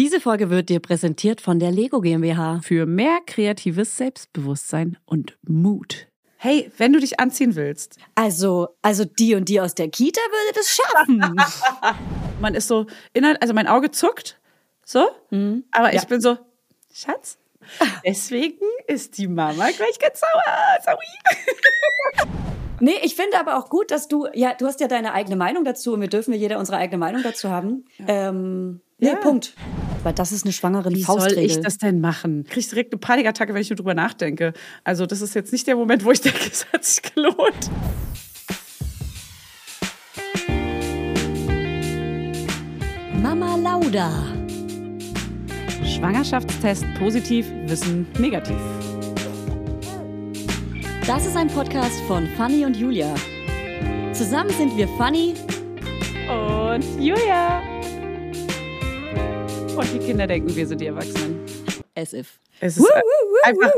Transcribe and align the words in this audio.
Diese 0.00 0.18
Folge 0.18 0.48
wird 0.48 0.70
dir 0.70 0.80
präsentiert 0.80 1.42
von 1.42 1.58
der 1.58 1.70
Lego 1.70 2.00
GmbH. 2.00 2.60
Für 2.62 2.86
mehr 2.86 3.18
kreatives 3.26 3.98
Selbstbewusstsein 3.98 4.96
und 5.04 5.36
Mut. 5.46 6.06
Hey, 6.38 6.72
wenn 6.78 6.94
du 6.94 7.00
dich 7.00 7.20
anziehen 7.20 7.54
willst. 7.54 7.98
Also, 8.14 8.68
also 8.80 9.04
die 9.04 9.34
und 9.34 9.50
die 9.50 9.60
aus 9.60 9.74
der 9.74 9.90
Kita 9.90 10.22
würde 10.22 10.58
das 10.58 10.68
schaffen. 10.74 11.36
Man 12.40 12.54
ist 12.54 12.66
so, 12.66 12.86
innerhalb, 13.12 13.42
also 13.42 13.52
mein 13.52 13.66
Auge 13.66 13.90
zuckt, 13.90 14.40
so, 14.86 15.06
mhm. 15.28 15.64
aber 15.70 15.92
ja. 15.92 16.00
ich 16.00 16.08
bin 16.08 16.22
so, 16.22 16.38
Schatz, 16.94 17.36
deswegen 18.06 18.64
ist 18.86 19.18
die 19.18 19.28
Mama 19.28 19.68
gleich 19.70 19.98
ganz 19.98 20.20
sauer. 20.20 20.78
Sorry. 20.82 22.30
Nee, 22.80 22.96
ich 23.02 23.14
finde 23.14 23.38
aber 23.38 23.58
auch 23.58 23.68
gut, 23.68 23.90
dass 23.90 24.08
du, 24.08 24.26
ja, 24.32 24.54
du 24.54 24.66
hast 24.66 24.80
ja 24.80 24.88
deine 24.88 25.12
eigene 25.12 25.36
Meinung 25.36 25.64
dazu 25.64 25.92
und 25.92 26.00
wir 26.00 26.08
dürfen 26.08 26.32
ja 26.32 26.40
jeder 26.40 26.58
unsere 26.58 26.78
eigene 26.78 26.96
Meinung 26.96 27.22
dazu 27.22 27.50
haben. 27.50 27.84
Ja. 27.98 28.30
Ähm, 28.30 28.80
nee, 28.96 29.08
ja. 29.08 29.16
Punkt. 29.16 29.54
Weil 30.02 30.14
das 30.14 30.32
ist 30.32 30.44
eine 30.44 30.52
schwangere 30.52 30.90
Wie 30.90 31.02
Faustregel. 31.02 31.36
soll 31.48 31.58
ich 31.58 31.60
das 31.60 31.76
denn 31.78 32.00
machen? 32.00 32.44
Ich 32.46 32.50
kriege 32.52 32.66
direkt 32.68 32.92
eine 32.92 33.00
Panikattacke, 33.00 33.52
wenn 33.52 33.60
ich 33.60 33.68
nur 33.68 33.76
drüber 33.76 33.94
nachdenke. 33.94 34.54
Also 34.82 35.04
das 35.06 35.20
ist 35.20 35.34
jetzt 35.34 35.52
nicht 35.52 35.66
der 35.66 35.76
Moment, 35.76 36.04
wo 36.04 36.10
ich 36.10 36.20
denke, 36.22 36.38
es 36.50 36.66
hat 36.72 36.84
sich 36.84 37.02
gelohnt. 37.14 37.70
Mama 43.22 43.56
Lauda. 43.56 44.10
Schwangerschaftstest 45.84 46.84
positiv, 46.98 47.46
Wissen 47.66 48.06
negativ. 48.18 48.56
Das 51.06 51.26
ist 51.26 51.36
ein 51.36 51.48
Podcast 51.48 52.00
von 52.06 52.26
Fanny 52.36 52.64
und 52.64 52.76
Julia. 52.76 53.14
Zusammen 54.12 54.50
sind 54.50 54.76
wir 54.76 54.88
Fanny 54.96 55.34
und 56.28 56.84
Julia. 57.02 57.62
Und 59.80 59.94
die 59.94 59.98
Kinder 59.98 60.26
denken, 60.26 60.54
wir 60.54 60.66
sind 60.66 60.78
die 60.78 60.88
Erwachsenen. 60.88 61.40
As 61.94 62.12
if. 62.12 62.38
Es 62.60 62.76
ist 62.76 62.86
einfach, 63.42 63.72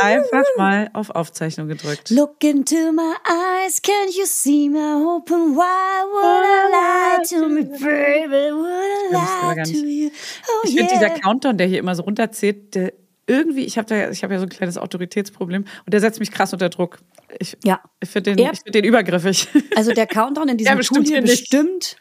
einfach 0.00 0.44
mal 0.56 0.88
auf 0.94 1.10
Aufzeichnung 1.10 1.68
gedrückt. 1.68 2.08
Look 2.08 2.42
into 2.42 2.90
my 2.90 3.12
eyes, 3.28 3.82
can't 3.82 4.16
you 4.16 4.24
see 4.24 4.70
me 4.70 4.78
open 4.78 5.54
wide? 5.54 6.08
Would 6.10 6.46
I 6.46 6.70
lie 6.72 7.22
to 7.28 7.48
me, 7.50 7.64
baby? 7.64 8.50
Would 8.50 9.12
I 9.12 9.54
lie 9.54 9.62
to 9.62 9.86
you? 9.86 10.10
Oh, 10.48 10.66
ich 10.66 10.74
finde, 10.74 10.94
dieser 10.94 11.10
Countdown, 11.10 11.58
der 11.58 11.66
hier 11.66 11.80
immer 11.80 11.94
so 11.94 12.04
runterzählt, 12.04 12.74
der 12.74 12.94
irgendwie, 13.26 13.66
ich 13.66 13.76
habe 13.76 13.86
da, 13.86 14.08
ich 14.10 14.24
habe 14.24 14.32
ja 14.32 14.40
so 14.40 14.46
ein 14.46 14.48
kleines 14.48 14.78
Autoritätsproblem 14.78 15.66
und 15.84 15.92
der 15.92 16.00
setzt 16.00 16.18
mich 16.18 16.30
krass 16.30 16.54
unter 16.54 16.70
Druck. 16.70 17.00
Ich, 17.38 17.58
ja. 17.62 17.82
ich 18.00 18.08
finde 18.08 18.34
den, 18.34 18.54
find 18.54 18.74
den 18.74 18.84
übergriffig. 18.84 19.48
Also 19.76 19.92
der 19.92 20.06
Countdown 20.06 20.48
in 20.48 20.56
diesem 20.56 20.80
Tool 20.80 21.04
hier 21.04 21.20
bestimmt, 21.20 21.96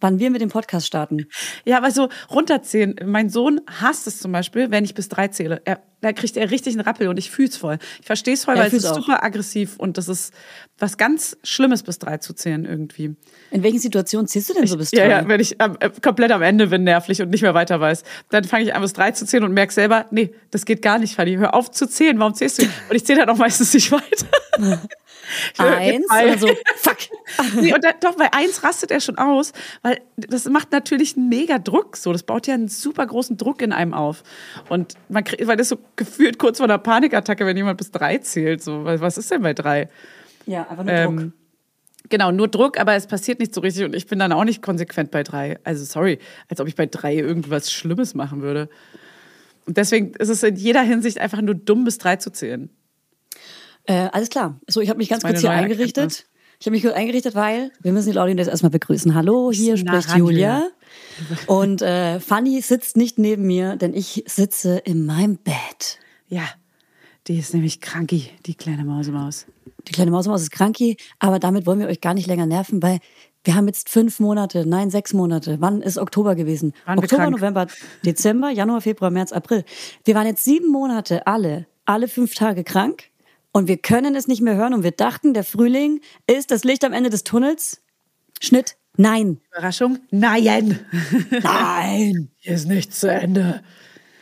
wann 0.00 0.18
wir 0.18 0.30
mit 0.30 0.40
dem 0.40 0.50
Podcast 0.50 0.86
starten. 0.86 1.26
Ja, 1.64 1.78
aber 1.78 1.90
so 1.90 2.08
runterzählen. 2.30 2.94
Mein 3.04 3.30
Sohn 3.30 3.60
hasst 3.80 4.06
es 4.06 4.18
zum 4.18 4.32
Beispiel, 4.32 4.70
wenn 4.70 4.84
ich 4.84 4.94
bis 4.94 5.08
drei 5.08 5.28
zähle. 5.28 5.62
Er, 5.64 5.80
da 6.00 6.12
kriegt 6.12 6.36
er 6.36 6.50
richtig 6.50 6.74
einen 6.74 6.82
Rappel 6.82 7.08
und 7.08 7.18
ich 7.18 7.30
fühle 7.30 7.48
es 7.48 7.56
voll. 7.56 7.78
Ich 8.00 8.06
verstehe 8.06 8.34
es 8.34 8.44
voll, 8.44 8.56
weil 8.56 8.66
es 8.66 8.74
ist 8.74 8.84
auch. 8.84 8.96
super 8.96 9.24
aggressiv 9.24 9.76
und 9.78 9.96
das 9.96 10.08
ist 10.08 10.34
was 10.78 10.98
ganz 10.98 11.36
Schlimmes, 11.42 11.82
bis 11.82 11.98
drei 11.98 12.18
zu 12.18 12.34
zählen 12.34 12.64
irgendwie. 12.64 13.16
In 13.50 13.62
welchen 13.62 13.78
Situationen 13.78 14.26
zählst 14.26 14.50
du 14.50 14.54
denn 14.54 14.66
so 14.66 14.76
bis 14.76 14.90
drei? 14.90 15.08
Ja, 15.08 15.20
ja, 15.20 15.28
wenn 15.28 15.40
ich 15.40 15.58
äh, 15.60 15.90
komplett 16.02 16.32
am 16.32 16.42
Ende 16.42 16.66
bin, 16.66 16.84
nervlich 16.84 17.22
und 17.22 17.30
nicht 17.30 17.42
mehr 17.42 17.54
weiter 17.54 17.80
weiß, 17.80 18.02
dann 18.30 18.44
fange 18.44 18.64
ich 18.64 18.74
an, 18.74 18.82
bis 18.82 18.92
drei 18.92 19.12
zu 19.12 19.24
zählen 19.24 19.44
und 19.44 19.52
merke 19.52 19.72
selber, 19.72 20.06
nee, 20.10 20.34
das 20.50 20.66
geht 20.66 20.82
gar 20.82 20.98
nicht, 20.98 21.14
Fanny. 21.14 21.36
Hör 21.36 21.54
auf 21.54 21.70
zu 21.70 21.88
zählen. 21.88 22.18
Warum 22.18 22.34
zählst 22.34 22.60
du? 22.60 22.64
Und 22.64 22.96
ich 22.96 23.06
zähle 23.06 23.20
dann 23.20 23.30
auch 23.30 23.38
meistens 23.38 23.72
nicht 23.72 23.90
weiter. 23.90 24.26
Eins 25.58 26.06
oder 26.10 26.38
so, 26.38 26.48
fuck. 26.76 26.96
nee, 27.60 27.72
und 27.74 27.82
dann, 27.82 27.94
doch, 28.00 28.16
bei 28.16 28.32
eins 28.32 28.62
rastet 28.62 28.90
er 28.90 29.00
schon 29.00 29.18
aus, 29.18 29.52
weil 29.82 30.00
das 30.16 30.44
macht 30.46 30.72
natürlich 30.72 31.16
einen 31.16 31.28
mega 31.28 31.58
Druck. 31.58 31.96
So, 31.96 32.12
das 32.12 32.22
baut 32.22 32.46
ja 32.46 32.54
einen 32.54 32.68
super 32.68 33.06
großen 33.06 33.36
Druck 33.36 33.62
in 33.62 33.72
einem 33.72 33.94
auf. 33.94 34.22
Und 34.68 34.94
man 35.08 35.24
kriegt, 35.24 35.46
weil 35.46 35.56
das 35.56 35.68
so 35.68 35.78
gefühlt 35.96 36.38
kurz 36.38 36.58
vor 36.58 36.64
einer 36.64 36.78
Panikattacke, 36.78 37.46
wenn 37.46 37.56
jemand 37.56 37.78
bis 37.78 37.90
drei 37.90 38.18
zählt. 38.18 38.62
So, 38.62 38.84
was 38.84 39.18
ist 39.18 39.30
denn 39.30 39.42
bei 39.42 39.54
drei? 39.54 39.88
Ja, 40.46 40.68
einfach 40.68 40.84
nur 40.84 40.92
ähm, 40.92 41.16
Druck. 41.16 41.32
Genau, 42.10 42.30
nur 42.32 42.48
Druck, 42.48 42.78
aber 42.78 42.94
es 42.94 43.06
passiert 43.06 43.38
nicht 43.40 43.54
so 43.54 43.62
richtig 43.62 43.84
und 43.84 43.96
ich 43.96 44.06
bin 44.06 44.18
dann 44.18 44.30
auch 44.32 44.44
nicht 44.44 44.60
konsequent 44.60 45.10
bei 45.10 45.22
drei. 45.22 45.58
Also 45.64 45.84
sorry, 45.84 46.18
als 46.48 46.60
ob 46.60 46.68
ich 46.68 46.74
bei 46.74 46.86
drei 46.86 47.14
irgendwas 47.14 47.72
Schlimmes 47.72 48.14
machen 48.14 48.42
würde. 48.42 48.68
Und 49.66 49.78
deswegen 49.78 50.12
ist 50.14 50.28
es 50.28 50.42
in 50.42 50.56
jeder 50.56 50.82
Hinsicht 50.82 51.18
einfach 51.18 51.40
nur 51.40 51.54
dumm, 51.54 51.84
bis 51.84 51.96
drei 51.96 52.16
zu 52.16 52.30
zählen. 52.30 52.68
Äh, 53.86 54.08
alles 54.12 54.30
klar. 54.30 54.60
So, 54.66 54.80
ich 54.80 54.88
habe 54.88 54.98
mich 54.98 55.08
ganz 55.08 55.22
kurz 55.22 55.40
hier 55.40 55.50
eingerichtet. 55.50 56.26
Ich 56.60 56.66
habe 56.66 56.76
mich 56.76 56.82
kurz 56.82 56.94
eingerichtet, 56.94 57.34
weil 57.34 57.72
wir 57.82 57.92
müssen 57.92 58.10
die 58.10 58.16
Leute 58.16 58.36
jetzt 58.38 58.48
erstmal 58.48 58.70
begrüßen. 58.70 59.14
Hallo, 59.14 59.50
hier 59.52 59.76
spricht 59.76 60.16
Julia. 60.16 60.68
Und 61.46 61.82
äh, 61.82 62.20
Fanny 62.20 62.60
sitzt 62.60 62.96
nicht 62.96 63.18
neben 63.18 63.44
mir, 63.44 63.76
denn 63.76 63.92
ich 63.92 64.24
sitze 64.26 64.78
in 64.78 65.04
meinem 65.04 65.36
Bett. 65.36 65.98
Ja, 66.28 66.44
die 67.26 67.38
ist 67.38 67.52
nämlich 67.52 67.80
kranki, 67.80 68.30
die 68.46 68.54
kleine 68.54 68.84
Mausemaus. 68.84 69.46
Die 69.88 69.92
kleine 69.92 70.10
Mausemaus 70.10 70.42
ist 70.42 70.50
kranki, 70.50 70.96
aber 71.18 71.38
damit 71.38 71.66
wollen 71.66 71.80
wir 71.80 71.88
euch 71.88 72.00
gar 72.00 72.14
nicht 72.14 72.26
länger 72.26 72.46
nerven, 72.46 72.82
weil 72.82 73.00
wir 73.44 73.54
haben 73.54 73.66
jetzt 73.66 73.90
fünf 73.90 74.20
Monate, 74.20 74.64
nein, 74.66 74.90
sechs 74.90 75.12
Monate. 75.12 75.58
Wann 75.60 75.82
ist 75.82 75.98
Oktober 75.98 76.34
gewesen? 76.34 76.72
Waren 76.86 76.98
Oktober, 76.98 77.28
November, 77.28 77.66
Dezember, 78.04 78.48
Januar, 78.48 78.80
Februar, 78.80 79.10
März, 79.10 79.32
April. 79.32 79.64
Wir 80.04 80.14
waren 80.14 80.26
jetzt 80.26 80.44
sieben 80.44 80.70
Monate 80.70 81.26
alle, 81.26 81.66
alle 81.84 82.08
fünf 82.08 82.34
Tage 82.34 82.64
krank 82.64 83.10
und 83.54 83.68
wir 83.68 83.78
können 83.78 84.16
es 84.16 84.26
nicht 84.26 84.42
mehr 84.42 84.56
hören 84.56 84.74
und 84.74 84.82
wir 84.82 84.90
dachten, 84.90 85.32
der 85.32 85.44
Frühling 85.44 86.00
ist 86.26 86.50
das 86.50 86.64
Licht 86.64 86.84
am 86.84 86.92
Ende 86.92 87.08
des 87.08 87.22
Tunnels. 87.22 87.82
Schnitt, 88.42 88.76
nein. 88.96 89.40
Überraschung, 89.52 90.00
nein. 90.10 90.80
Nein. 91.30 92.30
Hier 92.38 92.54
ist 92.54 92.66
nichts 92.66 92.98
zu 92.98 93.10
Ende. 93.10 93.62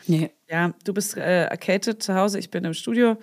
Nee. 0.06 0.30
Ja, 0.50 0.74
du 0.84 0.92
bist 0.92 1.16
äh, 1.16 1.44
erkältet 1.44 2.02
zu 2.02 2.14
Hause, 2.14 2.38
ich 2.38 2.50
bin 2.50 2.62
im 2.66 2.74
Studio. 2.74 3.16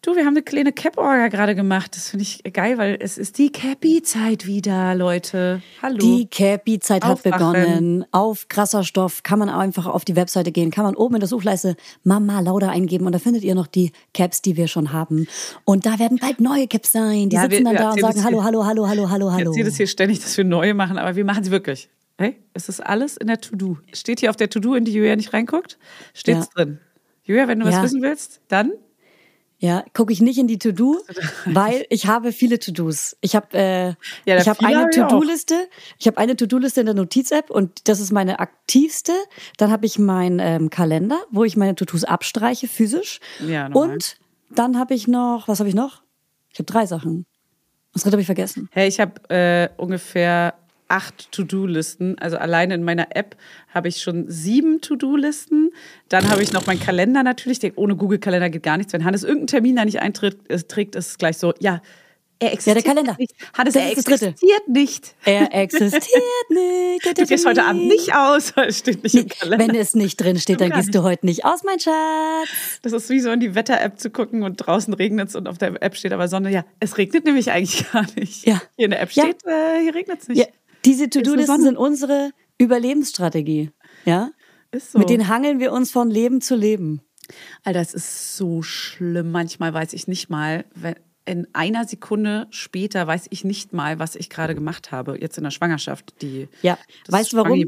Du, 0.00 0.14
wir 0.14 0.24
haben 0.24 0.34
eine 0.34 0.42
kleine 0.42 0.72
Cap-Orga 0.72 1.26
gerade 1.26 1.56
gemacht. 1.56 1.96
Das 1.96 2.10
finde 2.10 2.22
ich 2.22 2.44
geil, 2.52 2.78
weil 2.78 2.98
es 3.00 3.18
ist 3.18 3.36
die 3.36 3.50
Cappy-Zeit 3.50 4.46
wieder, 4.46 4.94
Leute. 4.94 5.60
Hallo. 5.82 5.98
Die 5.98 6.28
Cappy-Zeit 6.28 7.04
hat 7.04 7.24
begonnen. 7.24 8.04
Auf 8.12 8.46
krasser 8.46 8.84
Stoff 8.84 9.24
kann 9.24 9.40
man 9.40 9.48
einfach 9.48 9.86
auf 9.86 10.04
die 10.04 10.14
Webseite 10.14 10.52
gehen, 10.52 10.70
kann 10.70 10.84
man 10.84 10.94
oben 10.94 11.16
in 11.16 11.20
der 11.20 11.28
Suchleiste 11.28 11.74
Mama 12.04 12.38
Lauda 12.38 12.68
eingeben 12.68 13.06
und 13.06 13.12
da 13.12 13.18
findet 13.18 13.42
ihr 13.42 13.56
noch 13.56 13.66
die 13.66 13.90
Caps, 14.14 14.40
die 14.40 14.56
wir 14.56 14.68
schon 14.68 14.92
haben. 14.92 15.26
Und 15.64 15.84
da 15.84 15.98
werden 15.98 16.18
bald 16.20 16.40
neue 16.40 16.68
Caps 16.68 16.92
sein. 16.92 17.28
Die 17.28 17.34
ja, 17.34 17.42
sitzen 17.42 17.64
wir, 17.64 17.72
dann 17.72 17.74
da 17.74 17.90
und 17.90 18.00
sagen 18.00 18.22
Hallo, 18.22 18.44
Hallo, 18.44 18.66
Hallo, 18.66 18.88
Hallo, 18.88 19.10
Hallo, 19.10 19.32
Hallo. 19.32 19.40
Ich 19.40 19.46
erzähle 19.46 19.64
das 19.64 19.76
hier 19.78 19.88
ständig, 19.88 20.20
dass 20.20 20.36
wir 20.36 20.44
neue 20.44 20.74
machen, 20.74 20.96
aber 20.96 21.16
wir 21.16 21.24
machen 21.24 21.42
sie 21.42 21.50
wirklich. 21.50 21.88
Hey, 22.18 22.36
es 22.54 22.68
ist 22.68 22.78
alles 22.78 23.16
in 23.16 23.26
der 23.26 23.40
To-Do. 23.40 23.78
Steht 23.92 24.20
hier 24.20 24.30
auf 24.30 24.36
der 24.36 24.48
To-Do, 24.48 24.76
in 24.76 24.84
die 24.84 24.92
Julia 24.92 25.16
nicht 25.16 25.32
reinguckt, 25.32 25.76
steht's 26.14 26.50
ja. 26.56 26.64
drin. 26.64 26.78
Julia, 27.24 27.48
wenn 27.48 27.58
du 27.58 27.66
ja. 27.66 27.72
was 27.72 27.82
wissen 27.82 28.00
willst, 28.00 28.42
dann 28.46 28.70
ja, 29.60 29.84
gucke 29.92 30.12
ich 30.12 30.20
nicht 30.20 30.38
in 30.38 30.46
die 30.46 30.58
To-Do, 30.58 30.98
weil 31.46 31.84
ich 31.90 32.06
habe 32.06 32.32
viele 32.32 32.58
To-Dos. 32.58 33.16
Ich 33.20 33.34
habe 33.34 33.58
äh, 33.58 33.86
ja, 34.24 34.38
ich 34.38 34.48
habe 34.48 34.64
eine 34.64 34.88
To-Do-Liste. 34.90 35.68
Ich 35.98 36.06
habe 36.06 36.18
eine 36.18 36.36
To-Do-Liste 36.36 36.80
in 36.80 36.86
der 36.86 36.94
Notiz-App 36.94 37.50
und 37.50 37.88
das 37.88 37.98
ist 37.98 38.12
meine 38.12 38.38
aktivste. 38.38 39.12
Dann 39.56 39.72
habe 39.72 39.86
ich 39.86 39.98
meinen 39.98 40.38
ähm, 40.38 40.70
Kalender, 40.70 41.20
wo 41.30 41.44
ich 41.44 41.56
meine 41.56 41.74
To-Dos 41.74 42.04
abstreiche 42.04 42.68
physisch. 42.68 43.20
Ja, 43.40 43.68
normal. 43.68 43.94
und 43.94 44.16
dann 44.50 44.78
habe 44.78 44.94
ich 44.94 45.08
noch, 45.08 45.48
was 45.48 45.58
habe 45.58 45.68
ich 45.68 45.74
noch? 45.74 46.02
Ich 46.50 46.58
habe 46.58 46.66
drei 46.66 46.86
Sachen. 46.86 47.26
Was 47.92 48.02
dritte 48.02 48.14
habe 48.14 48.22
ich 48.22 48.26
vergessen. 48.26 48.68
Hey, 48.70 48.88
ich 48.88 49.00
habe 49.00 49.28
äh, 49.28 49.68
ungefähr 49.76 50.54
acht 50.88 51.30
To-Do-Listen. 51.32 52.18
Also 52.18 52.36
alleine 52.36 52.74
in 52.74 52.82
meiner 52.82 53.14
App 53.16 53.36
habe 53.72 53.88
ich 53.88 54.02
schon 54.02 54.30
sieben 54.30 54.80
To-Do-Listen. 54.80 55.70
Dann 56.08 56.28
habe 56.30 56.42
ich 56.42 56.52
noch 56.52 56.66
meinen 56.66 56.80
Kalender 56.80 57.22
natürlich. 57.22 57.60
Ohne 57.76 57.96
Google-Kalender 57.96 58.50
geht 58.50 58.62
gar 58.62 58.76
nichts. 58.76 58.92
Wenn 58.92 59.04
Hannes 59.04 59.22
irgendeinen 59.22 59.46
Termin 59.48 59.76
da 59.76 59.84
nicht 59.84 60.00
einträgt, 60.00 60.50
ist 60.96 61.08
es 61.10 61.18
gleich 61.18 61.38
so, 61.38 61.54
ja, 61.60 61.80
er 62.40 62.52
existiert 62.52 62.76
ja, 62.76 62.82
der 62.82 62.94
Kalender. 62.94 63.16
nicht. 63.18 63.34
Hannes, 63.52 63.74
das 63.74 63.82
er 63.82 63.90
existiert 63.90 64.68
nicht. 64.68 65.14
Er 65.24 65.52
existiert 65.54 66.04
nicht. 66.50 67.18
Du 67.18 67.26
gehst 67.26 67.46
heute 67.46 67.64
Abend 67.64 67.86
nicht 67.86 68.14
aus, 68.14 68.56
weil 68.56 68.68
es 68.68 68.78
steht 68.78 69.02
nicht 69.02 69.14
im 69.14 69.28
Kalender. 69.28 69.66
Wenn 69.66 69.74
es 69.74 69.94
nicht 69.94 70.20
drin 70.20 70.38
steht, 70.38 70.60
dann 70.60 70.70
gehst 70.70 70.94
du 70.94 71.02
heute 71.02 71.26
nicht 71.26 71.44
aus, 71.44 71.64
mein 71.64 71.80
Schatz. 71.80 72.80
Das 72.82 72.92
ist 72.92 73.10
wie 73.10 73.20
so 73.20 73.30
in 73.30 73.40
die 73.40 73.54
Wetter-App 73.54 73.98
zu 73.98 74.10
gucken 74.10 74.42
und 74.42 74.56
draußen 74.56 74.94
regnet 74.94 75.30
es 75.30 75.36
und 75.36 75.48
auf 75.48 75.58
der 75.58 75.82
App 75.82 75.96
steht 75.96 76.12
aber 76.12 76.28
Sonne. 76.28 76.50
Ja, 76.50 76.64
es 76.80 76.96
regnet 76.96 77.24
nämlich 77.24 77.50
eigentlich 77.50 77.84
gar 77.92 78.06
nicht. 78.14 78.46
Ja. 78.46 78.62
Hier 78.76 78.84
in 78.84 78.90
der 78.92 79.00
App 79.00 79.10
steht, 79.10 79.38
ja. 79.44 79.50
äh, 79.50 79.82
hier 79.82 79.94
regnet 79.94 80.20
es 80.20 80.28
nicht. 80.28 80.38
Ja. 80.38 80.46
Diese 80.84 81.10
To-Do-Listen 81.10 81.62
sind 81.62 81.76
unsere 81.76 82.30
Überlebensstrategie. 82.58 83.70
Ja? 84.04 84.30
Ist 84.70 84.92
so. 84.92 84.98
Mit 84.98 85.10
denen 85.10 85.28
hangeln 85.28 85.60
wir 85.60 85.72
uns 85.72 85.90
von 85.90 86.10
Leben 86.10 86.40
zu 86.40 86.54
Leben. 86.54 87.00
Alter, 87.64 87.80
das 87.80 87.94
ist 87.94 88.36
so 88.36 88.62
schlimm. 88.62 89.30
Manchmal 89.30 89.74
weiß 89.74 89.92
ich 89.92 90.08
nicht 90.08 90.30
mal, 90.30 90.64
wenn, 90.74 90.96
in 91.24 91.46
einer 91.52 91.86
Sekunde 91.86 92.46
später 92.50 93.06
weiß 93.06 93.26
ich 93.30 93.44
nicht 93.44 93.72
mal, 93.72 93.98
was 93.98 94.16
ich 94.16 94.30
gerade 94.30 94.54
gemacht 94.54 94.92
habe. 94.92 95.18
Jetzt 95.20 95.36
in 95.36 95.44
der 95.44 95.50
Schwangerschaft. 95.50 96.22
Die, 96.22 96.48
ja, 96.62 96.78
weißt 97.08 97.32
du 97.32 97.36
warum? 97.36 97.64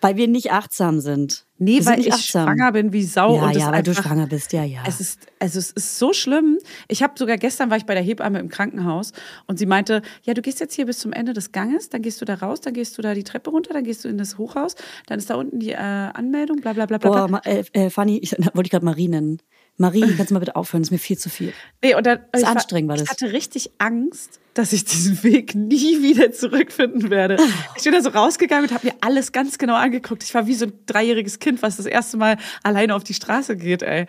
Weil 0.00 0.16
wir 0.16 0.26
nicht 0.26 0.50
achtsam 0.50 0.98
sind. 0.98 1.46
Nee, 1.62 1.84
weil 1.86 2.00
ich 2.00 2.12
achtsam. 2.12 2.46
schwanger 2.46 2.72
bin 2.72 2.92
wie 2.92 3.04
Sau. 3.04 3.36
Ja, 3.36 3.44
und 3.44 3.52
ja, 3.52 3.66
weil 3.66 3.74
einfach, 3.74 3.94
du 3.94 4.02
schwanger 4.02 4.26
bist, 4.26 4.52
ja, 4.52 4.64
ja. 4.64 4.82
Es 4.86 5.00
ist, 5.00 5.26
also 5.38 5.58
es 5.58 5.70
ist 5.70 5.98
so 5.98 6.12
schlimm. 6.12 6.58
Ich 6.88 7.02
habe 7.02 7.14
sogar 7.16 7.36
gestern 7.36 7.70
war 7.70 7.76
ich 7.76 7.86
bei 7.86 7.94
der 7.94 8.02
Hebamme 8.02 8.40
im 8.40 8.48
Krankenhaus 8.48 9.12
und 9.46 9.58
sie 9.58 9.66
meinte, 9.66 10.02
ja, 10.24 10.34
du 10.34 10.42
gehst 10.42 10.58
jetzt 10.60 10.74
hier 10.74 10.86
bis 10.86 10.98
zum 10.98 11.12
Ende 11.12 11.32
des 11.32 11.52
Ganges, 11.52 11.88
dann 11.88 12.02
gehst 12.02 12.20
du 12.20 12.24
da 12.24 12.34
raus, 12.34 12.60
dann 12.60 12.74
gehst 12.74 12.98
du 12.98 13.02
da 13.02 13.14
die 13.14 13.22
Treppe 13.22 13.50
runter, 13.50 13.72
dann 13.74 13.84
gehst 13.84 14.04
du 14.04 14.08
in 14.08 14.18
das 14.18 14.38
Hochhaus, 14.38 14.74
dann 15.06 15.18
ist 15.18 15.30
da 15.30 15.36
unten 15.36 15.60
die 15.60 15.70
äh, 15.70 15.76
Anmeldung, 15.76 16.60
bla 16.60 16.72
bla 16.72 16.86
bla 16.86 16.98
bla. 16.98 17.26
Boah, 17.28 17.40
äh, 17.44 17.64
äh, 17.72 17.90
Fanny, 17.90 18.18
ich, 18.18 18.32
wollte 18.54 18.66
ich 18.66 18.70
gerade 18.70 18.84
Marie 18.84 19.08
nennen. 19.08 19.38
Marie, 19.78 20.02
kannst 20.16 20.30
du 20.30 20.34
mal 20.34 20.40
bitte 20.40 20.54
aufhören? 20.54 20.82
Das 20.82 20.88
ist 20.88 20.92
mir 20.92 20.98
viel 20.98 21.18
zu 21.18 21.30
viel. 21.30 21.52
Nee, 21.82 21.94
und 21.94 22.06
dann, 22.06 22.20
das 22.30 22.42
ist 22.42 22.48
anstrengend 22.48 22.90
war 22.90 22.96
das. 22.96 23.04
Ich 23.06 23.10
hatte 23.10 23.32
richtig 23.32 23.70
Angst, 23.78 24.38
dass 24.54 24.72
ich 24.72 24.84
diesen 24.84 25.22
Weg 25.22 25.54
nie 25.54 26.02
wieder 26.02 26.30
zurückfinden 26.32 27.10
werde. 27.10 27.38
Ich 27.76 27.84
bin 27.84 27.92
da 27.92 28.02
so 28.02 28.10
rausgegangen 28.10 28.68
und 28.68 28.74
habe 28.74 28.88
mir 28.88 28.94
alles 29.00 29.32
ganz 29.32 29.58
genau 29.58 29.74
angeguckt. 29.74 30.22
Ich 30.22 30.34
war 30.34 30.46
wie 30.46 30.54
so 30.54 30.66
ein 30.66 30.72
dreijähriges 30.86 31.38
Kind, 31.38 31.62
was 31.62 31.78
das 31.78 31.86
erste 31.86 32.18
Mal 32.18 32.36
alleine 32.62 32.94
auf 32.94 33.02
die 33.02 33.14
Straße 33.14 33.56
geht, 33.56 33.82
ey. 33.82 34.06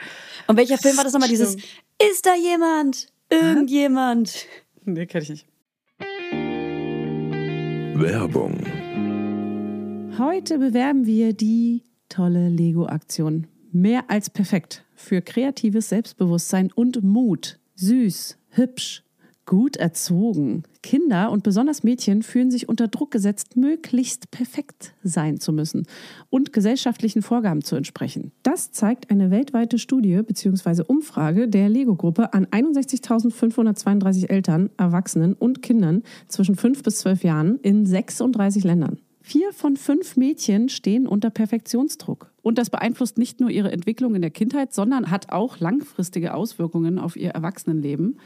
Und 0.48 0.58
welcher 0.58 0.78
Film 0.78 0.98
war 0.98 1.06
das 1.06 1.14
nochmal? 1.14 1.30
Dieses 1.30 1.56
Ist 1.56 2.26
da 2.26 2.36
jemand? 2.36 3.08
Irgendjemand? 3.30 4.46
Nee, 4.84 5.06
kenne 5.06 5.24
ich 5.24 5.30
nicht. 5.30 5.48
Werbung. 7.96 8.60
Heute 10.18 10.60
bewerben 10.60 11.06
wir 11.06 11.34
die 11.34 11.84
tolle 12.10 12.50
Lego-Aktion 12.50 13.48
Mehr 13.76 14.04
als 14.08 14.30
perfekt 14.30 14.86
für 14.94 15.24
kreatives 15.24 15.90
Selbstbewusstsein 15.90 16.72
und 16.76 17.02
Mut. 17.02 17.58
Süß, 17.74 18.38
hübsch, 18.50 19.04
gut 19.48 19.78
erzogen. 19.78 20.62
Kinder 20.84 21.32
und 21.32 21.42
besonders 21.42 21.82
Mädchen 21.82 22.22
fühlen 22.22 22.52
sich 22.52 22.70
unter 22.70 22.88
Druck 22.88 23.10
gesetzt, 23.10 23.58
möglichst 23.58 24.30
perfekt 24.30 24.94
sein 25.02 25.40
zu 25.40 25.52
müssen 25.52 25.88
und 26.30 26.54
gesellschaftlichen 26.54 27.24
Vorgaben 27.24 27.64
zu 27.64 27.76
entsprechen. 27.76 28.32
Das 28.44 28.72
zeigt 28.72 29.10
eine 29.10 29.32
weltweite 29.32 29.80
Studie 29.80 30.22
bzw. 30.22 30.84
Umfrage 30.86 31.48
der 31.48 31.68
Lego-Gruppe 31.68 32.32
an 32.32 32.46
61.532 32.46 34.30
Eltern, 34.30 34.70
Erwachsenen 34.78 35.34
und 35.34 35.64
Kindern 35.64 36.04
zwischen 36.28 36.56
5 36.56 36.84
bis 36.84 37.00
12 37.00 37.24
Jahren 37.24 37.60
in 37.64 37.88
36 37.88 38.64
Ländern. 38.64 39.00
Vier 39.20 39.52
von 39.52 39.78
fünf 39.78 40.16
Mädchen 40.16 40.70
stehen 40.70 41.08
unter 41.08 41.32
Perfektionsdruck. 41.32 42.33
Und 42.44 42.58
das 42.60 42.70
beeinflusst 42.70 43.18
nicht 43.18 43.40
nur 43.40 43.50
ihre 43.50 43.72
Entwicklung 43.72 44.14
in 44.14 44.22
der 44.22 44.30
Kindheit, 44.30 44.74
sondern 44.74 45.10
hat 45.10 45.32
auch 45.32 45.60
langfristige 45.60 46.36
Auswirkungen 46.36 47.00
auf 47.00 47.16
ihr 47.16 47.32
Erwachsenenleben, 47.32 48.20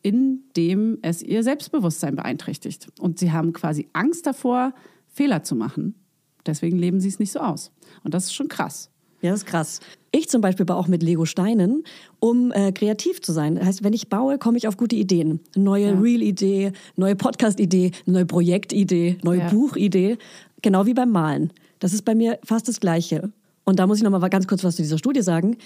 indem 0.00 0.98
es 1.02 1.22
ihr 1.22 1.42
Selbstbewusstsein 1.42 2.16
beeinträchtigt. 2.16 2.88
Und 3.00 3.18
sie 3.18 3.32
haben 3.32 3.52
quasi 3.52 3.88
Angst 3.92 4.26
davor, 4.26 4.72
Fehler 5.08 5.42
zu 5.42 5.56
machen. 5.56 5.96
Deswegen 6.46 6.78
leben 6.78 7.00
sie 7.00 7.08
es 7.08 7.18
nicht 7.18 7.32
so 7.32 7.40
aus. 7.40 7.72
Und 8.04 8.14
das 8.14 8.24
ist 8.24 8.34
schon 8.34 8.48
krass. 8.48 8.90
Ja, 9.22 9.30
das 9.30 9.40
ist 9.40 9.46
krass. 9.46 9.80
Ich 10.12 10.28
zum 10.28 10.42
Beispiel 10.42 10.66
baue 10.66 10.76
auch 10.76 10.86
mit 10.86 11.02
Lego-Steinen, 11.02 11.82
um 12.20 12.52
äh, 12.52 12.70
kreativ 12.72 13.22
zu 13.22 13.32
sein. 13.32 13.56
Das 13.56 13.64
heißt, 13.64 13.82
wenn 13.82 13.94
ich 13.94 14.08
baue, 14.08 14.38
komme 14.38 14.58
ich 14.58 14.68
auf 14.68 14.76
gute 14.76 14.94
Ideen. 14.94 15.40
Neue 15.56 15.86
ja. 15.86 15.98
Reel-Idee, 15.98 16.72
neue 16.96 17.16
Podcast-Idee, 17.16 17.92
neue 18.04 18.26
Projektidee, 18.26 19.16
neue 19.24 19.40
ja. 19.40 19.48
Buchidee. 19.48 20.18
Genau 20.62 20.86
wie 20.86 20.94
beim 20.94 21.10
Malen. 21.10 21.52
Das 21.78 21.94
ist 21.94 22.04
bei 22.04 22.14
mir 22.14 22.38
fast 22.44 22.68
das 22.68 22.80
Gleiche. 22.80 23.32
Und 23.64 23.78
da 23.78 23.86
muss 23.86 23.98
ich 23.98 24.04
noch 24.04 24.10
mal 24.10 24.28
ganz 24.28 24.46
kurz 24.46 24.62
was 24.62 24.76
zu 24.76 24.82
dieser 24.82 24.98
Studie 24.98 25.22
sagen. 25.22 25.56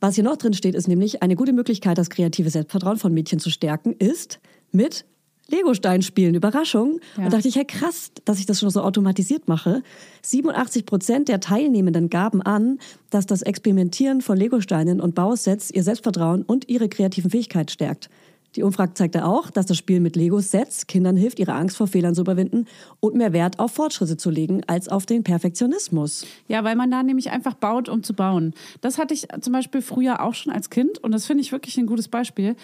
Was 0.00 0.16
hier 0.16 0.24
noch 0.24 0.36
drin 0.36 0.54
steht, 0.54 0.74
ist 0.74 0.88
nämlich 0.88 1.22
eine 1.22 1.36
gute 1.36 1.52
Möglichkeit, 1.52 1.98
das 1.98 2.10
kreative 2.10 2.50
Selbstvertrauen 2.50 2.98
von 2.98 3.14
Mädchen 3.14 3.38
zu 3.38 3.50
stärken, 3.50 3.92
ist 3.92 4.40
mit 4.72 5.04
Lego-Stein 5.48 6.02
spielen, 6.02 6.34
Überraschung. 6.34 7.00
Ja. 7.16 7.24
Und 7.24 7.32
dachte 7.32 7.48
ich, 7.48 7.56
hey, 7.56 7.64
krass, 7.64 8.10
dass 8.24 8.38
ich 8.38 8.46
das 8.46 8.60
schon 8.60 8.70
so 8.70 8.80
automatisiert 8.80 9.46
mache. 9.46 9.82
87 10.22 10.86
Prozent 10.86 11.28
der 11.28 11.40
Teilnehmenden 11.40 12.08
gaben 12.08 12.42
an, 12.42 12.78
dass 13.10 13.26
das 13.26 13.42
Experimentieren 13.42 14.22
von 14.22 14.36
Lego-Steinen 14.36 15.00
und 15.00 15.14
Bausets 15.14 15.70
ihr 15.70 15.82
Selbstvertrauen 15.82 16.42
und 16.42 16.68
ihre 16.68 16.88
kreativen 16.88 17.30
Fähigkeiten 17.30 17.68
stärkt. 17.68 18.08
Die 18.56 18.62
Umfrage 18.62 18.94
zeigte 18.94 19.24
auch, 19.24 19.50
dass 19.50 19.66
das 19.66 19.76
Spiel 19.76 20.00
mit 20.00 20.14
Lego-Sets 20.14 20.86
Kindern 20.86 21.16
hilft, 21.16 21.38
ihre 21.38 21.54
Angst 21.54 21.76
vor 21.76 21.86
Fehlern 21.86 22.14
zu 22.14 22.20
überwinden 22.20 22.66
und 23.00 23.16
mehr 23.16 23.32
Wert 23.32 23.58
auf 23.58 23.72
Fortschritte 23.72 24.16
zu 24.16 24.30
legen 24.30 24.62
als 24.66 24.88
auf 24.88 25.06
den 25.06 25.24
Perfektionismus. 25.24 26.26
Ja, 26.46 26.62
weil 26.62 26.76
man 26.76 26.90
da 26.90 27.02
nämlich 27.02 27.30
einfach 27.30 27.54
baut, 27.54 27.88
um 27.88 28.02
zu 28.02 28.14
bauen. 28.14 28.54
Das 28.80 28.98
hatte 28.98 29.14
ich 29.14 29.26
zum 29.40 29.52
Beispiel 29.52 29.82
früher 29.82 30.22
auch 30.22 30.34
schon 30.34 30.52
als 30.52 30.70
Kind 30.70 30.98
und 30.98 31.12
das 31.12 31.26
finde 31.26 31.42
ich 31.42 31.50
wirklich 31.50 31.76
ein 31.78 31.86
gutes 31.86 32.08
Beispiel. 32.08 32.54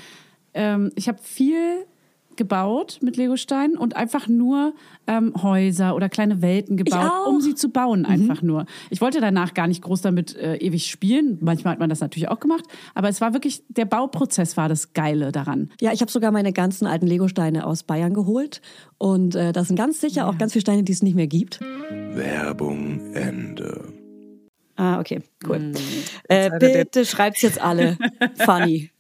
Ähm, 0.55 0.93
ich 0.95 1.09
habe 1.09 1.19
viel 1.23 1.85
gebaut 2.41 3.01
mit 3.03 3.19
Legosteinen 3.19 3.77
und 3.77 3.97
einfach 3.97 4.27
nur 4.27 4.73
ähm, 5.07 5.35
Häuser 5.43 5.95
oder 5.95 6.09
kleine 6.09 6.41
Welten 6.41 6.79
gebaut, 6.79 7.29
um 7.29 7.43
sie 7.43 7.55
zu 7.55 7.69
bauen, 7.69 8.01
mhm. 8.01 8.07
einfach 8.07 8.41
mhm. 8.41 8.49
nur. 8.49 8.67
Ich 8.89 9.03
wollte 9.03 9.21
danach 9.21 9.53
gar 9.53 9.67
nicht 9.67 9.83
groß 9.83 10.01
damit 10.01 10.35
äh, 10.37 10.57
ewig 10.57 10.87
spielen. 10.87 11.37
Manchmal 11.43 11.73
hat 11.73 11.81
man 11.81 11.91
das 11.91 12.01
natürlich 12.01 12.31
auch 12.31 12.41
gemacht, 12.41 12.65
aber 12.95 13.11
es 13.11 13.21
war 13.21 13.35
wirklich, 13.35 13.63
der 13.69 13.85
Bauprozess 13.85 14.57
war 14.57 14.71
das 14.71 14.95
Geile 14.95 15.33
daran. 15.33 15.69
Ja, 15.83 15.93
ich 15.93 16.01
habe 16.01 16.11
sogar 16.11 16.33
meine 16.33 16.55
ganzen 16.55 16.87
alten 16.87 17.07
Legosteine 17.07 17.67
aus 17.67 17.83
Bayern 17.83 18.15
geholt 18.15 18.63
und 18.97 19.35
äh, 19.35 19.53
das 19.53 19.69
sind 19.69 19.77
ganz 19.77 20.01
sicher 20.01 20.23
ja. 20.23 20.29
auch 20.31 20.39
ganz 20.39 20.53
viele 20.53 20.63
Steine, 20.63 20.83
die 20.83 20.93
es 20.93 21.03
nicht 21.03 21.17
mehr 21.17 21.27
gibt. 21.27 21.61
Werbung 22.15 23.13
Ende. 23.13 23.93
Ah, 24.77 24.99
okay, 24.99 25.21
cool. 25.47 25.59
Mm, 25.59 25.75
äh, 26.31 26.51
bitte 26.59 27.05
schreibt's 27.05 27.43
jetzt 27.43 27.61
alle. 27.61 27.99
Funny. 28.37 28.91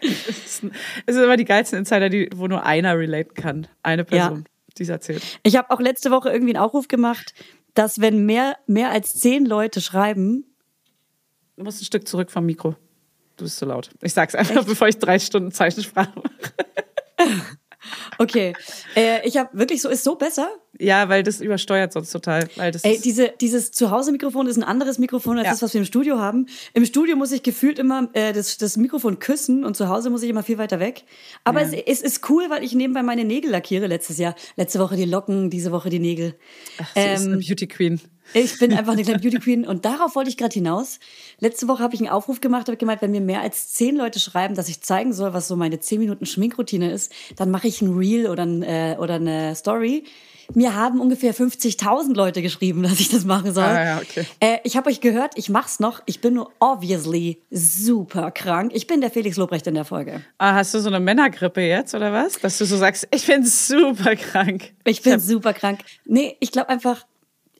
Es 0.00 0.58
sind 0.58 0.72
immer 1.06 1.36
die 1.36 1.44
geilsten 1.44 1.78
Insider, 1.78 2.08
die, 2.08 2.28
wo 2.34 2.46
nur 2.46 2.64
einer 2.64 2.98
relaten 2.98 3.34
kann. 3.34 3.66
Eine 3.82 4.04
Person, 4.04 4.38
ja. 4.38 4.44
die 4.78 4.82
es 4.82 4.88
erzählt. 4.88 5.22
Ich 5.42 5.56
habe 5.56 5.70
auch 5.70 5.80
letzte 5.80 6.10
Woche 6.10 6.30
irgendwie 6.30 6.54
einen 6.54 6.64
Aufruf 6.64 6.88
gemacht, 6.88 7.34
dass 7.74 8.00
wenn 8.00 8.26
mehr, 8.26 8.56
mehr 8.66 8.90
als 8.90 9.14
zehn 9.14 9.46
Leute 9.46 9.80
schreiben. 9.80 10.44
Du 11.56 11.64
musst 11.64 11.82
ein 11.82 11.86
Stück 11.86 12.06
zurück 12.06 12.30
vom 12.30 12.46
Mikro. 12.46 12.76
Du 13.36 13.44
bist 13.44 13.56
zu 13.56 13.64
laut. 13.64 13.90
Ich 14.02 14.12
sag's 14.12 14.34
einfach, 14.34 14.56
Echt? 14.56 14.66
bevor 14.66 14.88
ich 14.88 14.98
drei 14.98 15.18
Stunden 15.18 15.52
Zeichensprache 15.52 16.12
mache. 16.16 17.52
Okay, 18.18 18.54
äh, 18.96 19.26
ich 19.26 19.36
habe 19.36 19.56
wirklich 19.58 19.82
so, 19.82 19.88
ist 19.88 20.04
so 20.04 20.14
besser? 20.14 20.48
Ja, 20.78 21.08
weil 21.08 21.22
das 21.22 21.40
übersteuert 21.40 21.92
sonst 21.92 22.10
total. 22.10 22.48
Weil 22.56 22.72
das 22.72 22.84
Ey, 22.84 23.00
diese, 23.00 23.32
dieses 23.40 23.72
Zuhause-Mikrofon 23.72 24.46
ist 24.46 24.56
ein 24.56 24.62
anderes 24.62 24.98
Mikrofon 24.98 25.38
als 25.38 25.46
ja. 25.46 25.52
das, 25.52 25.62
was 25.62 25.74
wir 25.74 25.80
im 25.80 25.84
Studio 25.84 26.18
haben. 26.18 26.46
Im 26.72 26.84
Studio 26.84 27.16
muss 27.16 27.30
ich 27.32 27.42
gefühlt 27.42 27.78
immer 27.78 28.08
äh, 28.14 28.32
das, 28.32 28.56
das 28.56 28.76
Mikrofon 28.76 29.18
küssen 29.18 29.64
und 29.64 29.76
zu 29.76 29.88
Hause 29.88 30.10
muss 30.10 30.22
ich 30.22 30.30
immer 30.30 30.42
viel 30.42 30.58
weiter 30.58 30.80
weg. 30.80 31.04
Aber 31.44 31.62
ja. 31.62 31.68
es, 31.86 32.00
es 32.00 32.02
ist 32.02 32.30
cool, 32.30 32.44
weil 32.48 32.64
ich 32.64 32.74
nebenbei 32.74 33.02
meine 33.02 33.24
Nägel 33.24 33.50
lackiere 33.50 33.86
letztes 33.86 34.18
Jahr. 34.18 34.34
Letzte 34.56 34.78
Woche 34.78 34.96
die 34.96 35.04
Locken, 35.04 35.50
diese 35.50 35.72
Woche 35.72 35.90
die 35.90 35.98
Nägel. 35.98 36.34
Ach, 36.78 36.90
sie 36.94 37.00
ähm, 37.00 37.14
ist 37.14 37.26
eine 37.26 37.36
Beauty 37.38 37.66
Queen. 37.66 38.00
Ich 38.34 38.58
bin 38.58 38.72
einfach 38.72 38.92
eine 38.92 39.02
kleine 39.02 39.18
Beauty 39.18 39.38
Queen 39.38 39.66
und 39.66 39.84
darauf 39.84 40.14
wollte 40.16 40.30
ich 40.30 40.36
gerade 40.36 40.54
hinaus. 40.54 40.98
Letzte 41.38 41.68
Woche 41.68 41.82
habe 41.82 41.94
ich 41.94 42.00
einen 42.00 42.10
Aufruf 42.10 42.40
gemacht, 42.40 42.68
habe 42.68 42.76
gemeint, 42.76 43.02
wenn 43.02 43.10
mir 43.10 43.20
mehr 43.20 43.40
als 43.40 43.72
zehn 43.72 43.96
Leute 43.96 44.18
schreiben, 44.18 44.54
dass 44.54 44.68
ich 44.68 44.80
zeigen 44.80 45.12
soll, 45.12 45.32
was 45.32 45.48
so 45.48 45.56
meine 45.56 45.80
zehn 45.80 45.98
Minuten 45.98 46.26
Schminkroutine 46.26 46.90
ist, 46.90 47.12
dann 47.36 47.50
mache 47.50 47.68
ich 47.68 47.82
ein 47.82 47.96
Reel 47.96 48.28
oder, 48.28 48.44
ein, 48.44 48.62
äh, 48.62 48.96
oder 48.98 49.14
eine 49.14 49.54
Story. 49.54 50.04
Mir 50.54 50.74
haben 50.74 51.00
ungefähr 51.00 51.34
50.000 51.34 52.14
Leute 52.14 52.42
geschrieben, 52.42 52.82
dass 52.82 53.00
ich 53.00 53.08
das 53.08 53.24
machen 53.24 53.54
soll. 53.54 53.64
Ah, 53.64 53.84
ja, 53.84 53.98
okay. 53.98 54.26
äh, 54.40 54.58
ich 54.64 54.76
habe 54.76 54.90
euch 54.90 55.00
gehört, 55.00 55.32
ich 55.36 55.48
mach's 55.48 55.80
noch. 55.80 56.02
Ich 56.06 56.20
bin 56.20 56.34
nur 56.34 56.52
obviously 56.60 57.42
super 57.50 58.30
krank. 58.30 58.72
Ich 58.74 58.86
bin 58.86 59.00
der 59.00 59.10
Felix 59.10 59.36
Lobrecht 59.36 59.66
in 59.66 59.74
der 59.74 59.84
Folge. 59.84 60.22
Ah, 60.38 60.54
hast 60.54 60.74
du 60.74 60.80
so 60.80 60.88
eine 60.88 61.00
Männergrippe 61.00 61.62
jetzt 61.62 61.94
oder 61.94 62.12
was? 62.12 62.38
Dass 62.40 62.58
du 62.58 62.64
so 62.64 62.76
sagst, 62.76 63.08
ich 63.14 63.26
bin 63.26 63.44
super 63.46 64.16
krank. 64.16 64.72
Ich 64.84 65.02
bin 65.02 65.20
super 65.20 65.52
krank. 65.52 65.80
Nee, 66.04 66.36
ich 66.40 66.52
glaube 66.52 66.68
einfach, 66.68 67.06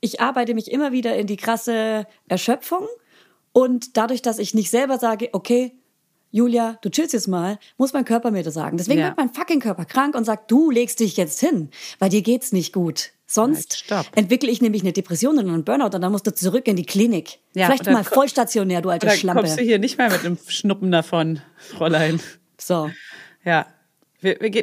ich 0.03 0.19
arbeite 0.19 0.53
mich 0.53 0.69
immer 0.69 0.91
wieder 0.91 1.15
in 1.15 1.27
die 1.27 1.37
krasse 1.37 2.05
Erschöpfung. 2.27 2.87
Und 3.53 3.95
dadurch, 3.95 4.21
dass 4.21 4.37
ich 4.37 4.53
nicht 4.53 4.69
selber 4.69 4.99
sage, 4.99 5.29
okay, 5.31 5.71
Julia, 6.29 6.77
du 6.81 6.89
chillst 6.89 7.13
jetzt 7.13 7.27
mal, 7.27 7.57
muss 7.77 7.93
mein 7.93 8.03
Körper 8.03 8.31
mir 8.31 8.43
das 8.43 8.55
sagen. 8.55 8.77
Deswegen 8.77 8.99
ja. 8.99 9.07
wird 9.07 9.17
mein 9.17 9.31
fucking 9.31 9.61
Körper 9.61 9.85
krank 9.85 10.15
und 10.15 10.25
sagt, 10.25 10.51
du 10.51 10.71
legst 10.71 10.99
dich 10.99 11.15
jetzt 11.15 11.39
hin, 11.39 11.69
weil 11.99 12.09
dir 12.09 12.21
geht's 12.21 12.51
nicht 12.51 12.73
gut. 12.73 13.11
Sonst 13.27 13.85
halt, 13.89 14.09
entwickle 14.15 14.51
ich 14.51 14.61
nämlich 14.61 14.81
eine 14.81 14.91
Depression 14.91 15.37
und 15.37 15.47
einen 15.47 15.63
Burnout 15.63 15.95
und 15.95 16.01
dann 16.01 16.11
musst 16.11 16.27
du 16.27 16.33
zurück 16.33 16.67
in 16.67 16.75
die 16.75 16.85
Klinik. 16.85 17.39
Ja, 17.53 17.67
Vielleicht 17.67 17.85
mal 17.85 18.03
vollstationär, 18.03 18.81
du 18.81 18.89
alte 18.89 19.09
Schlampe. 19.11 19.43
Dann 19.43 19.49
kommst 19.49 19.59
du 19.59 19.63
hier 19.63 19.79
nicht 19.79 19.97
mehr 19.97 20.09
mit 20.11 20.25
einem 20.25 20.37
Schnuppen 20.47 20.91
davon, 20.91 21.39
Fräulein. 21.57 22.19
So. 22.59 22.89
Ja. 23.45 23.67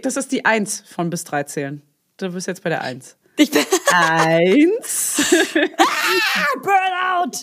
Das 0.02 0.16
ist 0.16 0.32
die 0.32 0.44
Eins 0.44 0.82
von 0.86 1.08
bis 1.08 1.24
drei 1.24 1.44
zählen. 1.44 1.82
Du 2.18 2.30
bist 2.32 2.46
jetzt 2.46 2.62
bei 2.62 2.68
der 2.68 2.82
Eins. 2.82 3.16
Ich 3.40 3.50
bin 3.50 3.64
Eins. 3.90 5.34
ah, 5.78 6.58
Burnout! 6.62 7.38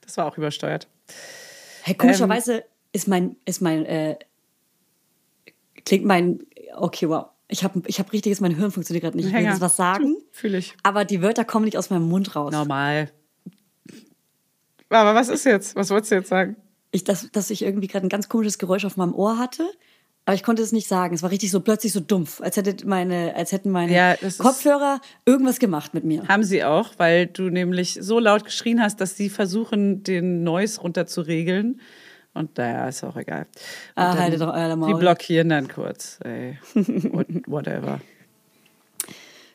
Das 0.00 0.16
war 0.16 0.26
auch 0.26 0.38
übersteuert. 0.38 0.88
Hey, 1.82 1.94
komischerweise 1.94 2.54
ähm, 2.54 2.62
ist 2.92 3.08
mein, 3.08 3.36
ist 3.44 3.60
mein, 3.60 3.84
äh, 3.84 4.18
klingt 5.84 6.06
mein, 6.06 6.38
okay, 6.76 7.10
wow. 7.10 7.26
Ich 7.48 7.62
habe 7.62 7.82
ich 7.86 7.98
hab 7.98 8.10
richtiges, 8.14 8.40
mein 8.40 8.56
Hirn 8.56 8.70
funktioniert 8.70 9.04
gerade 9.04 9.18
nicht. 9.18 9.26
Ich 9.26 9.34
will 9.34 9.42
jetzt 9.42 9.60
was 9.60 9.76
sagen. 9.76 10.16
Fühle 10.30 10.56
ich. 10.56 10.74
Aber 10.82 11.04
die 11.04 11.20
Wörter 11.20 11.44
kommen 11.44 11.66
nicht 11.66 11.76
aus 11.76 11.90
meinem 11.90 12.08
Mund 12.08 12.34
raus. 12.34 12.50
Normal. 12.50 13.10
Aber 14.88 15.14
was 15.14 15.28
ist 15.28 15.44
jetzt? 15.44 15.76
Was 15.76 15.90
wolltest 15.90 16.12
du 16.12 16.14
jetzt 16.16 16.28
sagen? 16.30 16.56
Ich, 16.90 17.04
dass, 17.04 17.30
dass 17.32 17.50
ich 17.50 17.62
irgendwie 17.62 17.88
gerade 17.88 18.06
ein 18.06 18.08
ganz 18.08 18.30
komisches 18.30 18.58
Geräusch 18.58 18.86
auf 18.86 18.96
meinem 18.96 19.14
Ohr 19.14 19.36
hatte 19.36 19.70
aber 20.24 20.34
ich 20.34 20.42
konnte 20.42 20.62
es 20.62 20.70
nicht 20.72 20.86
sagen. 20.86 21.14
Es 21.14 21.22
war 21.22 21.30
richtig 21.30 21.50
so 21.50 21.60
plötzlich 21.60 21.92
so 21.92 22.00
dumpf, 22.00 22.40
als, 22.40 22.56
hätte 22.56 22.86
meine, 22.86 23.34
als 23.34 23.50
hätten 23.50 23.70
meine 23.70 23.92
ja, 23.92 24.14
Kopfhörer 24.38 25.00
irgendwas 25.26 25.58
gemacht 25.58 25.94
mit 25.94 26.04
mir. 26.04 26.26
Haben 26.28 26.44
sie 26.44 26.62
auch, 26.64 26.90
weil 26.98 27.26
du 27.26 27.50
nämlich 27.50 27.98
so 28.00 28.18
laut 28.18 28.44
geschrien 28.44 28.80
hast, 28.80 29.00
dass 29.00 29.16
sie 29.16 29.30
versuchen, 29.30 30.04
den 30.04 30.44
Noise 30.44 30.80
runterzuregeln. 30.80 31.80
Und 32.34 32.56
naja, 32.56 32.88
ist 32.88 33.04
auch 33.04 33.16
egal. 33.16 33.46
Und 33.96 34.02
ah, 34.02 34.16
haltet 34.16 34.40
doch 34.40 34.54
euer 34.54 34.76
Maul. 34.76 34.94
Die 34.94 34.98
blockieren 34.98 35.48
dann 35.50 35.68
kurz. 35.68 36.18
Ey. 36.24 36.58
Whatever. 37.46 38.00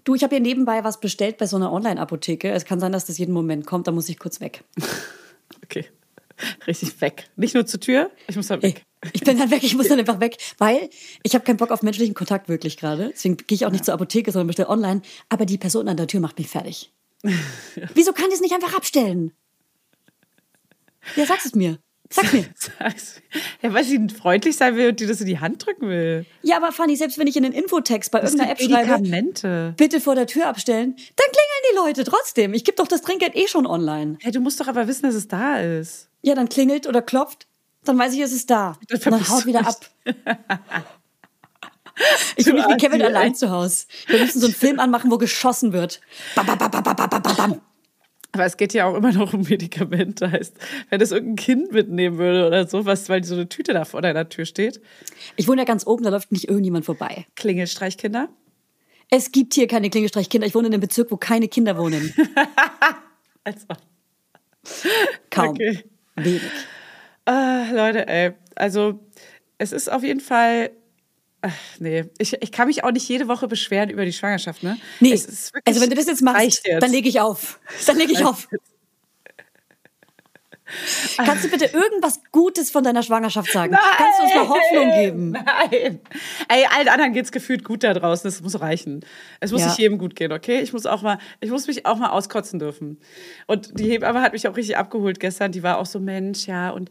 Du, 0.03 0.15
ich 0.15 0.23
habe 0.23 0.35
hier 0.35 0.41
nebenbei 0.41 0.85
was 0.85 1.01
bestellt 1.01 1.37
bei 1.37 1.47
so 1.47 1.57
einer 1.57 1.69
Online-Apotheke. 1.69 2.49
Es 2.49 2.63
kann 2.63 2.79
sein, 2.79 2.93
dass 2.93 3.03
das 3.03 3.17
jeden 3.17 3.33
Moment 3.33 3.65
kommt, 3.67 3.87
da 3.87 3.91
muss 3.91 4.07
ich 4.07 4.17
kurz 4.17 4.39
weg. 4.39 4.63
okay. 5.65 5.85
Richtig 6.65 6.99
weg. 7.01 7.29
Nicht 7.35 7.53
nur 7.55 7.65
zur 7.65 7.79
Tür, 7.79 8.11
ich 8.27 8.35
muss 8.35 8.47
dann 8.47 8.61
weg. 8.61 8.85
Ich 9.13 9.21
bin 9.21 9.37
dann 9.37 9.51
weg, 9.51 9.63
ich 9.63 9.75
muss 9.75 9.87
dann 9.87 9.99
einfach 9.99 10.19
weg, 10.19 10.37
weil 10.57 10.89
ich 11.23 11.35
habe 11.35 11.45
keinen 11.45 11.57
Bock 11.57 11.71
auf 11.71 11.83
menschlichen 11.83 12.15
Kontakt 12.15 12.49
wirklich 12.49 12.77
gerade. 12.77 13.11
Deswegen 13.13 13.37
gehe 13.37 13.55
ich 13.55 13.65
auch 13.65 13.71
nicht 13.71 13.81
ja. 13.81 13.85
zur 13.85 13.93
Apotheke, 13.93 14.31
sondern 14.31 14.47
bestelle 14.47 14.69
online. 14.69 15.01
Aber 15.29 15.45
die 15.45 15.57
Person 15.57 15.87
an 15.87 15.97
der 15.97 16.07
Tür 16.07 16.19
macht 16.19 16.37
mich 16.37 16.47
fertig. 16.47 16.91
ja. 17.23 17.31
Wieso 17.93 18.13
kann 18.13 18.25
die 18.29 18.35
es 18.35 18.41
nicht 18.41 18.53
einfach 18.53 18.75
abstellen? 18.75 19.33
Ja, 21.15 21.25
sag's 21.25 21.45
es 21.45 21.55
mir. 21.55 21.79
Sag 22.09 22.31
mir. 22.31 22.45
Sag's. 22.55 23.21
Ja, 23.61 23.73
weil 23.73 23.83
sie 23.83 24.07
freundlich 24.09 24.55
sein 24.55 24.75
will 24.75 24.89
und 24.89 24.99
dir 24.99 25.07
das 25.07 25.19
in 25.19 25.27
die 25.27 25.39
Hand 25.39 25.65
drücken 25.65 25.89
will. 25.89 26.25
Ja, 26.41 26.57
aber 26.57 26.71
Fanny, 26.71 26.95
selbst 26.95 27.17
wenn 27.17 27.27
ich 27.27 27.35
in 27.35 27.43
den 27.43 27.51
Infotext 27.51 28.11
bei 28.11 28.19
das 28.19 28.33
irgendeiner 28.33 28.51
App 28.53 29.37
schreibe, 29.37 29.73
bitte 29.75 29.99
vor 29.99 30.15
der 30.15 30.27
Tür 30.27 30.47
abstellen, 30.47 30.95
dann 30.95 31.25
klingeln 31.25 31.71
die 31.71 31.75
Leute 31.75 32.03
trotzdem. 32.09 32.53
Ich 32.53 32.63
gebe 32.63 32.77
doch 32.77 32.87
das 32.87 33.01
Trinkgeld 33.01 33.35
eh 33.35 33.47
schon 33.47 33.67
online. 33.67 34.17
Hey, 34.21 34.31
du 34.31 34.39
musst 34.39 34.59
doch 34.59 34.67
aber 34.67 34.87
wissen, 34.87 35.03
dass 35.03 35.15
es 35.15 35.27
da 35.27 35.59
ist. 35.59 36.09
Ja, 36.27 36.35
dann 36.35 36.49
klingelt 36.49 36.87
oder 36.87 37.01
klopft, 37.01 37.47
dann 37.85 37.97
weiß 37.97 38.13
ich, 38.13 38.19
es 38.19 38.33
ist 38.33 38.49
da. 38.49 38.77
Und 38.91 39.05
dann 39.05 39.29
haut 39.29 39.45
wieder 39.45 39.65
ab. 39.65 39.79
Ich 42.35 42.45
bin 42.45 42.53
nicht 42.53 42.69
wie 42.69 42.77
Kevin 42.77 43.01
allein 43.01 43.33
zu 43.33 43.49
Hause. 43.49 43.87
Wir 44.05 44.19
müssen 44.19 44.39
so 44.39 44.45
einen 44.45 44.53
Film 44.53 44.79
anmachen, 44.79 45.09
wo 45.09 45.17
geschossen 45.17 45.73
wird. 45.73 45.99
Bam, 46.35 46.45
bam, 46.45 46.59
bam, 46.59 46.69
bam, 46.69 46.83
bam, 46.83 47.09
bam, 47.09 47.21
bam. 47.23 47.61
Aber 48.33 48.45
es 48.45 48.55
geht 48.55 48.75
ja 48.75 48.85
auch 48.85 48.93
immer 48.93 49.11
noch 49.13 49.33
um 49.33 49.41
Medikamente. 49.41 50.31
Heißt, 50.31 50.55
wenn 50.91 50.99
das 50.99 51.11
irgendein 51.11 51.37
Kind 51.37 51.71
mitnehmen 51.71 52.19
würde 52.19 52.45
oder 52.45 52.67
sowas, 52.67 53.09
weil 53.09 53.23
so 53.23 53.33
eine 53.33 53.49
Tüte 53.49 53.73
da 53.73 53.83
vor 53.83 54.03
deiner 54.03 54.29
Tür 54.29 54.45
steht. 54.45 54.79
Ich 55.37 55.47
wohne 55.47 55.61
ja 55.61 55.65
ganz 55.65 55.87
oben, 55.87 56.03
da 56.03 56.11
läuft 56.11 56.31
nicht 56.31 56.47
irgendjemand 56.47 56.85
vorbei. 56.85 57.25
Klingelstreichkinder? 57.35 58.29
Es 59.09 59.31
gibt 59.31 59.55
hier 59.55 59.67
keine 59.67 59.89
Klingelstreichkinder. 59.89 60.45
Ich 60.45 60.53
wohne 60.53 60.67
in 60.67 60.73
einem 60.75 60.81
Bezirk, 60.81 61.09
wo 61.09 61.17
keine 61.17 61.47
Kinder 61.47 61.79
wohnen. 61.79 62.13
also. 63.43 63.65
Kaum. 65.31 65.49
Okay. 65.49 65.83
Wenig. 66.17 66.41
Ah, 67.25 67.65
Leute, 67.71 68.07
ey. 68.07 68.33
Also, 68.55 68.99
es 69.57 69.71
ist 69.71 69.91
auf 69.91 70.03
jeden 70.03 70.21
Fall 70.21 70.71
Ach, 71.41 71.53
nee, 71.79 72.05
ich, 72.17 72.33
ich 72.41 72.51
kann 72.51 72.67
mich 72.67 72.83
auch 72.83 72.91
nicht 72.91 73.07
jede 73.07 73.27
Woche 73.27 73.47
beschweren 73.47 73.89
über 73.89 74.05
die 74.05 74.13
Schwangerschaft, 74.13 74.63
ne? 74.63 74.77
Nee, 74.99 75.11
also 75.13 75.81
wenn 75.81 75.89
du 75.89 75.95
das 75.95 76.07
jetzt 76.07 76.23
machst, 76.23 76.63
dann 76.79 76.91
lege 76.91 77.07
ich 77.07 77.21
auf. 77.21 77.59
Dann 77.85 77.97
lege 77.97 78.11
ich 78.11 78.25
auf. 78.25 78.47
Kannst 81.17 81.45
du 81.45 81.49
bitte 81.49 81.65
irgendwas 81.65 82.21
Gutes 82.31 82.71
von 82.71 82.83
deiner 82.83 83.03
Schwangerschaft 83.03 83.51
sagen? 83.51 83.71
Nein, 83.71 83.81
Kannst 83.97 84.19
du 84.19 84.23
uns 84.23 84.35
mal 84.35 84.49
Hoffnung 84.49 84.93
geben? 84.93 85.31
Nein. 85.31 85.99
Ey, 86.49 86.65
allen 86.75 86.87
anderen 86.87 87.13
geht's 87.13 87.31
gefühlt 87.31 87.63
gut 87.63 87.83
da 87.83 87.93
draußen. 87.93 88.29
Das 88.29 88.41
muss 88.41 88.59
reichen. 88.59 89.05
Es 89.39 89.51
muss 89.51 89.61
ja. 89.61 89.67
nicht 89.67 89.79
jedem 89.79 89.97
gut 89.97 90.15
gehen, 90.15 90.31
okay? 90.31 90.59
Ich 90.61 90.73
muss 90.73 90.85
auch 90.85 91.01
mal, 91.01 91.17
ich 91.39 91.49
muss 91.49 91.67
mich 91.67 91.85
auch 91.85 91.97
mal 91.97 92.09
auskotzen 92.09 92.59
dürfen. 92.59 92.99
Und 93.45 93.79
die 93.79 93.89
Hebamme 93.89 94.21
hat 94.21 94.33
mich 94.33 94.47
auch 94.47 94.57
richtig 94.57 94.77
abgeholt 94.77 95.19
gestern. 95.19 95.51
Die 95.51 95.63
war 95.63 95.77
auch 95.77 95.85
so, 95.85 95.99
Mensch, 95.99 96.47
ja, 96.47 96.69
und 96.69 96.89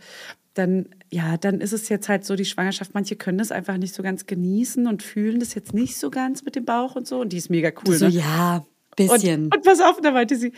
dann, 0.54 0.88
ja, 1.10 1.36
dann 1.36 1.60
ist 1.60 1.72
es 1.72 1.88
jetzt 1.88 2.08
halt 2.08 2.24
so, 2.24 2.34
die 2.34 2.44
Schwangerschaft, 2.44 2.94
manche 2.94 3.16
können 3.16 3.38
das 3.38 3.52
einfach 3.52 3.76
nicht 3.76 3.94
so 3.94 4.02
ganz 4.02 4.26
genießen 4.26 4.86
und 4.86 5.02
fühlen 5.02 5.38
das 5.38 5.54
jetzt 5.54 5.74
nicht 5.74 5.98
so 5.98 6.10
ganz 6.10 6.44
mit 6.44 6.56
dem 6.56 6.64
Bauch 6.64 6.96
und 6.96 7.06
so. 7.06 7.20
Und 7.20 7.32
die 7.32 7.36
ist 7.36 7.50
mega 7.50 7.70
cool. 7.86 7.94
So, 7.96 8.06
ne? 8.06 8.12
ja, 8.12 8.64
bisschen. 8.96 9.46
Und, 9.46 9.56
und 9.56 9.64
pass 9.64 9.80
auf, 9.80 10.00
da 10.00 10.10
meinte 10.10 10.36
sie, 10.36 10.52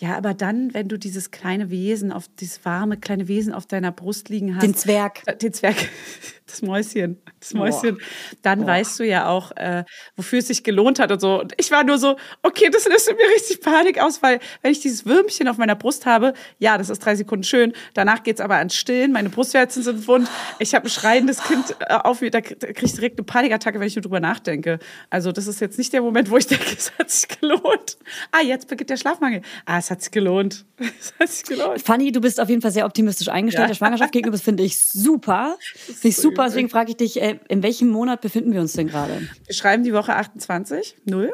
ja, 0.00 0.16
aber 0.16 0.32
dann, 0.32 0.72
wenn 0.74 0.86
du 0.86 0.96
dieses 0.96 1.32
kleine 1.32 1.70
Wesen, 1.70 2.12
auf 2.12 2.26
dieses 2.38 2.64
warme 2.64 2.98
kleine 2.98 3.26
Wesen 3.26 3.52
auf 3.52 3.66
deiner 3.66 3.90
Brust 3.90 4.28
liegen 4.28 4.54
hast. 4.54 4.62
Den 4.62 4.76
Zwerg. 4.76 5.22
Äh, 5.26 5.36
den 5.36 5.52
Zwerg, 5.52 5.74
das 6.46 6.62
Mäuschen, 6.62 7.20
das 7.40 7.52
Mäuschen, 7.52 7.96
Boah. 7.96 8.36
dann 8.42 8.60
Boah. 8.60 8.68
weißt 8.68 9.00
du 9.00 9.04
ja 9.04 9.28
auch, 9.28 9.50
äh, 9.56 9.82
wofür 10.14 10.38
es 10.38 10.46
sich 10.46 10.62
gelohnt 10.62 11.00
hat 11.00 11.10
und 11.10 11.20
so. 11.20 11.40
Und 11.40 11.52
ich 11.56 11.72
war 11.72 11.82
nur 11.82 11.98
so, 11.98 12.16
okay, 12.44 12.70
das 12.70 12.86
löst 12.86 13.08
mir 13.08 13.34
richtig 13.34 13.60
Panik 13.60 14.00
aus, 14.00 14.22
weil 14.22 14.38
wenn 14.62 14.70
ich 14.70 14.78
dieses 14.78 15.04
Würmchen 15.04 15.48
auf 15.48 15.58
meiner 15.58 15.74
Brust 15.74 16.06
habe, 16.06 16.32
ja, 16.60 16.78
das 16.78 16.90
ist 16.90 17.00
drei 17.00 17.16
Sekunden 17.16 17.42
schön. 17.42 17.72
Danach 17.94 18.22
geht's 18.22 18.40
aber 18.40 18.54
ans 18.54 18.76
Stillen, 18.76 19.10
meine 19.10 19.30
Brustwarzen 19.30 19.82
sind 19.82 20.06
wund. 20.06 20.28
Ich 20.60 20.76
habe 20.76 20.86
ein 20.86 20.90
schreiendes 20.90 21.42
Kind 21.42 21.74
äh, 21.80 21.94
auf 21.94 22.20
mir, 22.20 22.30
da 22.30 22.40
kriege 22.40 22.84
ich 22.84 22.92
direkt 22.94 23.18
eine 23.18 23.24
Panikattacke, 23.24 23.80
wenn 23.80 23.88
ich 23.88 23.96
nur 23.96 24.02
drüber 24.02 24.20
nachdenke. 24.20 24.78
Also 25.10 25.32
das 25.32 25.48
ist 25.48 25.60
jetzt 25.60 25.76
nicht 25.76 25.92
der 25.92 26.02
Moment, 26.02 26.30
wo 26.30 26.36
ich 26.36 26.46
denke, 26.46 26.66
es 26.78 26.92
hat 27.00 27.10
sich 27.10 27.26
gelohnt. 27.40 27.98
Ah, 28.30 28.42
jetzt 28.42 28.68
beginnt 28.68 28.90
der 28.90 28.96
Schlafmangel. 28.96 29.42
Ah, 29.66 29.87
es 29.88 29.90
hat 29.90 30.02
sich 30.02 30.10
gelohnt. 30.10 30.66
Es 31.00 31.14
hat 31.18 31.28
sich 31.30 31.44
gelohnt. 31.44 31.80
Fanny, 31.80 32.12
du 32.12 32.20
bist 32.20 32.40
auf 32.40 32.50
jeden 32.50 32.60
Fall 32.60 32.70
sehr 32.70 32.84
optimistisch 32.84 33.28
eingestellt. 33.28 33.64
Ja. 33.64 33.68
Der 33.68 33.74
Schwangerschaft 33.74 34.12
gegenüber, 34.12 34.36
das 34.36 34.42
finde 34.42 34.62
ich 34.62 34.78
super. 34.78 35.56
Finde 35.86 36.08
ich 36.08 36.16
so 36.16 36.22
super. 36.22 36.44
Deswegen 36.44 36.68
frage 36.68 36.90
ich 36.90 36.96
dich, 36.98 37.22
äh, 37.22 37.38
in 37.48 37.62
welchem 37.62 37.88
Monat 37.88 38.20
befinden 38.20 38.52
wir 38.52 38.60
uns 38.60 38.74
denn 38.74 38.88
gerade? 38.88 39.28
Wir 39.46 39.54
schreiben 39.54 39.84
die 39.84 39.94
Woche 39.94 40.14
28, 40.14 40.96
0. 41.06 41.32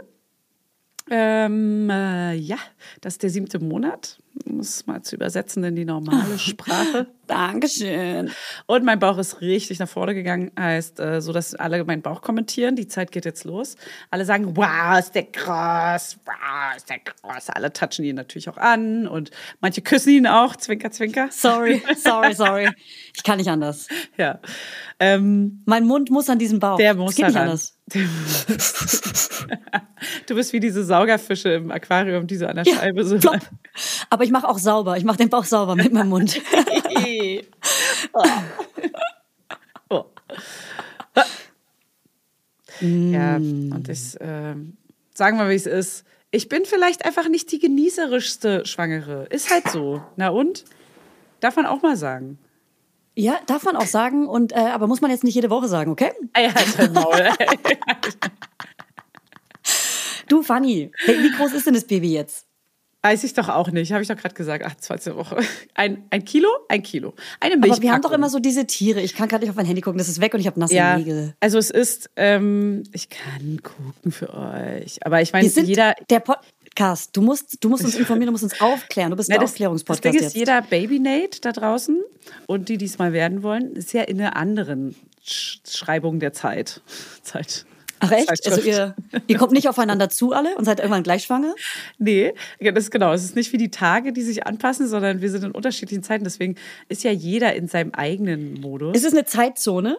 Ähm, 1.10 1.90
äh, 1.90 2.34
ja, 2.34 2.56
das 3.02 3.14
ist 3.14 3.22
der 3.22 3.30
siebte 3.30 3.58
Monat. 3.58 4.18
Um 4.46 4.58
es 4.58 4.86
mal 4.86 5.00
zu 5.02 5.14
übersetzen 5.14 5.62
in 5.62 5.76
die 5.76 5.84
normale 5.84 6.38
Sprache. 6.38 7.06
Dankeschön. 7.26 8.30
Und 8.66 8.84
mein 8.84 8.98
Bauch 8.98 9.16
ist 9.18 9.40
richtig 9.40 9.78
nach 9.78 9.88
vorne 9.88 10.14
gegangen, 10.14 10.50
heißt 10.58 10.98
äh, 10.98 11.20
so, 11.20 11.32
dass 11.32 11.54
alle 11.54 11.84
meinen 11.84 12.02
Bauch 12.02 12.20
kommentieren. 12.20 12.74
Die 12.74 12.88
Zeit 12.88 13.12
geht 13.12 13.26
jetzt 13.26 13.44
los. 13.44 13.76
Alle 14.10 14.24
sagen, 14.24 14.56
wow, 14.56 14.98
ist 14.98 15.14
der 15.14 15.24
krass, 15.24 16.18
wow, 16.24 16.76
ist 16.76 16.90
der 16.90 16.98
krass. 16.98 17.48
Alle 17.50 17.72
touchen 17.72 18.04
ihn 18.04 18.16
natürlich 18.16 18.48
auch 18.48 18.56
an 18.56 19.06
und 19.06 19.30
manche 19.60 19.82
küssen 19.82 20.10
ihn 20.10 20.26
auch, 20.26 20.56
zwinker, 20.56 20.90
zwinker. 20.90 21.28
Sorry, 21.30 21.82
sorry, 21.96 22.34
sorry. 22.34 22.70
Ich 23.14 23.22
kann 23.22 23.38
nicht 23.38 23.48
anders. 23.48 23.86
Ja. 24.16 24.40
Ähm, 24.98 25.62
mein 25.66 25.84
Mund 25.84 26.10
muss 26.10 26.28
an 26.28 26.38
diesen 26.38 26.58
Bauch. 26.58 26.76
Der 26.78 26.94
muss 26.94 27.10
es 27.10 27.16
geht 27.16 27.26
nicht 27.26 27.36
anders. 27.36 27.73
Du 30.26 30.34
bist 30.34 30.52
wie 30.52 30.60
diese 30.60 30.84
Saugerfische 30.84 31.50
im 31.50 31.70
Aquarium, 31.70 32.26
die 32.26 32.36
so 32.36 32.46
an 32.46 32.56
der 32.56 32.64
ja, 32.64 32.76
Scheibe 32.76 33.04
so. 33.04 33.18
Plopp. 33.18 33.40
Aber 34.08 34.24
ich 34.24 34.30
mache 34.30 34.48
auch 34.48 34.58
sauber. 34.58 34.96
Ich 34.96 35.04
mache 35.04 35.18
den 35.18 35.28
Bauch 35.28 35.44
sauber 35.44 35.76
mit 35.76 35.92
meinem 35.92 36.08
Mund. 36.08 36.40
oh. 38.12 38.24
Oh. 39.90 40.04
Ja, 42.80 43.36
und 43.36 43.88
ich 43.88 44.20
äh, 44.20 44.54
sagen 45.12 45.38
wir, 45.38 45.48
wie 45.50 45.54
es 45.54 45.66
ist. 45.66 46.04
Ich 46.30 46.48
bin 46.48 46.64
vielleicht 46.64 47.04
einfach 47.04 47.28
nicht 47.28 47.52
die 47.52 47.58
genießerischste 47.58 48.66
Schwangere. 48.66 49.26
Ist 49.30 49.50
halt 49.50 49.68
so. 49.68 50.02
Na 50.16 50.30
und? 50.30 50.64
Darf 51.40 51.56
man 51.56 51.66
auch 51.66 51.82
mal 51.82 51.96
sagen. 51.96 52.38
Ja, 53.16 53.38
darf 53.46 53.64
man 53.64 53.76
auch 53.76 53.86
sagen, 53.86 54.26
und, 54.26 54.52
äh, 54.52 54.56
aber 54.56 54.86
muss 54.86 55.00
man 55.00 55.10
jetzt 55.10 55.24
nicht 55.24 55.34
jede 55.34 55.50
Woche 55.50 55.68
sagen, 55.68 55.92
okay? 55.92 56.10
Ey, 56.32 56.50
halt 56.50 56.92
Maul. 56.92 57.28
du, 60.28 60.42
Fanny, 60.42 60.90
wie 61.06 61.30
groß 61.36 61.52
ist 61.52 61.66
denn 61.66 61.74
das 61.74 61.84
Baby 61.84 62.12
jetzt? 62.12 62.46
Weiß 63.04 63.22
ich 63.22 63.34
doch 63.34 63.50
auch 63.50 63.70
nicht. 63.70 63.92
Habe 63.92 64.00
ich 64.00 64.08
doch 64.08 64.16
gerade 64.16 64.34
gesagt. 64.34 64.64
Ach, 64.66 64.74
zweite 64.76 65.14
Woche. 65.14 65.36
Ein, 65.74 66.06
ein 66.08 66.24
Kilo? 66.24 66.48
Ein 66.70 66.82
Kilo. 66.82 67.12
Eine 67.38 67.58
Milch. 67.58 67.72
Aber 67.72 67.82
wir 67.82 67.92
haben 67.92 68.00
doch 68.00 68.12
immer 68.12 68.30
so 68.30 68.38
diese 68.38 68.66
Tiere. 68.66 69.02
Ich 69.02 69.14
kann 69.14 69.28
gerade 69.28 69.44
nicht 69.44 69.50
auf 69.50 69.56
mein 69.56 69.66
Handy 69.66 69.82
gucken. 69.82 69.98
Das 69.98 70.08
ist 70.08 70.22
weg 70.22 70.32
und 70.32 70.40
ich 70.40 70.46
habe 70.46 70.58
nasse 70.58 70.74
ja, 70.74 70.96
Nägel. 70.96 71.34
Also 71.38 71.58
es 71.58 71.68
ist, 71.68 72.08
ähm, 72.16 72.82
ich 72.92 73.10
kann 73.10 73.60
gucken 73.62 74.10
für 74.10 74.32
euch. 74.32 75.04
Aber 75.04 75.20
ich 75.20 75.34
meine, 75.34 75.46
jeder. 75.46 75.92
Der 76.08 76.20
Podcast. 76.74 77.16
Du 77.16 77.22
musst, 77.22 77.62
du 77.62 77.68
musst 77.68 77.84
uns 77.84 77.94
informieren, 77.94 78.26
du 78.26 78.32
musst 78.32 78.44
uns 78.44 78.60
aufklären. 78.60 79.10
Du 79.10 79.16
bist 79.16 79.30
ein 79.30 79.38
Aufklärungspodcast. 79.38 80.04
Das 80.04 80.12
Ding 80.12 80.26
ist, 80.26 80.34
jeder 80.34 80.60
Baby-Nate 80.60 81.40
da 81.40 81.52
draußen 81.52 82.02
und 82.46 82.68
die, 82.68 82.78
die 82.78 82.86
es 82.86 82.98
mal 82.98 83.12
werden 83.12 83.42
wollen, 83.44 83.76
ist 83.76 83.92
ja 83.92 84.02
in 84.02 84.20
einer 84.20 84.36
anderen 84.36 84.96
Schreibung 85.22 86.18
der 86.18 86.32
Zeit. 86.32 86.80
Zeit. 87.22 87.64
Ach 88.00 88.10
echt? 88.10 88.28
Also 88.28 88.60
ihr, 88.60 88.94
ihr 89.28 89.38
kommt 89.38 89.52
nicht 89.52 89.68
aufeinander 89.68 90.10
zu 90.10 90.32
alle 90.32 90.56
und 90.56 90.64
seid 90.64 90.80
irgendwann 90.80 91.04
gleich 91.04 91.22
schwanger? 91.22 91.54
Nee, 91.98 92.34
das 92.58 92.84
ist 92.84 92.90
genau. 92.90 93.12
Es 93.12 93.22
ist 93.22 93.36
nicht 93.36 93.52
wie 93.52 93.56
die 93.56 93.70
Tage, 93.70 94.12
die 94.12 94.22
sich 94.22 94.46
anpassen, 94.46 94.88
sondern 94.88 95.22
wir 95.22 95.30
sind 95.30 95.44
in 95.44 95.52
unterschiedlichen 95.52 96.02
Zeiten. 96.02 96.24
Deswegen 96.24 96.56
ist 96.88 97.04
ja 97.04 97.12
jeder 97.12 97.54
in 97.54 97.68
seinem 97.68 97.92
eigenen 97.92 98.54
Modus. 98.54 98.96
Ist 98.96 99.04
es 99.04 99.12
eine 99.12 99.24
Zeitzone? 99.24 99.98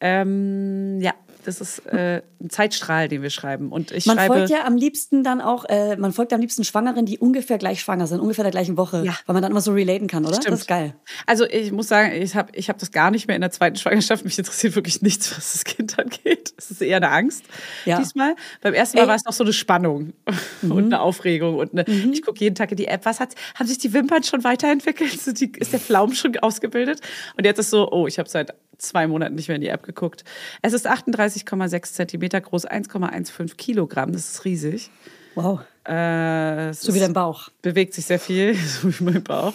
Ähm, 0.00 1.00
ja, 1.00 1.14
das 1.44 1.60
ist 1.60 1.80
äh, 1.86 2.22
ein 2.40 2.50
Zeitstrahl, 2.50 3.08
den 3.08 3.22
wir 3.22 3.30
schreiben. 3.30 3.70
Und 3.70 3.90
ich 3.90 4.06
man 4.06 4.16
schreibe, 4.16 4.34
folgt 4.34 4.50
ja 4.50 4.64
am 4.64 4.76
liebsten 4.76 5.24
dann 5.24 5.40
auch, 5.40 5.64
äh, 5.64 5.96
man 5.96 6.12
folgt 6.12 6.32
am 6.32 6.40
liebsten 6.40 6.64
Schwangeren, 6.64 7.06
die 7.06 7.18
ungefähr 7.18 7.58
gleich 7.58 7.80
schwanger 7.80 8.06
sind, 8.06 8.20
ungefähr 8.20 8.44
der 8.44 8.52
gleichen 8.52 8.76
Woche, 8.76 9.04
ja. 9.04 9.14
weil 9.26 9.34
man 9.34 9.42
dann 9.42 9.52
immer 9.52 9.60
so 9.60 9.72
relaten 9.72 10.06
kann, 10.06 10.24
oder? 10.24 10.36
Stimmt. 10.36 10.52
Das 10.52 10.60
ist 10.60 10.68
geil. 10.68 10.94
Also 11.26 11.44
ich 11.44 11.72
muss 11.72 11.88
sagen, 11.88 12.12
ich 12.12 12.34
habe 12.34 12.50
ich 12.54 12.68
hab 12.68 12.78
das 12.78 12.90
gar 12.90 13.10
nicht 13.10 13.26
mehr 13.26 13.36
in 13.36 13.42
der 13.42 13.50
zweiten 13.50 13.76
Schwangerschaft. 13.76 14.24
Mich 14.24 14.38
interessiert 14.38 14.74
wirklich 14.76 15.02
nichts, 15.02 15.36
was 15.36 15.52
das 15.52 15.64
Kind 15.64 15.98
angeht. 15.98 16.54
Es 16.56 16.70
ist 16.70 16.82
eher 16.82 16.98
eine 16.98 17.10
Angst 17.10 17.44
ja. 17.84 17.98
diesmal. 17.98 18.36
Beim 18.60 18.74
ersten 18.74 18.98
Mal 18.98 19.04
Ey. 19.04 19.08
war 19.08 19.16
es 19.16 19.24
noch 19.24 19.32
so 19.32 19.44
eine 19.44 19.52
Spannung 19.52 20.12
mhm. 20.62 20.72
und 20.72 20.84
eine 20.84 21.00
Aufregung. 21.00 21.56
Und 21.56 21.72
eine, 21.72 21.84
mhm. 21.86 22.12
ich 22.12 22.22
gucke 22.22 22.40
jeden 22.40 22.54
Tag 22.54 22.70
in 22.70 22.76
die 22.76 22.86
App, 22.86 23.04
was 23.04 23.20
hat, 23.20 23.34
haben 23.54 23.66
sich 23.66 23.78
die 23.78 23.92
Wimpern 23.92 24.22
schon 24.22 24.44
weiterentwickelt? 24.44 25.14
Ist 25.14 25.72
der 25.72 25.80
Flaum 25.80 26.14
schon 26.14 26.36
ausgebildet? 26.38 27.00
Und 27.36 27.44
jetzt 27.44 27.58
ist 27.58 27.70
so, 27.70 27.90
oh, 27.90 28.06
ich 28.06 28.18
habe 28.18 28.28
seit 28.28 28.54
zwei 28.82 29.06
Monaten 29.06 29.34
nicht 29.34 29.48
mehr 29.48 29.56
in 29.56 29.62
die 29.62 29.68
App 29.68 29.82
geguckt. 29.82 30.24
Es 30.60 30.72
ist 30.72 30.88
38,6 30.88 31.92
Zentimeter 31.92 32.40
groß, 32.40 32.66
1,15 32.66 33.56
Kilogramm. 33.56 34.12
Das 34.12 34.28
ist 34.28 34.44
riesig. 34.44 34.90
Wow. 35.34 35.60
Äh, 35.84 36.72
so 36.74 36.94
wie 36.94 37.00
dein 37.00 37.12
Bauch. 37.12 37.48
Bewegt 37.62 37.94
sich 37.94 38.06
sehr 38.06 38.18
viel, 38.18 38.54
so 38.56 38.88
wie 38.88 39.04
mein 39.04 39.22
Bauch. 39.22 39.54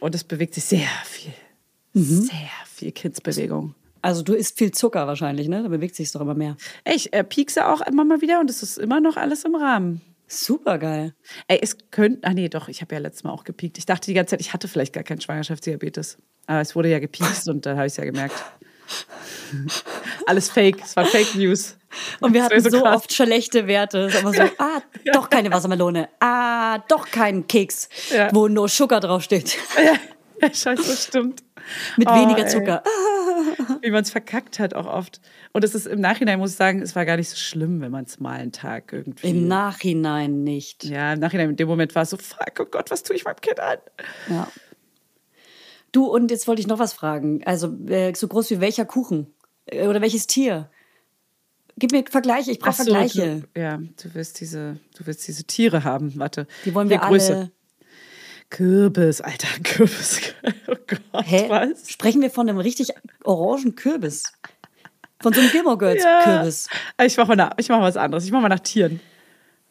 Und 0.00 0.14
es 0.14 0.24
bewegt 0.24 0.54
sich 0.54 0.64
sehr 0.64 0.88
viel. 1.04 1.32
Mhm. 1.92 2.22
Sehr 2.22 2.50
viel 2.66 2.92
Kindsbewegung. 2.92 3.74
Also 4.00 4.22
du 4.22 4.34
isst 4.34 4.58
viel 4.58 4.70
Zucker 4.70 5.06
wahrscheinlich, 5.06 5.48
ne? 5.48 5.62
Da 5.62 5.68
bewegt 5.68 5.96
sich 5.96 6.12
doch 6.12 6.20
immer 6.20 6.34
mehr. 6.34 6.56
Ich 6.84 7.12
äh, 7.12 7.24
piekse 7.24 7.66
auch 7.66 7.80
immer 7.80 8.04
mal 8.04 8.20
wieder 8.20 8.38
und 8.40 8.48
es 8.48 8.62
ist 8.62 8.78
immer 8.78 9.00
noch 9.00 9.16
alles 9.16 9.44
im 9.44 9.56
Rahmen. 9.56 10.00
Super 10.28 10.78
geil. 10.78 11.14
Ey, 11.48 11.58
es 11.60 11.76
könnte, 11.90 12.26
ah 12.28 12.34
nee, 12.34 12.48
doch, 12.48 12.68
ich 12.68 12.82
habe 12.82 12.94
ja 12.94 13.00
letztes 13.00 13.24
Mal 13.24 13.32
auch 13.32 13.44
gepiekt. 13.44 13.78
Ich 13.78 13.86
dachte 13.86 14.06
die 14.06 14.14
ganze 14.14 14.32
Zeit, 14.32 14.40
ich 14.40 14.52
hatte 14.52 14.68
vielleicht 14.68 14.92
gar 14.92 15.02
keinen 15.02 15.20
Schwangerschaftsdiabetes. 15.20 16.18
Aber 16.48 16.62
es 16.62 16.74
wurde 16.74 16.88
ja 16.88 16.98
gepiekst 16.98 17.46
und 17.48 17.66
da 17.66 17.76
habe 17.76 17.86
ich 17.86 17.92
es 17.92 17.98
ja 17.98 18.04
gemerkt. 18.04 18.42
Alles 20.26 20.48
Fake, 20.48 20.80
es 20.82 20.96
war 20.96 21.04
Fake 21.04 21.34
News. 21.34 21.76
Und 22.20 22.32
wir 22.32 22.42
hatten 22.42 22.58
so, 22.62 22.70
so 22.70 22.84
oft 22.84 23.12
schlechte 23.12 23.66
Werte. 23.66 24.06
Es 24.06 24.18
so, 24.20 24.42
ah, 24.56 24.80
doch 25.12 25.28
keine 25.28 25.50
Wassermelone. 25.50 26.08
Ah, 26.20 26.78
doch 26.88 27.10
kein 27.10 27.46
Keks, 27.46 27.90
ja. 28.10 28.30
wo 28.32 28.48
nur 28.48 28.68
Zucker 28.68 29.00
draufsteht. 29.00 29.58
Ja, 29.76 29.92
ja 30.40 30.54
scheiße, 30.54 30.96
stimmt. 30.96 31.42
Mit 31.98 32.08
oh, 32.08 32.14
weniger 32.14 32.46
Zucker. 32.46 32.82
Wie 33.82 33.90
man 33.90 34.02
es 34.02 34.10
verkackt 34.10 34.58
hat 34.58 34.72
auch 34.72 34.86
oft. 34.86 35.20
Und 35.52 35.64
es 35.64 35.74
ist 35.74 35.86
im 35.86 36.00
Nachhinein, 36.00 36.38
muss 36.38 36.52
ich 36.52 36.56
sagen, 36.56 36.80
es 36.80 36.96
war 36.96 37.04
gar 37.04 37.18
nicht 37.18 37.28
so 37.28 37.36
schlimm, 37.36 37.82
wenn 37.82 37.90
man 37.90 38.04
es 38.04 38.20
mal 38.20 38.40
einen 38.40 38.52
Tag 38.52 38.94
irgendwie. 38.94 39.28
Im 39.28 39.48
Nachhinein 39.48 40.44
nicht. 40.44 40.84
Ja, 40.84 41.12
im 41.12 41.20
Nachhinein, 41.20 41.50
in 41.50 41.56
dem 41.56 41.68
Moment 41.68 41.94
war 41.94 42.04
es 42.04 42.10
so, 42.10 42.16
fuck, 42.16 42.54
oh 42.60 42.64
Gott, 42.64 42.90
was 42.90 43.02
tue 43.02 43.16
ich 43.16 43.24
meinem 43.24 43.40
Kind 43.42 43.60
an? 43.60 43.78
Ja. 44.30 44.48
Du, 45.92 46.06
und 46.06 46.30
jetzt 46.30 46.46
wollte 46.46 46.60
ich 46.60 46.66
noch 46.66 46.78
was 46.78 46.92
fragen. 46.92 47.42
Also, 47.44 47.74
äh, 47.86 48.14
so 48.14 48.28
groß 48.28 48.50
wie 48.50 48.60
welcher 48.60 48.84
Kuchen? 48.84 49.34
Äh, 49.66 49.86
oder 49.86 50.00
welches 50.00 50.26
Tier? 50.26 50.70
Gib 51.78 51.92
mir 51.92 52.04
Vergleiche, 52.10 52.50
ich 52.50 52.58
brauche 52.58 52.72
so, 52.72 52.84
Vergleiche. 52.84 53.44
Du, 53.54 53.60
ja, 53.60 53.76
du 53.76 54.14
willst 54.14 54.40
diese, 54.40 54.80
du 54.96 55.06
willst 55.06 55.26
diese 55.28 55.44
Tiere 55.44 55.84
haben, 55.84 56.12
warte. 56.16 56.46
Die 56.64 56.74
wollen 56.74 56.90
wir 56.90 56.98
Größe. 56.98 57.34
alle. 57.34 57.52
Kürbis, 58.50 59.20
alter 59.20 59.48
Kürbis. 59.62 60.20
Oh 60.66 60.74
Gott, 60.86 61.24
Hä? 61.26 61.46
was? 61.48 61.90
Sprechen 61.90 62.22
wir 62.22 62.30
von 62.30 62.48
einem 62.48 62.58
richtig 62.58 62.92
orangen 63.24 63.74
Kürbis? 63.74 64.24
Von 65.20 65.32
so 65.32 65.40
einem 65.40 65.50
Gilmore 65.50 65.78
Girls 65.78 66.02
ja. 66.02 66.22
Kürbis. 66.24 66.68
Ich 67.04 67.16
mache 67.16 67.34
mal, 67.34 67.50
ich 67.58 67.68
mach 67.68 67.80
was 67.80 67.96
anderes. 67.96 68.24
Ich 68.24 68.32
mache 68.32 68.42
mal 68.42 68.48
nach 68.48 68.60
Tieren. 68.60 69.00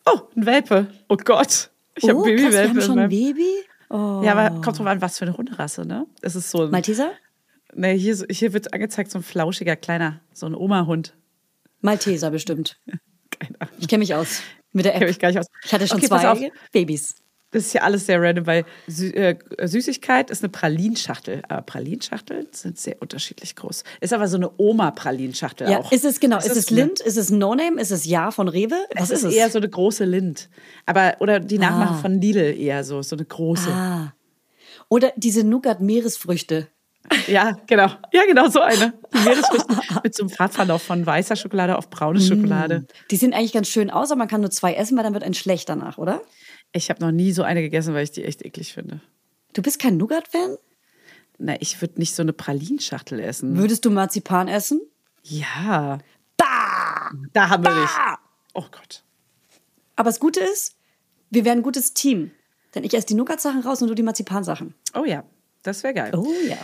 Oh, 0.06 0.20
ein 0.36 0.46
Welpe. 0.46 0.88
Oh 1.10 1.18
Gott. 1.18 1.72
Ich 1.96 2.04
oh, 2.04 2.10
habe 2.10 2.20
Babywelpe. 2.22 2.52
Wir 2.52 2.70
haben 2.70 2.82
schon 2.82 3.00
ein 3.00 3.10
Baby? 3.10 3.50
Oh. 3.90 4.22
Ja, 4.24 4.34
aber 4.36 4.62
kommt 4.62 4.80
drauf 4.80 4.88
an, 4.88 5.02
was 5.02 5.18
für 5.18 5.26
eine 5.26 5.38
Hunderasse, 5.38 5.86
ne? 5.86 6.06
Es 6.22 6.36
ist 6.36 6.52
so 6.52 6.64
ein. 6.64 6.72
Malteser? 6.72 7.12
Ne, 7.74 7.92
hier, 7.92 8.16
hier 8.30 8.54
wird 8.54 8.74
angezeigt 8.74 9.12
so 9.12 9.20
ein 9.20 9.24
flauschiger, 9.24 9.76
kleiner, 9.76 10.22
so 10.34 10.46
ein 10.46 10.56
Oma-Hund. 10.56 11.16
Malteser 11.82 12.32
bestimmt. 12.32 12.80
Keine 13.40 13.62
Ahnung. 13.62 13.76
Ich 13.80 13.88
kenne 13.88 14.00
mich 14.00 14.16
aus. 14.16 14.42
Mit 14.72 14.86
der 14.86 14.96
App. 14.96 15.04
Mich 15.04 15.20
gar 15.20 15.30
nicht 15.30 15.40
aus. 15.40 15.48
Ich 15.64 15.74
hatte 15.74 15.88
schon 15.88 15.98
okay, 15.98 16.08
zwei 16.08 16.52
Babys. 16.72 17.16
Das 17.52 17.66
ist 17.66 17.74
ja 17.74 17.84
alles 17.84 18.06
sehr 18.06 18.22
random, 18.22 18.46
weil 18.46 18.66
Sü 18.88 19.08
äh, 19.12 19.38
Süßigkeit 19.64 20.30
ist 20.30 20.44
eine 20.44 20.50
Pralinschachtel. 20.50 21.44
Aber 21.48 21.62
Pralinschachteln 21.62 22.48
sind 22.52 22.78
sehr 22.78 23.02
unterschiedlich 23.02 23.56
groß. 23.56 23.84
Ist 24.02 24.14
aber 24.14 24.28
so 24.28 24.36
eine 24.36 24.52
Oma-Pralinschachtel 24.58 25.70
ja, 25.70 25.80
auch. 25.80 25.92
Ist 25.92 26.04
es 26.04 26.20
genau? 26.20 26.40
Ist, 26.40 26.48
ist 26.48 26.58
es 26.58 26.70
Lind? 26.70 27.00
Ist 27.00 27.16
es 27.16 27.30
No-Name? 27.30 27.80
Ist 27.80 27.92
es 27.92 28.06
Ja 28.06 28.32
von 28.32 28.50
Rewe? 28.50 28.76
Was 28.96 29.12
es 29.12 29.20
ist, 29.20 29.30
ist 29.30 29.36
eher 29.36 29.50
so 29.50 29.60
eine 29.60 29.70
große 29.70 30.04
Lind. 30.04 30.50
Aber, 30.86 31.16
oder 31.22 31.40
die 31.40 31.58
Nachmache 31.58 31.94
ah. 31.94 32.02
von 32.02 32.20
Lidl 32.20 32.54
eher 32.60 32.84
so, 32.84 33.02
so 33.02 33.16
eine 33.16 33.24
große. 33.24 33.70
Ah. 33.70 34.14
Oder 34.90 35.14
diese 35.16 35.46
Nougat-Meeresfrüchte. 35.46 36.68
Ja, 37.28 37.58
genau. 37.68 37.88
Ja, 38.12 38.26
genau, 38.26 38.50
so 38.50 38.60
eine. 38.60 38.94
Die 39.14 39.20
Meeresfrüchte 39.20 39.76
mit 40.04 40.16
so 40.16 40.24
einem 40.24 40.30
Farbverlauf 40.30 40.82
von 40.82 41.06
weißer 41.06 41.36
Schokolade 41.36 41.78
auf 41.78 41.90
braune 41.90 42.20
Schokolade. 42.20 42.80
Mm. 42.80 42.88
Die 43.12 43.16
sehen 43.16 43.34
eigentlich 43.34 43.54
ganz 43.54 43.70
schön 43.70 43.90
aus, 43.90 44.12
aber 44.12 44.20
man 44.20 44.28
kann 44.28 44.42
nur 44.42 44.52
zwei 44.52 44.74
essen, 44.74 44.98
weil 44.98 45.06
dann 45.06 45.14
wird 45.14 45.24
ein 45.24 45.34
schlecht 45.34 45.70
danach, 45.70 45.98
oder? 45.98 46.22
Ich 46.78 46.90
habe 46.90 47.04
noch 47.04 47.12
nie 47.12 47.32
so 47.32 47.44
eine 47.44 47.62
gegessen, 47.62 47.94
weil 47.94 48.04
ich 48.04 48.12
die 48.12 48.24
echt 48.24 48.46
eklig 48.46 48.74
finde. 48.74 49.02
Du 49.54 49.62
bist 49.62 49.80
kein 49.80 49.98
Nougat-Fan? 49.98 50.58
Na, 51.40 51.56
ich 51.60 51.82
würde 51.82 52.00
nicht 52.00 52.14
so 52.14 52.22
eine 52.22 52.34
Pralinschachtel 52.34 53.20
essen. 53.20 53.58
Würdest 53.58 53.84
du 53.86 53.90
Marzipan 53.90 54.48
essen? 54.48 54.82
Ja. 55.24 55.98
Da! 56.38 57.12
Da 57.34 57.50
haben 57.50 57.64
wir 57.64 57.82
dich. 57.82 57.90
Oh 58.54 58.66
Gott. 58.72 59.04
Aber 59.96 60.10
das 60.10 60.20
Gute 60.20 60.40
ist, 60.40 60.76
wir 61.32 61.46
wären 61.46 61.60
ein 61.60 61.64
gutes 61.64 61.94
Team. 61.94 62.32
Denn 62.76 62.84
ich 62.84 62.94
esse 62.94 63.08
die 63.08 63.16
Nougat-Sachen 63.16 63.62
raus 63.62 63.82
und 63.82 63.88
du 63.88 63.96
die 63.96 64.04
Marzipan-Sachen. 64.04 64.76
Oh 64.94 65.06
ja, 65.06 65.24
das 65.64 65.84
wäre 65.84 65.94
geil. 65.94 66.12
Oh 66.16 66.32
ja. 66.48 66.58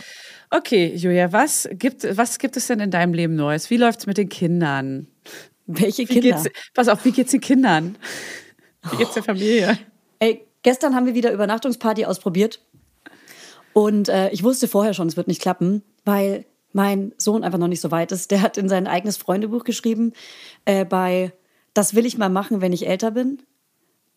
Okay, 0.50 0.94
Julia, 0.94 1.32
was 1.32 1.68
gibt, 1.72 2.04
was 2.16 2.38
gibt 2.38 2.56
es 2.56 2.68
denn 2.68 2.78
in 2.78 2.90
deinem 2.92 3.14
Leben 3.14 3.34
Neues? 3.34 3.70
Wie 3.70 3.76
läuft 3.76 4.00
es 4.00 4.06
mit 4.06 4.18
den 4.18 4.28
Kindern? 4.28 5.08
Welche 5.66 6.04
Kinder? 6.06 6.42
pass 6.74 6.88
auf, 6.88 7.04
wie 7.04 7.12
geht's 7.12 7.32
den 7.32 7.40
Kindern? 7.40 7.96
Wie 8.90 8.96
geht's 8.96 9.14
der 9.14 9.22
Familie? 9.22 9.78
Ey, 10.18 10.46
gestern 10.62 10.94
haben 10.94 11.06
wir 11.06 11.14
wieder 11.14 11.32
Übernachtungsparty 11.32 12.04
ausprobiert. 12.06 12.60
Und 13.72 14.08
äh, 14.08 14.30
ich 14.30 14.42
wusste 14.44 14.68
vorher 14.68 14.94
schon, 14.94 15.08
es 15.08 15.16
wird 15.16 15.28
nicht 15.28 15.42
klappen, 15.42 15.82
weil 16.04 16.46
mein 16.72 17.12
Sohn 17.18 17.44
einfach 17.44 17.58
noch 17.58 17.68
nicht 17.68 17.80
so 17.80 17.90
weit 17.90 18.12
ist. 18.12 18.30
Der 18.30 18.42
hat 18.42 18.56
in 18.56 18.68
sein 18.68 18.86
eigenes 18.86 19.16
Freundebuch 19.16 19.64
geschrieben, 19.64 20.12
äh, 20.64 20.84
bei 20.84 21.32
Das 21.74 21.94
will 21.94 22.06
ich 22.06 22.18
mal 22.18 22.28
machen, 22.28 22.60
wenn 22.60 22.72
ich 22.72 22.86
älter 22.86 23.10
bin, 23.10 23.42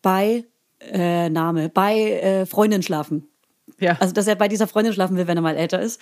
bei 0.00 0.44
äh, 0.80 1.28
Name, 1.28 1.68
bei 1.68 2.12
äh, 2.12 2.46
Freundin 2.46 2.82
schlafen. 2.82 3.28
Ja. 3.80 3.96
Also, 4.00 4.14
dass 4.14 4.26
er 4.26 4.36
bei 4.36 4.48
dieser 4.48 4.66
Freundin 4.66 4.92
schlafen 4.92 5.16
will, 5.16 5.26
wenn 5.26 5.38
er 5.38 5.42
mal 5.42 5.56
älter 5.56 5.80
ist. 5.80 6.00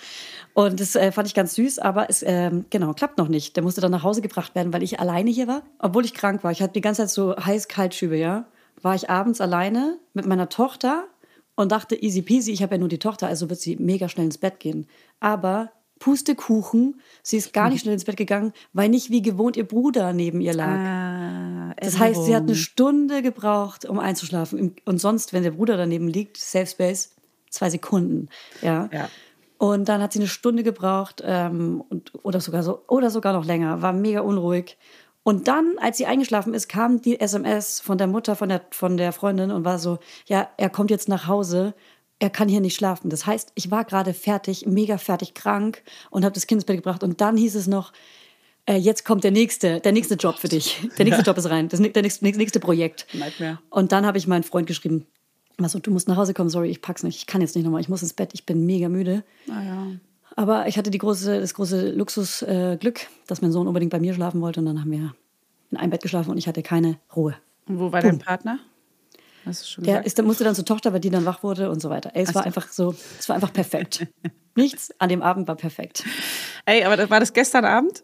Und 0.53 0.79
das 0.79 0.95
äh, 0.95 1.11
fand 1.11 1.27
ich 1.27 1.33
ganz 1.33 1.55
süß, 1.55 1.79
aber 1.79 2.09
es, 2.09 2.23
ähm, 2.25 2.65
genau, 2.69 2.93
klappt 2.93 3.17
noch 3.17 3.27
nicht. 3.27 3.55
Der 3.55 3.63
musste 3.63 3.81
dann 3.81 3.91
nach 3.91 4.03
Hause 4.03 4.21
gebracht 4.21 4.55
werden, 4.55 4.71
weil 4.71 4.83
ich 4.83 4.99
alleine 4.99 5.29
hier 5.29 5.47
war, 5.47 5.63
obwohl 5.79 6.05
ich 6.05 6.13
krank 6.13 6.43
war. 6.43 6.51
Ich 6.51 6.61
hatte 6.61 6.73
die 6.73 6.81
ganze 6.81 7.03
Zeit 7.03 7.09
so 7.09 7.35
heiß-kalt-Schübe, 7.35 8.17
ja 8.17 8.45
war 8.81 8.95
ich 8.95 9.09
abends 9.09 9.41
alleine 9.41 9.99
mit 10.13 10.25
meiner 10.25 10.49
Tochter 10.49 11.07
und 11.55 11.71
dachte, 11.71 11.95
easy 12.01 12.21
peasy, 12.21 12.51
ich 12.51 12.61
habe 12.61 12.75
ja 12.75 12.79
nur 12.79 12.89
die 12.89 12.99
Tochter, 12.99 13.27
also 13.27 13.49
wird 13.49 13.59
sie 13.59 13.75
mega 13.77 14.09
schnell 14.09 14.25
ins 14.25 14.37
Bett 14.37 14.59
gehen. 14.59 14.87
Aber 15.19 15.71
Pustekuchen, 15.99 17.01
sie 17.23 17.37
ist 17.37 17.53
gar 17.53 17.69
nicht 17.69 17.81
schnell 17.81 17.93
ins 17.93 18.05
Bett 18.05 18.17
gegangen, 18.17 18.53
weil 18.73 18.89
nicht 18.89 19.09
wie 19.09 19.21
gewohnt 19.21 19.57
ihr 19.57 19.67
Bruder 19.67 20.13
neben 20.13 20.41
ihr 20.41 20.53
lag. 20.53 20.77
Ah, 20.77 21.73
das 21.79 21.97
heißt, 21.97 22.25
sie 22.25 22.35
hat 22.35 22.43
eine 22.43 22.55
Stunde 22.55 23.21
gebraucht, 23.21 23.85
um 23.85 23.99
einzuschlafen. 23.99 24.75
Und 24.85 25.01
sonst, 25.01 25.33
wenn 25.33 25.43
der 25.43 25.51
Bruder 25.51 25.77
daneben 25.77 26.07
liegt, 26.07 26.37
Safe 26.37 26.67
Space, 26.67 27.15
zwei 27.49 27.69
Sekunden. 27.69 28.29
Ja. 28.61 28.89
ja. 28.93 29.09
Und 29.57 29.89
dann 29.89 30.01
hat 30.01 30.13
sie 30.13 30.19
eine 30.19 30.27
Stunde 30.27 30.61
gebraucht 30.61 31.23
ähm, 31.25 31.83
und, 31.89 32.11
oder, 32.23 32.39
sogar 32.39 32.61
so, 32.61 32.83
oder 32.87 33.09
sogar 33.09 33.33
noch 33.33 33.45
länger, 33.45 33.81
war 33.81 33.93
mega 33.93 34.21
unruhig. 34.21 34.77
Und 35.27 35.49
dann, 35.49 35.77
als 35.81 35.97
sie 35.97 36.05
eingeschlafen 36.05 36.53
ist, 36.53 36.69
kam 36.69 37.01
die 37.01 37.19
SMS 37.19 37.81
von 37.81 37.97
der 37.97 38.07
Mutter 38.07 38.37
von 38.37 38.47
der, 38.47 38.61
von 38.71 38.95
der 38.95 39.11
Freundin 39.11 39.51
und 39.51 39.65
war 39.65 39.77
so, 39.77 39.99
ja, 40.25 40.47
er 40.55 40.69
kommt 40.69 40.89
jetzt 40.89 41.09
nach 41.09 41.27
Hause, 41.27 41.73
er 42.19 42.29
kann 42.29 42.47
hier 42.47 42.61
nicht 42.61 42.77
schlafen. 42.77 43.09
Das 43.09 43.25
heißt, 43.25 43.51
ich 43.55 43.69
war 43.69 43.83
gerade 43.83 44.13
fertig, 44.13 44.67
mega 44.67 44.97
fertig, 44.97 45.33
krank 45.33 45.83
und 46.11 46.23
habe 46.23 46.31
das 46.31 46.47
Kind 46.47 46.59
ins 46.59 46.65
Bett 46.65 46.77
gebracht. 46.77 47.03
Und 47.03 47.19
dann 47.19 47.35
hieß 47.35 47.55
es 47.55 47.67
noch, 47.67 47.91
äh, 48.67 48.77
jetzt 48.77 49.03
kommt 49.03 49.25
der 49.25 49.31
nächste, 49.31 49.81
der 49.81 49.91
nächste 49.91 50.15
Job 50.15 50.37
für 50.39 50.47
dich. 50.47 50.79
Der 50.97 51.03
nächste 51.03 51.23
ja. 51.23 51.25
Job 51.25 51.37
ist 51.37 51.49
rein, 51.49 51.67
das 51.67 51.81
der 51.81 52.03
nächste, 52.03 52.23
nächste 52.23 52.61
Projekt. 52.61 53.05
Nightmare. 53.11 53.59
Und 53.69 53.91
dann 53.91 54.05
habe 54.05 54.17
ich 54.17 54.27
meinen 54.27 54.43
Freund 54.43 54.65
geschrieben, 54.65 55.07
also, 55.57 55.79
du 55.79 55.91
musst 55.91 56.07
nach 56.07 56.15
Hause 56.15 56.33
kommen, 56.33 56.49
sorry, 56.49 56.69
ich 56.69 56.81
pack's 56.81 57.03
nicht, 57.03 57.17
ich 57.17 57.27
kann 57.27 57.41
jetzt 57.41 57.53
nicht 57.53 57.65
nochmal, 57.65 57.81
ich 57.81 57.89
muss 57.89 58.01
ins 58.01 58.13
Bett, 58.13 58.29
ich 58.31 58.45
bin 58.45 58.65
mega 58.65 58.87
müde. 58.87 59.25
Ah, 59.49 59.61
ja. 59.61 59.87
Aber 60.37 60.67
ich 60.67 60.77
hatte 60.77 60.91
die 60.91 60.99
große, 60.99 61.41
das 61.41 61.55
große 61.55 61.91
Luxusglück, 61.91 63.01
äh, 63.01 63.07
dass 63.25 63.41
mein 63.41 63.51
Sohn 63.51 63.67
unbedingt 63.67 63.91
bei 63.91 63.99
mir 63.99 64.13
schlafen 64.13 64.39
wollte. 64.39 64.59
Und 64.59 64.67
dann 64.67 64.79
haben 64.79 64.91
wir 64.91 65.15
in 65.71 65.77
einem 65.77 65.89
Bett 65.89 66.03
geschlafen 66.03 66.29
und 66.29 66.37
ich 66.37 66.47
hatte 66.47 66.61
keine 66.61 66.99
Ruhe. 67.15 67.35
Und 67.67 67.79
wo 67.79 67.91
war 67.91 68.01
Boom. 68.01 68.11
dein 68.11 68.19
Partner? 68.19 68.59
Hast 69.45 69.63
du 69.63 69.67
schon 69.67 69.83
der 69.83 70.05
ist, 70.05 70.17
der 70.17 70.23
musste 70.25 70.43
dann 70.43 70.53
zur 70.53 70.63
Tochter, 70.63 70.93
weil 70.93 70.99
die 70.99 71.09
dann 71.09 71.25
wach 71.25 71.41
wurde 71.41 71.71
und 71.71 71.81
so 71.81 71.89
weiter. 71.89 72.11
Ey, 72.13 72.21
es 72.21 72.29
Ach 72.29 72.35
war 72.35 72.43
so. 72.43 72.45
einfach 72.45 72.67
so, 72.69 72.95
es 73.17 73.27
war 73.27 73.35
einfach 73.35 73.51
perfekt. 73.51 74.05
Nichts 74.55 74.91
an 74.99 75.09
dem 75.09 75.23
Abend 75.23 75.47
war 75.47 75.55
perfekt. 75.55 76.03
Ey, 76.65 76.83
aber 76.83 77.09
war 77.09 77.19
das 77.19 77.33
gestern 77.33 77.65
Abend? 77.65 78.03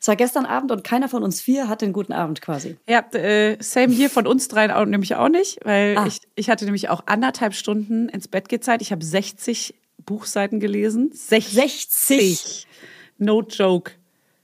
Es 0.00 0.08
war 0.08 0.16
gestern 0.16 0.46
Abend 0.46 0.72
und 0.72 0.82
keiner 0.82 1.08
von 1.08 1.22
uns 1.22 1.40
vier 1.40 1.68
hatte 1.68 1.84
einen 1.84 1.92
guten 1.92 2.12
Abend 2.12 2.40
quasi. 2.40 2.76
Ja, 2.88 3.04
äh, 3.12 3.56
same 3.60 3.92
hier 3.92 4.10
von 4.10 4.26
uns 4.26 4.48
dreien 4.48 4.72
auch, 4.72 4.84
nämlich 4.84 5.14
auch 5.14 5.28
nicht, 5.28 5.60
weil 5.64 5.96
ah. 5.96 6.06
ich, 6.06 6.18
ich 6.34 6.50
hatte 6.50 6.64
nämlich 6.64 6.88
auch 6.88 7.04
anderthalb 7.06 7.54
Stunden 7.54 8.08
ins 8.08 8.26
Bett 8.26 8.48
gezahlt. 8.48 8.82
Ich 8.82 8.90
habe 8.90 9.04
60 9.04 9.76
Buchseiten 10.04 10.60
gelesen. 10.60 11.10
60. 11.12 11.88
60. 11.90 12.66
No 13.18 13.42
joke. 13.42 13.92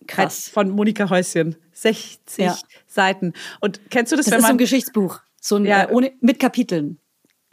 Krass. 0.06 0.48
Von 0.48 0.70
Monika 0.70 1.10
Häuschen. 1.10 1.56
60 1.72 2.44
ja. 2.44 2.58
Seiten. 2.86 3.34
Und 3.60 3.90
kennst 3.90 4.12
du 4.12 4.16
das, 4.16 4.26
das 4.26 4.34
wenn 4.34 4.40
man. 4.40 4.42
Das 4.42 4.44
ist 4.44 4.48
so 4.48 4.54
ein 4.54 4.58
Geschichtsbuch. 4.58 5.20
So 5.40 5.56
ein, 5.56 5.64
ja, 5.64 5.84
äh, 5.84 5.92
ohne, 5.92 6.12
mit 6.20 6.38
Kapiteln. 6.38 6.98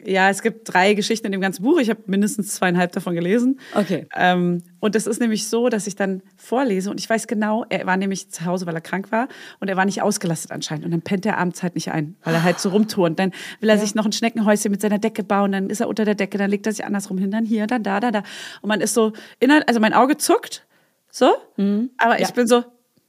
Ja, 0.04 0.28
es 0.28 0.42
gibt 0.42 0.72
drei 0.72 0.92
Geschichten 0.92 1.26
in 1.26 1.32
dem 1.32 1.40
ganzen 1.40 1.62
Buch. 1.62 1.78
Ich 1.78 1.88
habe 1.88 2.00
mindestens 2.06 2.54
zweieinhalb 2.54 2.92
davon 2.92 3.14
gelesen. 3.14 3.58
Okay. 3.74 4.06
Ähm, 4.14 4.62
und 4.78 4.94
es 4.94 5.06
ist 5.06 5.20
nämlich 5.20 5.48
so, 5.48 5.70
dass 5.70 5.86
ich 5.86 5.96
dann 5.96 6.22
vorlese 6.36 6.90
und 6.90 7.00
ich 7.00 7.08
weiß 7.08 7.26
genau, 7.26 7.64
er 7.70 7.86
war 7.86 7.96
nämlich 7.96 8.30
zu 8.30 8.44
Hause, 8.44 8.66
weil 8.66 8.74
er 8.74 8.82
krank 8.82 9.10
war 9.10 9.28
und 9.58 9.68
er 9.68 9.76
war 9.76 9.86
nicht 9.86 10.02
ausgelastet 10.02 10.52
anscheinend. 10.52 10.84
Und 10.84 10.90
dann 10.90 11.00
pennt 11.00 11.24
er 11.24 11.38
abends 11.38 11.62
halt 11.62 11.74
nicht 11.76 11.92
ein, 11.92 12.14
weil 12.24 12.34
er 12.34 12.42
halt 12.42 12.60
so 12.60 12.68
rumturnt. 12.68 13.18
Dann 13.18 13.32
will 13.60 13.70
er 13.70 13.76
ja. 13.76 13.80
sich 13.80 13.94
noch 13.94 14.04
ein 14.04 14.12
Schneckenhäuschen 14.12 14.70
mit 14.70 14.82
seiner 14.82 14.98
Decke 14.98 15.24
bauen, 15.24 15.52
dann 15.52 15.70
ist 15.70 15.80
er 15.80 15.88
unter 15.88 16.04
der 16.04 16.14
Decke, 16.14 16.36
dann 16.36 16.50
legt 16.50 16.66
er 16.66 16.72
sich 16.72 16.84
andersrum 16.84 17.16
hin, 17.16 17.30
dann 17.30 17.46
hier, 17.46 17.66
dann 17.66 17.82
da, 17.82 17.98
da, 17.98 18.10
da. 18.10 18.22
Und 18.60 18.68
man 18.68 18.82
ist 18.82 18.92
so, 18.92 19.14
inhalt, 19.40 19.66
also 19.66 19.80
mein 19.80 19.94
Auge 19.94 20.18
zuckt 20.18 20.66
So? 21.10 21.34
Mhm. 21.56 21.90
Aber 21.96 22.20
ich 22.20 22.32
bin 22.32 22.46
so, 22.46 22.64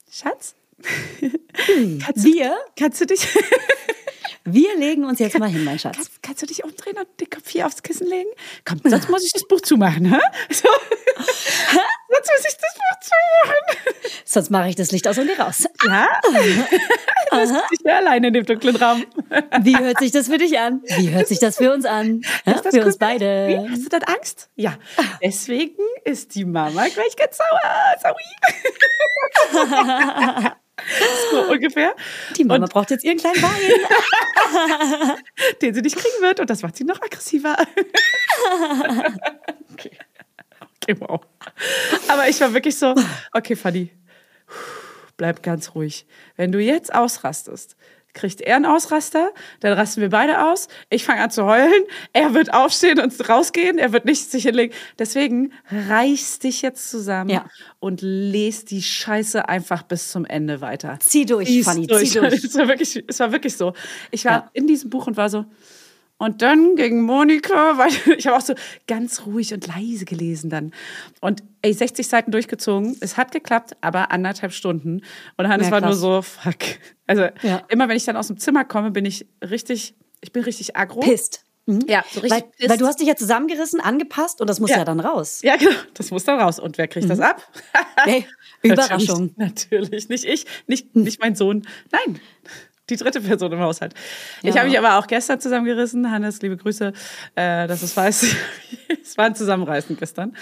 Schatz, 0.09 0.55
kannst 2.01 2.25
du, 2.25 2.33
wir? 2.33 2.55
Kannst 2.77 3.01
du 3.01 3.05
dich. 3.05 3.27
Wir 4.49 4.77
legen 4.77 5.03
uns 5.03 5.19
jetzt 5.19 5.37
mal 5.37 5.49
hin, 5.49 5.65
mein 5.65 5.77
Schatz. 5.77 5.97
Kannst, 5.97 6.23
kannst, 6.23 6.41
du 6.41 6.45
dich 6.45 6.63
umdrehen 6.63 6.97
und 6.97 7.07
den 7.19 7.29
Kopf 7.29 7.49
hier 7.49 7.65
aufs 7.65 7.83
Kissen 7.83 8.07
legen? 8.07 8.29
Komm, 8.63 8.79
sonst 8.85 9.09
muss 9.09 9.25
ich 9.25 9.33
das 9.33 9.45
Buch 9.45 9.59
zumachen. 9.59 10.05
Hä? 10.05 10.21
So. 10.49 10.69
sonst 11.17 12.31
muss 12.31 12.45
ich 12.47 12.55
das 12.55 12.73
Buch 12.73 12.97
zumachen. 13.01 13.61
Sonst 14.23 14.49
mache 14.49 14.69
ich 14.69 14.75
das 14.77 14.91
Licht 14.91 15.05
aus 15.05 15.17
und 15.17 15.27
gehe 15.27 15.37
raus. 15.37 15.65
Ja? 15.85 16.07
Du 17.29 17.37
bist 17.37 17.51
nicht 17.71 17.83
mehr 17.83 17.97
alleine 17.97 18.27
in 18.27 18.33
dem 18.33 18.45
dunklen 18.45 18.77
Raum. 18.77 19.05
Wie 19.61 19.77
hört 19.77 19.99
sich 19.99 20.11
das 20.11 20.27
für 20.27 20.37
dich 20.37 20.57
an? 20.57 20.81
Wie 20.95 21.09
hört 21.09 21.27
sich 21.27 21.39
das 21.39 21.57
für 21.57 21.73
uns 21.73 21.83
an? 21.83 22.21
Ja, 22.45 22.61
für 22.63 22.85
uns 22.85 22.97
beide. 22.97 23.47
Wie? 23.49 23.69
Hast 23.69 23.83
du 23.83 23.89
dann 23.89 24.03
Angst? 24.03 24.49
Ja. 24.55 24.77
Deswegen 25.21 25.83
ist 26.05 26.35
die 26.35 26.45
Mama 26.45 26.87
gleich 26.87 27.17
ganz 27.17 27.37
sauer. 27.37 27.97
Sorry. 28.01 28.23
So 31.31 31.51
ungefähr. 31.51 31.95
Die 32.37 32.43
Mama 32.43 32.63
und 32.63 32.71
braucht 32.71 32.91
jetzt 32.91 33.03
ihren 33.03 33.17
kleinen 33.17 33.41
Wein. 33.41 35.17
den 35.61 35.73
sie 35.73 35.81
nicht 35.81 35.95
kriegen 35.95 36.21
wird 36.21 36.39
und 36.39 36.49
das 36.49 36.61
macht 36.61 36.77
sie 36.77 36.83
noch 36.83 37.01
aggressiver. 37.01 37.57
okay. 39.73 39.91
okay, 40.81 40.95
wow. 40.99 41.21
Aber 42.07 42.29
ich 42.29 42.39
war 42.39 42.53
wirklich 42.53 42.77
so, 42.77 42.95
okay, 43.33 43.55
Fanny, 43.55 43.91
bleib 45.17 45.43
ganz 45.43 45.75
ruhig. 45.75 46.05
Wenn 46.35 46.51
du 46.51 46.59
jetzt 46.59 46.93
ausrastest, 46.93 47.75
kriegt 48.17 48.41
er 48.41 48.57
einen 48.57 48.65
Ausraster, 48.65 49.31
dann 49.61 49.73
rasten 49.73 50.01
wir 50.01 50.09
beide 50.09 50.45
aus. 50.45 50.67
Ich 50.89 51.05
fange 51.05 51.21
an 51.21 51.31
zu 51.31 51.45
heulen, 51.45 51.83
er 52.13 52.33
wird 52.33 52.53
aufstehen 52.53 52.99
und 52.99 53.29
rausgehen, 53.29 53.77
er 53.77 53.93
wird 53.93 54.05
nicht 54.05 54.29
sich 54.29 54.43
hinlegen. 54.43 54.73
Deswegen 54.99 55.53
reiß 55.69 56.39
dich 56.39 56.61
jetzt 56.61 56.89
zusammen 56.89 57.29
ja. 57.29 57.45
und 57.79 58.01
lese 58.01 58.65
die 58.65 58.81
Scheiße 58.81 59.47
einfach 59.47 59.83
bis 59.83 60.11
zum 60.11 60.25
Ende 60.25 60.61
weiter. 60.61 60.97
Zieh 60.99 61.25
durch, 61.25 61.63
Fanny, 61.63 61.87
durch. 61.87 62.11
zieh 62.11 62.19
durch. 62.19 62.43
Es 62.43 62.55
war 62.55 62.67
wirklich, 62.67 63.03
es 63.07 63.19
war 63.19 63.31
wirklich 63.31 63.55
so. 63.55 63.73
Ich 64.11 64.25
war 64.25 64.31
ja. 64.31 64.49
in 64.53 64.67
diesem 64.67 64.89
Buch 64.89 65.07
und 65.07 65.15
war 65.15 65.29
so, 65.29 65.45
und 66.17 66.41
dann 66.41 66.75
gegen 66.75 67.01
Monika, 67.03 67.77
weil 67.77 67.91
ich 68.17 68.27
habe 68.27 68.37
auch 68.37 68.41
so 68.41 68.55
ganz 68.87 69.25
ruhig 69.25 69.53
und 69.53 69.67
leise 69.67 70.05
gelesen 70.05 70.49
dann. 70.49 70.71
Und 71.21 71.43
ey, 71.61 71.73
60 71.73 72.07
Seiten 72.07 72.31
durchgezogen. 72.31 72.97
Es 73.01 73.17
hat 73.17 73.31
geklappt, 73.31 73.77
aber 73.81 74.11
anderthalb 74.11 74.51
Stunden. 74.51 75.01
Und 75.37 75.47
Hannes 75.47 75.67
ja, 75.67 75.71
war 75.71 75.81
nur 75.81 75.93
so, 75.93 76.21
fuck. 76.21 76.55
Also 77.05 77.27
ja. 77.43 77.63
immer 77.69 77.87
wenn 77.87 77.97
ich 77.97 78.05
dann 78.05 78.17
aus 78.17 78.27
dem 78.27 78.37
Zimmer 78.37 78.65
komme, 78.65 78.91
bin 78.91 79.05
ich 79.05 79.27
richtig, 79.41 79.95
ich 80.21 80.31
bin 80.31 80.43
richtig 80.43 80.75
aggro. 80.75 81.01
Pisst. 81.01 81.43
Mhm. 81.67 81.81
Ja, 81.87 82.03
so 82.09 82.21
richtig 82.21 82.31
weil, 82.31 82.49
pisst. 82.49 82.69
weil, 82.69 82.77
du 82.77 82.87
hast 82.87 82.99
dich 82.99 83.07
ja 83.07 83.15
zusammengerissen, 83.15 83.81
angepasst 83.81 84.41
und 84.41 84.49
das 84.49 84.59
muss 84.59 84.71
ja, 84.71 84.77
ja 84.77 84.85
dann 84.85 85.01
raus. 85.01 85.41
Ja, 85.43 85.57
genau. 85.57 85.71
Das 85.93 86.11
muss 86.11 86.23
dann 86.23 86.39
raus. 86.39 86.59
Und 86.59 86.77
wer 86.77 86.87
kriegt 86.87 87.05
mhm. 87.05 87.09
das 87.09 87.19
ab? 87.19 87.45
hey, 87.97 88.25
Überraschung. 88.63 89.33
Natürlich, 89.35 89.91
natürlich, 89.91 90.09
nicht 90.09 90.25
ich, 90.25 90.45
nicht, 90.65 90.95
nicht 90.95 91.19
mein 91.19 91.35
Sohn. 91.35 91.67
Nein, 91.91 92.19
die 92.89 92.95
dritte 92.95 93.21
Person 93.21 93.51
im 93.51 93.59
Haushalt. 93.59 93.93
Ja. 94.41 94.49
Ich 94.49 94.57
habe 94.57 94.67
mich 94.67 94.77
aber 94.77 94.97
auch 94.97 95.07
gestern 95.07 95.39
zusammengerissen. 95.39 96.09
Hannes, 96.11 96.41
liebe 96.41 96.57
Grüße, 96.57 96.93
äh, 97.35 97.67
dass 97.67 97.81
es 97.81 97.95
weiß. 97.95 98.35
es 99.01 99.17
war 99.17 99.25
ein 99.25 99.35
Zusammenreißen 99.35 99.97
gestern. 99.97 100.35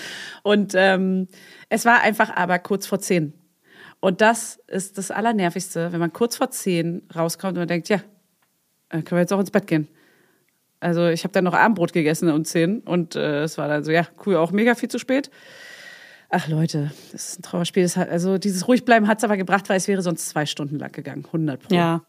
Und 0.44 0.74
ähm, 0.76 1.28
es 1.70 1.86
war 1.86 2.02
einfach 2.02 2.36
aber 2.36 2.60
kurz 2.60 2.88
vor 2.88 3.00
zehn. 3.00 3.34
Und 4.00 4.22
das 4.22 4.60
ist 4.68 4.98
das 4.98 5.10
Allernervigste, 5.10 5.92
wenn 5.92 6.00
man 6.00 6.14
kurz 6.14 6.38
vor 6.38 6.52
zehn 6.52 7.02
rauskommt 7.16 7.54
und 7.54 7.62
man 7.62 7.68
denkt, 7.68 7.90
ja, 7.90 8.02
können 8.90 9.12
wir 9.12 9.20
jetzt 9.20 9.34
auch 9.34 9.40
ins 9.40 9.52
Bett 9.52 9.68
gehen. 9.68 9.88
Also 10.80 11.08
ich 11.08 11.24
habe 11.24 11.32
dann 11.32 11.46
noch 11.46 11.54
Abendbrot 11.54 11.94
gegessen 11.94 12.30
um 12.30 12.46
zehn 12.46 12.82
und 12.82 13.16
äh, 13.16 13.44
es 13.44 13.58
war 13.58 13.68
dann 13.68 13.84
so, 13.84 13.92
ja, 13.92 14.06
cool, 14.26 14.36
auch 14.36 14.52
mega 14.52 14.76
viel 14.76 14.90
zu 14.90 15.00
spät. 15.00 15.32
Ach 16.30 16.48
Leute, 16.48 16.92
das 17.12 17.30
ist 17.30 17.40
ein 17.40 17.44
Trauerspiel. 17.44 17.88
Hat, 17.88 18.10
also 18.10 18.38
dieses 18.38 18.68
Ruhigbleiben 18.68 19.08
hat 19.08 19.20
es 19.20 19.24
aber 19.24 19.38
gebracht, 19.38 19.70
weil 19.70 19.78
es 19.78 19.88
wäre 19.88 20.02
sonst 20.02 20.28
zwei 20.30 20.46
Stunden 20.46 20.78
lang 20.78 20.92
gegangen. 20.92 21.26
100 21.26 21.62
Pro. 21.62 21.74
Ja, 21.74 22.06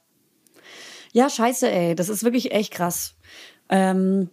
ja, 1.16 1.30
scheiße, 1.30 1.70
ey. 1.70 1.94
Das 1.94 2.10
ist 2.10 2.24
wirklich 2.24 2.52
echt 2.52 2.74
krass. 2.74 3.14
Ähm, 3.70 4.28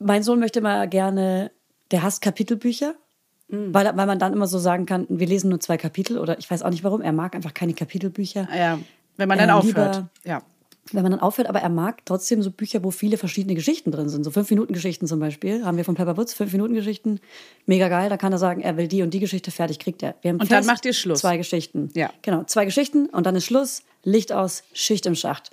mein 0.00 0.24
Sohn 0.24 0.40
möchte 0.40 0.60
mal 0.60 0.88
gerne, 0.88 1.52
der 1.92 2.02
hasst 2.02 2.22
Kapitelbücher. 2.22 2.96
Mhm. 3.46 3.72
Weil, 3.72 3.96
weil 3.96 4.06
man 4.06 4.18
dann 4.18 4.32
immer 4.32 4.48
so 4.48 4.58
sagen 4.58 4.84
kann, 4.84 5.06
wir 5.08 5.28
lesen 5.28 5.48
nur 5.48 5.60
zwei 5.60 5.76
Kapitel 5.76 6.18
oder 6.18 6.40
ich 6.40 6.50
weiß 6.50 6.64
auch 6.64 6.70
nicht 6.70 6.82
warum, 6.82 7.02
er 7.02 7.12
mag 7.12 7.36
einfach 7.36 7.54
keine 7.54 7.72
Kapitelbücher. 7.72 8.48
Ja, 8.52 8.80
wenn 9.16 9.28
man 9.28 9.38
dann 9.38 9.50
äh, 9.50 9.52
aufhört. 9.52 9.94
Lieber, 9.94 10.10
ja. 10.24 10.42
Wenn 10.90 11.04
man 11.04 11.12
dann 11.12 11.20
aufhört, 11.20 11.48
aber 11.48 11.60
er 11.60 11.68
mag 11.68 12.04
trotzdem 12.04 12.42
so 12.42 12.50
Bücher, 12.50 12.82
wo 12.82 12.90
viele 12.90 13.16
verschiedene 13.16 13.54
Geschichten 13.54 13.92
drin 13.92 14.08
sind. 14.08 14.24
So 14.24 14.32
Fünf-Minuten-Geschichten 14.32 15.06
zum 15.06 15.20
Beispiel. 15.20 15.64
Haben 15.64 15.76
wir 15.76 15.84
von 15.84 15.94
Pepper 15.94 16.16
Woods, 16.16 16.34
Fünf-Minuten-Geschichten. 16.34 17.20
Mega 17.66 17.88
geil. 17.88 18.10
Da 18.10 18.16
kann 18.16 18.32
er 18.32 18.38
sagen, 18.38 18.60
er 18.60 18.76
will 18.76 18.88
die 18.88 19.02
und 19.02 19.14
die 19.14 19.20
Geschichte 19.20 19.52
fertig, 19.52 19.78
kriegt 19.78 20.02
er. 20.02 20.16
Wir 20.22 20.30
haben 20.30 20.40
und 20.40 20.50
dann 20.50 20.66
macht 20.66 20.84
ihr 20.84 20.94
Schluss. 20.94 21.20
Zwei 21.20 21.36
Geschichten. 21.36 21.90
Ja. 21.94 22.10
Genau, 22.22 22.42
zwei 22.42 22.64
Geschichten 22.64 23.06
und 23.06 23.24
dann 23.24 23.36
ist 23.36 23.44
Schluss. 23.44 23.84
Licht 24.02 24.32
aus, 24.32 24.64
Schicht 24.72 25.06
im 25.06 25.14
Schacht. 25.14 25.52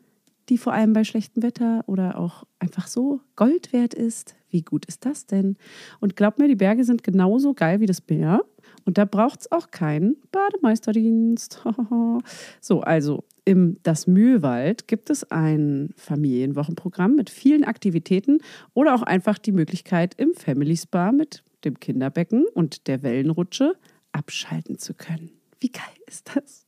die 0.51 0.57
vor 0.57 0.73
allem 0.73 0.91
bei 0.91 1.05
schlechtem 1.05 1.43
Wetter 1.43 1.85
oder 1.87 2.19
auch 2.19 2.43
einfach 2.59 2.87
so 2.87 3.21
Gold 3.37 3.71
wert 3.71 3.93
ist. 3.93 4.35
Wie 4.49 4.63
gut 4.63 4.85
ist 4.85 5.05
das 5.05 5.25
denn? 5.25 5.55
Und 6.01 6.17
glaub 6.17 6.39
mir, 6.39 6.49
die 6.49 6.57
Berge 6.57 6.83
sind 6.83 7.05
genauso 7.05 7.53
geil 7.53 7.79
wie 7.79 7.85
das 7.85 8.03
Meer. 8.09 8.43
Und 8.83 8.97
da 8.97 9.05
braucht 9.05 9.39
es 9.39 9.51
auch 9.53 9.71
keinen 9.71 10.17
Bademeisterdienst. 10.33 11.63
so, 12.59 12.81
also 12.81 13.23
im 13.45 13.77
Das 13.83 14.07
Mühlwald 14.07 14.89
gibt 14.89 15.09
es 15.09 15.31
ein 15.31 15.93
Familienwochenprogramm 15.95 17.15
mit 17.15 17.29
vielen 17.29 17.63
Aktivitäten 17.63 18.39
oder 18.73 18.93
auch 18.93 19.03
einfach 19.03 19.37
die 19.37 19.53
Möglichkeit, 19.53 20.15
im 20.15 20.33
Family 20.33 20.75
Spa 20.75 21.13
mit 21.13 21.45
dem 21.63 21.79
Kinderbecken 21.79 22.45
und 22.53 22.87
der 22.87 23.03
Wellenrutsche 23.03 23.77
abschalten 24.11 24.77
zu 24.77 24.95
können. 24.95 25.31
Wie 25.61 25.71
geil 25.71 25.83
ist 26.07 26.29
das? 26.35 26.67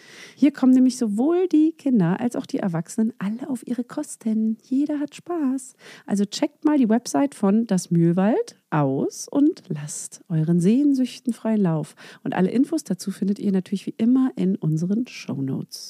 Hier 0.41 0.51
kommen 0.51 0.73
nämlich 0.73 0.97
sowohl 0.97 1.47
die 1.47 1.71
Kinder 1.73 2.19
als 2.19 2.35
auch 2.35 2.47
die 2.47 2.57
Erwachsenen 2.57 3.13
alle 3.19 3.47
auf 3.47 3.61
ihre 3.67 3.83
Kosten. 3.83 4.57
Jeder 4.63 4.99
hat 4.99 5.13
Spaß. 5.13 5.75
Also 6.07 6.25
checkt 6.25 6.65
mal 6.65 6.79
die 6.79 6.89
Website 6.89 7.35
von 7.35 7.67
Das 7.67 7.91
Mühlwald 7.91 8.55
aus 8.71 9.27
und 9.29 9.61
lasst 9.67 10.21
euren 10.29 10.59
Sehnsüchten 10.59 11.33
freien 11.33 11.61
Lauf. 11.61 11.95
Und 12.23 12.33
alle 12.33 12.49
Infos 12.49 12.83
dazu 12.83 13.11
findet 13.11 13.37
ihr 13.37 13.51
natürlich 13.51 13.85
wie 13.85 13.93
immer 13.97 14.31
in 14.35 14.55
unseren 14.55 15.05
Show 15.05 15.39
Notes. 15.39 15.89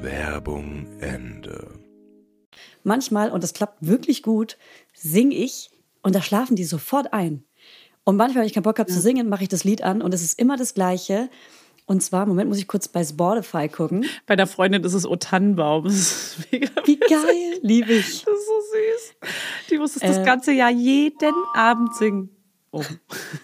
Werbung 0.00 0.86
Ende. 1.00 1.66
manchmal, 2.84 3.32
und 3.32 3.42
das 3.42 3.52
klappt 3.52 3.84
wirklich 3.84 4.22
gut, 4.22 4.58
singe 4.94 5.34
ich 5.34 5.72
und 6.02 6.14
da 6.14 6.22
schlafen 6.22 6.54
die 6.54 6.62
sofort 6.62 7.12
ein. 7.12 7.42
Und 8.04 8.16
manchmal, 8.16 8.42
wenn 8.42 8.46
ich 8.46 8.54
keinen 8.54 8.62
Bock 8.62 8.78
habe 8.78 8.88
ja. 8.88 8.96
zu 8.96 9.02
singen, 9.02 9.28
mache 9.28 9.42
ich 9.42 9.48
das 9.48 9.64
Lied 9.64 9.82
an 9.82 10.02
und 10.02 10.14
es 10.14 10.22
ist 10.22 10.38
immer 10.38 10.56
das 10.56 10.74
Gleiche. 10.74 11.28
Und 11.88 12.02
zwar, 12.02 12.26
Moment, 12.26 12.50
muss 12.50 12.58
ich 12.58 12.68
kurz 12.68 12.86
bei 12.86 13.02
Spotify 13.02 13.66
gucken. 13.66 14.04
Bei 14.26 14.36
der 14.36 14.46
Freundin 14.46 14.84
ist 14.84 14.92
es 14.92 15.06
O 15.06 15.16
Tannenbaum. 15.16 15.84
Das 15.84 15.94
ist 15.94 16.52
mega 16.52 16.68
Wie 16.84 16.98
geil, 16.98 17.58
liebe 17.62 17.94
ich. 17.94 18.24
Das 18.26 18.34
ist 18.34 18.46
so 18.46 18.60
süß. 18.60 19.30
Die 19.70 19.78
muss 19.78 19.96
es 19.96 20.02
äh, 20.02 20.08
das 20.08 20.22
ganze 20.22 20.52
Jahr 20.52 20.70
jeden 20.70 21.32
Abend 21.54 21.96
singen. 21.96 22.28
Oh. 22.72 22.84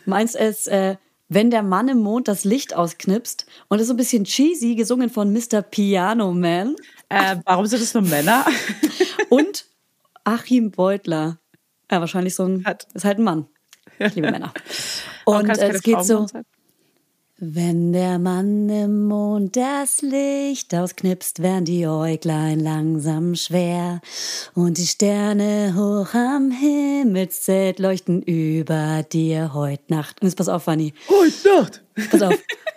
Meins 0.04 0.34
ist, 0.34 0.68
äh, 0.68 0.96
wenn 1.30 1.50
der 1.50 1.62
Mann 1.62 1.88
im 1.88 2.00
Mond 2.00 2.28
das 2.28 2.44
Licht 2.44 2.76
ausknipst 2.76 3.46
und 3.68 3.78
das 3.78 3.84
ist 3.84 3.88
so 3.88 3.94
ein 3.94 3.96
bisschen 3.96 4.24
cheesy, 4.24 4.74
gesungen 4.74 5.08
von 5.08 5.32
Mr. 5.32 5.62
Piano 5.62 6.30
Man. 6.32 6.76
Äh, 7.08 7.36
warum 7.46 7.64
sind 7.64 7.80
es 7.80 7.94
nur 7.94 8.02
Männer? 8.02 8.44
und 9.30 9.64
Achim 10.24 10.70
Beutler. 10.70 11.38
Ja, 11.90 12.00
wahrscheinlich 12.00 12.34
so 12.34 12.44
ein, 12.44 12.62
Hat. 12.66 12.88
ist 12.92 13.06
halt 13.06 13.18
ein 13.18 13.24
Mann. 13.24 13.46
Ich 13.98 14.14
liebe 14.14 14.30
Männer. 14.30 14.52
Und 15.24 15.48
es 15.48 15.82
geht 15.82 16.04
so, 16.04 16.26
wenn 17.52 17.92
der 17.92 18.18
Mann 18.18 18.68
im 18.68 19.06
Mond 19.06 19.56
das 19.56 20.00
Licht 20.00 20.74
ausknipst, 20.74 21.42
werden 21.42 21.64
die 21.64 21.86
Äuglein 21.86 22.60
langsam 22.60 23.34
schwer 23.34 24.00
und 24.54 24.78
die 24.78 24.86
Sterne 24.86 25.74
hoch 25.76 26.14
am 26.14 26.50
Himmelszelt 26.50 27.78
leuchten 27.78 28.22
über 28.22 29.02
dir 29.02 29.52
heut 29.52 29.90
Nacht. 29.90 30.22
Und 30.22 30.28
jetzt 30.28 30.36
pass 30.36 30.48
auf, 30.48 30.62
Fanny. 30.62 30.94
Heut 31.08 31.44
Nacht. 31.44 31.82
Pass 32.10 32.22
auf. 32.22 32.34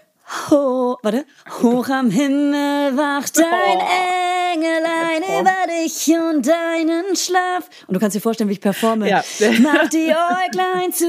Ho, 0.50 0.98
warte. 1.04 1.26
Hoch 1.62 1.88
am 1.90 2.10
Himmel 2.10 2.98
wacht 2.98 3.38
ein 3.40 3.46
oh. 3.46 4.54
Engelein 4.54 5.24
über 5.40 5.68
dich 5.68 6.08
und 6.10 6.46
deinen 6.46 7.16
Schlaf. 7.16 7.70
Und 7.88 7.94
du 7.94 8.00
kannst 8.00 8.16
dir 8.16 8.22
vorstellen, 8.22 8.50
wie 8.50 8.54
ich 8.54 8.62
performe. 8.62 9.10
Ja. 9.10 9.24
Mach 9.62 9.88
die 9.88 10.10
Äuglein 10.10 10.92
zu 10.92 11.06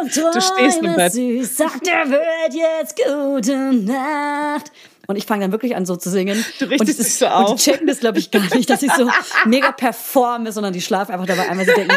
und 0.00 0.12
träume 0.12 1.10
süß. 1.10 1.56
Sagt, 1.56 1.86
er 1.86 2.10
wird 2.10 2.54
jetzt 2.54 2.96
gute 2.96 3.56
Nacht. 3.74 4.72
Und 5.10 5.16
ich 5.16 5.24
fange 5.24 5.40
dann 5.40 5.52
wirklich 5.52 5.74
an, 5.74 5.86
so 5.86 5.96
zu 5.96 6.10
singen. 6.10 6.44
Du 6.58 6.66
richtest 6.66 6.98
dich 6.98 7.14
so 7.14 7.28
auf. 7.28 7.48
Und 7.48 7.58
die 7.58 7.64
checken 7.64 7.86
das, 7.86 8.00
glaube 8.00 8.18
ich, 8.18 8.30
gar 8.30 8.42
nicht, 8.54 8.68
dass 8.68 8.82
ich 8.82 8.92
so 8.92 9.08
mega 9.46 9.72
performe, 9.72 10.52
sondern 10.52 10.74
die 10.74 10.82
schlafen 10.82 11.12
einfach 11.12 11.24
dabei 11.26 11.48
einmal. 11.48 11.64
Sie 11.64 11.72
denken, 11.72 11.96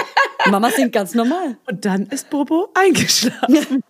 Mama 0.49 0.69
singt 0.71 0.93
ganz 0.93 1.13
normal. 1.13 1.57
Und 1.69 1.83
dann 1.83 2.05
ist 2.05 2.29
Bobo 2.29 2.69
eingeschlafen. 2.73 3.83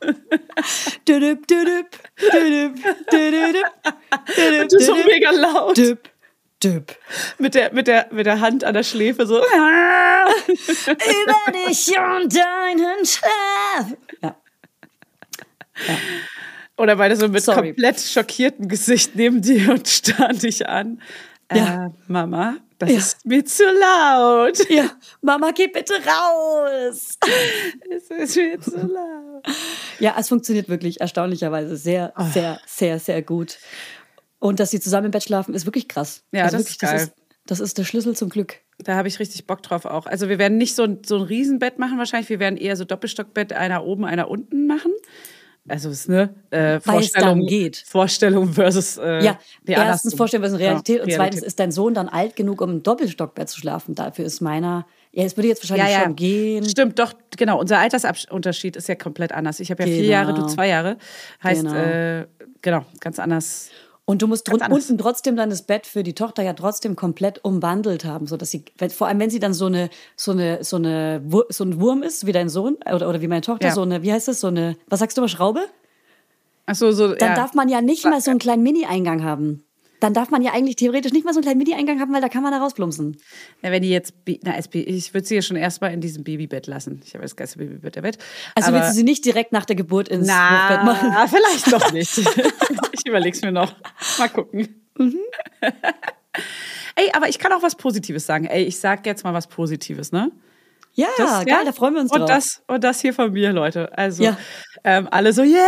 düdüp, 1.07 1.45
düdüp, 1.45 1.85
düdüp, 2.33 2.75
düdüp, 3.11 3.65
düdüp, 3.91 4.61
Und 4.63 4.73
du 4.73 4.79
so 4.79 4.95
mega 4.95 5.29
laut. 5.29 5.77
Düp, 5.77 6.09
düp. 6.63 6.95
Mit 7.37 7.53
der, 7.53 7.71
mit, 7.73 7.85
der, 7.85 8.07
mit 8.09 8.25
der 8.25 8.39
Hand 8.39 8.63
an 8.63 8.73
der 8.73 8.81
Schläfe 8.81 9.27
so. 9.27 9.37
Über 9.37 9.49
dich 11.67 11.89
und 11.89 12.35
deinen 12.35 13.05
Schlaf. 13.05 13.97
Ja. 14.23 14.35
ja. 15.87 15.95
Oder 16.81 16.97
weil 16.97 17.11
du 17.11 17.15
so 17.15 17.27
mit 17.27 17.43
Sorry. 17.43 17.67
komplett 17.67 17.99
schockiertem 17.99 18.67
Gesicht 18.67 19.15
neben 19.15 19.39
dir 19.39 19.69
und 19.71 19.87
starr 19.87 20.33
dich 20.33 20.67
an. 20.67 20.99
Ja. 21.53 21.85
Äh, 21.85 21.89
Mama, 22.07 22.57
das 22.79 22.89
ja. 22.89 22.97
ist 22.97 23.23
mir 23.23 23.45
zu 23.45 23.63
laut. 23.65 24.67
Ja, 24.67 24.89
Mama, 25.21 25.51
geh 25.51 25.67
bitte 25.67 25.93
raus. 25.93 27.19
es 27.91 28.09
ist 28.09 28.35
mir 28.35 28.59
zu 28.59 28.77
laut. 28.77 29.45
Ja, 29.99 30.15
es 30.17 30.29
funktioniert 30.29 30.69
wirklich 30.69 31.01
erstaunlicherweise 31.01 31.77
sehr, 31.77 32.13
oh. 32.17 32.23
sehr, 32.33 32.59
sehr, 32.65 32.97
sehr 32.97 33.21
gut. 33.21 33.59
Und 34.39 34.59
dass 34.59 34.71
sie 34.71 34.79
zusammen 34.79 35.05
im 35.05 35.11
Bett 35.11 35.23
schlafen, 35.23 35.53
ist 35.53 35.67
wirklich 35.67 35.87
krass. 35.87 36.23
Ja, 36.31 36.45
also 36.45 36.57
das 36.57 36.65
wirklich, 36.65 36.81
ist. 36.81 36.81
Das 36.81 37.03
ist, 37.03 37.13
das 37.45 37.59
ist 37.59 37.77
der 37.77 37.83
Schlüssel 37.83 38.15
zum 38.15 38.29
Glück. 38.29 38.55
Da 38.79 38.95
habe 38.95 39.07
ich 39.07 39.19
richtig 39.19 39.45
Bock 39.45 39.61
drauf 39.61 39.85
auch. 39.85 40.07
Also 40.07 40.29
wir 40.29 40.39
werden 40.39 40.57
nicht 40.57 40.73
so 40.73 40.81
ein, 40.81 41.03
so 41.05 41.17
ein 41.17 41.21
Riesenbett 41.21 41.77
machen 41.77 41.99
wahrscheinlich. 41.99 42.29
Wir 42.29 42.39
werden 42.39 42.57
eher 42.57 42.75
so 42.75 42.85
Doppelstockbett, 42.85 43.53
einer 43.53 43.85
oben, 43.85 44.03
einer 44.03 44.31
unten 44.31 44.65
machen 44.65 44.93
also 45.67 45.89
es 45.89 46.01
ist 46.01 46.09
ne 46.09 46.33
äh, 46.49 46.79
Vorstellung 46.79 47.45
geht. 47.45 47.83
Vorstellung 47.87 48.51
versus 48.53 48.97
äh, 48.97 49.23
ja 49.23 49.37
erstens 49.65 50.15
Vorstellung 50.15 50.43
versus 50.43 50.59
Realität. 50.59 50.97
Ja, 50.97 51.03
und 51.03 51.09
Realität. 51.09 51.15
zweitens 51.15 51.43
ist 51.43 51.59
dein 51.59 51.71
Sohn 51.71 51.93
dann 51.93 52.09
alt 52.09 52.35
genug 52.35 52.61
um 52.61 52.71
im 52.71 52.83
Doppelstockbett 52.83 53.49
zu 53.49 53.59
schlafen? 53.59 53.95
Dafür 53.95 54.25
ist 54.25 54.41
meiner 54.41 54.85
ja 55.11 55.23
es 55.23 55.37
würde 55.37 55.49
jetzt 55.49 55.63
wahrscheinlich 55.63 55.93
ja, 55.93 55.99
ja. 55.99 56.05
schon 56.05 56.15
gehen. 56.15 56.67
Stimmt 56.67 56.97
doch 56.97 57.13
genau. 57.37 57.59
Unser 57.59 57.79
Altersunterschied 57.79 58.75
ist 58.75 58.87
ja 58.87 58.95
komplett 58.95 59.31
anders. 59.33 59.59
Ich 59.59 59.69
habe 59.69 59.83
ja 59.83 59.89
genau. 59.89 59.99
vier 59.99 60.09
Jahre 60.09 60.33
du 60.33 60.47
zwei 60.47 60.67
Jahre. 60.67 60.97
Heißt 61.43 61.63
genau, 61.63 61.75
äh, 61.75 62.27
genau 62.61 62.85
ganz 62.99 63.19
anders 63.19 63.69
und 64.05 64.21
du 64.21 64.27
musst 64.27 64.47
drun- 64.47 64.61
unten 64.69 64.97
trotzdem 64.97 65.35
dann 65.35 65.49
das 65.49 65.61
Bett 65.63 65.87
für 65.87 66.03
die 66.03 66.13
Tochter 66.13 66.43
ja 66.43 66.53
trotzdem 66.53 66.95
komplett 66.95 67.43
umwandelt 67.43 68.05
haben, 68.05 68.27
so 68.27 68.37
dass 68.37 68.51
sie, 68.51 68.65
vor 68.89 69.07
allem 69.07 69.19
wenn 69.19 69.29
sie 69.29 69.39
dann 69.39 69.53
so 69.53 69.67
eine, 69.67 69.89
so 70.15 70.31
eine, 70.31 70.63
so 70.63 70.77
eine, 70.77 71.21
so 71.49 71.63
ein 71.63 71.79
Wurm 71.79 72.03
ist, 72.03 72.25
wie 72.25 72.31
dein 72.31 72.49
Sohn 72.49 72.77
oder, 72.93 73.07
oder 73.07 73.21
wie 73.21 73.27
meine 73.27 73.41
Tochter, 73.41 73.67
ja. 73.67 73.73
so 73.73 73.83
eine, 73.83 74.03
wie 74.03 74.11
heißt 74.11 74.27
das, 74.27 74.39
so 74.39 74.47
eine, 74.47 74.75
was 74.87 74.99
sagst 74.99 75.17
du 75.17 75.21
mal, 75.21 75.27
Schraube? 75.27 75.61
Ach 76.65 76.75
so, 76.75 76.91
so, 76.91 77.13
Dann 77.15 77.29
ja. 77.29 77.35
darf 77.35 77.53
man 77.53 77.69
ja 77.69 77.81
nicht 77.81 78.05
mal 78.05 78.21
so 78.21 78.31
einen 78.31 78.39
kleinen 78.39 78.63
Mini-Eingang 78.63 79.23
haben 79.23 79.63
dann 80.01 80.15
darf 80.15 80.31
man 80.31 80.41
ja 80.41 80.51
eigentlich 80.51 80.75
theoretisch 80.75 81.13
nicht 81.13 81.23
mal 81.25 81.31
so 81.31 81.39
einen 81.39 81.45
kleinen 81.45 81.59
Mini-Eingang 81.59 81.99
haben, 81.99 82.11
weil 82.11 82.21
da 82.21 82.27
kann 82.27 82.41
man 82.41 82.51
da 82.51 82.57
rausplumpsen. 82.57 83.17
Na, 83.61 83.71
wenn 83.71 83.83
die 83.83 83.89
jetzt, 83.89 84.13
na, 84.43 84.57
ich 84.57 85.13
würde 85.13 85.27
sie 85.27 85.35
ja 85.35 85.41
schon 85.43 85.55
erstmal 85.55 85.93
in 85.93 86.01
diesem 86.01 86.23
Babybett 86.23 86.65
lassen. 86.65 87.01
Ich 87.05 87.13
habe 87.13 87.21
das 87.21 87.35
geilste 87.35 87.59
Babybett 87.59 87.95
der 87.95 88.03
Welt. 88.03 88.17
Also 88.55 88.73
willst 88.73 88.89
du 88.89 88.93
sie 88.95 89.03
nicht 89.03 89.23
direkt 89.23 89.51
nach 89.51 89.65
der 89.65 89.75
Geburt 89.75 90.09
ins 90.09 90.27
na, 90.27 90.65
Hochbett 90.65 90.85
machen? 90.85 91.09
Na, 91.13 91.27
vielleicht 91.27 91.71
doch 91.71 91.91
nicht. 91.93 92.17
ich 92.17 93.07
überlege 93.07 93.35
es 93.35 93.43
mir 93.43 93.51
noch. 93.51 93.75
Mal 94.17 94.29
gucken. 94.29 94.83
Mhm. 94.97 95.19
Ey, 96.95 97.11
aber 97.13 97.29
ich 97.29 97.37
kann 97.37 97.53
auch 97.53 97.61
was 97.61 97.75
Positives 97.75 98.25
sagen. 98.25 98.45
Ey, 98.45 98.63
ich 98.63 98.79
sag 98.79 99.05
jetzt 99.05 99.23
mal 99.23 99.33
was 99.33 99.47
Positives, 99.47 100.11
ne? 100.11 100.31
Ja, 100.93 101.07
das, 101.17 101.45
geil, 101.45 101.47
ja? 101.47 101.63
da 101.63 101.71
freuen 101.71 101.93
wir 101.93 102.01
uns 102.01 102.11
und 102.11 102.21
drauf. 102.21 102.29
Das, 102.29 102.63
und 102.67 102.83
das 102.83 103.01
hier 103.01 103.13
von 103.13 103.31
mir, 103.31 103.53
Leute. 103.53 103.95
Also, 103.97 104.23
ja. 104.23 104.37
ähm, 104.83 105.07
alle 105.11 105.31
so, 105.31 105.43
yeah! 105.43 105.61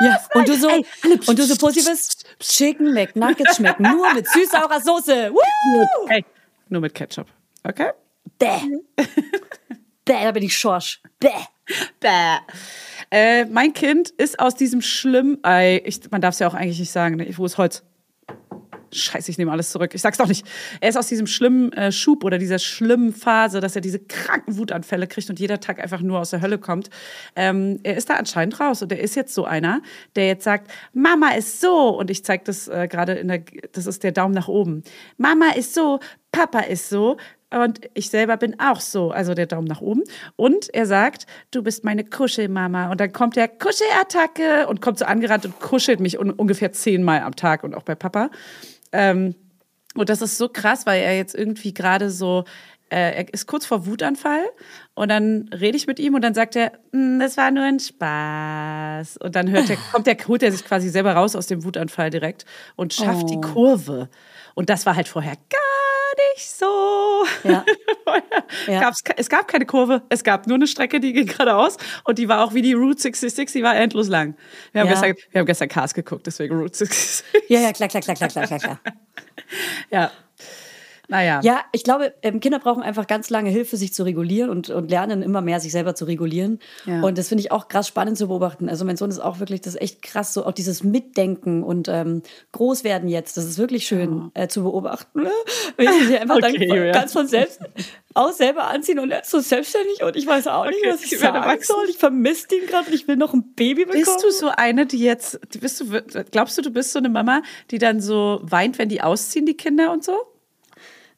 Ja, 0.00 0.20
und 0.34 0.48
du 0.48 0.56
so, 0.56 0.68
Ey, 0.68 0.84
und 1.26 1.38
du 1.38 1.44
so 1.44 1.56
positives 1.56 2.16
Chicken 2.40 2.92
McNuggets 2.92 3.56
schmecken 3.56 3.82
nur 3.84 4.12
mit 4.14 4.28
süß-saurer 4.28 4.80
Soße. 4.80 5.32
Woo! 5.32 6.08
Hey, 6.08 6.24
nur 6.68 6.80
mit 6.80 6.94
Ketchup. 6.94 7.28
Okay? 7.62 7.90
Bäh. 8.38 8.60
Bäh, 10.04 10.24
da 10.24 10.32
bin 10.32 10.42
ich 10.42 10.56
schorsch. 10.56 11.00
Bäh. 11.20 11.30
Bäh. 12.00 12.38
Äh, 13.10 13.44
mein 13.46 13.72
Kind 13.72 14.10
ist 14.10 14.40
aus 14.40 14.54
diesem 14.54 14.82
schlimmen, 14.82 15.38
äh, 15.44 15.78
ich, 15.78 16.10
man 16.10 16.20
darf 16.20 16.34
es 16.34 16.40
ja 16.40 16.48
auch 16.48 16.54
eigentlich 16.54 16.80
nicht 16.80 16.92
sagen, 16.92 17.16
ne? 17.16 17.28
wo 17.36 17.46
ist 17.46 17.58
Holz? 17.58 17.82
Scheiße, 18.94 19.30
ich 19.30 19.38
nehme 19.38 19.52
alles 19.52 19.70
zurück. 19.70 19.94
Ich 19.94 20.02
sag's 20.02 20.18
doch 20.18 20.28
nicht. 20.28 20.46
Er 20.80 20.88
ist 20.88 20.96
aus 20.96 21.08
diesem 21.08 21.26
schlimmen 21.26 21.72
äh, 21.72 21.92
Schub 21.92 22.24
oder 22.24 22.38
dieser 22.38 22.58
schlimmen 22.58 23.12
Phase, 23.12 23.60
dass 23.60 23.74
er 23.74 23.82
diese 23.82 23.98
kranken 23.98 24.56
Wutanfälle 24.56 25.06
kriegt 25.06 25.28
und 25.30 25.38
jeder 25.40 25.60
Tag 25.60 25.80
einfach 25.80 26.00
nur 26.00 26.20
aus 26.20 26.30
der 26.30 26.40
Hölle 26.40 26.58
kommt. 26.58 26.90
Ähm, 27.36 27.80
er 27.82 27.96
ist 27.96 28.10
da 28.10 28.14
anscheinend 28.14 28.58
raus 28.60 28.82
und 28.82 28.92
er 28.92 29.00
ist 29.00 29.14
jetzt 29.16 29.34
so 29.34 29.44
einer, 29.44 29.82
der 30.16 30.26
jetzt 30.26 30.44
sagt, 30.44 30.70
Mama 30.92 31.30
ist 31.30 31.60
so 31.60 31.88
und 31.98 32.10
ich 32.10 32.24
zeige 32.24 32.44
das 32.44 32.68
äh, 32.68 32.88
gerade 32.88 33.14
in 33.14 33.28
der, 33.28 33.42
das 33.72 33.86
ist 33.86 34.02
der 34.02 34.12
Daumen 34.12 34.34
nach 34.34 34.48
oben. 34.48 34.82
Mama 35.16 35.50
ist 35.56 35.74
so, 35.74 36.00
Papa 36.32 36.60
ist 36.60 36.88
so. 36.88 37.16
Und 37.50 37.82
ich 37.94 38.10
selber 38.10 38.36
bin 38.36 38.58
auch 38.58 38.80
so, 38.80 39.12
also 39.12 39.34
der 39.34 39.46
Daumen 39.46 39.68
nach 39.68 39.80
oben. 39.80 40.02
Und 40.34 40.74
er 40.74 40.86
sagt, 40.86 41.26
du 41.52 41.62
bist 41.62 41.84
meine 41.84 42.04
Kuschelmama. 42.04 42.90
Und 42.90 43.00
dann 43.00 43.12
kommt 43.12 43.36
der 43.36 43.46
Kuschelattacke 43.46 44.66
und 44.66 44.80
kommt 44.80 44.98
so 44.98 45.04
angerannt 45.04 45.44
und 45.44 45.60
kuschelt 45.60 46.00
mich 46.00 46.18
un 46.18 46.30
ungefähr 46.32 46.72
zehnmal 46.72 47.20
am 47.20 47.36
Tag 47.36 47.62
und 47.62 47.74
auch 47.74 47.84
bei 47.84 47.94
Papa. 47.94 48.30
Ähm, 48.94 49.34
und 49.96 50.08
das 50.08 50.22
ist 50.22 50.38
so 50.38 50.48
krass, 50.48 50.86
weil 50.86 51.02
er 51.02 51.16
jetzt 51.16 51.34
irgendwie 51.34 51.74
gerade 51.74 52.10
so, 52.10 52.44
äh, 52.90 53.24
er 53.24 53.34
ist 53.34 53.46
kurz 53.46 53.66
vor 53.66 53.86
Wutanfall 53.86 54.44
und 54.94 55.08
dann 55.08 55.48
rede 55.52 55.76
ich 55.76 55.86
mit 55.86 55.98
ihm 55.98 56.14
und 56.14 56.22
dann 56.22 56.34
sagt 56.34 56.56
er, 56.56 56.72
hm, 56.92 57.18
das 57.18 57.36
war 57.36 57.50
nur 57.50 57.64
ein 57.64 57.80
Spaß. 57.80 59.16
Und 59.18 59.36
dann 59.36 59.50
hört 59.50 59.68
er, 59.68 59.76
kommt 59.92 60.06
der, 60.06 60.16
holt 60.26 60.42
er 60.42 60.52
sich 60.52 60.64
quasi 60.64 60.88
selber 60.88 61.12
raus 61.12 61.36
aus 61.36 61.46
dem 61.46 61.64
Wutanfall 61.64 62.10
direkt 62.10 62.44
und 62.76 62.94
schafft 62.94 63.24
oh. 63.24 63.26
die 63.26 63.40
Kurve. 63.40 64.08
Und 64.54 64.70
das 64.70 64.86
war 64.86 64.96
halt 64.96 65.08
vorher 65.08 65.34
gar 65.34 65.73
nicht 66.34 66.50
so. 66.50 67.24
Ja. 67.44 67.64
ja. 68.66 68.92
es 69.16 69.28
gab 69.28 69.48
keine 69.48 69.66
Kurve, 69.66 70.02
es 70.08 70.24
gab 70.24 70.46
nur 70.46 70.56
eine 70.56 70.66
Strecke, 70.66 71.00
die 71.00 71.12
ging 71.12 71.26
geradeaus 71.26 71.76
und 72.04 72.18
die 72.18 72.28
war 72.28 72.44
auch 72.44 72.54
wie 72.54 72.62
die 72.62 72.72
Route 72.72 73.00
66, 73.00 73.52
die 73.52 73.62
war 73.62 73.76
endlos 73.76 74.08
lang. 74.08 74.36
Wir 74.72 74.82
haben, 74.82 74.88
ja. 74.88 74.94
gestern, 74.94 75.14
wir 75.30 75.38
haben 75.40 75.46
gestern 75.46 75.68
Cars 75.68 75.94
geguckt, 75.94 76.26
deswegen 76.26 76.56
Route 76.56 76.76
66. 76.76 77.24
Ja, 77.48 77.60
ja, 77.60 77.72
klar, 77.72 77.88
klar, 77.88 78.02
klar, 78.02 78.16
klar, 78.16 78.46
klar, 78.46 78.58
klar. 78.58 78.80
ja, 79.90 80.10
naja. 81.08 81.40
Ja, 81.42 81.60
ich 81.72 81.84
glaube, 81.84 82.14
ähm, 82.22 82.40
Kinder 82.40 82.58
brauchen 82.58 82.82
einfach 82.82 83.06
ganz 83.06 83.30
lange 83.30 83.50
Hilfe, 83.50 83.76
sich 83.76 83.92
zu 83.92 84.04
regulieren 84.04 84.50
und, 84.50 84.70
und 84.70 84.90
lernen 84.90 85.22
immer 85.22 85.40
mehr, 85.40 85.60
sich 85.60 85.72
selber 85.72 85.94
zu 85.94 86.04
regulieren. 86.06 86.58
Ja. 86.86 87.02
Und 87.02 87.18
das 87.18 87.28
finde 87.28 87.42
ich 87.42 87.52
auch 87.52 87.68
krass 87.68 87.88
spannend 87.88 88.16
zu 88.16 88.28
beobachten. 88.28 88.68
Also 88.68 88.84
mein 88.84 88.96
Sohn 88.96 89.10
ist 89.10 89.18
auch 89.18 89.38
wirklich, 89.38 89.60
das 89.60 89.74
ist 89.74 89.82
echt 89.82 90.02
krass, 90.02 90.32
so 90.32 90.46
auch 90.46 90.52
dieses 90.52 90.82
Mitdenken 90.82 91.62
und 91.62 91.88
ähm, 91.88 92.22
Großwerden 92.52 93.08
jetzt. 93.08 93.36
Das 93.36 93.44
ist 93.44 93.58
wirklich 93.58 93.86
schön 93.86 94.30
ja. 94.34 94.44
äh, 94.44 94.48
zu 94.48 94.62
beobachten. 94.62 95.22
Ne? 95.22 95.30
Wenn 95.76 95.88
sie 96.06 96.18
einfach 96.18 96.36
okay, 96.42 96.66
dann 96.66 96.92
ganz 96.92 97.12
von 97.12 97.26
selbst 97.26 97.60
aus 98.14 98.38
selber 98.38 98.68
anziehen 98.68 98.98
und 99.00 99.10
er 99.10 99.22
ist 99.22 99.30
so 99.30 99.40
selbstständig 99.40 100.02
und 100.02 100.16
ich 100.16 100.26
weiß 100.26 100.46
auch 100.46 100.66
nicht, 100.66 100.78
okay, 100.78 100.92
was 100.92 101.04
ich, 101.04 101.12
ich 101.12 101.18
sagen 101.18 101.62
soll. 101.62 101.88
Ich 101.88 101.98
vermisse 101.98 102.46
ihn 102.54 102.66
gerade 102.66 102.88
und 102.88 102.94
ich 102.94 103.08
will 103.08 103.16
noch 103.16 103.34
ein 103.34 103.54
Baby 103.54 103.84
bekommen. 103.84 104.04
Bist 104.04 104.22
du 104.22 104.30
so 104.30 104.50
eine, 104.56 104.86
die 104.86 104.98
jetzt, 104.98 105.40
bist 105.60 105.80
du, 105.80 106.02
glaubst 106.30 106.56
du, 106.56 106.62
du 106.62 106.70
bist 106.70 106.92
so 106.92 107.00
eine 107.00 107.08
Mama, 107.08 107.42
die 107.70 107.78
dann 107.78 108.00
so 108.00 108.40
weint, 108.42 108.78
wenn 108.78 108.88
die 108.88 109.02
ausziehen, 109.02 109.46
die 109.46 109.56
Kinder 109.56 109.92
und 109.92 110.04
so? 110.04 110.16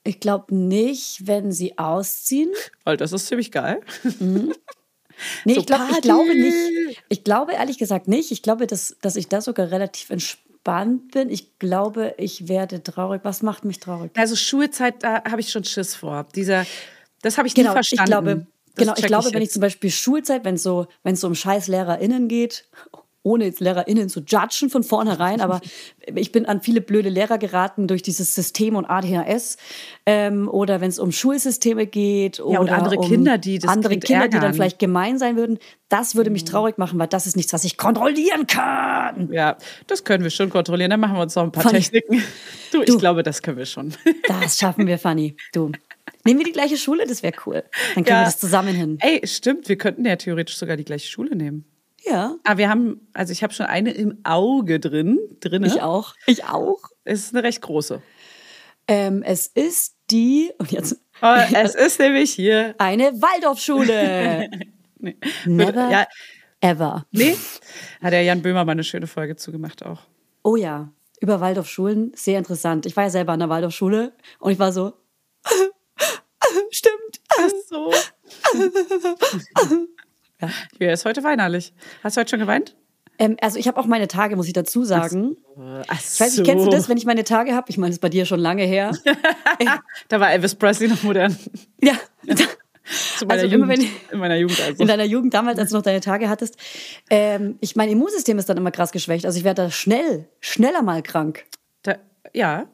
Ich 0.07 0.21
glaube 0.21 0.55
nicht, 0.55 1.27
wenn 1.27 1.53
sie 1.53 1.79
ausziehen. 1.79 2.51
Weil 2.85 2.97
das 2.97 3.13
ist 3.13 3.27
ziemlich 3.27 3.51
geil. 3.51 3.81
Mhm. 4.21 4.55
Nee, 5.45 5.55
so 5.55 5.61
ich, 5.61 5.67
glaub, 5.67 5.91
ich 5.91 6.01
glaube 6.03 6.35
nicht. 6.35 7.03
Ich 7.09 7.25
glaube 7.25 7.53
ehrlich 7.55 7.79
gesagt 7.79 8.07
nicht. 8.07 8.31
Ich 8.33 8.43
glaube, 8.43 8.67
dass, 8.67 8.97
dass 9.01 9.17
ich 9.17 9.29
da 9.29 9.41
sogar 9.41 9.71
relativ 9.71 10.11
entspannt 10.11 11.13
bin. 11.13 11.31
Ich 11.31 11.59
glaube, 11.59 12.15
ich 12.19 12.49
werde 12.49 12.83
traurig. 12.83 13.23
Was 13.25 13.43
macht 13.43 13.65
mich 13.65 13.81
traurig? 13.81 14.11
Also 14.15 14.37
Schulzeit, 14.37 15.03
da 15.03 15.25
habe 15.25 15.41
ich 15.41 15.51
schon 15.51 15.65
Schiss 15.65 15.95
vor. 15.95 16.27
Dieser, 16.35 16.67
das 17.23 17.39
habe 17.39 17.49
ich 17.49 17.55
genau, 17.55 17.71
nie 17.71 17.75
verstanden. 17.75 18.05
Ich 18.05 18.11
glaube, 18.11 18.47
genau, 18.75 18.95
ich 18.97 19.07
glaube, 19.07 19.29
ich 19.29 19.35
wenn 19.35 19.43
ich 19.43 19.51
zum 19.51 19.63
Beispiel 19.63 19.91
Schulzeit, 19.91 20.45
wenn 20.45 20.57
es 20.57 20.63
so, 20.63 20.87
wenn 21.03 21.15
es 21.15 21.21
so 21.21 21.27
um 21.29 21.35
scheiß 21.35 21.69
LehrerInnen 21.69 22.29
geht, 22.29 22.69
ohne 23.27 23.47
jetzt 23.47 23.61
LehrerInnen 23.61 24.09
zu 24.09 24.21
judgen 24.21 24.71
von 24.71 24.85
vornherein, 24.85 25.41
aber 25.41 25.61
ich 26.15 26.31
bin 26.31 26.47
an 26.47 26.63
viele 26.63 26.81
blöde 26.81 27.09
Lehrer 27.09 27.39
geraten 27.39 27.89
durch 27.89 28.03
dieses 28.03 28.35
System 28.35 28.77
und 28.77 28.87
ADHS. 28.87 29.57
Ähm, 30.07 30.49
oder 30.49 30.81
wenn 30.81 30.89
es 30.89 31.01
um 31.01 31.11
Schulsysteme 31.11 31.87
geht 31.87 32.39
oder 32.39 32.61
und 32.61 32.71
andere 32.71 32.97
um 32.97 33.09
Kinder, 33.09 33.37
die 33.37 33.59
das 33.59 33.71
andere 33.71 33.99
Kinder, 33.99 34.23
ärgern. 34.23 34.31
die 34.31 34.39
dann 34.39 34.55
vielleicht 34.55 34.79
gemein 34.79 35.19
sein 35.19 35.37
würden, 35.37 35.59
das 35.89 36.15
würde 36.15 36.31
mich 36.31 36.43
mhm. 36.43 36.49
traurig 36.49 36.79
machen, 36.79 36.99
weil 37.01 37.09
das 37.09 37.27
ist 37.27 37.37
nichts, 37.37 37.53
was 37.53 37.65
ich 37.65 37.77
kontrollieren 37.77 38.47
kann. 38.47 39.33
Ja, 39.33 39.57
das 39.89 40.05
können 40.05 40.23
wir 40.23 40.31
schon 40.31 40.49
kontrollieren. 40.49 40.91
Dann 40.91 41.01
machen 41.01 41.17
wir 41.17 41.23
uns 41.23 41.35
noch 41.35 41.43
ein 41.43 41.53
paar 41.53 41.65
Fanny. 41.65 41.81
Techniken. 41.81 42.23
Du, 42.73 42.83
ich 42.83 42.87
du, 42.89 42.99
glaube, 42.99 43.23
das 43.23 43.43
können 43.43 43.59
wir 43.59 43.67
schon. 43.67 43.95
Das 44.29 44.59
schaffen 44.59 44.89
wir, 44.89 44.99
Fanny. 44.99 45.37
Du. 45.53 45.71
Nehmen 46.25 46.41
wir 46.41 46.45
die 46.45 46.53
gleiche 46.53 46.77
Schule, 46.77 47.07
das 47.07 47.23
wäre 47.23 47.35
cool. 47.47 47.63
Dann 47.95 48.05
kriegen 48.05 48.09
ja. 48.09 48.23
wir 48.23 48.25
das 48.25 48.39
zusammen 48.39 48.75
hin. 48.75 48.99
Ey, 49.01 49.25
stimmt, 49.25 49.69
wir 49.69 49.79
könnten 49.79 50.05
ja 50.05 50.17
theoretisch 50.17 50.57
sogar 50.57 50.77
die 50.77 50.85
gleiche 50.85 51.09
Schule 51.09 51.37
nehmen. 51.37 51.65
Ja. 52.09 52.37
Aber 52.45 52.59
wir 52.59 52.69
haben, 52.69 53.09
also 53.13 53.33
ich 53.33 53.43
habe 53.43 53.53
schon 53.53 53.67
eine 53.67 53.91
im 53.91 54.21
Auge 54.25 54.79
drin. 54.79 55.19
Drinne. 55.41 55.67
Ich 55.67 55.83
auch. 55.83 56.15
Ich 56.27 56.45
auch. 56.45 56.83
Es 57.05 57.21
ist 57.21 57.35
eine 57.35 57.43
recht 57.43 57.61
große. 57.63 58.01
Ähm, 58.89 59.23
es 59.25 59.49
ist 59.49 59.97
die, 60.11 60.53
und 60.59 60.71
jetzt. 60.71 61.01
Oh, 61.21 61.35
es 61.53 61.75
ist 61.75 61.99
nämlich 61.99 62.33
hier. 62.33 62.75
Eine 62.79 63.13
Waldorfschule. 63.21 64.49
nee. 64.99 65.17
Never 65.45 65.91
ja. 65.91 66.07
ever. 66.61 67.07
Nee. 67.11 67.37
Hat 68.01 68.13
der 68.13 68.23
Jan 68.23 68.43
Böhmer 68.43 68.65
mal 68.65 68.73
eine 68.73 68.85
schöne 68.85 69.09
Folge 69.09 69.37
zugemacht 69.37 69.85
auch. 69.85 70.03
Oh 70.45 70.57
ja. 70.57 70.93
Über 71.21 71.41
Waldorfschulen. 71.41 72.13
Sehr 72.15 72.39
interessant. 72.39 72.87
Ich 72.87 72.97
war 72.97 73.05
ja 73.05 73.11
selber 73.11 73.33
an 73.33 73.41
der 73.41 73.49
Waldorfschule 73.49 74.13
und 74.39 74.53
ich 74.53 74.59
war 74.59 74.73
so. 74.73 74.93
Stimmt. 76.71 77.21
Ach 77.31 77.51
so. 77.69 77.93
Ja. 80.41 80.51
Julia 80.79 80.93
ist 80.93 81.05
heute 81.05 81.23
weinerlich. 81.25 81.73
Hast 82.03 82.17
du 82.17 82.21
heute 82.21 82.31
schon 82.31 82.41
geweint? 82.41 82.77
Ähm, 83.19 83.37
also 83.41 83.59
ich 83.59 83.69
habe 83.69 83.79
auch 83.81 83.87
meine 83.87 84.09
Tage, 84.09 84.37
muss 84.37 84.47
ich 84.47 84.53
dazu 84.53 84.85
sagen. 84.85 85.37
Ach 85.89 86.01
so. 86.01 86.15
Ich 86.15 86.21
weiß 86.21 86.37
nicht, 86.39 86.47
kennst 86.47 86.67
du 86.67 86.71
das, 86.71 86.89
wenn 86.89 86.99
ich 86.99 87.07
meine 87.07 87.25
Tage 87.25 87.55
habe? 87.55 87.71
Ich 87.71 87.79
meine, 87.79 87.91
das 87.91 87.97
ist 87.97 88.01
bei 88.01 88.09
dir 88.09 88.27
schon 88.27 88.41
lange 88.41 88.65
her. 88.65 88.93
da 90.09 90.21
war 90.21 90.33
Elvis 90.33 90.55
Presley 90.55 90.89
noch 90.89 91.03
modern. 91.03 91.37
Ja. 91.81 91.95
Meiner 93.27 93.43
also 93.43 93.47
Jugend, 93.47 93.69
wenn, 93.69 93.81
in 94.13 94.19
meiner 94.21 94.37
Jugend 94.37 94.61
also. 94.61 94.81
In 94.81 94.87
deiner 94.87 95.05
Jugend 95.05 95.35
damals, 95.35 95.59
als 95.59 95.71
du 95.71 95.77
noch 95.77 95.83
deine 95.83 96.01
Tage 96.01 96.29
hattest. 96.29 96.57
Ähm, 97.11 97.57
ich, 97.61 97.75
mein 97.75 97.89
Immunsystem 97.89 98.39
ist 98.39 98.49
dann 98.49 98.57
immer 98.57 98.71
krass 98.71 98.93
geschwächt. 98.93 99.27
Also 99.27 99.39
ich 99.39 99.45
werde 99.45 99.63
da 99.63 99.71
schnell, 99.71 100.29
schneller 100.41 100.83
mal 100.83 101.03
krank. 101.03 101.47
Da, 101.83 101.97
ja, 102.33 102.69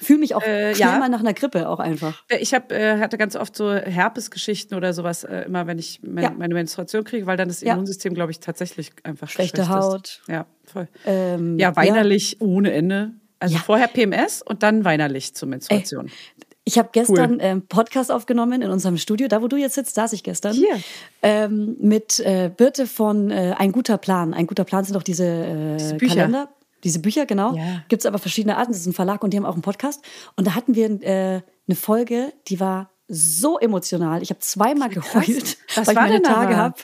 Fühle 0.00 0.20
mich 0.20 0.34
auch 0.34 0.42
äh, 0.42 0.74
schnell 0.74 0.88
ja. 0.88 0.98
mal 0.98 1.08
nach 1.08 1.20
einer 1.20 1.34
Grippe 1.34 1.68
auch 1.68 1.78
einfach. 1.78 2.22
Äh, 2.28 2.38
ich 2.38 2.54
hab, 2.54 2.72
äh, 2.72 2.98
hatte 2.98 3.18
ganz 3.18 3.36
oft 3.36 3.56
so 3.56 3.72
Herpesgeschichten 3.72 4.76
oder 4.76 4.92
sowas, 4.92 5.24
äh, 5.24 5.42
immer 5.42 5.66
wenn 5.66 5.78
ich 5.78 6.00
mein, 6.02 6.24
ja. 6.24 6.30
meine 6.30 6.54
Menstruation 6.54 7.04
kriege, 7.04 7.26
weil 7.26 7.36
dann 7.36 7.48
das 7.48 7.62
Immunsystem, 7.62 8.14
glaube 8.14 8.32
ich, 8.32 8.40
tatsächlich 8.40 8.92
einfach 9.02 9.28
Schlechte 9.28 9.68
Haut. 9.68 10.20
Ist. 10.22 10.28
Ja, 10.28 10.46
voll. 10.64 10.88
Ähm, 11.06 11.58
ja, 11.58 11.74
weinerlich 11.76 12.40
ohne 12.40 12.72
Ende. 12.72 13.12
Also 13.38 13.56
vorher 13.56 13.88
PMS 13.88 14.42
und 14.42 14.62
dann 14.62 14.84
weinerlich 14.84 15.34
zur 15.34 15.48
Menstruation. 15.48 16.06
Ey. 16.06 16.12
Ich 16.64 16.78
habe 16.78 16.90
gestern 16.92 17.32
cool. 17.32 17.38
ähm, 17.40 17.62
Podcast 17.66 18.12
aufgenommen 18.12 18.62
in 18.62 18.70
unserem 18.70 18.98
Studio, 18.98 19.28
da 19.28 19.42
wo 19.42 19.48
du 19.48 19.56
jetzt 19.56 19.74
sitzt, 19.74 19.94
saß 19.94 20.12
ich 20.12 20.22
gestern. 20.22 20.52
Hier. 20.52 20.78
Ähm, 21.22 21.76
mit 21.80 22.20
äh, 22.20 22.50
Birte 22.54 22.86
von 22.86 23.30
äh, 23.30 23.54
Ein 23.56 23.72
guter 23.72 23.98
Plan. 23.98 24.34
Ein 24.34 24.46
guter 24.46 24.64
Plan 24.64 24.84
sind 24.84 24.94
doch 24.94 25.02
diese, 25.02 25.24
äh, 25.26 25.76
diese 25.78 25.96
Kalender. 25.96 26.48
Diese 26.84 27.00
Bücher, 27.00 27.26
genau. 27.26 27.54
Ja. 27.54 27.82
Gibt 27.88 28.02
es 28.02 28.06
aber 28.06 28.18
verschiedene 28.18 28.56
Arten. 28.56 28.72
Das 28.72 28.80
ist 28.80 28.86
ein 28.86 28.92
Verlag 28.92 29.22
und 29.22 29.32
die 29.32 29.36
haben 29.36 29.46
auch 29.46 29.54
einen 29.54 29.62
Podcast. 29.62 30.02
Und 30.36 30.46
da 30.46 30.54
hatten 30.54 30.74
wir 30.74 30.86
äh, 31.02 31.42
eine 31.66 31.76
Folge, 31.76 32.32
die 32.48 32.60
war 32.60 32.90
so 33.12 33.58
emotional. 33.58 34.22
Ich 34.22 34.30
habe 34.30 34.38
zweimal 34.38 34.88
geheult, 34.88 35.58
Was 35.74 35.88
weil 35.88 35.94
ich 35.94 36.00
meine 36.00 36.22
Tage 36.22 36.56
habe. 36.56 36.76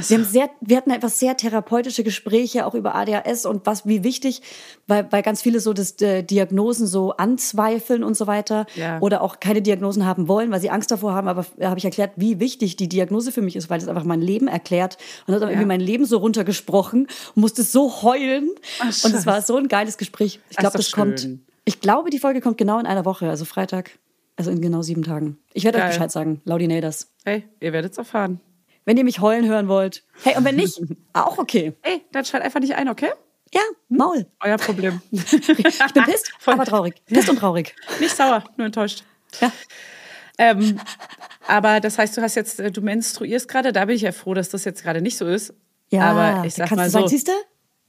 So. 0.00 0.10
Wir, 0.10 0.18
haben 0.18 0.24
sehr, 0.24 0.50
wir 0.60 0.76
hatten 0.76 0.90
einfach 0.90 1.08
sehr 1.08 1.36
therapeutische 1.36 2.02
Gespräche 2.02 2.66
auch 2.66 2.74
über 2.74 2.96
ADHS 2.96 3.46
und 3.46 3.64
was 3.64 3.86
wie 3.86 4.02
wichtig, 4.02 4.42
weil, 4.88 5.06
weil 5.12 5.22
ganz 5.22 5.40
viele 5.40 5.60
so 5.60 5.72
das 5.72 6.00
äh, 6.00 6.24
Diagnosen 6.24 6.88
so 6.88 7.12
anzweifeln 7.12 8.02
und 8.02 8.16
so 8.16 8.26
weiter 8.26 8.66
ja. 8.74 8.98
oder 9.00 9.22
auch 9.22 9.38
keine 9.38 9.62
Diagnosen 9.62 10.04
haben 10.04 10.26
wollen, 10.26 10.50
weil 10.50 10.60
sie 10.60 10.70
Angst 10.70 10.90
davor 10.90 11.14
haben. 11.14 11.28
Aber 11.28 11.46
da 11.56 11.70
habe 11.70 11.78
ich 11.78 11.84
erklärt, 11.84 12.12
wie 12.16 12.40
wichtig 12.40 12.74
die 12.74 12.88
Diagnose 12.88 13.30
für 13.30 13.42
mich 13.42 13.54
ist, 13.54 13.70
weil 13.70 13.78
das 13.78 13.88
einfach 13.88 14.04
mein 14.04 14.20
Leben 14.20 14.48
erklärt 14.48 14.98
und 15.28 15.34
hat 15.34 15.42
ja. 15.42 15.48
irgendwie 15.48 15.66
mein 15.66 15.80
Leben 15.80 16.06
so 16.06 16.18
runtergesprochen 16.18 17.06
und 17.34 17.40
musste 17.40 17.62
so 17.62 18.02
heulen. 18.02 18.50
Ach, 18.80 19.04
und 19.04 19.14
es 19.14 19.26
war 19.26 19.42
so 19.42 19.56
ein 19.56 19.68
geiles 19.68 19.96
Gespräch. 19.96 20.40
Ich 20.50 20.56
glaube, 20.56 20.76
das, 20.76 20.86
das 20.86 20.92
kommt. 20.92 21.28
Ich 21.64 21.80
glaube, 21.80 22.10
die 22.10 22.18
Folge 22.18 22.40
kommt 22.40 22.58
genau 22.58 22.80
in 22.80 22.86
einer 22.86 23.04
Woche, 23.04 23.28
also 23.28 23.44
Freitag. 23.44 23.92
Also 24.38 24.52
in 24.52 24.60
genau 24.62 24.82
sieben 24.82 25.02
Tagen. 25.02 25.36
Ich 25.52 25.64
werde 25.64 25.78
euch 25.78 25.88
Bescheid 25.88 26.12
sagen. 26.12 26.40
Laudinators. 26.44 27.10
Hey, 27.24 27.42
ihr 27.58 27.72
werdet 27.72 27.90
es 27.92 27.98
erfahren. 27.98 28.40
Wenn 28.84 28.96
ihr 28.96 29.02
mich 29.02 29.20
heulen 29.20 29.48
hören 29.48 29.66
wollt. 29.66 30.04
Hey, 30.22 30.36
und 30.36 30.44
wenn 30.44 30.54
nicht, 30.54 30.80
auch 31.12 31.38
okay. 31.38 31.72
Hey, 31.82 32.02
dann 32.12 32.24
schalt 32.24 32.44
einfach 32.44 32.60
nicht 32.60 32.76
ein, 32.76 32.88
okay? 32.88 33.10
Ja, 33.52 33.60
Maul. 33.88 34.26
Euer 34.40 34.56
Problem. 34.56 35.02
ich 35.10 35.22
bin 35.24 36.04
pisst, 36.04 36.32
aber 36.46 36.64
traurig. 36.64 36.94
Pisst 37.06 37.28
und 37.28 37.40
traurig. 37.40 37.74
Nicht 37.98 38.14
sauer, 38.14 38.44
nur 38.56 38.66
enttäuscht. 38.66 39.02
Ja. 39.40 39.50
Ähm, 40.38 40.80
aber 41.48 41.80
das 41.80 41.98
heißt, 41.98 42.16
du 42.16 42.22
hast 42.22 42.36
jetzt, 42.36 42.60
äh, 42.60 42.70
du 42.70 42.80
menstruierst 42.80 43.48
gerade, 43.48 43.72
da 43.72 43.86
bin 43.86 43.96
ich 43.96 44.02
ja 44.02 44.12
froh, 44.12 44.34
dass 44.34 44.50
das 44.50 44.64
jetzt 44.64 44.84
gerade 44.84 45.00
nicht 45.02 45.16
so 45.18 45.26
ist. 45.26 45.52
Ja, 45.90 46.02
aber 46.10 46.46
ich 46.46 46.54
sag 46.54 46.68
kannst 46.68 46.76
mal 46.76 46.84
du 46.84 46.90
so. 46.90 46.98
Sagen, 46.98 47.08
siehst 47.08 47.26
du? 47.26 47.32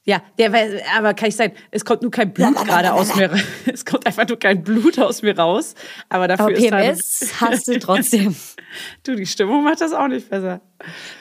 Ja, 0.09 0.23
der, 0.39 0.51
aber 0.97 1.13
kann 1.13 1.29
ich 1.29 1.35
sein, 1.35 1.51
es 1.69 1.85
kommt 1.85 2.01
nur 2.01 2.09
kein 2.09 2.33
Blut 2.33 2.55
gerade 2.65 2.93
aus 2.93 3.15
mir, 3.15 3.29
es 3.71 3.85
kommt 3.85 4.07
einfach 4.07 4.27
nur 4.27 4.39
kein 4.39 4.63
Blut 4.63 4.97
aus 4.97 5.21
mir 5.21 5.37
raus. 5.37 5.75
Aber 6.09 6.27
dafür 6.27 6.45
aber 6.45 6.55
PMS 6.55 7.21
ist 7.21 7.39
dann, 7.39 7.49
hast 7.51 7.67
du 7.67 7.77
trotzdem. 7.77 8.35
du, 9.03 9.13
die 9.13 9.27
Stimmung 9.27 9.63
macht 9.63 9.81
das 9.81 9.93
auch 9.93 10.07
nicht 10.07 10.27
besser. 10.31 10.61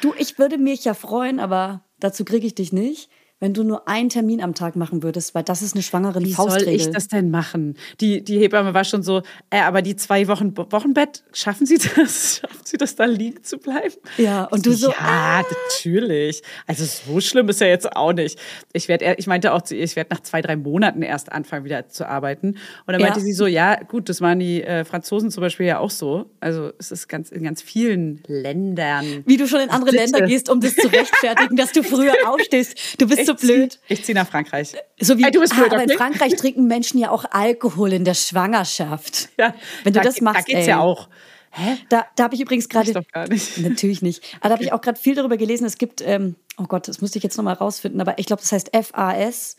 Du, 0.01 0.15
ich 0.17 0.39
würde 0.39 0.57
mich 0.57 0.87
ja 0.87 0.95
freuen, 0.95 1.39
aber 1.39 1.85
dazu 2.01 2.25
kriege 2.25 2.47
ich 2.47 2.55
dich 2.55 2.73
nicht 2.73 3.11
wenn 3.41 3.55
du 3.55 3.63
nur 3.63 3.89
einen 3.89 4.09
Termin 4.09 4.43
am 4.43 4.55
Tag 4.55 4.75
machen 4.75 5.03
würdest, 5.03 5.35
weil 5.35 5.45
das 5.45 5.63
ist 5.63 5.75
eine 5.75 5.83
schwangere 5.83 6.21
Wie 6.21 6.33
Faustregel. 6.33 6.75
Wie 6.75 6.79
soll 6.79 6.89
ich 6.89 6.95
das 6.95 7.09
denn 7.09 7.31
machen? 7.31 7.77
Die, 8.01 8.25
die 8.25 8.39
Hebamme 8.39 8.75
war 8.75 8.85
schon 8.85 9.03
so, 9.03 9.23
äh, 9.51 9.61
aber 9.61 9.83
die 9.83 9.95
zwei 9.97 10.27
Wochen 10.29 10.57
Wochenbett, 10.57 11.23
schaffen 11.33 11.67
Sie 11.67 11.79
das? 11.97 12.41
Schaffen 12.41 12.61
Sie 12.65 12.77
das 12.77 12.97
da 12.97 13.05
liegen 13.05 13.43
zu 13.45 13.59
bleiben? 13.59 13.95
Ja, 14.17 14.45
und 14.45 14.67
du 14.67 14.73
so, 14.73 14.91
ja, 14.91 14.97
ah. 14.99 15.43
natürlich. 15.43 16.43
Also 16.67 16.85
so 16.85 17.21
schlimm 17.21 17.49
ist 17.49 17.61
ja 17.61 17.69
jetzt 17.69 17.95
auch 17.95 18.13
nicht. 18.13 18.39
Ich 18.73 18.89
werde, 18.89 19.15
ich 19.19 19.27
meinte 19.27 19.53
auch 19.53 19.63
zu 19.63 19.77
ihr, 19.77 19.85
ich 19.85 19.95
werde 19.95 20.15
nach 20.15 20.23
zwei, 20.23 20.43
drei 20.43 20.57
Monaten 20.57 21.03
erst 21.03 21.31
anfangen, 21.31 21.65
wieder 21.65 21.89
zu 21.89 22.09
arbeiten. 22.09 22.49
Und 22.49 22.93
dann 22.93 23.01
meinte 23.01 23.21
ja. 23.21 23.25
sie 23.25 23.33
so, 23.33 23.47
ja, 23.47 23.77
gut, 23.85 24.09
das 24.09 24.21
waren 24.21 24.41
die 24.41 24.63
äh, 24.63 24.85
Franzosen 24.85 25.31
zum 25.31 25.43
Beispiel 25.43 25.67
ja 25.67 25.79
auch 25.79 25.91
so. 25.91 26.31
Also 26.41 26.73
es 26.79 26.91
ist 26.91 27.09
ganz, 27.09 27.31
in 27.31 27.45
ganz 27.45 27.63
vielen 27.63 28.21
Ländern. 28.27 29.23
Wie 29.27 29.37
du 29.37 29.47
schon 29.47 29.61
in 29.61 29.71
andere 29.71 29.95
Länder 29.95 30.23
gehst, 30.23 30.51
um 30.51 30.61
das 30.61 30.75
zu 30.75 30.89
rechtfertigen, 30.89 31.57
dass 31.57 31.73
du 31.73 31.85
früher 31.85 32.15
aufstehst. 32.27 33.01
Du 33.01 33.07
bist 33.07 33.28
so 33.29 33.47
blöd. 33.47 33.79
Ich 33.89 34.05
ziehe 34.05 34.15
nach 34.15 34.29
Frankreich. 34.29 34.75
So 35.01 35.19
wie, 35.19 35.25
hey, 35.25 35.31
du 35.31 35.41
bist 35.41 35.55
blöd, 35.55 35.69
ah, 35.71 35.75
aber 35.75 35.83
okay? 35.83 35.93
in 35.93 35.99
Frankreich 35.99 36.37
trinken 36.37 36.67
Menschen 36.67 36.99
ja 36.99 37.11
auch 37.11 37.25
Alkohol 37.31 37.93
in 37.93 38.05
der 38.05 38.15
Schwangerschaft. 38.15 39.29
Ja, 39.39 39.55
Wenn 39.85 39.93
du 39.93 40.01
da, 40.01 40.05
das 40.05 40.21
machst, 40.21 40.49
da 40.49 40.53
geht's 40.53 40.67
ey. 40.67 40.71
ja 40.71 40.81
auch. 40.81 41.09
Hä? 41.51 41.77
Da, 41.89 42.07
da 42.17 42.25
habe 42.25 42.35
ich 42.35 42.41
übrigens 42.41 42.69
gerade. 42.69 42.93
doch 42.93 43.07
gar 43.13 43.29
nicht. 43.29 43.59
Natürlich 43.63 44.03
nicht. 44.03 44.23
Aber 44.41 44.51
da 44.51 44.55
habe 44.55 44.65
ich 44.65 44.73
auch 44.73 44.81
gerade 44.81 44.99
viel 44.99 45.15
darüber 45.15 45.37
gelesen. 45.37 45.65
Es 45.65 45.79
gibt, 45.79 46.03
ähm, 46.03 46.37
oh 46.59 46.65
Gott, 46.65 46.89
das 46.89 47.01
musste 47.01 47.19
ich 47.19 47.25
jetzt 47.25 47.37
nochmal 47.37 47.55
rausfinden, 47.55 48.01
aber 48.01 48.19
ich 48.19 48.27
glaube, 48.27 48.43
das 48.43 48.53
heißt 48.53 48.71
FAS. 48.75 49.57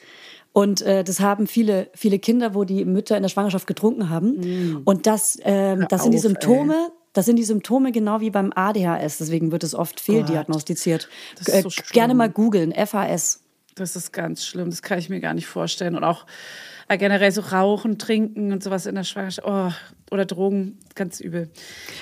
Und 0.51 0.81
äh, 0.81 1.03
das 1.03 1.19
haben 1.19 1.47
viele, 1.47 1.89
viele 1.93 2.19
Kinder, 2.19 2.55
wo 2.55 2.63
die 2.63 2.83
Mütter 2.83 3.15
in 3.15 3.21
der 3.21 3.29
Schwangerschaft 3.29 3.67
getrunken 3.67 4.09
haben. 4.09 4.39
Mm. 4.39 4.81
Und 4.83 5.05
das, 5.05 5.37
ähm, 5.43 5.85
das 5.89 6.03
sind 6.03 6.11
die 6.11 6.19
Symptome, 6.19 6.73
ey. 6.73 6.93
Das 7.13 7.25
sind 7.25 7.37
die 7.37 7.43
Symptome 7.43 7.91
genau 7.91 8.21
wie 8.21 8.29
beim 8.29 8.51
ADHS, 8.53 9.17
deswegen 9.17 9.51
wird 9.51 9.63
es 9.63 9.73
oft 9.73 9.99
fehldiagnostiziert. 9.99 11.09
So 11.39 11.51
äh, 11.51 11.63
gerne 11.91 12.13
mal 12.13 12.29
googeln, 12.29 12.73
FAS. 12.73 13.41
Das 13.75 13.95
ist 13.95 14.11
ganz 14.11 14.45
schlimm, 14.45 14.69
das 14.69 14.81
kann 14.81 14.99
ich 14.99 15.09
mir 15.09 15.19
gar 15.19 15.33
nicht 15.33 15.47
vorstellen. 15.47 15.95
Und 15.95 16.03
auch 16.03 16.25
äh, 16.87 16.97
generell 16.97 17.31
so 17.31 17.41
Rauchen, 17.41 17.97
Trinken 17.97 18.51
und 18.51 18.63
sowas 18.63 18.85
in 18.85 18.95
der 18.95 19.03
Schwangerschaft. 19.03 19.47
Oh, 19.47 19.71
oder 20.11 20.25
Drogen, 20.25 20.79
ganz 20.95 21.19
übel. 21.19 21.49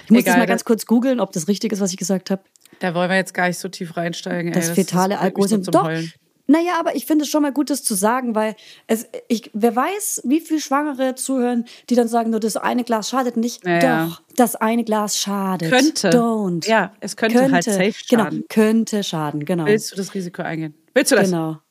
Ich 0.05 0.11
muss 0.11 0.21
Egal, 0.21 0.33
das 0.33 0.39
mal 0.39 0.47
ganz 0.47 0.65
kurz 0.65 0.85
googeln, 0.85 1.19
ob 1.19 1.31
das 1.33 1.47
richtig 1.47 1.73
ist, 1.73 1.81
was 1.81 1.91
ich 1.91 1.97
gesagt 1.97 2.31
habe. 2.31 2.41
Da 2.79 2.93
wollen 2.93 3.09
wir 3.09 3.17
jetzt 3.17 3.33
gar 3.33 3.47
nicht 3.47 3.59
so 3.59 3.69
tief 3.69 3.97
reinsteigen. 3.97 4.53
Das 4.53 4.69
ey, 4.69 4.75
fetale 4.75 5.19
Alkoholsymptom. 5.19 5.71
Doch, 5.71 5.83
Heulen. 5.85 6.11
Naja, 6.49 6.79
aber 6.79 6.95
ich 6.95 7.05
finde 7.05 7.23
es 7.23 7.29
schon 7.29 7.41
mal 7.41 7.51
gut, 7.51 7.69
das 7.69 7.83
zu 7.83 7.93
sagen, 7.93 8.33
weil 8.33 8.55
es, 8.87 9.05
ich, 9.27 9.51
wer 9.53 9.75
weiß, 9.75 10.21
wie 10.23 10.39
viele 10.39 10.61
Schwangere 10.61 11.15
zuhören, 11.15 11.65
die 11.89 11.95
dann 11.95 12.07
sagen, 12.07 12.29
nur 12.29 12.39
das 12.39 12.55
eine 12.55 12.85
Glas 12.85 13.09
schadet 13.09 13.35
nicht. 13.35 13.67
Ja, 13.67 14.05
Doch, 14.05 14.21
das 14.37 14.55
eine 14.55 14.85
Glas 14.85 15.17
schadet. 15.17 15.69
Könnte. 15.69 16.09
Don't. 16.09 16.65
Ja, 16.67 16.93
es 17.01 17.17
könnte, 17.17 17.41
halt 17.41 17.51
könnte 17.51 17.71
halt 17.71 17.93
safe 17.93 18.05
genau, 18.09 18.23
schaden. 18.23 18.37
Genau, 18.37 18.47
könnte 18.47 19.03
schaden, 19.03 19.45
genau. 19.45 19.65
Willst 19.65 19.91
du 19.91 19.97
das 19.97 20.13
Risiko 20.13 20.41
eingehen? 20.41 20.73
Willst 20.97 21.11
du 21.11 21.15
das? 21.15 21.25
Genau 21.25 21.61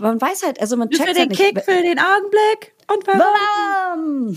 man 0.00 0.20
weiß 0.20 0.42
halt, 0.44 0.60
also 0.60 0.76
man 0.76 0.90
checkt 0.90 1.08
für 1.08 1.14
den 1.14 1.28
halt 1.28 1.36
Kick, 1.36 1.64
für 1.64 1.82
den 1.82 1.98
Augenblick 1.98 2.74
und 2.92 3.06
warum? 3.06 4.36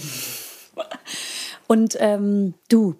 warum? 0.75 0.89
Und 1.67 1.97
ähm, 1.99 2.53
du, 2.69 2.95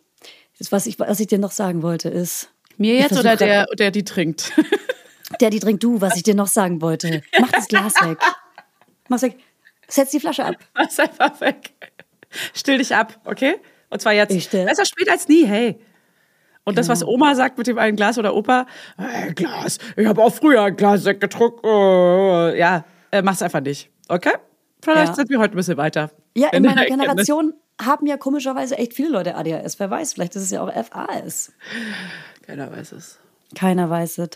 das, 0.58 0.72
was, 0.72 0.86
ich, 0.86 0.98
was 1.00 1.20
ich 1.20 1.28
dir 1.28 1.40
noch 1.40 1.52
sagen 1.52 1.84
wollte, 1.84 2.10
ist. 2.10 2.50
Mir 2.78 2.96
jetzt 2.96 3.18
oder 3.18 3.36
der, 3.36 3.68
der 3.78 3.92
die 3.92 4.04
trinkt? 4.04 4.54
Der 5.40 5.50
die 5.50 5.60
trinkt, 5.60 5.84
du, 5.84 6.00
was 6.00 6.16
ich 6.16 6.22
dir 6.22 6.36
noch 6.36 6.48
sagen 6.48 6.80
wollte. 6.80 7.24
Mach 7.40 7.52
das 7.52 7.68
Glas 7.68 7.96
weg. 8.04 8.20
Mach's 9.10 9.24
weg. 9.24 9.38
Setz 9.88 10.12
die 10.12 10.20
Flasche 10.20 10.46
ab. 10.46 10.56
Mach's 10.76 11.00
einfach 11.00 11.42
weg. 11.42 11.72
Still 12.54 12.78
dich 12.78 12.94
ab, 12.94 13.20
okay? 13.26 13.56
Und 13.90 14.00
zwar 14.00 14.14
jetzt. 14.14 14.32
Ich 14.32 14.44
still. 14.44 14.66
Besser 14.66 14.86
spät 14.86 15.10
als 15.10 15.28
nie, 15.28 15.46
hey. 15.46 15.80
Und 16.66 16.78
das, 16.78 16.88
was 16.88 17.06
Oma 17.06 17.36
sagt 17.36 17.58
mit 17.58 17.68
dem 17.68 17.78
einen 17.78 17.98
Glas 17.98 18.18
oder 18.18 18.34
Opa, 18.36 18.66
äh, 18.98 19.34
Glas, 19.34 19.80
ich 19.98 20.08
habe 20.08 20.22
auch 20.24 20.34
früher 20.34 20.64
ein 20.64 20.76
Glas 20.76 21.04
getrunken. 21.04 21.66
Äh, 21.66 22.58
ja, 22.58 22.86
äh, 23.12 23.22
mach's 23.22 23.42
einfach 23.42 23.62
nicht, 23.62 23.90
okay? 24.08 24.34
Vielleicht 24.82 25.10
Ja. 25.10 25.14
sind 25.16 25.30
wir 25.30 25.40
heute 25.40 25.54
ein 25.54 25.58
bisschen 25.58 25.78
weiter. 25.78 26.12
Ja, 26.36 26.50
in 26.50 26.64
meiner. 26.64 26.86
Generation 26.86 27.54
haben 27.82 28.06
ja 28.06 28.18
komischerweise 28.18 28.78
echt 28.78 28.94
viele 28.94 29.10
Leute 29.10 29.36
ADHS. 29.36 29.80
Wer 29.80 29.90
weiß, 29.90 30.14
vielleicht 30.14 30.36
ist 30.36 30.44
es 30.44 30.52
ja 30.52 30.62
auch 30.62 30.72
FAS. 30.72 31.52
Keiner 32.46 32.72
weiß 32.72 32.92
es. 32.94 33.20
Keiner 33.56 33.90
weiß 33.90 34.18
es. 34.20 34.30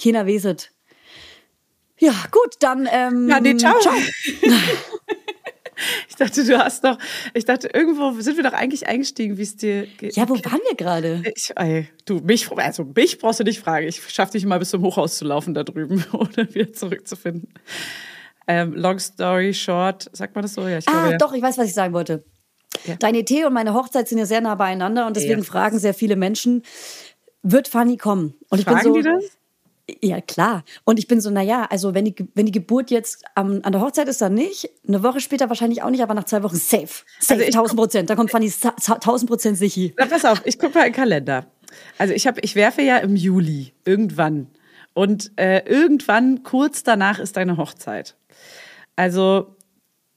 Keiner 0.00 0.26
weiß 0.26 0.44
es. 0.46 0.70
Ja, 1.98 2.12
gut, 2.30 2.54
dann. 2.60 2.88
Ähm, 2.90 3.28
Ja, 3.28 3.40
nee, 3.40 3.56
ciao. 3.56 3.74
Ich 6.08 6.16
dachte, 6.16 6.44
du 6.44 6.58
hast 6.58 6.84
doch, 6.84 6.98
ich 7.34 7.44
dachte, 7.44 7.68
irgendwo 7.72 8.12
sind 8.20 8.36
wir 8.36 8.44
doch 8.44 8.52
eigentlich 8.52 8.86
eingestiegen, 8.86 9.36
wie 9.38 9.42
es 9.42 9.56
dir 9.56 9.86
geht. 9.98 10.16
Ja, 10.16 10.28
wo 10.28 10.34
waren 10.34 10.60
wir 10.68 10.76
gerade? 10.76 11.22
Ich, 11.34 11.52
ey, 11.56 11.88
du, 12.04 12.16
mich, 12.20 12.50
also 12.50 12.84
mich 12.94 13.18
brauchst 13.18 13.40
du 13.40 13.44
nicht 13.44 13.60
fragen. 13.60 13.86
Ich 13.88 14.00
schaff 14.12 14.30
dich 14.30 14.44
mal 14.46 14.58
bis 14.58 14.70
zum 14.70 14.82
Hochhaus 14.82 15.16
zu 15.18 15.24
laufen 15.24 15.54
da 15.54 15.64
drüben, 15.64 16.04
ohne 16.12 16.54
wieder 16.54 16.72
zurückzufinden. 16.72 17.48
Ähm, 18.46 18.74
long 18.74 18.98
story 18.98 19.54
short, 19.54 20.08
sagt 20.12 20.34
man 20.34 20.42
das 20.42 20.54
so? 20.54 20.66
Ja, 20.68 20.78
ich 20.78 20.88
Ah, 20.88 20.92
glaube, 20.92 21.10
ja. 21.12 21.18
doch, 21.18 21.32
ich 21.32 21.42
weiß, 21.42 21.56
was 21.58 21.66
ich 21.66 21.74
sagen 21.74 21.94
wollte. 21.94 22.24
Ja. 22.84 22.96
Deine 22.96 23.18
Idee 23.18 23.44
und 23.46 23.54
meine 23.54 23.72
Hochzeit 23.72 24.08
sind 24.08 24.18
ja 24.18 24.26
sehr 24.26 24.40
nah 24.40 24.54
beieinander 24.54 25.06
und 25.06 25.16
deswegen 25.16 25.38
Ja. 25.38 25.44
fragen 25.44 25.78
sehr 25.78 25.94
viele 25.94 26.16
Menschen, 26.16 26.62
wird 27.42 27.68
Fanny 27.68 27.96
kommen? 27.96 28.34
Und 28.50 28.58
ich 28.58 28.64
Fragen 28.64 28.82
bin 28.92 28.92
so, 28.92 28.96
die 29.00 29.02
das? 29.02 29.24
Ja, 30.02 30.20
klar. 30.22 30.64
Und 30.84 30.98
ich 30.98 31.08
bin 31.08 31.20
so, 31.20 31.28
naja, 31.30 31.66
also 31.70 31.92
wenn 31.94 32.06
die, 32.06 32.14
wenn 32.34 32.46
die 32.46 32.52
Geburt 32.52 32.90
jetzt 32.90 33.22
am, 33.34 33.60
an 33.64 33.72
der 33.72 33.82
Hochzeit 33.82 34.08
ist, 34.08 34.20
dann 34.22 34.32
nicht. 34.32 34.70
Eine 34.88 35.02
Woche 35.02 35.20
später 35.20 35.48
wahrscheinlich 35.50 35.82
auch 35.82 35.90
nicht, 35.90 36.02
aber 36.02 36.14
nach 36.14 36.24
zwei 36.24 36.42
Wochen 36.42 36.56
safe. 36.56 37.04
Safe, 37.20 37.34
Also 37.34 37.42
ich- 37.42 37.54
1000 37.54 37.78
Prozent. 37.78 38.10
Da 38.10 38.16
kommt 38.16 38.30
Fanny 38.30 38.48
sa- 38.48 38.74
sa- 38.80 38.94
1000 38.98 39.28
Prozent 39.28 39.58
sicher. 39.58 39.90
Na, 39.98 40.06
pass 40.06 40.24
auf, 40.24 40.40
ich 40.46 40.58
gucke 40.58 40.78
mal 40.78 40.86
in 40.86 40.92
den 40.92 40.96
Kalender. 40.96 41.46
Also 41.98 42.14
ich, 42.14 42.26
hab, 42.26 42.42
ich 42.42 42.54
werfe 42.54 42.80
ja 42.82 42.96
im 42.98 43.14
Juli, 43.16 43.74
irgendwann. 43.84 44.46
Und 44.94 45.32
äh, 45.36 45.58
irgendwann, 45.68 46.44
kurz 46.44 46.82
danach, 46.82 47.18
ist 47.18 47.36
deine 47.36 47.56
Hochzeit. 47.58 48.16
Also 48.96 49.56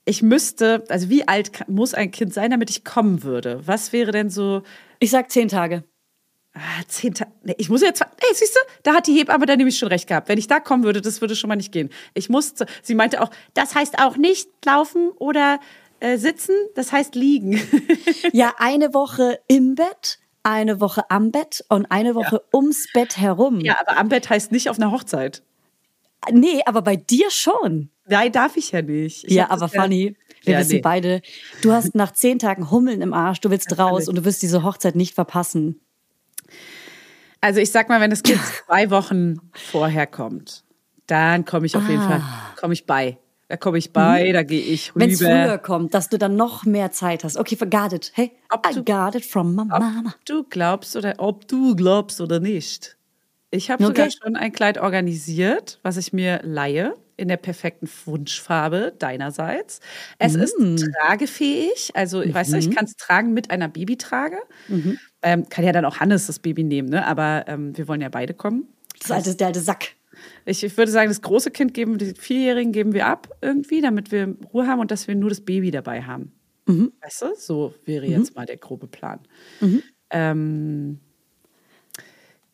ich 0.06 0.22
müsste, 0.22 0.84
also 0.88 1.10
wie 1.10 1.28
alt 1.28 1.68
muss 1.68 1.94
ein 1.94 2.12
Kind 2.12 2.34
sein, 2.34 2.52
damit 2.52 2.70
ich 2.70 2.86
kommen 2.86 3.24
würde? 3.24 3.60
Was 3.66 3.92
wäre 3.92 4.12
denn 4.12 4.30
so, 4.30 4.62
Ich 5.00 5.10
sag 5.12 5.30
zehn 5.32 5.50
Tage. 5.50 5.84
Ah, 6.58 6.84
zehn 6.88 7.14
Tage, 7.14 7.32
nee, 7.44 7.56
ich 7.58 7.70
muss 7.70 7.82
jetzt, 7.82 8.02
ey, 8.02 8.34
siehst 8.34 8.56
du, 8.56 8.60
da 8.84 8.94
hat 8.96 9.08
die 9.08 9.14
Hebamme 9.14 9.46
dann 9.46 9.58
nämlich 9.58 9.78
schon 9.78 9.90
recht 9.90 10.08
gehabt. 10.08 10.30
Wenn 10.30 10.38
ich 10.38 10.48
da 10.48 10.60
kommen 10.60 10.84
würde, 10.84 11.02
das 11.02 11.22
würde 11.22 11.36
schon 11.36 11.48
mal 11.48 11.56
nicht 11.56 11.72
gehen. 11.72 11.90
Ich 12.14 12.30
musste, 12.30 12.66
sie 12.84 12.96
meinte 12.96 13.22
auch, 13.22 13.30
das 13.54 13.76
heißt 13.76 14.00
auch 14.00 14.18
nicht 14.18 14.50
laufen 14.66 15.10
oder 15.18 15.60
äh, 16.00 16.18
sitzen, 16.18 16.54
das 16.76 16.92
heißt 16.92 17.16
liegen. 17.16 17.60
Ja, 18.34 18.54
eine 18.58 18.94
Woche 18.94 19.40
im 19.48 19.76
Bett, 19.76 20.20
eine 20.44 20.80
Woche 20.82 21.10
am 21.10 21.32
Bett 21.32 21.64
und 21.70 21.86
eine 21.92 22.14
Woche 22.16 22.42
ums 22.54 22.88
Bett 22.94 23.18
herum. 23.18 23.60
ja, 23.62 23.78
aber 23.80 23.98
am 23.98 24.10
Bett 24.10 24.30
heißt 24.30 24.52
nicht 24.52 24.70
auf 24.70 24.78
einer 24.78 24.92
Hochzeit. 24.92 25.44
Nee, 26.32 26.62
aber 26.66 26.82
bei 26.82 26.96
dir 26.96 27.30
schon. 27.32 27.90
Nein, 28.06 28.32
darf 28.32 28.58
ich 28.58 28.72
ja 28.72 28.82
nicht. 28.82 29.24
Ich 29.26 29.32
ja, 29.34 29.50
aber 29.50 29.70
Fanny, 29.70 30.16
wir 30.44 30.54
Ja, 30.54 30.60
wissen 30.60 30.76
nee. 30.76 30.82
beide, 30.82 31.22
du 31.62 31.72
hast 31.72 31.96
nach 31.96 32.12
zehn 32.12 32.40
Tagen 32.40 32.72
Hummeln 32.72 33.02
im 33.02 33.14
Arsch, 33.14 33.40
du 33.42 33.50
willst 33.50 33.78
raus 33.78 34.08
und 34.08 34.16
du 34.18 34.26
wirst 34.26 34.42
diese 34.42 34.64
Hochzeit 34.64 34.96
nicht 34.96 35.14
verpassen. 35.16 35.80
Also 37.48 37.62
ich 37.62 37.72
sag 37.72 37.88
mal, 37.88 38.02
wenn 38.02 38.10
das 38.10 38.24
Kind 38.24 38.42
zwei 38.68 38.90
Wochen 38.90 39.38
vorher 39.54 40.06
kommt, 40.06 40.66
dann 41.06 41.46
komme 41.46 41.66
ich 41.66 41.78
auf 41.78 41.88
jeden 41.88 42.02
Ah. 42.02 42.10
Fall, 42.10 42.22
komme 42.60 42.74
ich 42.74 42.86
bei. 42.86 43.18
Da 43.48 43.56
komme 43.56 43.78
ich 43.78 43.94
bei, 43.94 44.34
da 44.34 44.44
gehe 44.44 44.60
ich 44.60 44.90
rüber. 44.94 45.06
Wenn 45.06 45.12
es 45.12 45.20
früher 45.22 45.58
kommt, 45.58 45.94
dass 45.94 46.10
du 46.10 46.18
dann 46.18 46.36
noch 46.36 46.66
mehr 46.66 46.92
Zeit 46.92 47.24
hast. 47.24 47.38
Okay, 47.38 47.56
got 47.56 47.94
it. 47.94 48.12
Hey, 48.16 48.34
Ob 48.50 48.68
I 48.70 48.74
du- 48.76 48.84
got 48.84 49.16
it 49.16 49.24
from 49.26 49.56
my 49.56 49.64
mama. 49.64 50.04
Ob 50.14 50.26
du 50.26 50.44
glaubst 50.44 50.98
oder 50.98 51.14
ob 51.20 51.48
du 51.48 51.74
glaubst 51.74 52.20
oder 52.20 52.42
nicht. 52.42 52.98
Ich 53.50 53.72
habe 53.72 53.82
sogar 53.82 54.08
Okay. 54.08 54.18
schon 54.22 54.36
ein 54.36 54.52
Kleid 54.52 54.78
organisiert, 54.78 55.80
was 55.84 55.96
ich 55.96 56.12
mir 56.12 56.42
leihe 56.44 56.96
in 57.18 57.28
der 57.28 57.38
perfekten 57.38 57.90
Wunschfarbe 58.06 58.94
deinerseits. 58.98 59.80
Es 60.20 60.36
Mm. 60.36 60.42
ist 60.42 60.56
tragefähig, 61.02 61.92
also 61.96 62.20
weißt 62.20 62.52
Mhm. 62.52 62.54
du, 62.54 62.60
ich 62.60 62.72
kann 62.76 62.86
es 62.86 62.96
tragen 62.96 63.34
mit 63.34 63.50
einer 63.52 63.68
Babytrage. 63.68 64.38
Ähm, 65.24 65.50
kann 65.50 65.66
ja 65.66 65.72
dann 65.72 65.84
auch 65.86 66.00
Hannes 66.00 66.28
das 66.28 66.40
Baby 66.40 66.64
nehmen, 66.64 66.90
ne? 66.90 67.06
aber 67.06 67.46
ähm, 67.48 67.76
wir 67.78 67.88
wollen 67.88 68.02
ja 68.02 68.10
beide 68.10 68.34
kommen. 68.34 68.68
Das 69.02 69.12
alte, 69.12 69.36
der 69.36 69.48
alte 69.48 69.60
Sack. 69.60 69.90
Ich, 70.46 70.64
ich 70.64 70.78
würde 70.78 70.92
sagen, 70.92 71.10
das 71.10 71.22
große 71.22 71.52
Kind 71.52 71.74
geben, 71.74 71.98
die 71.98 72.14
Vierjährigen 72.14 72.72
geben 72.72 72.94
wir 72.94 73.06
ab 73.08 73.36
irgendwie, 73.42 73.82
damit 73.82 74.12
wir 74.12 74.36
Ruhe 74.54 74.66
haben 74.68 74.80
und 74.80 74.90
dass 74.92 75.08
wir 75.08 75.16
nur 75.16 75.30
das 75.30 75.42
Baby 75.42 75.70
dabei 75.72 76.02
haben. 76.04 76.32
Mhm. 76.66 76.92
Weißt 77.02 77.22
du? 77.22 77.28
So 77.38 77.74
wäre 77.86 78.06
jetzt 78.08 78.36
mal 78.36 78.46
der 78.46 78.58
grobe 78.58 78.88
Plan. 78.88 79.20
Ähm, 80.10 81.00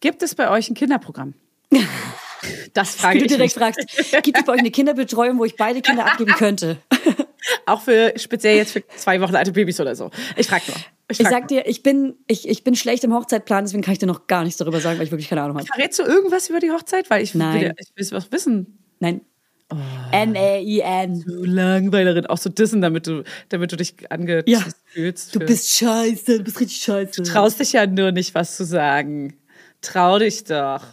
gibt 0.01 0.23
es 0.23 0.35
bei 0.35 0.49
euch 0.49 0.69
ein 0.69 0.73
Kinderprogramm? 0.75 1.33
Das 2.73 2.95
frage 2.95 3.17
ich 3.17 3.23
du 3.23 3.27
direkt 3.29 3.55
mich. 3.55 3.63
fragst, 3.63 4.23
gibt 4.23 4.37
es 4.37 4.45
bei 4.45 4.53
euch 4.53 4.59
eine 4.59 4.71
Kinderbetreuung, 4.71 5.37
wo 5.39 5.45
ich 5.45 5.55
beide 5.55 5.81
Kinder 5.81 6.05
abgeben 6.05 6.33
könnte? 6.33 6.77
Auch 7.65 7.81
für 7.81 8.13
speziell 8.15 8.55
jetzt 8.57 8.71
für 8.71 8.83
zwei 8.95 9.19
Wochen 9.21 9.35
alte 9.35 9.51
Babys 9.51 9.79
oder 9.79 9.95
so. 9.95 10.11
Ich 10.37 10.47
frage 10.47 10.63
nur. 10.67 10.77
Ich 11.11 11.17
frag 11.17 11.29
sag 11.29 11.47
dir, 11.49 11.67
ich 11.67 11.83
bin, 11.83 12.15
ich, 12.27 12.47
ich 12.47 12.63
bin 12.63 12.75
schlecht 12.75 13.03
im 13.03 13.13
Hochzeitplan, 13.13 13.65
deswegen 13.65 13.83
kann 13.83 13.91
ich 13.93 13.99
dir 13.99 14.05
noch 14.05 14.27
gar 14.27 14.43
nichts 14.43 14.57
darüber 14.57 14.79
sagen, 14.79 14.97
weil 14.97 15.05
ich 15.05 15.11
wirklich 15.11 15.27
keine 15.29 15.41
Ahnung 15.43 15.57
habe. 15.57 15.67
Verrätst 15.67 15.99
du 15.99 16.03
irgendwas 16.03 16.49
über 16.49 16.59
die 16.59 16.71
Hochzeit? 16.71 17.09
Weil 17.09 17.21
ich 17.21 17.35
Nein. 17.35 17.61
will, 17.61 17.73
ich 17.77 18.11
will 18.11 18.17
was 18.17 18.31
wissen. 18.31 18.79
Nein. 18.99 19.21
N-A-I-N. 20.11 21.23
Du 21.25 21.43
Langweilerin, 21.43 22.25
auch 22.27 22.37
so 22.37 22.49
dissen, 22.49 22.81
damit 22.81 23.07
du, 23.07 23.23
damit 23.49 23.71
du 23.71 23.75
dich 23.77 23.95
angetisst 24.11 24.47
Ja. 24.47 24.71
fühlst. 24.85 25.35
Du 25.35 25.39
bist 25.39 25.69
scheiße, 25.71 26.37
du 26.37 26.43
bist 26.43 26.59
richtig 26.59 26.77
scheiße. 26.77 27.23
traust 27.23 27.59
dich 27.59 27.73
ja 27.73 27.85
nur 27.87 28.11
nicht, 28.11 28.35
was 28.35 28.55
zu 28.55 28.65
sagen. 28.65 29.35
Trau 29.81 30.19
dich 30.19 30.43
doch. 30.43 30.83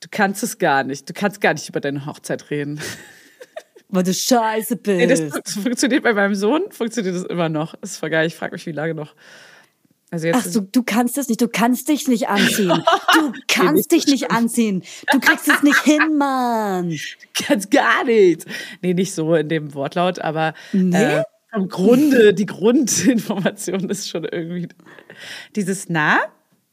Du 0.00 0.08
kannst 0.10 0.42
es 0.42 0.58
gar 0.58 0.84
nicht. 0.84 1.08
Du 1.08 1.12
kannst 1.12 1.40
gar 1.40 1.54
nicht 1.54 1.68
über 1.68 1.80
deine 1.80 2.06
Hochzeit 2.06 2.50
reden. 2.50 2.80
Weil 3.90 4.02
du 4.02 4.12
scheiße 4.12 4.76
bist. 4.76 4.98
Nee, 4.98 5.06
das, 5.06 5.54
funktioniert 5.54 6.02
bei 6.02 6.12
meinem 6.12 6.34
Sohn, 6.34 6.70
funktioniert 6.70 7.16
das 7.16 7.24
immer 7.24 7.48
noch. 7.48 7.74
Das 7.80 7.92
ist 7.92 7.96
voll 7.96 8.10
geil. 8.10 8.26
Ich 8.26 8.34
frage 8.34 8.52
mich, 8.52 8.66
wie 8.66 8.72
lange 8.72 8.94
noch. 8.94 9.14
Also 10.10 10.26
jetzt 10.26 10.46
Ach, 10.46 10.52
du, 10.52 10.60
du 10.60 10.82
kannst 10.82 11.16
das 11.16 11.28
nicht, 11.28 11.40
du 11.40 11.48
kannst 11.48 11.88
dich 11.88 12.06
nicht 12.08 12.28
anziehen. 12.28 12.72
Du 13.14 13.32
kannst 13.48 13.90
dich 13.90 14.06
nicht 14.06 14.30
anziehen. 14.30 14.84
Du 15.10 15.18
kriegst 15.20 15.48
es 15.48 15.62
nicht 15.62 15.80
hin, 15.82 16.16
Mann. 16.18 16.96
ganz 17.48 17.68
gar 17.68 18.04
nicht. 18.04 18.44
Nee, 18.82 18.94
nicht 18.94 19.12
so 19.14 19.34
in 19.34 19.48
dem 19.48 19.74
Wortlaut, 19.74 20.18
aber 20.20 20.54
Nee? 20.72 20.96
äh, 20.96 21.22
im 21.54 21.68
Grunde, 21.68 22.32
die 22.34 22.46
Grundinformation 22.46 23.88
ist 23.90 24.08
schon 24.08 24.24
irgendwie 24.24 24.68
dieses 25.56 25.88
Na, 25.88 26.18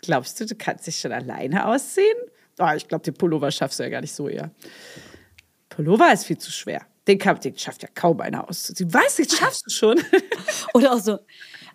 glaubst 0.01 0.39
du, 0.39 0.45
du 0.45 0.55
kannst 0.55 0.85
dich 0.87 0.99
schon 0.99 1.11
alleine 1.13 1.65
ausziehen? 1.65 2.17
Oh, 2.59 2.71
ich 2.75 2.87
glaube, 2.87 3.03
den 3.03 3.13
Pullover 3.13 3.51
schaffst 3.51 3.79
du 3.79 3.83
ja 3.83 3.89
gar 3.89 4.01
nicht 4.01 4.13
so 4.13 4.29
eher. 4.29 4.51
Pullover 5.69 6.11
ist 6.13 6.25
viel 6.25 6.37
zu 6.37 6.51
schwer. 6.51 6.81
Den, 7.07 7.19
kann, 7.19 7.39
den 7.39 7.57
schafft 7.57 7.83
ja 7.83 7.89
kaum 7.93 8.21
einer 8.21 8.49
auszuziehen. 8.49 8.93
Was, 8.93 9.15
den 9.15 9.29
schaffst 9.29 9.65
du 9.67 9.69
schon? 9.71 10.01
Oder 10.73 10.93
auch 10.93 10.99
so, 10.99 11.19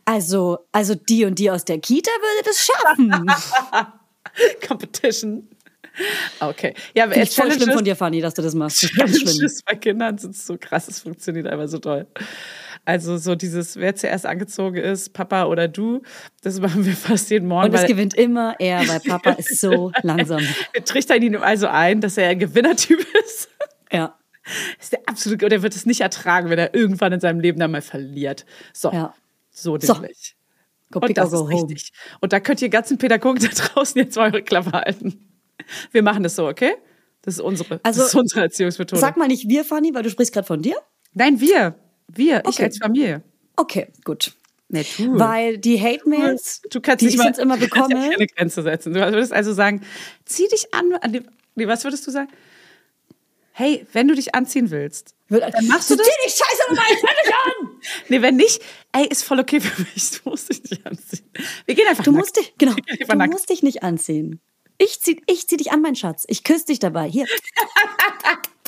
also, 0.05 0.59
also 0.73 0.95
die 0.95 1.25
und 1.25 1.39
die 1.39 1.51
aus 1.51 1.65
der 1.65 1.79
Kita 1.79 2.11
würde 2.11 2.49
das 2.49 2.67
schaffen. 2.67 3.93
Competition. 4.67 5.49
Okay. 6.41 6.75
Ja, 6.95 7.05
aber 7.05 7.15
Finde 7.15 7.29
ich 7.29 7.35
voll 7.35 7.53
schlimm 7.53 7.73
von 7.73 7.85
dir, 7.85 7.97
Fanny, 7.97 8.21
dass 8.21 8.35
du 8.35 8.43
das 8.43 8.55
machst. 8.55 8.83
Das 8.83 8.91
ist 8.91 8.97
ganz 8.97 9.37
schlimm. 9.37 9.51
Bei 9.67 9.75
Kindern 9.77 10.19
sind 10.19 10.37
so 10.37 10.57
krass, 10.59 10.89
es 10.89 11.01
funktioniert 11.01 11.47
einfach 11.47 11.69
so 11.69 11.79
toll. 11.79 12.07
Also 12.85 13.17
so 13.19 13.35
dieses, 13.35 13.77
wer 13.77 13.95
zuerst 13.95 14.27
angezogen 14.27 14.77
ist, 14.77 15.13
Papa 15.13 15.45
oder 15.45 15.69
du, 15.69 16.03
das 16.43 16.61
machen 16.61 16.85
wir 16.85 16.95
fast 16.95 17.31
jeden 17.31 17.47
Morgen. 17.49 17.69
Und 17.69 17.75
es 17.75 17.87
gewinnt 17.87 18.15
immer 18.15 18.57
er, 18.59 18.87
weil 18.89 19.01
Papa 19.01 19.33
ist 19.33 19.61
so 19.61 19.93
langsam. 20.03 20.41
wir 20.73 20.85
trichtern 20.85 21.23
ihn 21.23 21.37
also 21.37 21.67
ein, 21.69 22.01
dass 22.01 22.17
er 22.17 22.29
ein 22.29 22.39
Gewinnertyp 22.39 22.99
ist. 23.25 23.49
Ja. 23.93 24.17
ist 24.81 24.93
der 24.93 25.01
absolute, 25.07 25.45
und 25.45 25.53
er 25.53 25.63
wird 25.63 25.75
es 25.77 25.87
nicht 25.87 26.01
ertragen, 26.01 26.49
wenn 26.51 26.59
er 26.59 26.75
irgendwann 26.75 27.13
in 27.13 27.21
seinem 27.21 27.41
Leben 27.41 27.59
dann 27.61 27.71
mal 27.71 27.83
verliert. 27.83 28.45
So, 28.73 28.91
Ja. 28.93 29.15
so 29.51 29.79
So. 29.79 29.95
nämlich. 29.95 30.37
Go 30.93 30.99
Und 30.99 31.17
das 31.17 31.33
ist 31.33 31.49
richtig. 31.49 31.93
Und 32.21 32.33
da 32.33 32.41
könnt 32.41 32.61
ihr 32.63 32.69
ganzen 32.69 32.99
Pädagogen 32.99 33.39
da 33.41 33.49
draußen 33.49 33.97
jetzt 34.01 34.17
mal 34.17 34.31
eure 34.33 34.43
Klappe 34.43 34.73
halten. 34.73 35.29
Wir 35.93 36.03
machen 36.03 36.25
das 36.25 36.35
so, 36.35 36.49
okay? 36.49 36.75
Das 37.23 37.35
ist 37.35 37.41
unsere, 37.41 37.79
Also, 37.85 38.01
das 38.01 38.09
ist 38.09 38.15
unsere 38.17 38.41
Erziehungsmethode. 38.41 39.01
Sag 39.01 39.17
mal 39.17 39.29
nicht 39.29 39.49
wir, 39.49 39.65
Fanny, 39.65 39.95
weil 39.95 40.03
du 40.03 40.11
sprichst 40.11 40.33
gerade 40.33 40.47
von 40.47 40.63
dir. 40.63 40.75
Nein, 41.13 41.39
wir. 41.41 41.77
Wir, 42.15 42.41
ich 42.41 42.47
Okay. 42.57 42.65
als 42.65 42.79
Familie. 42.79 43.23
Okay, 43.57 43.89
gut. 44.05 44.33
Nee, 44.69 44.87
du. 44.97 45.19
Weil 45.19 45.59
die 45.59 45.81
Hate-Mails, 45.81 46.63
Du 46.71 46.81
kannst 46.81 47.03
die 47.03 47.09
ich 47.09 47.17
mal, 47.17 47.25
sonst 47.25 47.39
immer 47.39 47.59
du 47.59 47.69
kannst 47.69 47.91
ja 47.91 47.97
bekomme, 47.97 48.11
keine 48.17 48.27
Grenze 48.29 48.63
setzen. 48.63 48.95
Du 48.95 49.01
würdest 49.01 49.33
also 49.33 49.53
sagen, 49.53 49.83
zieh 50.25 50.47
dich 50.49 50.73
an. 50.73 50.93
nee, 51.57 51.67
was 51.67 51.83
würdest 51.85 52.07
du 52.07 52.11
sagen? 52.13 52.29
Hey, 53.53 53.85
wenn 53.93 54.07
du 54.09 54.15
dich 54.15 54.35
anziehen 54.35 54.71
willst, 54.71 55.15
dann 55.29 55.41
machst 55.67 55.91
du 55.91 55.97
das? 55.97 56.07
Zieh 56.07 56.13
die 56.25 56.31
Scheiße 56.31 56.63
nochmal, 56.71 56.87
ich 56.93 57.01
dich 57.01 57.35
an! 57.35 57.71
Nee, 58.09 58.23
wenn 58.23 58.37
nicht, 58.37 58.63
ey, 58.93 59.07
ist 59.07 59.25
voll 59.25 59.41
okay 59.41 59.61
für 59.61 59.83
mich. 59.83 60.11
Du 60.23 60.31
musst 60.31 60.49
dich 60.51 60.63
nicht 60.71 60.87
anziehen. 60.87 61.29
Wir 61.67 61.75
gehen 61.75 61.89
einfach 61.89 62.05
Du 62.05 62.13
nackt. 62.13 62.21
musst 62.23 62.37
dich, 62.37 62.55
genau, 62.59 62.75
du 62.75 63.17
nackt. 63.17 63.33
musst 63.33 63.51
dich 63.51 63.63
nicht 63.63 63.83
anziehen. 63.83 64.41
Ich 64.79 65.01
zieh, 65.01 65.21
ich 65.27 65.47
zieh 65.49 65.57
dich 65.57 65.73
an, 65.73 65.83
mein 65.83 65.97
Schatz. 65.97 66.25
Ich 66.29 66.45
küsse 66.45 66.67
dich 66.67 66.79
dabei. 66.79 67.09
Hier. 67.09 67.27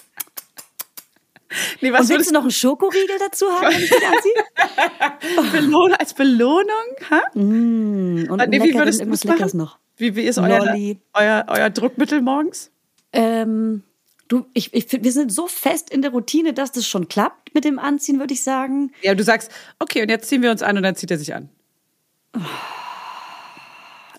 Nee, 1.80 1.92
was 1.92 2.02
Und 2.02 2.08
willst 2.10 2.30
du 2.30 2.34
noch 2.34 2.42
einen 2.42 2.50
Schokoriegel 2.50 3.16
dazu 3.18 3.46
haben, 3.50 3.74
wenn 3.74 3.82
ich 3.82 3.90
dich 3.90 4.06
anziehe? 4.06 5.52
Belohn 5.60 5.92
als 5.94 6.14
Belohnung? 6.14 6.66
Ha? 7.10 7.22
Mm, 7.34 8.30
und 8.30 8.40
Ah, 8.40 8.46
nee, 8.46 8.62
wie 8.62 8.74
würdest 8.74 9.00
du 9.00 9.02
irgendwas 9.04 9.20
das 9.20 9.24
machen? 9.28 9.36
Leckeres 9.38 9.54
noch. 9.54 9.78
Wie, 9.96 10.16
wie 10.16 10.22
ist 10.22 10.38
euer, 10.38 10.74
euer, 11.14 11.44
euer 11.48 11.70
Druckmittel 11.70 12.22
morgens? 12.22 12.70
Ähm, 13.12 13.82
du, 14.28 14.46
ich, 14.54 14.72
ich, 14.72 14.86
wir 14.90 15.12
sind 15.12 15.32
so 15.32 15.46
fest 15.46 15.90
in 15.90 16.02
der 16.02 16.10
Routine, 16.12 16.54
dass 16.54 16.72
das 16.72 16.86
schon 16.86 17.08
klappt 17.08 17.54
mit 17.54 17.64
dem 17.64 17.78
Anziehen, 17.78 18.18
würde 18.18 18.34
ich 18.34 18.42
sagen. 18.42 18.92
Ja, 19.02 19.14
du 19.14 19.22
sagst, 19.22 19.50
okay, 19.78 20.02
und 20.02 20.08
jetzt 20.08 20.28
ziehen 20.28 20.42
wir 20.42 20.50
uns 20.50 20.62
an 20.62 20.76
und 20.76 20.82
dann 20.82 20.96
zieht 20.96 21.10
er 21.10 21.18
sich 21.18 21.34
an. 21.34 21.50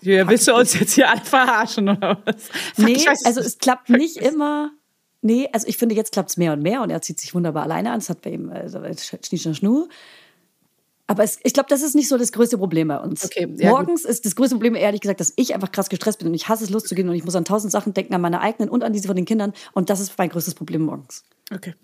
Ja, 0.02 0.28
willst 0.28 0.46
du 0.48 0.54
uns 0.54 0.78
jetzt 0.78 0.92
hier 0.94 1.10
alle 1.10 1.22
verarschen 1.24 1.88
oder 1.88 2.20
was? 2.24 2.48
Fuck, 2.74 2.84
Nee, 2.84 3.06
also 3.24 3.40
es 3.40 3.58
klappt 3.58 3.88
nicht 3.88 4.18
immer. 4.18 4.70
Nee, 5.24 5.48
also 5.52 5.66
ich 5.66 5.78
finde, 5.78 5.94
jetzt 5.94 6.12
klappt 6.12 6.28
es 6.28 6.36
mehr 6.36 6.52
und 6.52 6.60
mehr 6.60 6.82
und 6.82 6.90
er 6.90 7.00
zieht 7.00 7.18
sich 7.18 7.34
wunderbar 7.34 7.62
alleine 7.62 7.92
an. 7.92 7.98
Es 7.98 8.10
hat 8.10 8.20
bei 8.20 8.30
ihm 8.32 8.50
also, 8.50 8.82
Schnisch 9.22 9.56
Schnur. 9.56 9.88
Aber 11.06 11.24
es, 11.24 11.38
ich 11.42 11.54
glaube, 11.54 11.70
das 11.70 11.80
ist 11.80 11.94
nicht 11.94 12.08
so 12.08 12.18
das 12.18 12.30
größte 12.30 12.58
Problem 12.58 12.88
bei 12.88 12.98
uns. 12.98 13.24
Okay, 13.24 13.48
ja, 13.56 13.70
Morgens 13.70 14.04
ist 14.04 14.26
das 14.26 14.36
größte 14.36 14.56
Problem 14.56 14.74
ehrlich 14.74 15.00
gesagt, 15.00 15.20
dass 15.20 15.32
ich 15.36 15.54
einfach 15.54 15.72
krass 15.72 15.88
gestresst 15.88 16.18
bin 16.18 16.28
und 16.28 16.34
ich 16.34 16.50
hasse 16.50 16.64
es 16.64 16.68
loszugehen 16.68 17.08
und 17.08 17.14
ich 17.14 17.24
muss 17.24 17.36
an 17.36 17.46
tausend 17.46 17.72
Sachen 17.72 17.94
denken, 17.94 18.12
an 18.12 18.20
meine 18.20 18.42
eigenen 18.42 18.68
und 18.68 18.84
an 18.84 18.92
diese 18.92 19.06
von 19.06 19.16
den 19.16 19.24
Kindern. 19.24 19.54
Und 19.72 19.88
das 19.88 19.98
ist 19.98 20.12
mein 20.18 20.28
größtes 20.28 20.54
Problem 20.54 20.82
morgens. 20.82 21.24
Okay. 21.50 21.74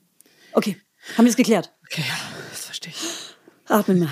Okay, 0.52 0.76
haben 1.16 1.24
wir 1.24 1.30
es 1.30 1.36
geklärt? 1.36 1.72
Okay, 1.90 2.02
ja, 2.06 2.14
das 2.50 2.66
verstehe 2.66 2.92
ich. 2.92 3.36
Atmen 3.70 4.00
mal. 4.00 4.10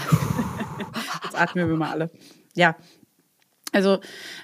Jetzt 1.25 1.39
atmen 1.39 1.69
wir 1.69 1.77
mal 1.77 1.91
alle. 1.91 2.11
Ja. 2.55 2.77
Also 3.73 3.99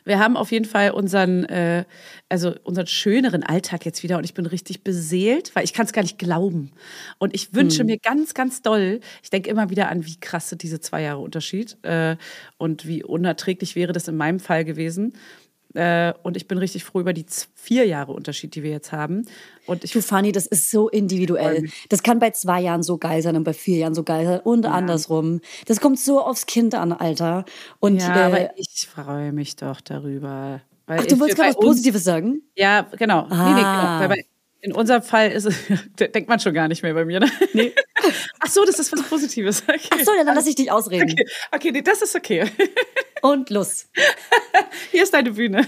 wir 0.04 0.18
haben 0.18 0.36
auf 0.36 0.52
jeden 0.52 0.66
Fall 0.66 0.90
unseren, 0.90 1.44
äh, 1.44 1.84
also 2.28 2.54
unseren 2.62 2.86
schöneren 2.86 3.42
Alltag 3.42 3.86
jetzt 3.86 4.02
wieder 4.02 4.18
und 4.18 4.24
ich 4.24 4.34
bin 4.34 4.44
richtig 4.44 4.84
beseelt, 4.84 5.54
weil 5.54 5.64
ich 5.64 5.72
kann 5.72 5.86
es 5.86 5.92
gar 5.92 6.02
nicht 6.02 6.18
glauben. 6.18 6.72
Und 7.18 7.34
ich 7.34 7.54
wünsche 7.54 7.84
mir 7.84 7.98
ganz, 7.98 8.34
ganz 8.34 8.60
doll, 8.60 9.00
ich 9.22 9.30
denke 9.30 9.48
immer 9.48 9.70
wieder 9.70 9.88
an, 9.88 10.04
wie 10.04 10.20
krasse 10.20 10.56
diese 10.56 10.80
zwei 10.80 11.02
Jahre 11.02 11.20
Unterschied 11.20 11.78
äh, 11.82 12.16
und 12.58 12.86
wie 12.86 13.02
unerträglich 13.02 13.76
wäre 13.76 13.92
das 13.92 14.08
in 14.08 14.16
meinem 14.16 14.40
Fall 14.40 14.64
gewesen. 14.64 15.14
Äh, 15.74 16.12
und 16.22 16.36
ich 16.36 16.46
bin 16.46 16.58
richtig 16.58 16.84
froh 16.84 17.00
über 17.00 17.12
die 17.12 17.26
vier 17.54 17.84
Jahre 17.86 18.12
Unterschied, 18.12 18.54
die 18.54 18.62
wir 18.62 18.70
jetzt 18.70 18.92
haben. 18.92 19.26
Und 19.66 19.84
ich 19.84 19.92
Du, 19.92 20.00
Fanny, 20.00 20.32
das 20.32 20.46
ist 20.46 20.70
so 20.70 20.88
individuell. 20.88 21.68
Das 21.88 22.02
kann 22.02 22.18
bei 22.18 22.30
zwei 22.30 22.60
Jahren 22.60 22.82
so 22.82 22.98
geil 22.98 23.22
sein 23.22 23.36
und 23.36 23.44
bei 23.44 23.52
vier 23.52 23.78
Jahren 23.78 23.94
so 23.94 24.02
geil 24.02 24.26
sein 24.26 24.40
und 24.40 24.66
andersrum. 24.66 25.40
Das 25.66 25.80
kommt 25.80 25.98
so 25.98 26.20
aufs 26.20 26.46
Kind 26.46 26.74
an, 26.74 26.92
Alter. 26.92 27.44
Und 27.80 28.00
ja, 28.00 28.16
äh, 28.16 28.22
aber 28.24 28.58
ich 28.58 28.88
freue 28.88 29.32
mich 29.32 29.56
doch 29.56 29.80
darüber. 29.80 30.60
Ach, 30.86 31.06
du 31.06 31.18
wolltest 31.18 31.38
gerade 31.38 31.50
was 31.50 31.60
Positives 31.60 32.04
sagen? 32.04 32.42
Ja, 32.54 32.82
genau. 32.96 33.22
Nee, 33.22 33.36
nee, 33.36 33.54
genau. 33.54 33.64
Ah. 33.64 34.00
Weil 34.00 34.08
bei, 34.08 34.24
in 34.64 34.72
unserem 34.72 35.02
Fall 35.02 35.30
ist 35.30 35.44
es, 35.44 35.56
denkt 35.98 36.28
man 36.28 36.40
schon 36.40 36.54
gar 36.54 36.68
nicht 36.68 36.82
mehr 36.82 36.94
bei 36.94 37.04
mir. 37.04 37.20
Ne? 37.20 37.30
Nee. 37.52 37.74
Ach 38.40 38.48
so, 38.48 38.64
das 38.64 38.78
ist 38.78 38.92
was 38.92 39.02
Positives. 39.02 39.62
Okay. 39.62 39.80
Ach 39.90 39.98
so, 40.00 40.12
dann 40.24 40.34
lass 40.34 40.46
ich 40.46 40.54
dich 40.54 40.70
ausreden. 40.70 41.12
Okay, 41.12 41.26
okay 41.52 41.72
nee, 41.72 41.82
das 41.82 42.02
ist 42.02 42.16
okay. 42.16 42.44
Und 43.24 43.48
los. 43.48 43.88
Hier 44.90 45.02
ist 45.02 45.14
deine 45.14 45.30
Bühne. 45.30 45.66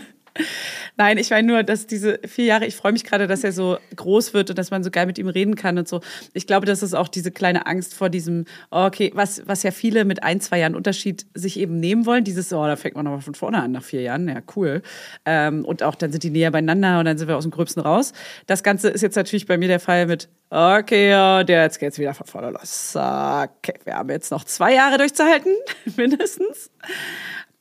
Nein, 0.99 1.17
ich 1.17 1.31
meine 1.31 1.49
nur, 1.49 1.63
dass 1.63 1.87
diese 1.87 2.21
vier 2.27 2.45
Jahre, 2.45 2.67
ich 2.67 2.77
freue 2.77 2.93
mich 2.93 3.05
gerade, 3.05 3.27
dass 3.27 3.45
er 3.45 3.53
so 3.53 3.79
groß 3.97 4.35
wird 4.35 4.51
und 4.51 4.59
dass 4.59 4.71
man 4.71 4.85
so 4.85 4.91
geil 4.91 5.07
mit 5.07 5.17
ihm 5.17 5.29
reden 5.29 5.55
kann 5.55 5.79
und 5.79 5.89
so. 5.89 6.03
Ich 6.35 6.47
glaube, 6.47 6.67
das 6.67 6.83
ist 6.83 6.93
auch 6.93 7.09
diese 7.09 7.31
kleine 7.31 7.67
Angst 7.67 7.95
vor 7.95 8.11
diesem, 8.11 8.45
oh, 8.71 8.85
okay, 8.85 9.11
was, 9.15 9.43
was 9.47 9.63
ja 9.63 9.71
viele 9.71 10.05
mit 10.05 10.23
ein, 10.23 10.43
zwei 10.43 10.59
Jahren 10.59 10.75
Unterschied 10.75 11.25
sich 11.33 11.59
eben 11.59 11.81
nehmen 11.81 12.05
wollen. 12.05 12.25
Dieses, 12.25 12.53
oh, 12.53 12.67
da 12.67 12.77
fängt 12.77 12.95
man 12.95 13.07
nochmal 13.07 13.23
von 13.23 13.35
vorne 13.35 13.63
an 13.63 13.73
nach 13.73 13.83
vier 13.83 14.03
Jahren. 14.03 14.29
Ja, 14.29 14.43
cool. 14.55 14.83
Ähm, 15.25 15.65
und 15.65 15.83
auch 15.83 15.95
dann 15.95 16.13
sind 16.13 16.25
die 16.25 16.31
näher 16.31 16.51
beieinander 16.51 16.99
und 16.99 17.07
dann 17.07 17.17
sind 17.17 17.29
wir 17.29 17.39
aus 17.39 17.45
dem 17.45 17.53
Gröbsten 17.53 17.83
raus. 17.83 18.13
Das 18.47 18.63
Ganze 18.63 18.91
ist 18.91 19.01
jetzt 19.01 19.17
natürlich 19.17 19.47
bei 19.47 19.57
mir 19.57 19.69
der 19.69 19.81
Fall 19.81 20.05
mit, 20.05 20.29
okay, 20.51 21.09
ja, 21.09 21.43
der 21.43 21.63
jetzt 21.63 21.79
geht's 21.79 21.99
wieder 21.99 22.13
von 22.13 22.27
vorne 22.27 22.51
los. 22.51 22.95
Okay, 22.95 23.81
wir 23.85 23.95
haben 23.95 24.11
jetzt 24.11 24.31
noch 24.31 24.45
zwei 24.45 24.75
Jahre 24.75 24.99
durchzuhalten, 24.99 25.53
mindestens 25.97 26.71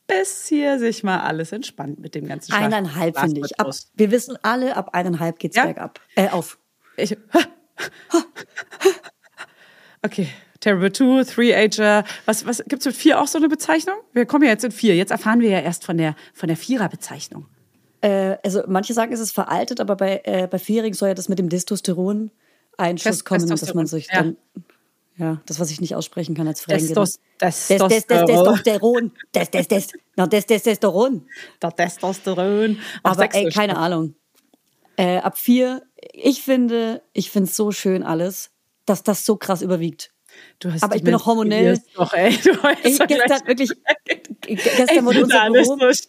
bis 0.06 0.46
hier 0.46 0.78
sich 0.78 1.02
mal 1.02 1.20
alles 1.20 1.52
entspannt 1.52 1.98
mit 2.00 2.14
dem 2.14 2.26
ganzen 2.26 2.52
Schlaf- 2.52 2.64
Eineinhalb 2.64 3.18
finde 3.18 3.40
ich. 3.44 3.58
Ab, 3.60 3.70
wir 3.94 4.10
wissen 4.10 4.38
alle, 4.42 4.76
ab 4.76 4.90
eineinhalb 4.92 5.38
geht's 5.38 5.56
Ja? 5.56 5.64
bergab. 5.64 6.00
Äh, 6.14 6.28
auf. 6.28 6.58
Ich, 6.96 7.16
okay. 10.02 10.28
Terrible 10.60 10.90
Two, 10.90 11.22
Three-Ager. 11.22 12.04
Was, 12.24 12.46
was 12.46 12.62
gibt's 12.66 12.86
mit 12.86 12.96
vier 12.96 13.20
auch 13.20 13.28
so 13.28 13.38
eine 13.38 13.48
Bezeichnung? 13.48 13.96
Wir 14.12 14.26
kommen 14.26 14.44
ja 14.44 14.50
jetzt 14.50 14.64
in 14.64 14.72
vier. 14.72 14.96
Jetzt 14.96 15.10
erfahren 15.10 15.40
wir 15.40 15.50
ja 15.50 15.60
erst 15.60 15.84
von 15.84 15.96
der, 15.98 16.16
von 16.32 16.48
der 16.48 16.56
Vierer-Bezeichnung. 16.56 17.46
Äh, 18.00 18.36
also 18.44 18.62
manche 18.66 18.94
sagen, 18.94 19.12
es 19.12 19.20
ist 19.20 19.32
veraltet, 19.32 19.80
aber 19.80 19.96
bei, 19.96 20.22
äh, 20.24 20.48
bei 20.50 20.58
Vierjährigen 20.58 20.94
soll 20.96 21.08
ja 21.08 21.14
das 21.14 21.28
mit 21.28 21.38
dem 21.38 21.50
Testosteron 21.50 22.30
Test- 22.78 23.24
kommen, 23.26 23.46
dass 23.48 23.74
man 23.74 23.86
sich 23.86 24.08
ja. 24.10 24.22
dann. 24.22 24.36
Ja, 25.18 25.40
das, 25.46 25.58
was 25.60 25.70
ich 25.70 25.80
nicht 25.80 25.94
aussprechen 25.94 26.34
kann 26.34 26.46
als 26.46 26.60
Fränkin. 26.60 26.88
Testos- 26.88 27.20
Des, 27.40 27.68
des, 27.68 27.88
des, 27.88 28.06
Testosteron. 28.06 29.12
Des, 29.34 29.50
des, 29.50 29.68
des. 29.68 29.88
Na, 30.14 30.26
des, 30.26 30.46
Testosteron. 30.46 31.26
Der 31.62 31.72
Testosteron. 31.74 32.78
Aber 33.02 33.34
ey, 33.34 33.48
keine 33.48 33.76
Ahnung. 33.76 34.14
Äh, 34.96 35.18
ab 35.18 35.38
vier, 35.38 35.82
ich 36.12 36.42
finde, 36.42 37.02
ich 37.12 37.30
finde 37.30 37.48
es 37.50 37.56
so 37.56 37.72
schön 37.72 38.02
alles, 38.02 38.50
dass 38.86 39.02
das 39.02 39.26
so 39.26 39.36
krass 39.36 39.62
überwiegt. 39.62 40.12
Aber 40.80 40.96
ich 40.96 41.02
bin 41.02 41.12
noch 41.12 41.26
hormonell. 41.26 41.80
Doch, 41.94 42.12
ey, 42.12 42.36
du 42.42 42.50
Ich 42.82 42.98
gestern 42.98 43.46
wirklich, 43.46 43.70
Ich 44.46 44.62
gestern 44.62 45.04
wurde 45.04 45.24
unser 45.24 45.50
Büro, 45.50 45.64
so 45.92 46.08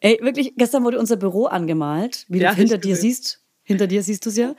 ey, 0.00 0.18
wirklich, 0.22 0.54
gestern 0.56 0.84
wurde 0.84 0.98
unser 0.98 1.16
Büro 1.16 1.46
angemalt, 1.46 2.24
wie 2.28 2.40
Ja, 2.40 2.50
du 2.50 2.56
hinter 2.56 2.78
dir 2.78 2.96
siehst. 2.96 3.40
Hinter 3.64 3.86
dir 3.86 4.02
siehst 4.02 4.26
du 4.26 4.30
es 4.30 4.36
ja. 4.36 4.54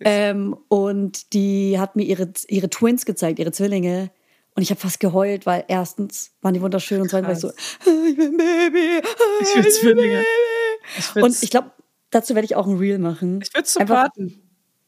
Ähm, 0.00 0.56
und 0.68 1.32
die 1.32 1.78
hat 1.78 1.96
mir 1.96 2.04
ihre, 2.04 2.32
ihre 2.48 2.70
Twins 2.70 3.04
gezeigt, 3.04 3.38
ihre 3.38 3.52
Zwillinge. 3.52 4.10
Und 4.54 4.62
ich 4.62 4.70
habe 4.70 4.80
fast 4.80 5.00
geheult, 5.00 5.46
weil 5.46 5.64
erstens 5.68 6.32
waren 6.42 6.54
die 6.54 6.60
wunderschön 6.60 7.00
und 7.00 7.08
zweitens 7.10 7.42
war 7.42 7.50
ich 7.52 7.56
so, 7.84 7.90
"Ah, 7.90 8.04
ich 8.08 8.16
bin 8.16 8.36
Baby. 8.36 9.00
ah, 9.02 9.42
Ich 9.42 9.54
will 9.54 9.62
bin 9.62 9.72
Zwillinge. 9.72 10.14
Baby." 10.16 10.26
Ich 11.16 11.22
Und 11.22 11.42
ich 11.42 11.50
glaube, 11.50 11.70
dazu 12.10 12.34
werde 12.34 12.44
ich 12.46 12.56
auch 12.56 12.66
ein 12.66 12.76
Reel 12.78 12.98
machen. 12.98 13.40
Ich 13.42 13.52
würde 13.54 13.64
es 13.66 13.76
Einfach- 13.76 14.06
supporten. 14.14 14.42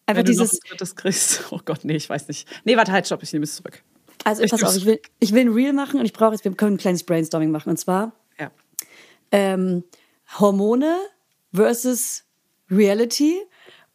Einfach 0.07 0.25
du 0.25 0.33
noch 0.33 0.39
dieses, 0.45 0.55
ein 0.55 0.69
drittes 0.71 0.97
kriegst. 0.97 1.45
Oh 1.53 1.61
Gott, 1.65 1.85
nee, 1.85 1.95
ich 1.95 2.09
weiß 2.11 2.27
nicht. 2.29 2.49
Nee, 2.65 2.77
warte, 2.77 2.91
halt, 2.91 3.07
stopp, 3.07 3.23
ich 3.23 3.33
nehme 3.33 3.45
es 3.45 3.55
zurück. 3.57 3.83
also 4.25 4.43
ich 4.43 4.51
pass 4.51 4.65
auf, 4.65 4.77
ich 4.77 4.85
will, 4.87 5.01
ich 5.21 5.33
will 5.33 5.43
ein 5.43 5.49
Reel 5.53 5.73
machen 5.73 6.01
und 6.01 6.07
ich 6.07 6.13
brauche 6.13 6.33
jetzt, 6.33 6.45
wir 6.45 6.53
können 6.55 6.75
ein 6.75 6.79
kleines 6.79 7.05
Brainstorming 7.05 7.51
machen. 7.53 7.71
Und 7.71 7.77
zwar 7.77 8.13
Ja. 8.41 8.51
ähm, 9.31 9.85
Hormone 10.39 10.97
versus 11.55 12.25
Reality. 12.71 13.37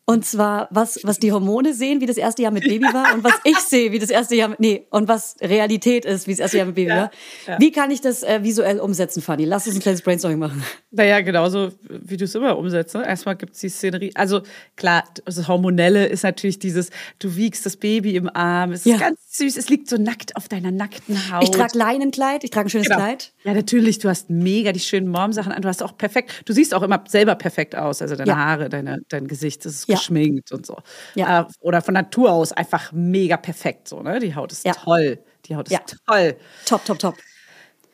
Und 0.07 0.23
zwar, 0.23 0.67
was, 0.69 0.99
was 1.03 1.17
die 1.17 1.31
Hormone 1.31 1.73
sehen, 1.73 1.99
wie 1.99 2.05
das 2.05 2.17
erste 2.17 2.43
Jahr 2.43 2.51
mit 2.51 2.63
Baby 2.63 2.85
war 2.93 3.15
und 3.15 3.23
was 3.23 3.33
ich 3.43 3.57
sehe, 3.67 3.91
wie 3.91 3.97
das 3.97 4.11
erste 4.11 4.35
Jahr 4.35 4.49
mit, 4.49 4.59
nee, 4.59 4.85
und 4.91 5.07
was 5.07 5.35
Realität 5.41 6.05
ist, 6.05 6.27
wie 6.27 6.31
das 6.33 6.39
erste 6.41 6.57
Jahr 6.57 6.67
mit 6.67 6.75
Baby 6.75 6.89
Ja, 6.89 6.95
war. 6.95 7.11
ja. 7.47 7.59
Wie 7.59 7.71
kann 7.71 7.89
ich 7.89 8.01
das 8.01 8.21
äh, 8.21 8.43
visuell 8.43 8.79
umsetzen, 8.79 9.23
Fanny? 9.23 9.45
Lass 9.45 9.65
uns 9.65 9.75
ein 9.77 9.81
kleines 9.81 10.03
Brainstorming 10.03 10.37
machen. 10.37 10.63
Naja, 10.91 11.21
genauso 11.21 11.71
wie 11.89 12.17
du 12.17 12.25
es 12.25 12.35
immer 12.35 12.55
umsetzt. 12.55 12.93
Ne? 12.93 13.03
Erstmal 13.03 13.35
gibt 13.35 13.55
es 13.55 13.61
die 13.61 13.69
Szenerie. 13.69 14.11
Also 14.13 14.43
klar, 14.75 15.03
das 15.25 15.47
Hormonelle 15.47 16.05
ist 16.05 16.21
natürlich 16.23 16.59
dieses, 16.59 16.91
du 17.17 17.35
wiegst 17.35 17.65
das 17.65 17.75
Baby 17.75 18.15
im 18.15 18.29
Arm, 18.33 18.73
es 18.73 18.81
ist 18.85 18.91
Ja. 18.91 18.97
ganz 18.99 19.19
süß, 19.37 19.57
es 19.57 19.69
liegt 19.69 19.89
so 19.89 19.97
nackt 19.97 20.35
auf 20.35 20.47
deiner 20.47 20.71
nackten 20.71 21.31
Haut. 21.31 21.43
Ich 21.43 21.51
trage 21.51 21.77
Leinenkleid, 21.77 22.43
ich 22.43 22.49
trage 22.51 22.67
ein 22.67 22.69
schönes 22.69 22.87
Genau. 22.87 22.99
Kleid. 22.99 23.33
Ja, 23.43 23.53
natürlich, 23.53 23.99
du 23.99 24.09
hast 24.09 24.29
mega 24.29 24.71
die 24.71 24.79
schönen 24.79 25.07
Mom-Sachen 25.07 25.51
an. 25.51 25.61
Du 25.61 25.67
hast 25.67 25.81
auch 25.83 25.97
perfekt, 25.97 26.43
du 26.45 26.53
siehst 26.53 26.73
auch 26.73 26.81
immer 26.83 27.03
selber 27.07 27.35
perfekt 27.35 27.75
aus. 27.75 28.01
Also 28.01 28.15
deine 28.15 28.31
Ja. 28.31 28.37
Haare, 28.37 28.69
deine, 28.69 28.99
dein 29.09 29.27
Gesicht, 29.27 29.65
das 29.65 29.73
ist 29.73 29.87
Ja. 29.89 29.95
geschminkt 29.97 30.51
und 30.51 30.65
so. 30.65 30.77
Ja. 31.15 31.41
Äh, 31.41 31.45
Oder 31.59 31.81
von 31.81 31.93
Natur 31.93 32.31
aus 32.31 32.51
einfach 32.51 32.91
mega 32.91 33.37
perfekt 33.37 33.87
so, 33.87 34.01
ne? 34.01 34.19
Die 34.19 34.35
Haut 34.35 34.51
ist 34.51 34.65
toll. 34.83 35.19
Die 35.45 35.55
Haut 35.55 35.67
ist 35.67 35.73
Ja. 35.73 35.79
toll. 36.07 36.35
Top, 36.65 36.85
top, 36.85 36.99
top. 36.99 37.15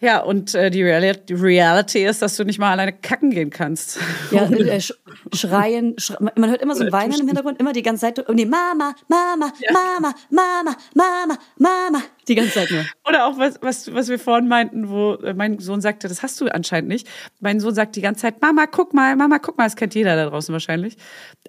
Ja, 0.01 0.19
und 0.23 0.55
äh, 0.55 0.71
die, 0.71 0.81
Reali 0.81 1.13
die 1.29 1.33
Reality 1.35 2.03
ist, 2.03 2.23
dass 2.23 2.35
du 2.35 2.43
nicht 2.43 2.57
mal 2.57 2.71
alleine 2.71 2.91
kacken 2.91 3.29
gehen 3.29 3.51
kannst. 3.51 3.99
Ja, 4.31 4.43
äh, 4.49 4.81
sch 4.81 4.93
schreien, 5.31 5.95
sch 5.99 6.13
man 6.19 6.49
hört 6.49 6.61
immer 6.63 6.73
so 6.73 6.81
ein 6.81 6.87
Oder 6.87 6.97
Weinen 6.97 7.19
im. 7.19 7.27
Hintergrund, 7.27 7.59
immer 7.59 7.71
die 7.71 7.83
ganze 7.83 8.01
Zeit. 8.01 8.27
Oh 8.27 8.33
nee, 8.33 8.45
Mama, 8.45 8.95
Mama, 9.07 9.53
Mama, 9.71 10.13
Mama, 10.31 10.75
Mama, 10.95 11.37
Mama. 11.57 12.01
Die 12.27 12.33
ganze 12.35 12.53
Zeit 12.53 12.71
nur. 12.71 12.83
Oder 13.07 13.27
auch 13.27 13.37
was, 13.37 13.59
was, 13.61 13.93
was 13.93 14.09
wir 14.09 14.17
vorhin 14.17 14.47
meinten, 14.47 14.89
wo 14.89 15.13
äh, 15.15 15.35
mein 15.35 15.59
Sohn 15.59 15.81
sagte, 15.81 16.07
das 16.07 16.23
hast 16.23 16.41
du 16.41 16.47
anscheinend 16.47 16.89
nicht. 16.89 17.07
Mein 17.39 17.59
Sohn 17.59 17.75
sagt 17.75 17.95
die 17.95 18.01
ganze 18.01 18.21
Zeit, 18.23 18.41
Mama, 18.41 18.65
guck 18.65 18.93
mal, 18.95 19.15
Mama, 19.15 19.37
guck 19.37 19.57
mal, 19.57 19.65
das 19.65 19.75
kennt 19.75 19.93
jeder 19.93 20.15
da 20.15 20.29
draußen 20.29 20.51
wahrscheinlich. 20.51 20.97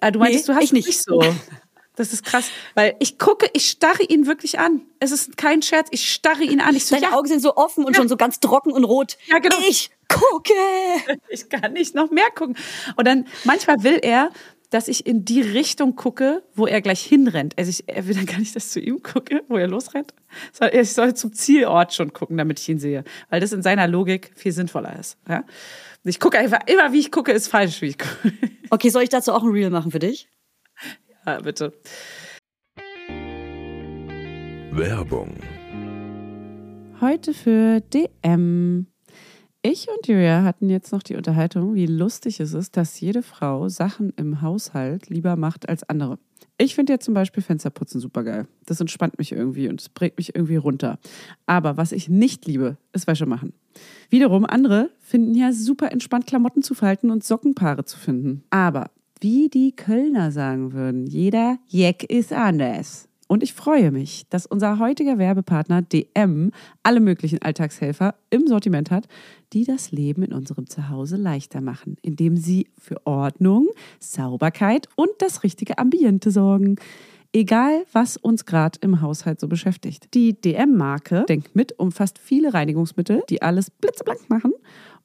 Ah, 0.01 0.11
du 0.11 0.19
meintest, 0.19 0.47
Nee, 0.47 0.53
du 0.53 0.57
hast 0.59 0.63
ich 0.65 0.73
nicht. 0.73 1.03
so. 1.03 1.23
Das 1.95 2.11
ist 2.11 2.25
krass, 2.25 2.49
weil 2.73 2.95
ich 2.99 3.19
gucke, 3.19 3.47
ich 3.53 3.69
starre 3.69 4.03
ihn 4.03 4.25
wirklich 4.25 4.57
an. 4.57 4.81
Es 4.99 5.11
ist 5.11 5.37
kein 5.37 5.61
Scherz, 5.61 5.89
ich 5.91 6.11
starre 6.11 6.43
ihn 6.43 6.59
an. 6.59 6.75
Ich 6.75 6.85
so, 6.85 6.95
Deine 6.95 7.07
ja, 7.07 7.13
Augen 7.13 7.27
sind 7.27 7.41
so 7.41 7.55
offen 7.55 7.85
und 7.85 7.95
schon 7.95 8.07
so 8.07 8.17
ganz 8.17 8.39
trocken 8.39 8.71
und 8.71 8.83
rot. 8.83 9.17
Ja, 9.27 9.37
genau. 9.37 9.57
Ich 9.67 9.91
gucke. 10.07 10.53
ich 11.29 11.49
kann 11.49 11.73
nicht 11.73 11.93
noch 11.93 12.09
mehr 12.09 12.29
gucken. 12.33 12.57
Und 12.95 13.07
dann 13.07 13.27
manchmal 13.43 13.83
will 13.83 13.99
er 14.01 14.31
dass 14.73 14.87
ich 14.87 15.05
in 15.05 15.23
die 15.23 15.41
Richtung 15.41 15.95
gucke, 15.95 16.41
wo 16.55 16.65
er 16.65 16.81
gleich 16.81 17.03
hinrennt. 17.03 17.53
Also 17.59 17.69
ich, 17.69 17.87
er 17.87 18.07
will 18.07 18.15
dann 18.15 18.25
gar 18.25 18.39
nicht, 18.39 18.55
dass 18.55 18.65
ich 18.65 18.71
zu 18.71 18.79
ihm 18.79 19.03
gucke, 19.03 19.43
wo 19.47 19.57
er 19.57 19.67
losrennt. 19.67 20.15
Ich 20.71 20.93
soll 20.93 21.13
zum 21.13 21.31
Zielort 21.31 21.93
schon 21.93 22.11
gucken, 22.11 22.37
damit 22.37 22.59
ich 22.59 22.67
ihn 22.69 22.79
sehe. 22.79 23.03
Weil 23.29 23.39
das 23.39 23.53
in 23.53 23.61
seiner 23.61 23.87
Logik 23.87 24.31
viel 24.35 24.51
sinnvoller 24.51 24.97
ist. 24.99 25.17
Ja? 25.29 25.43
Ich 26.03 26.19
gucke 26.19 26.39
einfach 26.39 26.61
immer, 26.65 26.91
wie 26.91 27.01
ich 27.01 27.11
gucke, 27.11 27.31
ist 27.31 27.49
falsch, 27.49 27.81
wie 27.83 27.87
ich 27.87 27.99
gucke. 27.99 28.33
Okay, 28.71 28.89
soll 28.89 29.03
ich 29.03 29.09
dazu 29.09 29.31
auch 29.33 29.43
ein 29.43 29.51
Reel 29.51 29.69
machen 29.69 29.91
für 29.91 29.99
dich? 29.99 30.27
Ja, 31.25 31.39
bitte. 31.39 31.73
Werbung. 34.71 35.35
Heute 36.99 37.33
für 37.33 37.79
DM. 37.79 38.87
Ich 39.61 39.87
und 39.87 40.05
Julia 40.07 40.43
hatten 40.43 40.69
jetzt 40.69 40.91
noch 40.91 41.03
die 41.03 41.15
Unterhaltung, 41.15 41.75
wie 41.75 41.85
lustig 41.85 42.41
es 42.41 42.53
ist, 42.53 42.75
dass 42.75 42.99
jede 42.99 43.23
Frau 43.23 43.69
Sachen 43.69 44.11
im 44.17 44.41
Haushalt 44.41 45.09
lieber 45.09 45.37
macht 45.37 45.69
als 45.69 45.87
andere. 45.87 46.19
Ich 46.57 46.75
finde 46.75 46.93
ja 46.93 46.99
zum 46.99 47.13
Beispiel 47.13 47.41
Fensterputzen 47.41 48.01
super 48.01 48.23
geil. 48.23 48.47
Das 48.65 48.81
entspannt 48.81 49.17
mich 49.17 49.31
irgendwie 49.31 49.69
und 49.69 49.79
es 49.79 49.87
bringt 49.87 50.17
mich 50.17 50.35
irgendwie 50.35 50.57
runter. 50.57 50.99
Aber 51.45 51.77
was 51.77 51.93
ich 51.93 52.09
nicht 52.09 52.45
liebe, 52.45 52.77
ist 52.91 53.07
Wäsche 53.07 53.25
machen. 53.25 53.53
Wiederum 54.09 54.45
andere 54.45 54.89
finden 54.99 55.35
ja 55.35 55.53
super 55.53 55.91
entspannt 55.91 56.27
Klamotten 56.27 56.61
zu 56.61 56.73
falten 56.73 57.09
und 57.11 57.23
Sockenpaare 57.23 57.85
zu 57.85 57.97
finden. 57.97 58.43
Aber 58.49 58.91
wie 59.23 59.47
die 59.47 59.73
Kölner 59.73 60.31
sagen 60.31 60.73
würden, 60.73 61.07
jeder 61.07 61.57
Jeck 61.69 62.03
ist 62.03 62.33
anders. 62.33 63.07
Und 63.29 63.41
ich 63.41 63.53
freue 63.53 63.89
mich, 63.89 64.25
dass 64.29 64.45
unser 64.45 64.79
heutiger 64.79 65.17
Werbepartner 65.17 65.81
DM 65.81 66.51
alle 66.83 66.99
möglichen 66.99 67.41
Alltagshelfer 67.41 68.15
im 68.29 68.47
Sortiment 68.47 68.91
hat, 68.91 69.07
die 69.53 69.63
das 69.63 69.93
Leben 69.93 70.23
in 70.23 70.33
unserem 70.33 70.67
Zuhause 70.67 71.15
leichter 71.15 71.61
machen, 71.61 71.95
indem 72.01 72.35
sie 72.35 72.67
für 72.77 72.97
Ordnung, 73.07 73.69
Sauberkeit 73.99 74.89
und 74.97 75.09
das 75.19 75.43
richtige 75.43 75.77
Ambiente 75.77 76.29
sorgen. 76.29 76.75
Egal, 77.31 77.85
was 77.93 78.17
uns 78.17 78.45
gerade 78.45 78.77
im 78.81 79.01
Haushalt 79.01 79.39
so 79.39 79.47
beschäftigt. 79.47 80.13
Die 80.13 80.39
DM-Marke 80.39 81.25
Denkt 81.29 81.55
mit 81.55 81.79
umfasst 81.79 82.19
viele 82.19 82.53
Reinigungsmittel, 82.53 83.23
die 83.29 83.41
alles 83.41 83.71
blitzeblank 83.71 84.29
machen 84.29 84.51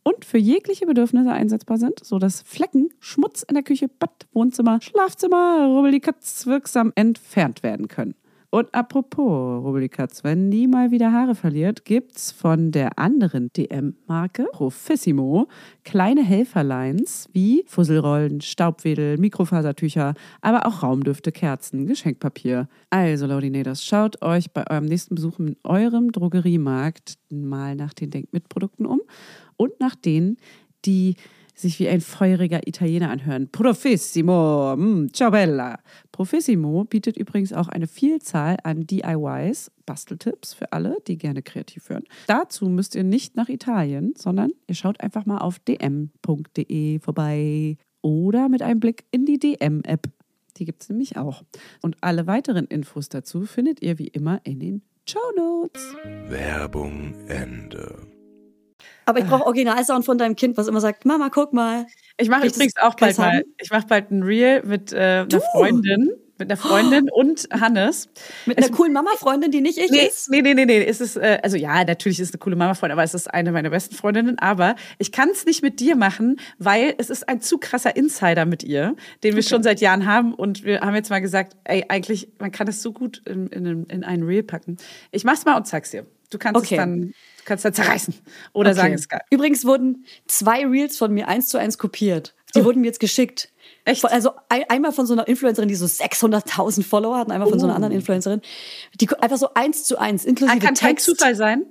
und 0.09 0.25
für 0.25 0.39
jegliche 0.39 0.87
Bedürfnisse 0.87 1.33
einsetzbar 1.33 1.77
sind, 1.77 2.03
sodass 2.03 2.43
Flecken, 2.43 2.89
Schmutz 2.99 3.43
in 3.43 3.55
der 3.55 3.63
Küche, 3.63 3.89
Bad, 3.89 4.27
Wohnzimmer, 4.33 4.81
Schlafzimmer, 4.81 5.67
Rubbellikatz 5.67 6.47
wirksam 6.47 6.93
entfernt 6.95 7.63
werden 7.63 7.89
können. 7.89 8.15
Und 8.51 8.75
apropos 8.75 9.63
Rubbellikatz, 9.63 10.25
wenn 10.25 10.51
die 10.51 10.67
mal 10.67 10.91
wieder 10.91 11.13
Haare 11.13 11.35
verliert, 11.35 11.85
gibt's 11.85 12.33
von 12.33 12.73
der 12.73 12.99
anderen 12.99 13.53
DM-Marke 13.53 14.47
Profissimo 14.53 15.49
kleine 15.85 16.25
Helferlines 16.25 17.29
wie 17.35 17.65
Fusselrollen, 17.67 18.41
Staubwedel, 18.41 19.19
Mikrofasertücher, 19.19 20.15
aber 20.41 20.65
auch 20.65 20.83
Raumdüfte, 20.83 21.31
Kerzen, 21.31 21.87
Geschenkpapier. 21.87 22.69
Also, 22.89 23.27
Laudinators, 23.27 23.85
schaut 23.85 24.23
euch 24.23 24.51
bei 24.51 24.65
eurem 24.71 24.87
nächsten 24.87 25.17
Besuch 25.17 25.39
in 25.39 25.57
eurem 25.65 26.11
Drogeriemarkt 26.11 27.19
mal 27.29 27.77
nach 27.77 27.93
den 27.93 28.09
Denkmitprodukten 28.09 28.87
um 28.87 29.03
und 29.59 29.79
nach 29.81 29.95
denen, 29.95 30.39
die 30.87 31.17
sich 31.61 31.79
wie 31.79 31.89
ein 31.89 32.01
feuriger 32.01 32.67
Italiener 32.67 33.11
anhören. 33.11 33.51
Profissimo, 33.51 34.77
mm, 34.77 35.09
ciao 35.13 35.31
bella. 35.31 35.81
Profissimo 36.13 36.85
bietet 36.85 37.17
übrigens 37.17 37.53
auch 37.53 37.69
eine 37.69 37.87
Vielzahl 37.87 38.57
an 38.63 38.87
DIYs, 38.87 39.71
Basteltipps 39.85 40.55
für 40.55 40.73
alle, 40.73 40.99
die 41.07 41.19
gerne 41.19 41.43
kreativ 41.43 41.89
hören. 41.89 42.05
Dazu 42.27 42.69
müsst 42.69 42.95
ihr 42.95 43.05
nicht 43.05 43.37
nach 43.37 43.49
Italien, 43.49 44.15
sondern 44.17 44.53
ihr 44.67 44.75
schaut 44.75 45.01
einfach 45.01 45.27
mal 45.27 45.39
auf 45.39 45.59
dm.de 45.59 47.01
vorbei 47.01 47.77
oder 48.03 48.49
mit 48.49 48.63
einem 48.63 48.81
Blick 48.81 49.05
in 49.11 49.27
die 49.27 49.39
DM-App. 49.39 50.09
Die 50.57 50.65
gibt 50.65 50.83
es 50.83 50.89
nämlich 50.89 51.17
auch. 51.17 51.43
Und 51.83 51.97
alle 52.01 52.27
weiteren 52.27 52.67
Infos 52.67 53.09
dazu 53.09 53.45
findet 53.45 53.83
ihr 53.83 53.99
wie 53.99 54.09
immer 54.09 54.41
in 54.45 54.61
den 54.61 54.83
Show 55.09 55.19
Notes. 55.37 55.95
Werbung 56.29 57.15
Ende. 57.29 58.18
Aber 59.09 59.21
ich 59.21 59.25
brauche 59.25 59.47
Originalsound 59.47 60.05
von 60.05 60.19
deinem 60.19 60.37
Kind, 60.37 60.59
was 60.59 60.69
immer 60.69 60.83
sagt, 60.83 61.07
Mama, 61.07 61.31
guck 61.31 61.55
mal. 61.55 61.87
Ich 62.19 62.29
mache 62.29 62.47
übrigens 62.47 62.77
auch 62.77 62.95
bald 62.95 63.17
mal, 63.17 63.43
ich 63.59 63.71
mache 63.71 63.87
bald 63.87 64.11
ein 64.11 64.23
Reel 64.23 64.63
mit 64.67 64.93
äh, 64.93 65.25
einer 65.25 65.41
Freundin, 65.53 66.11
mit 66.37 66.51
einer 66.51 66.59
Freundin 66.59 67.09
oh. 67.11 67.21
und 67.21 67.49
Hannes. 67.51 68.11
Mit 68.45 68.59
einer 68.59 68.69
coolen 68.69 68.93
Mama-Freundin, 68.93 69.51
die 69.51 69.63
nicht 69.63 69.79
ich 69.79 69.91
nee, 69.91 70.09
ist? 70.09 70.29
Nee, 70.29 70.43
nee, 70.43 70.53
nee, 70.53 70.67
nee. 70.67 70.85
Es 70.85 71.01
ist, 71.01 71.17
äh, 71.17 71.39
also 71.43 71.57
ja, 71.57 71.85
natürlich 71.85 72.21
ist 72.21 72.29
es 72.29 72.35
eine 72.35 72.41
coole 72.41 72.57
Mama-Freundin, 72.57 72.93
aber 72.93 73.03
es 73.03 73.15
ist 73.15 73.33
eine 73.33 73.51
meiner 73.51 73.71
besten 73.71 73.95
Freundinnen. 73.95 74.39
Aber 74.41 74.77
ich 74.99 75.11
kann 75.11 75.31
es 75.31 75.47
nicht 75.47 75.63
mit 75.63 75.81
dir 75.81 75.97
machen, 75.97 76.37
weil 76.59 76.95
es 76.99 77.09
ist 77.09 77.31
ein 77.31 77.41
zu 77.41 77.57
krasser 77.57 77.97
Insider 77.97 78.45
mit 78.45 78.63
ihr, 78.63 78.95
den 79.25 79.37
wir 79.37 79.41
okay. 79.41 79.49
schon 79.49 79.63
seit 79.63 79.81
Jahren 79.81 80.05
haben. 80.05 80.35
Und 80.35 80.65
wir 80.65 80.81
haben 80.81 80.95
jetzt 80.95 81.09
mal 81.09 81.21
gesagt, 81.21 81.57
ey, 81.65 81.87
eigentlich, 81.89 82.29
man 82.39 82.53
kann 82.53 82.67
das 82.67 82.83
so 82.83 82.93
gut 82.93 83.23
in, 83.25 83.47
in, 83.47 83.87
in 83.87 84.05
einen 84.05 84.25
Reel 84.25 84.43
packen. 84.43 84.77
Ich 85.13 85.25
mach's 85.25 85.47
mal 85.47 85.57
und 85.57 85.67
zeig's 85.67 85.93
dir. 85.93 86.05
Du 86.29 86.37
kannst 86.37 86.59
okay. 86.61 86.75
es 86.75 86.79
dann 86.79 87.15
kannst 87.49 87.65
du 87.65 87.73
zerreißen 87.73 88.15
oder 88.53 88.71
okay. 88.71 88.79
sagen, 88.79 88.95
es 88.95 89.09
geil. 89.09 89.23
Übrigens 89.31 89.65
wurden 89.65 90.05
zwei 90.27 90.67
Reels 90.67 90.97
von 90.97 91.13
mir 91.13 91.29
eins 91.29 91.49
zu 91.49 91.59
eins 91.59 91.79
kopiert. 91.79 92.35
Die 92.55 92.61
oh. 92.61 92.65
wurden 92.65 92.81
mir 92.81 92.87
jetzt 92.87 93.01
geschickt. 93.01 93.51
Echt? 93.85 94.05
Also 94.05 94.33
ein, 94.49 94.65
einmal 94.69 94.93
von 94.93 95.07
so 95.07 95.15
einer 95.15 95.27
Influencerin, 95.27 95.69
die 95.69 95.75
so 95.75 95.87
600.000 95.87 96.85
Follower 96.85 97.19
hat, 97.19 97.27
und 97.27 97.33
einmal 97.33 97.49
von 97.49 97.59
oh. 97.59 97.61
so 97.61 97.67
einer 97.67 97.75
oh. 97.75 97.77
anderen 97.77 97.95
Influencerin. 97.95 98.41
Die 99.01 99.09
einfach 99.21 99.39
so 99.39 99.55
eins 99.55 99.85
zu 99.85 99.99
eins, 99.99 100.25
inklusive 100.25 100.59
ah, 100.59 100.65
kann 100.65 100.75
Text. 100.75 101.07
Zufall 101.07 101.35
sein? 101.35 101.67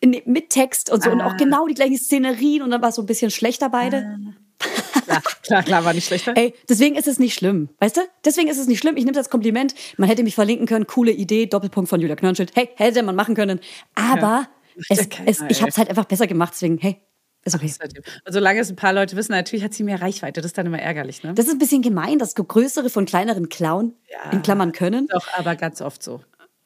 In, 0.00 0.20
mit 0.24 0.50
Text 0.50 0.90
und 0.90 1.02
so. 1.02 1.10
Ah. 1.10 1.12
Und 1.12 1.20
auch 1.20 1.32
ah. 1.32 1.36
genau 1.36 1.66
die 1.66 1.74
gleichen 1.74 1.98
Szenerien 1.98 2.62
und 2.62 2.70
dann 2.70 2.80
war 2.82 2.90
es 2.90 2.94
so 2.94 3.02
ein 3.02 3.06
bisschen 3.06 3.30
schlechter 3.30 3.68
beide. 3.68 4.18
Ah. 4.62 4.68
Klar, 5.10 5.22
klar, 5.42 5.62
klar, 5.62 5.84
war 5.84 5.92
nicht 5.92 6.06
schlechter. 6.06 6.34
Ey, 6.36 6.54
deswegen 6.68 6.96
ist 6.96 7.08
es 7.08 7.18
nicht 7.18 7.34
schlimm. 7.34 7.68
Weißt 7.78 7.96
du? 7.96 8.00
Deswegen 8.24 8.48
ist 8.48 8.58
es 8.58 8.66
nicht 8.66 8.78
schlimm. 8.78 8.96
Ich 8.96 9.04
nehme 9.04 9.12
das 9.12 9.26
als 9.26 9.30
Kompliment. 9.30 9.74
Man 9.96 10.08
hätte 10.08 10.22
mich 10.22 10.34
verlinken 10.34 10.66
können. 10.66 10.86
Coole 10.86 11.10
Idee. 11.10 11.46
Doppelpunkt 11.46 11.90
von 11.90 12.00
Julia 12.00 12.16
Knörnschild. 12.16 12.52
Hey, 12.54 12.70
hätte 12.76 13.02
man 13.02 13.16
machen 13.16 13.34
können. 13.34 13.60
Aber 13.94 14.48
ja, 14.76 14.86
es, 14.88 15.08
es, 15.26 15.44
ich 15.48 15.60
habe 15.60 15.70
es 15.70 15.78
halt 15.78 15.88
einfach 15.88 16.04
besser 16.04 16.26
gemacht. 16.26 16.52
Deswegen, 16.54 16.78
hey, 16.78 17.00
ist 17.44 17.54
okay. 17.54 17.72
Und 18.26 18.32
solange 18.32 18.60
es 18.60 18.70
ein 18.70 18.76
paar 18.76 18.92
Leute 18.92 19.16
wissen, 19.16 19.32
natürlich 19.32 19.64
hat 19.64 19.74
sie 19.74 19.82
mehr 19.82 20.00
Reichweite. 20.00 20.40
Das 20.40 20.50
ist 20.50 20.58
dann 20.58 20.66
immer 20.66 20.80
ärgerlich, 20.80 21.22
ne? 21.22 21.34
Das 21.34 21.46
ist 21.46 21.52
ein 21.52 21.58
bisschen 21.58 21.82
gemein, 21.82 22.18
dass 22.18 22.34
größere 22.34 22.90
von 22.90 23.06
kleineren 23.06 23.48
klauen, 23.48 23.94
ja, 24.10 24.30
in 24.30 24.42
Klammern 24.42 24.72
können. 24.72 25.06
Doch, 25.08 25.26
aber 25.36 25.56
ganz 25.56 25.80
oft 25.80 26.02
so. 26.02 26.20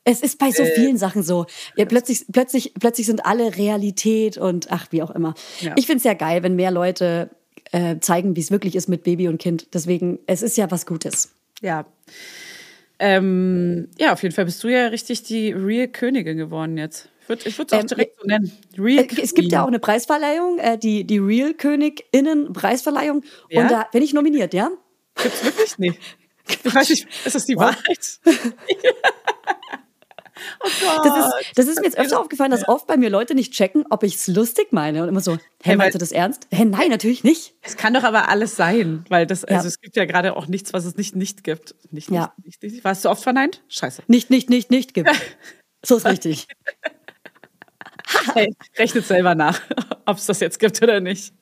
Es 0.05 0.21
ist 0.21 0.39
bei 0.39 0.51
so 0.51 0.63
äh, 0.63 0.71
vielen 0.75 0.99
Sachen 0.99 1.23
so. 1.23 1.47
Ja, 1.77 1.87
plötzlich, 1.87 2.27
plötzlich, 2.31 2.75
plötzlich 2.75 3.07
sind 3.07 3.25
alle 3.25 3.57
Realität 3.57 4.37
und 4.37 4.71
ach, 4.71 4.89
wie 4.91 5.03
auch 5.03 5.11
immer. 5.11 5.35
Ja. 5.61 5.73
Ich 5.77 5.87
finde 5.87 5.99
es 5.99 6.05
ja 6.05 6.15
geil, 6.15 6.43
wenn 6.43 6.57
mehr 6.57 6.71
Leute 6.71 7.31
äh, 7.75 7.99
zeigen, 7.99 8.37
wie 8.37 8.41
es 8.41 8.53
wirklich 8.53 8.77
ist 8.77 8.89
mit 8.89 9.03
Baby 9.03 9.27
und 9.27 9.39
Kind. 9.39 9.75
Deswegen, 9.75 10.21
es 10.29 10.43
ist 10.43 10.57
ja 10.57 10.71
was 10.71 10.87
Gutes. 10.87 11.35
Ja. 11.61 11.85
Ähm, 13.01 13.89
ja, 13.99 14.13
auf 14.13 14.23
jeden 14.23 14.33
Fall 14.33 14.45
bist 14.45 14.63
du 14.63 14.69
ja 14.69 14.87
richtig 14.87 15.25
die 15.25 15.51
Real 15.51 15.89
Königin 15.89 16.37
geworden 16.37 16.79
jetzt. 16.79 17.09
Ich 17.45 17.59
würde 17.59 17.67
es 17.67 17.73
auch 17.73 17.81
ähm, 17.81 17.87
direkt 17.89 18.21
so 18.21 18.27
nennen. 18.29 18.53
Real 18.79 19.05
es, 19.11 19.19
es 19.19 19.35
gibt 19.35 19.51
ja 19.51 19.65
auch 19.65 19.69
eine 19.69 19.81
Preisverleihung, 19.81 20.59
äh, 20.59 20.79
die, 20.79 21.05
die 21.05 21.19
Real 21.19 21.53
KönigInnen 21.53 22.53
Preisverleihung. 22.53 23.25
Ja? 23.51 23.63
Und 23.63 23.71
da 23.73 23.89
bin 23.91 24.03
ich 24.03 24.15
nominiert, 24.15 24.55
ja? 24.55 24.71
Gibt's 25.21 25.45
wirklich? 25.45 25.79
Nee. 25.79 25.95
Ich 26.47 26.75
weiß 26.75 26.91
nicht, 26.91 27.07
ist 27.25 27.35
das 27.35 27.47
die 27.47 27.57
Wahrheit? 27.57 28.21
Oh 30.61 30.69
das, 31.03 31.17
ist, 31.17 31.59
das 31.59 31.67
ist 31.67 31.81
mir 31.81 31.87
jetzt 31.87 31.99
öfter 31.99 32.21
aufgefallen, 32.21 32.51
dass 32.51 32.67
oft 32.69 32.87
bei 32.87 32.97
mir 32.97 33.11
Leute 33.11 33.35
nicht 33.35 33.53
checken, 33.53 33.85
ob 33.91 34.03
ich 34.03 34.15
es 34.17 34.27
lustig 34.29 34.69
meine. 34.73 35.03
Und 35.03 35.09
immer 35.09 35.21
so, 35.21 35.35
hä, 35.35 35.41
hey, 35.63 35.77
meinst 35.77 35.95
du 35.95 35.99
das 35.99 36.13
ernst? 36.13 36.47
Hä, 36.51 36.59
hey, 36.59 36.65
nein, 36.65 36.91
natürlich 36.91 37.25
nicht. 37.25 37.55
Es 37.63 37.77
kann 37.77 37.95
doch 37.95 38.05
aber 38.05 38.29
alles 38.29 38.57
sein, 38.57 39.05
weil 39.09 39.27
das, 39.27 39.45
also 39.45 39.65
ja. 39.65 39.69
es 39.69 39.81
gibt 39.81 39.97
ja 39.97 40.05
gerade 40.05 40.37
auch 40.37 40.47
nichts, 40.47 40.73
was 40.73 40.85
es 40.85 40.97
nicht 40.97 41.17
nicht 41.17 41.45
gibt. 41.45 41.75
Nicht, 41.91 42.11
ja. 42.11 42.33
nicht, 42.45 42.63
nicht, 42.63 42.75
nicht. 42.75 42.85
Warst 42.85 43.05
du 43.05 43.11
oft 43.11 43.23
verneint? 43.23 43.63
Scheiße. 43.69 44.03
Nicht, 44.07 44.31
nicht, 44.31 44.51
nicht, 44.51 44.71
nicht 44.71 44.95
gibt. 44.95 45.11
so 45.85 45.97
ist 45.97 46.07
richtig. 46.07 46.47
hey, 48.35 48.55
rechnet 48.77 49.07
selber 49.07 49.35
nach, 49.35 49.61
ob 50.07 50.17
es 50.17 50.27
das 50.27 50.41
jetzt 50.41 50.59
gibt 50.59 50.83
oder 50.83 51.01
nicht. 51.01 51.35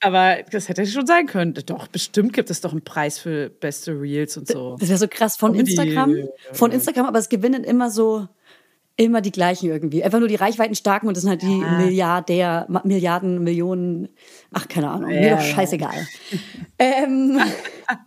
Aber 0.00 0.38
das 0.50 0.68
hätte 0.68 0.86
schon 0.86 1.06
sein 1.06 1.26
können. 1.26 1.54
Doch, 1.66 1.88
bestimmt 1.88 2.32
gibt 2.32 2.50
es 2.50 2.60
doch 2.60 2.72
einen 2.72 2.84
Preis 2.84 3.18
für 3.18 3.50
beste 3.50 3.92
Reels 3.92 4.36
und 4.36 4.48
so. 4.48 4.76
Das 4.78 4.88
wäre 4.88 4.98
so 4.98 5.08
krass 5.08 5.36
von 5.36 5.54
Instagram. 5.54 6.28
Von 6.52 6.70
Instagram, 6.72 7.06
aber 7.06 7.18
es 7.18 7.28
gewinnen 7.28 7.64
immer 7.64 7.90
so 7.90 8.28
immer 8.96 9.20
die 9.20 9.32
gleichen 9.32 9.68
irgendwie. 9.68 10.02
Einfach 10.02 10.18
nur 10.18 10.28
die 10.28 10.36
Reichweiten 10.36 10.74
starken 10.74 11.06
und 11.06 11.16
das 11.16 11.22
sind 11.22 11.30
halt 11.30 11.42
die 11.42 11.60
ja. 11.60 11.78
Milliardär, 11.78 12.66
Milliarden, 12.84 13.44
Millionen, 13.44 14.08
ach, 14.52 14.68
keine 14.68 14.90
Ahnung, 14.90 15.10
ja. 15.10 15.20
mir 15.20 15.30
doch 15.36 15.42
scheißegal. 15.42 16.06
ähm, 16.78 17.40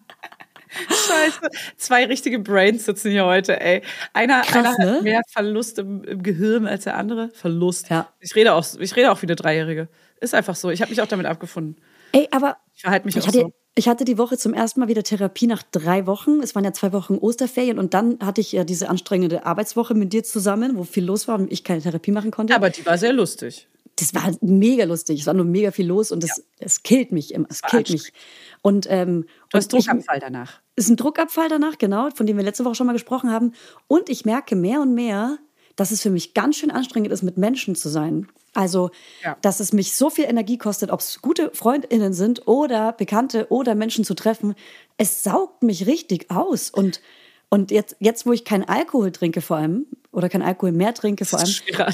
Scheiße. 1.07 1.49
Zwei 1.77 2.05
richtige 2.05 2.39
Brains 2.39 2.85
sitzen 2.85 3.11
hier 3.11 3.25
heute, 3.25 3.59
ey. 3.59 3.81
Einer, 4.13 4.41
Krass, 4.41 4.55
einer 4.55 4.85
ne? 4.85 4.95
hat 4.95 5.01
mehr 5.03 5.21
Verlust 5.27 5.79
im, 5.79 6.03
im, 6.03 6.23
Gehirn 6.23 6.67
als 6.67 6.83
der 6.83 6.95
andere. 6.97 7.29
Verlust. 7.29 7.89
Ja. 7.89 8.09
Ich 8.19 8.35
rede 8.35 8.53
auch, 8.53 8.65
ich 8.79 8.95
rede 8.95 9.11
auch 9.11 9.21
wie 9.21 9.25
eine 9.25 9.35
Dreijährige. 9.35 9.87
Ist 10.21 10.35
einfach 10.35 10.55
so. 10.55 10.69
Ich 10.69 10.81
habe 10.81 10.89
mich 10.89 11.01
auch 11.01 11.07
damit 11.07 11.25
abgefunden. 11.25 11.77
Ey, 12.11 12.27
aber 12.31 12.57
ich 12.75 12.81
verhalte 12.81 13.05
mich 13.05 13.15
ich 13.15 13.23
auch 13.23 13.27
hatte, 13.27 13.39
so. 13.39 13.53
Ich 13.75 13.87
hatte 13.87 14.03
die 14.03 14.17
Woche 14.17 14.37
zum 14.37 14.53
ersten 14.53 14.79
Mal 14.79 14.89
wieder 14.89 15.03
Therapie 15.03 15.47
nach 15.47 15.63
drei 15.63 16.05
Wochen. 16.05 16.41
Es 16.41 16.53
waren 16.53 16.65
ja 16.65 16.73
zwei 16.73 16.91
Wochen 16.91 17.15
Osterferien 17.15 17.79
und 17.79 17.93
dann 17.93 18.19
hatte 18.21 18.41
ich 18.41 18.51
ja 18.51 18.63
diese 18.63 18.89
anstrengende 18.89 19.45
Arbeitswoche 19.45 19.93
mit 19.93 20.11
dir 20.11 20.23
zusammen, 20.23 20.75
wo 20.75 20.83
viel 20.83 21.05
los 21.05 21.27
war 21.27 21.39
und 21.39 21.51
ich 21.51 21.63
keine 21.63 21.81
Therapie 21.81 22.11
machen 22.11 22.31
konnte. 22.31 22.55
Aber 22.55 22.69
die 22.69 22.85
war 22.85 22.97
sehr 22.97 23.13
lustig. 23.13 23.67
Das 23.99 24.13
war 24.13 24.31
mega 24.41 24.85
lustig. 24.85 25.21
Es 25.21 25.27
war 25.27 25.33
nur 25.33 25.45
mega 25.45 25.71
viel 25.71 25.87
los 25.87 26.11
und 26.11 26.23
das, 26.23 26.37
ja. 26.37 26.43
es 26.59 26.83
killt 26.83 27.11
mich 27.11 27.33
immer. 27.33 27.47
Es 27.49 27.61
killt 27.61 27.89
mich. 27.89 28.13
Und, 28.61 28.87
ähm, 28.89 29.25
du 29.49 29.57
hast 29.57 29.71
Druckabfall 29.71 30.17
ich, 30.17 30.23
danach. 30.23 30.61
Ist 30.75 30.89
ein 30.89 30.95
Druckabfall 30.95 31.49
danach, 31.49 31.77
genau, 31.77 32.09
von 32.11 32.25
dem 32.25 32.37
wir 32.37 32.43
letzte 32.43 32.65
Woche 32.65 32.75
schon 32.75 32.87
mal 32.87 32.93
gesprochen 32.93 33.31
haben. 33.31 33.53
Und 33.87 34.09
ich 34.09 34.25
merke 34.25 34.55
mehr 34.55 34.81
und 34.81 34.93
mehr, 34.93 35.37
dass 35.75 35.91
es 35.91 36.01
für 36.01 36.09
mich 36.09 36.33
ganz 36.33 36.57
schön 36.57 36.71
anstrengend 36.71 37.11
ist, 37.11 37.23
mit 37.23 37.37
Menschen 37.37 37.75
zu 37.75 37.89
sein. 37.89 38.27
Also, 38.53 38.89
ja. 39.23 39.37
dass 39.41 39.59
es 39.59 39.73
mich 39.73 39.95
so 39.95 40.09
viel 40.09 40.25
Energie 40.25 40.57
kostet, 40.57 40.91
ob 40.91 40.99
es 40.99 41.21
gute 41.21 41.51
Freundinnen 41.53 42.13
sind 42.13 42.47
oder 42.47 42.93
Bekannte 42.93 43.47
oder 43.49 43.75
Menschen 43.75 44.03
zu 44.03 44.13
treffen. 44.13 44.55
Es 44.97 45.23
saugt 45.23 45.63
mich 45.63 45.87
richtig 45.87 46.31
aus. 46.31 46.69
Und 46.69 47.01
und 47.49 47.71
jetzt, 47.71 47.95
jetzt, 47.99 48.25
wo 48.25 48.31
ich 48.31 48.45
keinen 48.45 48.63
Alkohol 48.63 49.11
trinke, 49.11 49.41
vor 49.41 49.57
allem, 49.57 49.87
oder 50.11 50.29
kein 50.29 50.41
Alkohol 50.41 50.71
mehr 50.71 50.93
trinke, 50.93 51.25
vor 51.25 51.39
allem, 51.39 51.53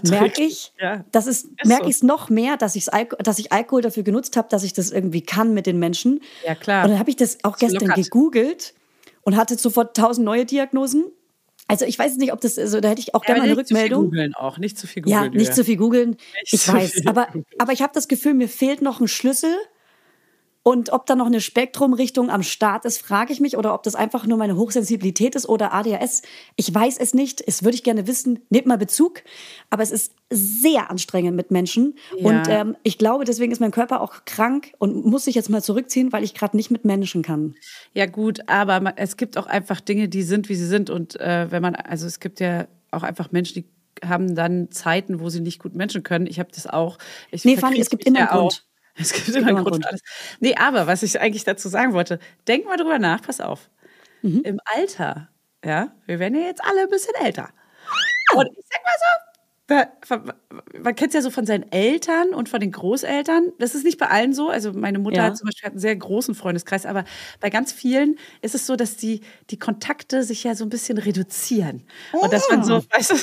merke 0.10 0.44
ich, 0.44 0.72
ja. 0.80 1.04
das 1.12 1.28
ist, 1.28 1.46
ist 1.46 1.66
merke 1.66 1.84
so. 1.84 1.90
ich 1.90 1.96
es 1.98 2.04
noch 2.04 2.30
mehr, 2.30 2.56
dass, 2.58 2.76
ich's 2.76 2.90
dass 3.20 3.40
ich 3.40 3.52
Alkohol 3.52 3.82
dafür 3.82 4.04
genutzt 4.04 4.38
habe, 4.38 4.48
dass 4.50 4.64
ich 4.64 4.74
das 4.74 4.92
irgendwie 4.92 5.22
kann 5.22 5.54
mit 5.54 5.66
den 5.66 5.80
Menschen. 5.80 6.22
Ja, 6.46 6.56
klar. 6.56 6.86
Und 6.86 6.92
dann 6.92 7.00
habe 7.00 7.10
ich 7.10 7.18
das 7.18 7.44
auch 7.44 7.58
das 7.58 7.72
gestern 7.72 7.90
lockert. 7.90 8.06
gegoogelt 8.06 8.74
und 9.24 9.36
hatte 9.36 9.58
sofort 9.58 9.98
tausend 9.98 10.26
neue 10.26 10.46
Diagnosen. 10.46 11.06
Also 11.68 11.86
ich 11.86 11.98
weiß 11.98 12.16
nicht, 12.18 12.32
ob 12.32 12.42
das, 12.42 12.58
also 12.58 12.80
da 12.80 12.90
hätte 12.90 13.02
ich 13.02 13.16
auch 13.16 13.24
ja, 13.24 13.34
gerne 13.34 13.42
mal 13.42 13.48
eine 13.48 13.58
Rückmeldung. 13.58 14.04
Nicht 14.04 14.12
zu 14.12 14.18
viel 14.18 14.22
googeln 14.22 14.36
auch, 14.36 14.58
nicht 14.60 14.78
zu 14.78 14.88
viel 14.88 15.02
googeln. 15.04 15.24
Ja, 15.24 15.30
nicht 15.30 15.56
zu 15.56 15.64
viel 15.66 15.78
googeln. 15.78 16.18
Ich 16.44 16.68
weiß, 16.68 17.08
aber, 17.08 17.28
aber 17.58 17.74
ich 17.74 17.82
habe 17.82 17.92
das 17.94 18.08
Gefühl, 18.08 18.36
mir 18.36 18.48
fehlt 18.48 18.82
noch 18.82 19.02
ein 19.02 19.08
Schlüssel 19.08 19.54
und 20.68 20.92
ob 20.92 21.06
da 21.06 21.16
noch 21.16 21.28
eine 21.28 21.42
Spektrumrichtung 21.42 22.32
am 22.32 22.42
Start 22.42 22.86
ist, 22.86 23.00
frage 23.00 23.32
ich 23.32 23.40
mich, 23.40 23.56
oder 23.56 23.76
ob 23.76 23.84
das 23.84 23.94
einfach 23.94 24.26
nur 24.26 24.40
meine 24.40 24.56
Hochsensibilität 24.56 25.36
ist 25.36 25.48
oder 25.48 25.76
ADHS. 25.76 26.24
Ich 26.56 26.74
weiß 26.74 26.98
es 26.98 27.14
nicht. 27.14 27.40
Es 27.46 27.64
würde 27.64 27.76
ich 27.76 27.84
gerne 27.84 28.08
wissen. 28.08 28.40
Nehmt 28.50 28.66
mal 28.66 28.80
Bezug. 28.80 29.22
Aber 29.70 29.84
es 29.84 29.92
ist 29.92 30.16
sehr 30.32 30.90
anstrengend 30.90 31.36
mit 31.36 31.52
Menschen. 31.52 32.00
Ja. 32.18 32.26
Und 32.28 32.50
ähm, 32.50 32.76
ich 32.82 32.98
glaube, 32.98 33.26
deswegen 33.26 33.52
ist 33.52 33.62
mein 33.62 33.70
Körper 33.70 34.02
auch 34.02 34.26
krank 34.26 34.74
und 34.80 35.06
muss 35.06 35.26
sich 35.26 35.36
jetzt 35.36 35.52
mal 35.52 35.62
zurückziehen, 35.62 36.12
weil 36.12 36.24
ich 36.24 36.34
gerade 36.34 36.58
nicht 36.58 36.72
mit 36.72 36.84
Menschen 36.84 37.22
kann. 37.22 37.54
Ja, 37.94 38.08
gut, 38.08 38.40
aber 38.48 38.80
man, 38.80 38.94
es 38.98 39.18
gibt 39.18 39.38
auch 39.38 39.46
einfach 39.46 39.80
Dinge, 39.82 40.10
die 40.10 40.24
sind, 40.24 40.50
wie 40.50 40.56
sie 40.56 40.66
sind. 40.66 40.90
Und 40.90 41.20
äh, 41.20 41.52
wenn 41.52 41.62
man, 41.62 41.76
also 41.76 42.08
es 42.08 42.20
gibt 42.20 42.40
ja 42.40 42.66
auch 42.90 43.04
einfach 43.04 43.32
Menschen, 43.32 43.54
die 43.54 43.66
haben 44.04 44.34
dann 44.34 44.72
Zeiten, 44.72 45.20
wo 45.20 45.30
sie 45.30 45.42
nicht 45.42 45.60
gut 45.60 45.76
Menschen 45.76 46.02
können. 46.02 46.26
Ich 46.26 46.40
habe 46.40 46.50
das 46.52 46.66
auch. 46.66 46.98
Ich 47.30 47.46
nee, 47.46 47.56
Fanny, 47.56 47.80
es 47.80 47.92
gibt 47.92 48.04
immer 48.06 48.18
einen 48.22 48.28
Grund. 48.30 48.66
Auch. 48.66 48.75
Es 49.00 49.12
gibt 49.12 49.28
immer 49.30 49.48
einen 49.48 49.64
Grund 49.64 49.84
für 49.84 49.90
alles. 49.90 50.02
Nee, 50.40 50.56
aber 50.56 50.88
was 50.88 51.04
ich 51.04 51.20
eigentlich 51.20 51.44
dazu 51.44 51.68
sagen 51.68 51.94
wollte, 51.94 52.20
denk 52.48 52.66
mal 52.66 52.78
drüber 52.78 52.98
nach, 52.98 53.22
pass 53.22 53.42
auf. 53.42 53.70
Mhm. 54.22 54.42
Im 54.44 54.60
Alter, 54.64 55.30
ja, 55.64 55.94
wir 56.06 56.20
werden 56.20 56.40
ja 56.40 56.48
jetzt 56.48 56.64
alle 56.64 56.84
ein 56.84 56.90
bisschen 56.90 57.14
älter. 57.16 57.50
Und 58.34 58.48
ich 58.58 58.66
sag 58.70 58.82
mal 58.84 58.94
so, 58.98 59.26
man 59.68 60.96
kennt 60.96 61.10
es 61.10 61.16
ja 61.16 61.22
so 61.22 61.32
von 61.32 61.46
seinen 61.46 61.72
Eltern 61.72 62.36
und 62.36 62.50
von 62.50 62.60
den 62.60 62.72
Großeltern. 62.72 63.52
Das 63.58 63.74
ist 63.74 63.84
nicht 63.84 63.98
bei 63.98 64.08
allen 64.08 64.34
so. 64.34 64.50
Also 64.50 64.74
meine 64.74 65.00
Mutter 65.00 65.18
ja. 65.18 65.24
hat 65.24 65.38
zum 65.38 65.48
Beispiel 65.48 65.72
einen 65.72 65.80
sehr 65.80 65.96
großen 65.96 66.36
Freundeskreis, 66.36 66.86
aber 66.86 67.04
bei 67.40 67.50
ganz 67.50 67.72
vielen 67.72 68.18
ist 68.42 68.54
es 68.54 68.68
so, 68.68 68.76
dass 68.76 68.96
die, 68.96 69.22
die 69.50 69.58
Kontakte 69.58 70.24
sich 70.24 70.44
ja 70.44 70.54
so 70.54 70.64
ein 70.66 70.70
bisschen 70.70 71.00
reduzieren. 71.00 71.84
Und 72.12 72.32
dass 72.32 72.48
man 72.50 72.64
so, 72.64 72.76
ah. 72.76 72.84
weißt 72.92 73.12
du, 73.12 73.16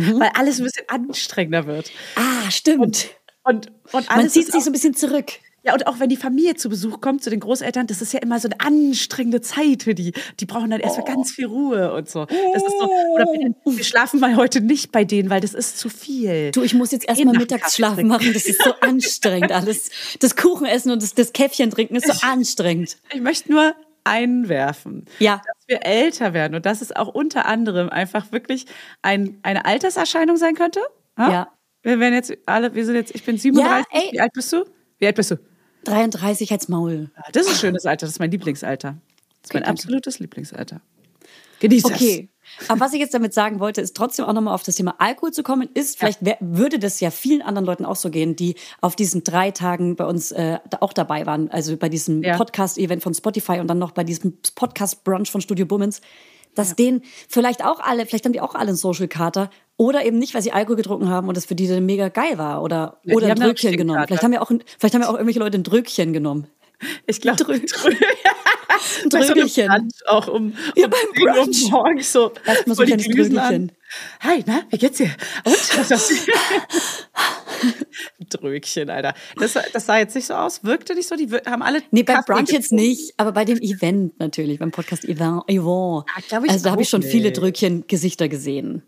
mhm. 0.00 0.20
weil 0.20 0.30
alles 0.34 0.58
ein 0.58 0.64
bisschen 0.64 0.88
anstrengender 0.88 1.66
wird. 1.66 1.90
Ah, 2.16 2.50
stimmt. 2.50 2.80
Und 2.80 3.08
und, 3.48 3.72
und 3.92 4.08
Man 4.08 4.28
zieht 4.28 4.52
sich 4.52 4.62
so 4.62 4.70
ein 4.70 4.72
bisschen 4.72 4.94
zurück. 4.94 5.32
Ja, 5.64 5.74
und 5.74 5.86
auch 5.88 5.98
wenn 5.98 6.08
die 6.08 6.16
Familie 6.16 6.54
zu 6.54 6.68
Besuch 6.68 7.00
kommt, 7.00 7.22
zu 7.22 7.30
den 7.30 7.40
Großeltern, 7.40 7.88
das 7.88 8.00
ist 8.00 8.12
ja 8.12 8.20
immer 8.20 8.38
so 8.38 8.48
eine 8.48 8.60
anstrengende 8.60 9.40
Zeit 9.40 9.82
für 9.82 9.94
die. 9.94 10.12
Die 10.38 10.46
brauchen 10.46 10.70
dann 10.70 10.80
erstmal 10.80 11.04
oh. 11.10 11.14
ganz 11.14 11.32
viel 11.32 11.46
Ruhe 11.46 11.92
und 11.92 12.08
so. 12.08 12.26
Das 12.26 12.62
ist 12.62 12.78
so, 12.78 12.88
oder 13.14 13.24
wir, 13.24 13.54
wir, 13.64 13.84
schlafen 13.84 14.20
mal 14.20 14.36
heute 14.36 14.60
nicht 14.60 14.92
bei 14.92 15.04
denen, 15.04 15.30
weil 15.30 15.40
das 15.40 15.54
ist 15.54 15.78
zu 15.78 15.88
viel. 15.88 16.52
Du, 16.52 16.62
ich 16.62 16.74
muss 16.74 16.92
jetzt 16.92 17.08
erstmal 17.08 17.36
Mittagsschlafen 17.36 18.06
machen. 18.06 18.32
Das 18.32 18.46
ist 18.46 18.62
so 18.62 18.72
anstrengend 18.80 19.50
alles. 19.50 19.90
Das 20.20 20.36
Kuchenessen 20.36 20.92
und 20.92 21.02
das, 21.02 21.14
das 21.14 21.32
Käffchen 21.32 21.70
trinken 21.70 21.96
ist 21.96 22.06
so 22.06 22.12
ich, 22.12 22.22
anstrengend. 22.22 22.96
Ich 23.12 23.20
möchte 23.20 23.50
nur 23.50 23.74
einwerfen, 24.04 25.04
ja. 25.18 25.42
dass 25.44 25.68
wir 25.68 25.84
älter 25.84 26.32
werden 26.32 26.54
und 26.54 26.64
dass 26.64 26.80
es 26.80 26.94
auch 26.94 27.08
unter 27.08 27.46
anderem 27.46 27.90
einfach 27.90 28.32
wirklich 28.32 28.64
ein, 29.02 29.38
eine 29.42 29.66
Alterserscheinung 29.66 30.36
sein 30.36 30.54
könnte. 30.54 30.80
ja. 31.18 31.30
ja 31.30 31.57
wir 31.88 32.00
werden 32.00 32.14
jetzt 32.14 32.36
alle, 32.46 32.74
wir 32.74 32.84
sind 32.84 32.94
jetzt, 32.94 33.14
ich 33.14 33.24
bin 33.24 33.38
37. 33.38 33.86
Ja, 33.92 34.12
Wie 34.12 34.20
alt 34.20 34.32
bist 34.32 34.52
du? 34.52 34.64
Wie 34.98 35.06
alt 35.06 35.16
bist 35.16 35.30
du? 35.30 35.36
33 35.84 36.52
als 36.52 36.68
Maul. 36.68 37.10
Ah, 37.16 37.22
das 37.32 37.46
ist 37.46 37.52
ein 37.52 37.56
schönes 37.56 37.86
Alter, 37.86 38.06
das 38.06 38.12
ist 38.12 38.18
mein 38.18 38.30
Lieblingsalter. 38.30 38.98
Das 39.42 39.50
ist 39.50 39.54
mein 39.54 39.64
absolutes 39.64 40.18
Lieblingsalter. 40.18 40.80
Genieß 41.60 41.84
es. 41.84 41.90
Okay. 41.90 42.28
Aber 42.68 42.80
was 42.80 42.92
ich 42.92 43.00
jetzt 43.00 43.14
damit 43.14 43.34
sagen 43.34 43.60
wollte, 43.60 43.80
ist 43.80 43.96
trotzdem 43.96 44.24
auch 44.24 44.32
nochmal 44.32 44.54
auf 44.54 44.62
das 44.62 44.74
Thema 44.76 44.94
Alkohol 44.98 45.32
zu 45.32 45.42
kommen, 45.42 45.68
ist, 45.74 45.98
vielleicht 45.98 46.24
wär, 46.24 46.36
würde 46.40 46.78
das 46.78 47.00
ja 47.00 47.10
vielen 47.10 47.42
anderen 47.42 47.66
Leuten 47.66 47.84
auch 47.84 47.96
so 47.96 48.10
gehen, 48.10 48.36
die 48.36 48.54
auf 48.80 48.96
diesen 48.96 49.24
drei 49.24 49.50
Tagen 49.50 49.96
bei 49.96 50.04
uns 50.04 50.32
äh, 50.32 50.58
auch 50.80 50.92
dabei 50.92 51.26
waren. 51.26 51.50
Also 51.50 51.76
bei 51.76 51.88
diesem 51.88 52.22
ja. 52.22 52.36
Podcast-Event 52.36 53.02
von 53.02 53.14
Spotify 53.14 53.60
und 53.60 53.68
dann 53.68 53.78
noch 53.78 53.92
bei 53.92 54.04
diesem 54.04 54.38
Podcast-Brunch 54.54 55.30
von 55.30 55.40
Studio 55.40 55.66
Bummens 55.66 56.00
dass 56.54 56.70
ja. 56.70 56.74
denen 56.74 57.02
vielleicht 57.28 57.64
auch 57.64 57.80
alle, 57.80 58.04
vielleicht 58.04 58.24
haben 58.24 58.32
die 58.32 58.40
auch 58.40 58.54
alle 58.54 58.68
einen 58.68 58.76
Social 58.76 59.08
Kater 59.08 59.50
oder 59.78 60.04
eben 60.04 60.18
nicht, 60.18 60.34
weil 60.34 60.42
sie 60.42 60.52
Alkohol 60.52 60.76
getrunken 60.76 61.08
haben 61.08 61.28
und 61.28 61.36
das 61.36 61.46
für 61.46 61.54
die 61.54 61.66
dann 61.66 61.86
mega 61.86 62.08
geil 62.08 62.36
war 62.36 62.62
oder, 62.62 62.98
ja, 63.04 63.14
oder 63.14 63.28
ein 63.28 63.36
Drückchen 63.36 63.76
genommen. 63.76 64.04
Vielleicht 64.06 64.22
haben 64.22 64.32
ja 64.32 64.42
auch, 64.42 64.50
vielleicht 64.78 64.94
haben 64.94 65.02
ja 65.02 65.08
auch 65.08 65.14
irgendwelche 65.14 65.38
Leute 65.38 65.56
ein 65.56 65.62
Drückchen 65.62 66.12
genommen. 66.12 66.48
Ich 67.06 67.20
glaube, 67.20 67.42
Drü 67.42 67.60
Drü 67.60 67.94
Drögelchen. 69.08 69.90
So 69.90 70.06
auch 70.06 70.28
um, 70.28 70.48
um 70.48 70.54
ja, 70.76 70.88
beim 70.88 71.00
Brunch. 71.14 71.64
Um 71.64 71.70
morgens 71.70 72.12
so. 72.12 72.32
Erstmal 72.44 72.76
so 72.76 72.82
ein 72.82 72.86
kleines 72.86 73.06
Drögelchen. 73.06 73.72
Hi, 74.20 74.44
na, 74.46 74.62
wie 74.70 74.78
geht's 74.78 74.98
dir? 74.98 75.10
Und? 75.44 75.56
Drögchen, 78.30 78.90
Alter. 78.90 79.14
Das, 79.36 79.54
das 79.72 79.86
sah 79.86 79.98
jetzt 79.98 80.14
nicht 80.14 80.26
so 80.26 80.34
aus, 80.34 80.64
wirkte 80.64 80.94
nicht 80.94 81.08
so. 81.08 81.16
Die 81.16 81.28
haben 81.46 81.62
alle. 81.62 81.82
Nee, 81.90 82.02
beim 82.02 82.16
Kaffee 82.16 82.32
Brunch 82.32 82.50
jetzt 82.50 82.72
nicht, 82.72 83.14
aber 83.16 83.32
bei 83.32 83.44
dem 83.44 83.58
Event 83.58 84.18
natürlich, 84.18 84.58
beim 84.58 84.70
Podcast 84.70 85.04
Event. 85.04 85.42
Yvonne. 85.50 86.04
Ah, 86.16 86.40
also 86.48 86.64
da 86.64 86.70
habe 86.72 86.82
ich 86.82 86.88
schon 86.88 87.02
viele 87.02 87.32
Dröckchen-Gesichter 87.32 88.28
gesehen. 88.28 88.82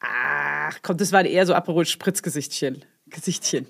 Ach 0.00 0.78
komm, 0.82 0.96
das 0.96 1.12
waren 1.12 1.26
eher 1.26 1.46
so 1.46 1.54
Aperol-Spritzgesichtchen. 1.54 2.84
Gesichtchen. 3.10 3.66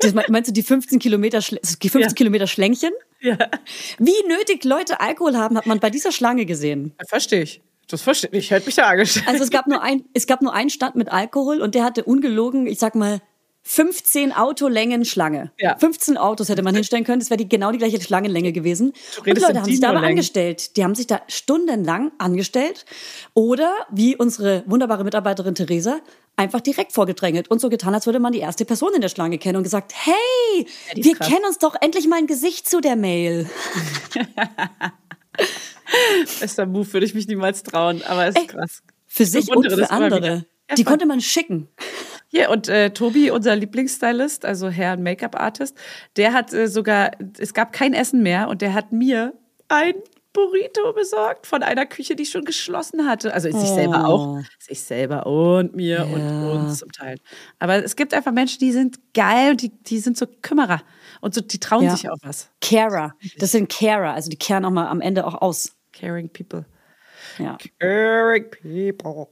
Das 0.00 0.14
meinst 0.28 0.48
du 0.48 0.52
die 0.52 0.62
15 0.62 0.98
Kilometer, 0.98 1.38
die 1.38 1.88
15 1.88 2.00
ja. 2.00 2.08
Kilometer 2.08 2.46
Schlängchen? 2.46 2.92
Ja. 3.20 3.38
Wie 3.98 4.14
nötig 4.28 4.64
Leute 4.64 5.00
Alkohol 5.00 5.36
haben, 5.36 5.56
hat 5.56 5.66
man 5.66 5.80
bei 5.80 5.90
dieser 5.90 6.12
Schlange 6.12 6.44
gesehen. 6.44 6.92
Verstehe 7.08 7.42
ich. 7.42 7.62
Das 7.88 8.02
verstehe 8.02 8.30
ich. 8.32 8.46
Ich 8.46 8.50
hätte 8.50 8.66
mich 8.66 8.74
da 8.74 8.88
angestellt. 8.88 9.28
Also 9.28 9.44
es 9.44 9.50
gab 9.50 9.66
nur 9.66 9.82
ein, 9.82 10.04
es 10.12 10.26
gab 10.26 10.42
nur 10.42 10.52
einen 10.52 10.70
Stand 10.70 10.96
mit 10.96 11.10
Alkohol 11.10 11.62
und 11.62 11.74
der 11.74 11.84
hatte 11.84 12.04
ungelogen, 12.04 12.66
ich 12.66 12.78
sag 12.78 12.94
mal, 12.94 13.20
15 13.66 14.32
Autolängen 14.32 15.06
Schlange. 15.06 15.50
Ja. 15.58 15.78
15 15.78 16.18
Autos 16.18 16.50
hätte 16.50 16.62
man 16.62 16.74
hinstellen 16.74 17.04
können. 17.04 17.20
Das 17.20 17.30
wäre 17.30 17.38
die, 17.38 17.48
genau 17.48 17.72
die 17.72 17.78
gleiche 17.78 18.00
Schlangenlänge 18.00 18.52
gewesen. 18.52 18.92
Und 19.18 19.26
die 19.26 19.32
Leute 19.32 19.58
haben 19.58 19.64
sich 19.64 19.80
da 19.80 19.88
aber 19.88 20.02
angestellt. 20.02 20.76
Die 20.76 20.84
haben 20.84 20.94
sich 20.94 21.06
da 21.06 21.22
stundenlang 21.28 22.12
angestellt. 22.18 22.84
Oder, 23.32 23.72
wie 23.90 24.16
unsere 24.16 24.64
wunderbare 24.66 25.02
Mitarbeiterin 25.02 25.54
Theresa, 25.54 26.00
einfach 26.36 26.60
direkt 26.60 26.92
vorgedrängelt 26.92 27.50
und 27.50 27.60
so 27.60 27.70
getan, 27.70 27.94
als 27.94 28.04
würde 28.04 28.20
man 28.20 28.32
die 28.32 28.40
erste 28.40 28.66
Person 28.66 28.92
in 28.94 29.00
der 29.00 29.08
Schlange 29.08 29.38
kennen 29.38 29.56
und 29.56 29.62
gesagt, 29.62 29.94
hey, 29.94 30.66
ja, 30.94 31.02
wir 31.02 31.14
krass. 31.14 31.28
kennen 31.28 31.46
uns 31.46 31.58
doch 31.58 31.74
endlich 31.80 32.06
mal 32.06 32.18
ein 32.18 32.26
Gesicht 32.26 32.68
zu 32.68 32.82
der 32.82 32.96
Mail. 32.96 33.48
Bester 36.40 36.66
Move 36.66 36.92
würde 36.92 37.06
ich 37.06 37.14
mich 37.14 37.28
niemals 37.28 37.62
trauen, 37.62 38.02
aber 38.02 38.26
es 38.26 38.34
ist 38.34 38.42
Ey, 38.42 38.46
krass. 38.46 38.82
Für 39.06 39.24
sich 39.24 39.50
und 39.50 39.70
für 39.70 39.90
andere. 39.90 40.44
Die 40.76 40.84
konnte 40.84 41.06
man 41.06 41.20
schicken. 41.20 41.68
Hier, 42.28 42.50
und 42.50 42.68
äh, 42.68 42.90
Tobi, 42.90 43.30
unser 43.30 43.54
Lieblingsstylist, 43.54 44.44
also 44.44 44.68
Herr 44.68 44.96
Make-up-Artist, 44.96 45.76
der 46.16 46.32
hat 46.32 46.52
äh, 46.52 46.68
sogar, 46.68 47.12
es 47.38 47.54
gab 47.54 47.72
kein 47.72 47.92
Essen 47.92 48.22
mehr 48.22 48.48
und 48.48 48.62
der 48.62 48.74
hat 48.74 48.92
mir 48.92 49.34
ein 49.68 49.94
Burrito 50.32 50.92
besorgt 50.92 51.46
von 51.46 51.62
einer 51.62 51.86
Küche, 51.86 52.16
die 52.16 52.26
schon 52.26 52.44
geschlossen 52.44 53.06
hatte. 53.06 53.32
Also 53.32 53.50
sich 53.50 53.70
oh. 53.70 53.74
selber 53.74 54.06
auch. 54.08 54.40
Sich 54.58 54.80
selber 54.82 55.26
und 55.26 55.76
mir 55.76 55.98
ja. 55.98 56.02
und 56.04 56.50
uns 56.50 56.80
zum 56.80 56.90
Teil. 56.90 57.18
Aber 57.60 57.84
es 57.84 57.94
gibt 57.94 58.12
einfach 58.12 58.32
Menschen, 58.32 58.58
die 58.58 58.72
sind 58.72 58.98
geil 59.14 59.52
und 59.52 59.62
die, 59.62 59.70
die 59.70 59.98
sind 59.98 60.18
so 60.18 60.26
Kümmerer. 60.42 60.82
Und 61.20 61.34
so, 61.34 61.40
die 61.40 61.60
trauen 61.60 61.84
ja. 61.84 61.96
sich 61.96 62.10
auch 62.10 62.18
was. 62.22 62.50
Carer. 62.60 63.14
Das 63.38 63.52
sind 63.52 63.70
Carer. 63.70 64.12
Also 64.12 64.28
die 64.28 64.36
kehren 64.36 64.64
auch 64.64 64.70
mal 64.70 64.88
am 64.88 65.00
Ende 65.00 65.24
auch 65.24 65.40
aus. 65.40 65.76
Caring 65.92 66.28
people. 66.28 66.66
Ja. 67.38 67.56
Caring 67.78 68.50
people. 68.50 69.28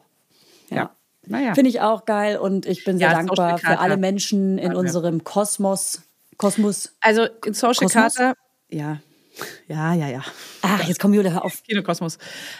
ja. 0.71 0.95
Ja. 1.27 1.39
Naja. 1.39 1.55
Finde 1.55 1.71
ich 1.71 1.81
auch 1.81 2.05
geil 2.05 2.37
und 2.37 2.67
ich 2.67 2.85
bin 2.85 2.99
sehr 2.99 3.09
ja, 3.09 3.15
dankbar 3.15 3.59
für 3.59 3.79
alle 3.79 3.97
Menschen 3.97 4.59
in 4.59 4.73
ja, 4.73 4.79
unserem 4.79 5.25
Kosmos. 5.25 6.03
Kosmos. 6.37 6.95
Also 7.01 7.27
in 7.45 7.55
Social 7.55 7.87
Kosmos? 7.87 8.15
Carter, 8.17 8.35
ja. 8.69 8.99
Ja, 9.67 9.95
ja, 9.95 10.09
ja. 10.09 10.23
Ach, 10.63 10.85
jetzt 10.85 11.01
kommen 11.01 11.15
wir 11.15 11.21
wieder 11.21 11.45
auf. 11.45 11.63
Kinokosmos. 11.69 12.19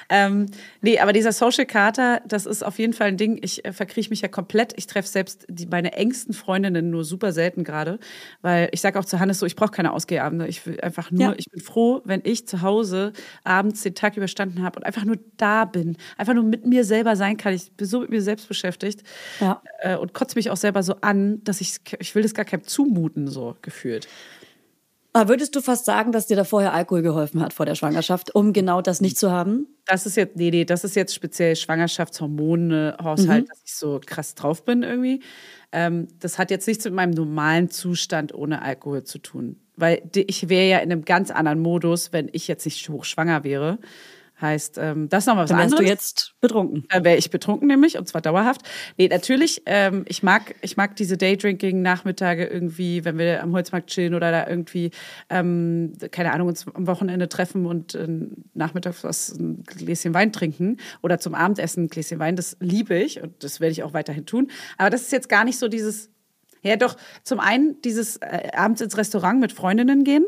Ähm, 0.09 0.47
nee, 0.81 0.99
aber 0.99 1.13
dieser 1.13 1.33
Social 1.33 1.67
Kater, 1.67 2.23
das 2.27 2.47
ist 2.47 2.65
auf 2.65 2.79
jeden 2.79 2.93
Fall 2.93 3.09
ein 3.09 3.17
Ding. 3.17 3.39
Ich 3.43 3.65
äh, 3.65 3.73
verkrieche 3.73 4.11
mich 4.11 4.23
ja 4.23 4.29
komplett. 4.29 4.73
Ich 4.77 4.87
treffe 4.87 5.09
selbst 5.09 5.47
die, 5.49 5.67
meine 5.67 5.93
engsten 5.93 6.33
Freundinnen 6.33 6.91
nur 6.91 7.05
super 7.05 7.33
selten 7.33 7.65
gerade. 7.65 7.99
Weil 8.41 8.69
ich 8.73 8.81
sage 8.81 8.99
auch 8.99 9.05
zu 9.05 9.21
Hannes 9.21 9.39
so, 9.39 9.47
ich 9.47 9.57
brauche 9.57 9.71
keine 9.71 9.93
Ausgehabende. 9.93 10.47
Ich 10.49 10.67
will 10.67 10.81
einfach 10.81 11.11
nur, 11.11 11.21
ja. 11.23 11.35
ich 11.37 11.51
bin 11.51 11.61
froh, 11.61 12.01
wenn 12.05 12.23
ich 12.25 12.47
zu 12.49 12.63
Hause 12.63 13.13
abends 13.45 13.83
den 13.83 13.95
Tag 13.95 14.17
überstanden 14.17 14.63
habe 14.63 14.79
und 14.79 14.87
einfach 14.87 15.05
nur 15.05 15.19
da 15.37 15.65
bin. 15.65 15.97
Einfach 16.17 16.35
nur 16.35 16.45
mit 16.45 16.67
mir 16.67 16.85
selber 16.85 17.17
sein 17.17 17.37
kann. 17.37 17.53
Ich 17.53 17.73
bin 17.73 17.87
so 17.87 18.01
mit 18.01 18.11
mir 18.11 18.23
selbst 18.23 18.49
beschäftigt. 18.49 19.03
Ja. 19.41 19.63
Äh, 19.81 19.97
und 19.97 20.15
kotze 20.15 20.37
mich 20.37 20.51
auch 20.51 20.57
selber 20.57 20.83
so 20.83 20.97
an, 21.03 21.45
dass 21.45 21.61
ich, 21.61 21.77
ich 21.99 22.15
will 22.15 22.23
das 22.23 22.35
gar 22.35 22.45
keinem 22.45 22.65
zumuten, 22.65 23.29
so 23.29 23.57
gefühlt. 23.61 24.09
Aber 25.15 25.29
würdest 25.29 25.55
du 25.55 25.61
fast 25.61 25.85
sagen, 25.85 26.11
dass 26.11 26.27
dir 26.27 26.37
da 26.37 26.45
vorher 26.45 26.73
Alkohol 26.73 27.03
geholfen 27.03 27.43
hat 27.43 27.53
vor 27.53 27.67
der 27.67 27.75
Schwangerschaft, 27.75 28.35
um 28.35 28.55
genau 28.55 28.81
das 28.81 29.03
nicht 29.03 29.19
zu 29.19 29.31
haben? 29.31 29.67
Das 29.85 30.07
ist 30.07 30.17
jetzt, 30.17 30.37
nee, 30.37 30.51
nee, 30.51 30.65
das 30.65 30.85
ist 30.85 30.97
jetzt 30.97 31.15
speziell 31.15 31.55
Schwangerschaftshormone, 31.55 32.97
Haushalt, 33.03 33.45
mhm. 33.45 33.49
dass 33.49 33.63
ich 33.65 33.75
so 33.75 34.01
krass 34.05 34.35
drauf 34.35 34.65
bin 34.65 34.83
irgendwie. 34.83 35.23
Ähm, 35.71 36.09
das 36.19 36.39
hat 36.39 36.51
jetzt 36.51 36.67
nichts 36.67 36.85
mit 36.87 36.95
meinem 36.95 37.11
normalen 37.11 37.69
Zustand 37.69 38.33
ohne 38.35 38.63
Alkohol 38.63 39.05
zu 39.05 39.19
tun. 39.19 39.57
Weil 39.77 40.03
ich 40.15 40.49
wäre 40.49 40.69
ja 40.69 40.79
in 40.79 40.91
einem 40.91 41.05
ganz 41.05 41.31
anderen 41.31 41.61
Modus, 41.61 42.13
wenn 42.13 42.31
ich 42.33 42.49
jetzt 42.49 42.65
nicht 42.65 42.89
hochschwanger 42.89 43.45
wäre. 43.45 43.79
Heißt, 44.43 44.77
ähm, 44.79 45.09
das 45.09 45.23
ist 45.23 45.27
nochmal 45.29 45.45
was 45.45 45.51
Dann 45.51 45.61
anderes. 45.61 45.79
du 45.79 45.87
jetzt 45.87 46.35
betrunken. 46.41 46.85
Dann 46.89 47.05
wäre 47.05 47.17
ich 47.17 47.31
betrunken 47.31 47.69
nämlich, 47.69 47.97
und 47.97 48.09
zwar 48.09 48.21
dauerhaft. 48.21 48.63
Nee, 48.99 49.07
natürlich, 49.07 49.63
ähm, 49.67 50.05
ich, 50.09 50.25
mag, 50.25 50.57
ich 50.63 50.77
mag 50.77 50.97
diese 50.97 51.17
Daydrinking-Nachmittage 51.17 52.45
irgendwie, 52.45 53.05
wenn 53.05 53.19
wir 53.19 53.41
am 53.41 53.53
Holzmarkt 53.53 53.89
chillen 53.89 54.15
oder 54.15 54.33
da 54.33 54.49
irgendwie, 54.49 54.91
ähm, 55.31 55.93
keine 56.11 56.33
Ahnung, 56.33 56.49
uns 56.49 56.67
am 56.75 56.89
Wochenende 56.89 57.29
treffen 57.29 57.67
und 57.67 57.95
äh, 57.95 58.09
nachmittags 58.55 59.05
was, 59.05 59.31
ein 59.31 59.63
Gläschen 59.63 60.13
Wein 60.13 60.33
trinken 60.33 60.79
oder 61.03 61.21
zum 61.21 61.37
Abendessen 61.37 61.85
ein 61.85 61.89
Gläschen 61.89 62.19
Wein. 62.19 62.35
Das 62.35 62.57
liebe 62.59 62.99
ich 62.99 63.23
und 63.23 63.45
das 63.45 63.61
werde 63.61 63.71
ich 63.71 63.85
auch 63.85 63.95
weiterhin 63.95 64.27
tun. 64.27 64.51
Aber 64.77 64.91
das 64.91 65.03
ist 65.03 65.13
jetzt 65.13 65.29
gar 65.29 65.45
nicht 65.45 65.59
so 65.61 65.69
dieses, 65.69 66.11
ja 66.63 66.75
doch, 66.75 66.97
zum 67.23 67.39
einen 67.39 67.81
dieses 67.83 68.17
äh, 68.17 68.49
abends 68.57 68.81
ins 68.81 68.99
Restaurant 68.99 69.39
mit 69.39 69.53
Freundinnen 69.53 70.03
gehen 70.03 70.27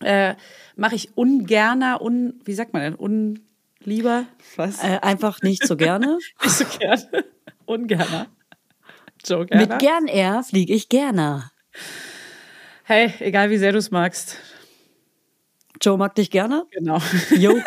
äh, 0.00 0.34
mache 0.76 0.94
ich 0.94 1.16
ungerner, 1.16 2.00
un, 2.00 2.40
wie 2.44 2.54
sagt 2.54 2.72
man 2.72 2.82
denn, 2.82 2.94
unlieber? 2.94 4.26
Was? 4.56 4.82
Äh, 4.82 4.98
einfach 5.02 5.42
nicht 5.42 5.66
so 5.66 5.76
gerne. 5.76 6.18
nicht 6.42 6.54
so 6.54 6.64
gerne. 6.64 7.24
Ungerner. 7.66 8.26
Joe. 9.24 9.46
Mit 9.52 9.78
gern 9.78 10.06
er 10.06 10.42
fliege 10.42 10.72
ich 10.72 10.88
gerne. 10.88 11.50
Hey, 12.84 13.12
egal 13.18 13.50
wie 13.50 13.58
sehr 13.58 13.72
du 13.72 13.78
es 13.78 13.90
magst. 13.90 14.38
Joe 15.80 15.98
mag 15.98 16.14
dich 16.14 16.30
gerne? 16.30 16.64
Genau. 16.70 16.98
Jo. 17.36 17.50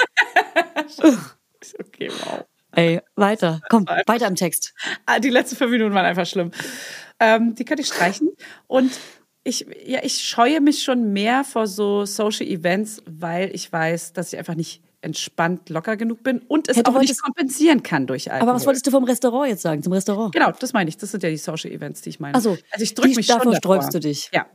okay, 1.79 2.09
wow. 2.09 2.45
Ey, 2.73 3.01
weiter. 3.15 3.61
Komm, 3.69 3.85
weiter 3.85 4.27
im 4.27 4.35
Text. 4.35 4.73
Ah, 5.05 5.19
die 5.19 5.29
letzten 5.29 5.57
fünf 5.57 5.71
Minuten 5.71 5.93
waren 5.93 6.05
einfach 6.05 6.25
schlimm. 6.25 6.51
Ähm, 7.19 7.53
die 7.55 7.65
könnte 7.65 7.81
ich 7.81 7.87
streichen. 7.87 8.29
Und 8.67 8.91
ich, 9.43 9.65
ja, 9.85 9.99
ich 10.03 10.19
scheue 10.19 10.61
mich 10.61 10.83
schon 10.83 11.13
mehr 11.13 11.43
vor 11.43 11.67
so 11.67 12.05
Social 12.05 12.45
Events, 12.45 13.01
weil 13.07 13.53
ich 13.53 13.71
weiß, 13.71 14.13
dass 14.13 14.33
ich 14.33 14.39
einfach 14.39 14.55
nicht 14.55 14.81
entspannt 15.01 15.69
locker 15.69 15.97
genug 15.97 16.21
bin 16.23 16.39
und 16.47 16.69
es 16.69 16.77
Hätte 16.77 16.91
auch 16.91 16.99
nicht 16.99 17.19
kompensieren 17.19 17.81
kann 17.81 18.05
durch 18.05 18.31
Alkohol. 18.31 18.49
Aber 18.49 18.55
was 18.55 18.67
wolltest 18.67 18.85
du 18.85 18.91
vom 18.91 19.03
Restaurant 19.03 19.49
jetzt 19.49 19.63
sagen, 19.63 19.81
zum 19.81 19.93
Restaurant? 19.93 20.31
Genau, 20.33 20.51
das 20.51 20.73
meine 20.73 20.89
ich. 20.89 20.97
Das 20.97 21.09
sind 21.09 21.23
ja 21.23 21.29
die 21.29 21.37
Social 21.37 21.71
Events, 21.71 22.01
die 22.01 22.09
ich 22.09 22.19
meine. 22.19 22.35
Also, 22.35 22.57
also 22.69 22.83
ich 22.83 22.93
drücke 22.93 23.15
mich 23.15 23.25
davor 23.25 23.43
schon 23.43 23.53
davor. 23.53 23.77
sträubst 23.77 23.93
du 23.95 23.99
dich. 23.99 24.29
Ja. 24.31 24.45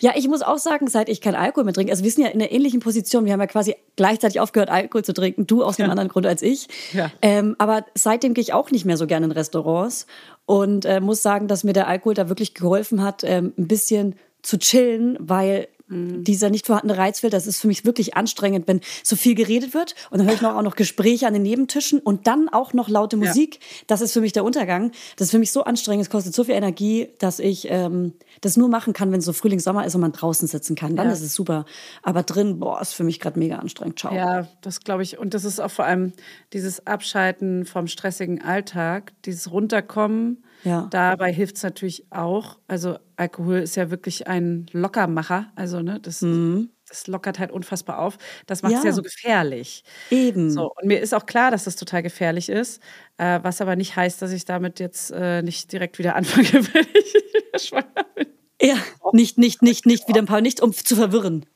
Ja, 0.00 0.12
ich 0.16 0.28
muss 0.28 0.42
auch 0.42 0.58
sagen, 0.58 0.86
seit 0.88 1.08
ich 1.08 1.20
kein 1.20 1.34
Alkohol 1.34 1.64
mehr 1.64 1.74
trinke, 1.74 1.92
also 1.92 2.04
wir 2.04 2.10
sind 2.10 2.24
ja 2.24 2.30
in 2.30 2.40
einer 2.40 2.50
ähnlichen 2.50 2.80
Position, 2.80 3.24
wir 3.24 3.32
haben 3.32 3.40
ja 3.40 3.46
quasi 3.46 3.76
gleichzeitig 3.96 4.40
aufgehört, 4.40 4.70
Alkohol 4.70 5.04
zu 5.04 5.12
trinken, 5.12 5.46
du 5.46 5.62
aus 5.62 5.78
einem 5.78 5.86
ja. 5.86 5.90
anderen 5.90 6.08
Grund 6.08 6.26
als 6.26 6.42
ich. 6.42 6.68
Ja. 6.92 7.10
Ähm, 7.22 7.56
aber 7.58 7.84
seitdem 7.94 8.34
gehe 8.34 8.42
ich 8.42 8.52
auch 8.52 8.70
nicht 8.70 8.84
mehr 8.84 8.96
so 8.96 9.06
gerne 9.06 9.26
in 9.26 9.32
Restaurants 9.32 10.06
und 10.46 10.84
äh, 10.84 11.00
muss 11.00 11.22
sagen, 11.22 11.48
dass 11.48 11.64
mir 11.64 11.72
der 11.72 11.88
Alkohol 11.88 12.14
da 12.14 12.28
wirklich 12.28 12.54
geholfen 12.54 13.02
hat, 13.02 13.22
ähm, 13.24 13.52
ein 13.58 13.68
bisschen 13.68 14.16
zu 14.42 14.58
chillen, 14.58 15.16
weil 15.20 15.68
mhm. 15.92 16.24
dieser 16.24 16.50
nicht 16.50 16.66
vorhandene 16.66 16.98
Reizfilter, 16.98 17.36
das 17.36 17.46
ist 17.46 17.60
für 17.60 17.68
mich 17.68 17.84
wirklich 17.84 18.16
anstrengend, 18.16 18.68
wenn 18.68 18.80
so 19.02 19.16
viel 19.16 19.34
geredet 19.34 19.74
wird 19.74 19.94
und 20.10 20.18
dann 20.18 20.26
höre 20.26 20.34
ich 20.34 20.42
noch 20.42 20.54
auch 20.54 20.62
noch 20.62 20.76
Gespräche 20.76 21.26
an 21.26 21.34
den 21.34 21.42
Nebentischen 21.42 22.00
und 22.00 22.26
dann 22.26 22.48
auch 22.48 22.72
noch 22.72 22.88
laute 22.88 23.16
Musik. 23.16 23.56
Ja. 23.56 23.60
Das 23.88 24.00
ist 24.00 24.12
für 24.12 24.20
mich 24.20 24.32
der 24.32 24.44
Untergang. 24.44 24.92
Das 25.16 25.26
ist 25.26 25.30
für 25.30 25.38
mich 25.38 25.52
so 25.52 25.64
anstrengend, 25.64 26.04
es 26.04 26.10
kostet 26.10 26.34
so 26.34 26.44
viel 26.44 26.54
Energie, 26.54 27.08
dass 27.18 27.38
ich 27.38 27.66
ähm, 27.70 28.14
das 28.40 28.56
nur 28.56 28.68
machen 28.68 28.92
kann, 28.92 29.12
wenn 29.12 29.20
es 29.20 29.24
so 29.24 29.32
Frühling, 29.32 29.60
Sommer 29.60 29.86
ist 29.86 29.94
und 29.94 30.00
man 30.00 30.12
draußen 30.12 30.48
sitzen 30.48 30.74
kann. 30.74 30.96
Dann 30.96 31.06
ja. 31.06 31.12
ist 31.12 31.22
es 31.22 31.34
super. 31.34 31.64
Aber 32.02 32.22
drin, 32.22 32.58
boah, 32.58 32.80
ist 32.80 32.94
für 32.94 33.04
mich 33.04 33.20
gerade 33.20 33.38
mega 33.38 33.56
anstrengend. 33.56 33.98
Ciao. 33.98 34.14
Ja, 34.14 34.48
das 34.62 34.80
glaube 34.80 35.02
ich. 35.02 35.18
Und 35.18 35.34
das 35.34 35.44
ist 35.44 35.60
auch 35.60 35.70
vor 35.70 35.84
allem 35.84 36.12
dieses 36.52 36.86
Abschalten 36.86 37.64
vom 37.66 37.86
stressigen 37.86 38.42
Alltag, 38.42 39.12
dieses 39.24 39.50
Runterkommen 39.50 40.42
ja. 40.64 40.86
Dabei 40.90 41.32
hilft 41.32 41.56
es 41.56 41.62
natürlich 41.62 42.06
auch. 42.10 42.58
Also 42.68 42.98
Alkohol 43.16 43.58
ist 43.58 43.76
ja 43.76 43.90
wirklich 43.90 44.26
ein 44.26 44.66
Lockermacher. 44.72 45.50
Also 45.56 45.80
ne, 45.82 45.98
das, 46.00 46.22
mhm. 46.22 46.70
das 46.88 47.06
lockert 47.06 47.38
halt 47.38 47.50
unfassbar 47.50 47.98
auf. 47.98 48.18
Das 48.46 48.62
macht 48.62 48.74
es 48.74 48.80
ja. 48.80 48.86
ja. 48.86 48.92
so 48.92 49.02
gefährlich. 49.02 49.84
Eben. 50.10 50.50
So, 50.50 50.72
und 50.74 50.86
mir 50.86 51.00
ist 51.00 51.14
auch 51.14 51.26
klar, 51.26 51.50
dass 51.50 51.64
das 51.64 51.76
total 51.76 52.02
gefährlich 52.02 52.48
ist. 52.48 52.80
Äh, 53.18 53.40
was 53.42 53.60
aber 53.60 53.76
nicht 53.76 53.96
heißt, 53.96 54.22
dass 54.22 54.32
ich 54.32 54.44
damit 54.44 54.80
jetzt 54.80 55.10
äh, 55.10 55.42
nicht 55.42 55.72
direkt 55.72 55.98
wieder 55.98 56.14
anfange, 56.16 56.52
wenn 56.52 56.86
ich 56.94 57.14
wieder 57.14 57.58
schwanger 57.58 58.06
bin. 58.14 58.26
Ja, 58.60 58.76
nicht, 59.12 59.38
nicht, 59.38 59.62
nicht, 59.62 59.86
nicht 59.86 60.06
wieder 60.06 60.22
ein 60.22 60.26
paar, 60.26 60.40
nicht 60.40 60.60
um 60.60 60.72
zu 60.72 60.94
verwirren. 60.94 61.46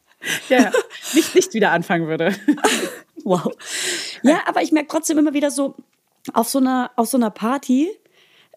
Ja, 0.49 0.73
nicht, 1.15 1.35
nicht 1.35 1.55
wieder 1.55 1.71
anfangen 1.71 2.09
würde. 2.09 2.35
wow. 3.25 3.53
Ja, 4.23 4.41
aber 4.47 4.63
ich 4.63 4.73
merke 4.73 4.89
trotzdem 4.89 5.19
immer 5.19 5.35
wieder 5.35 5.53
so, 5.53 5.77
auf 6.33 6.49
so 6.49 6.59
einer, 6.59 6.91
auf 6.97 7.09
so 7.09 7.17
einer 7.17 7.31
Party. 7.31 7.91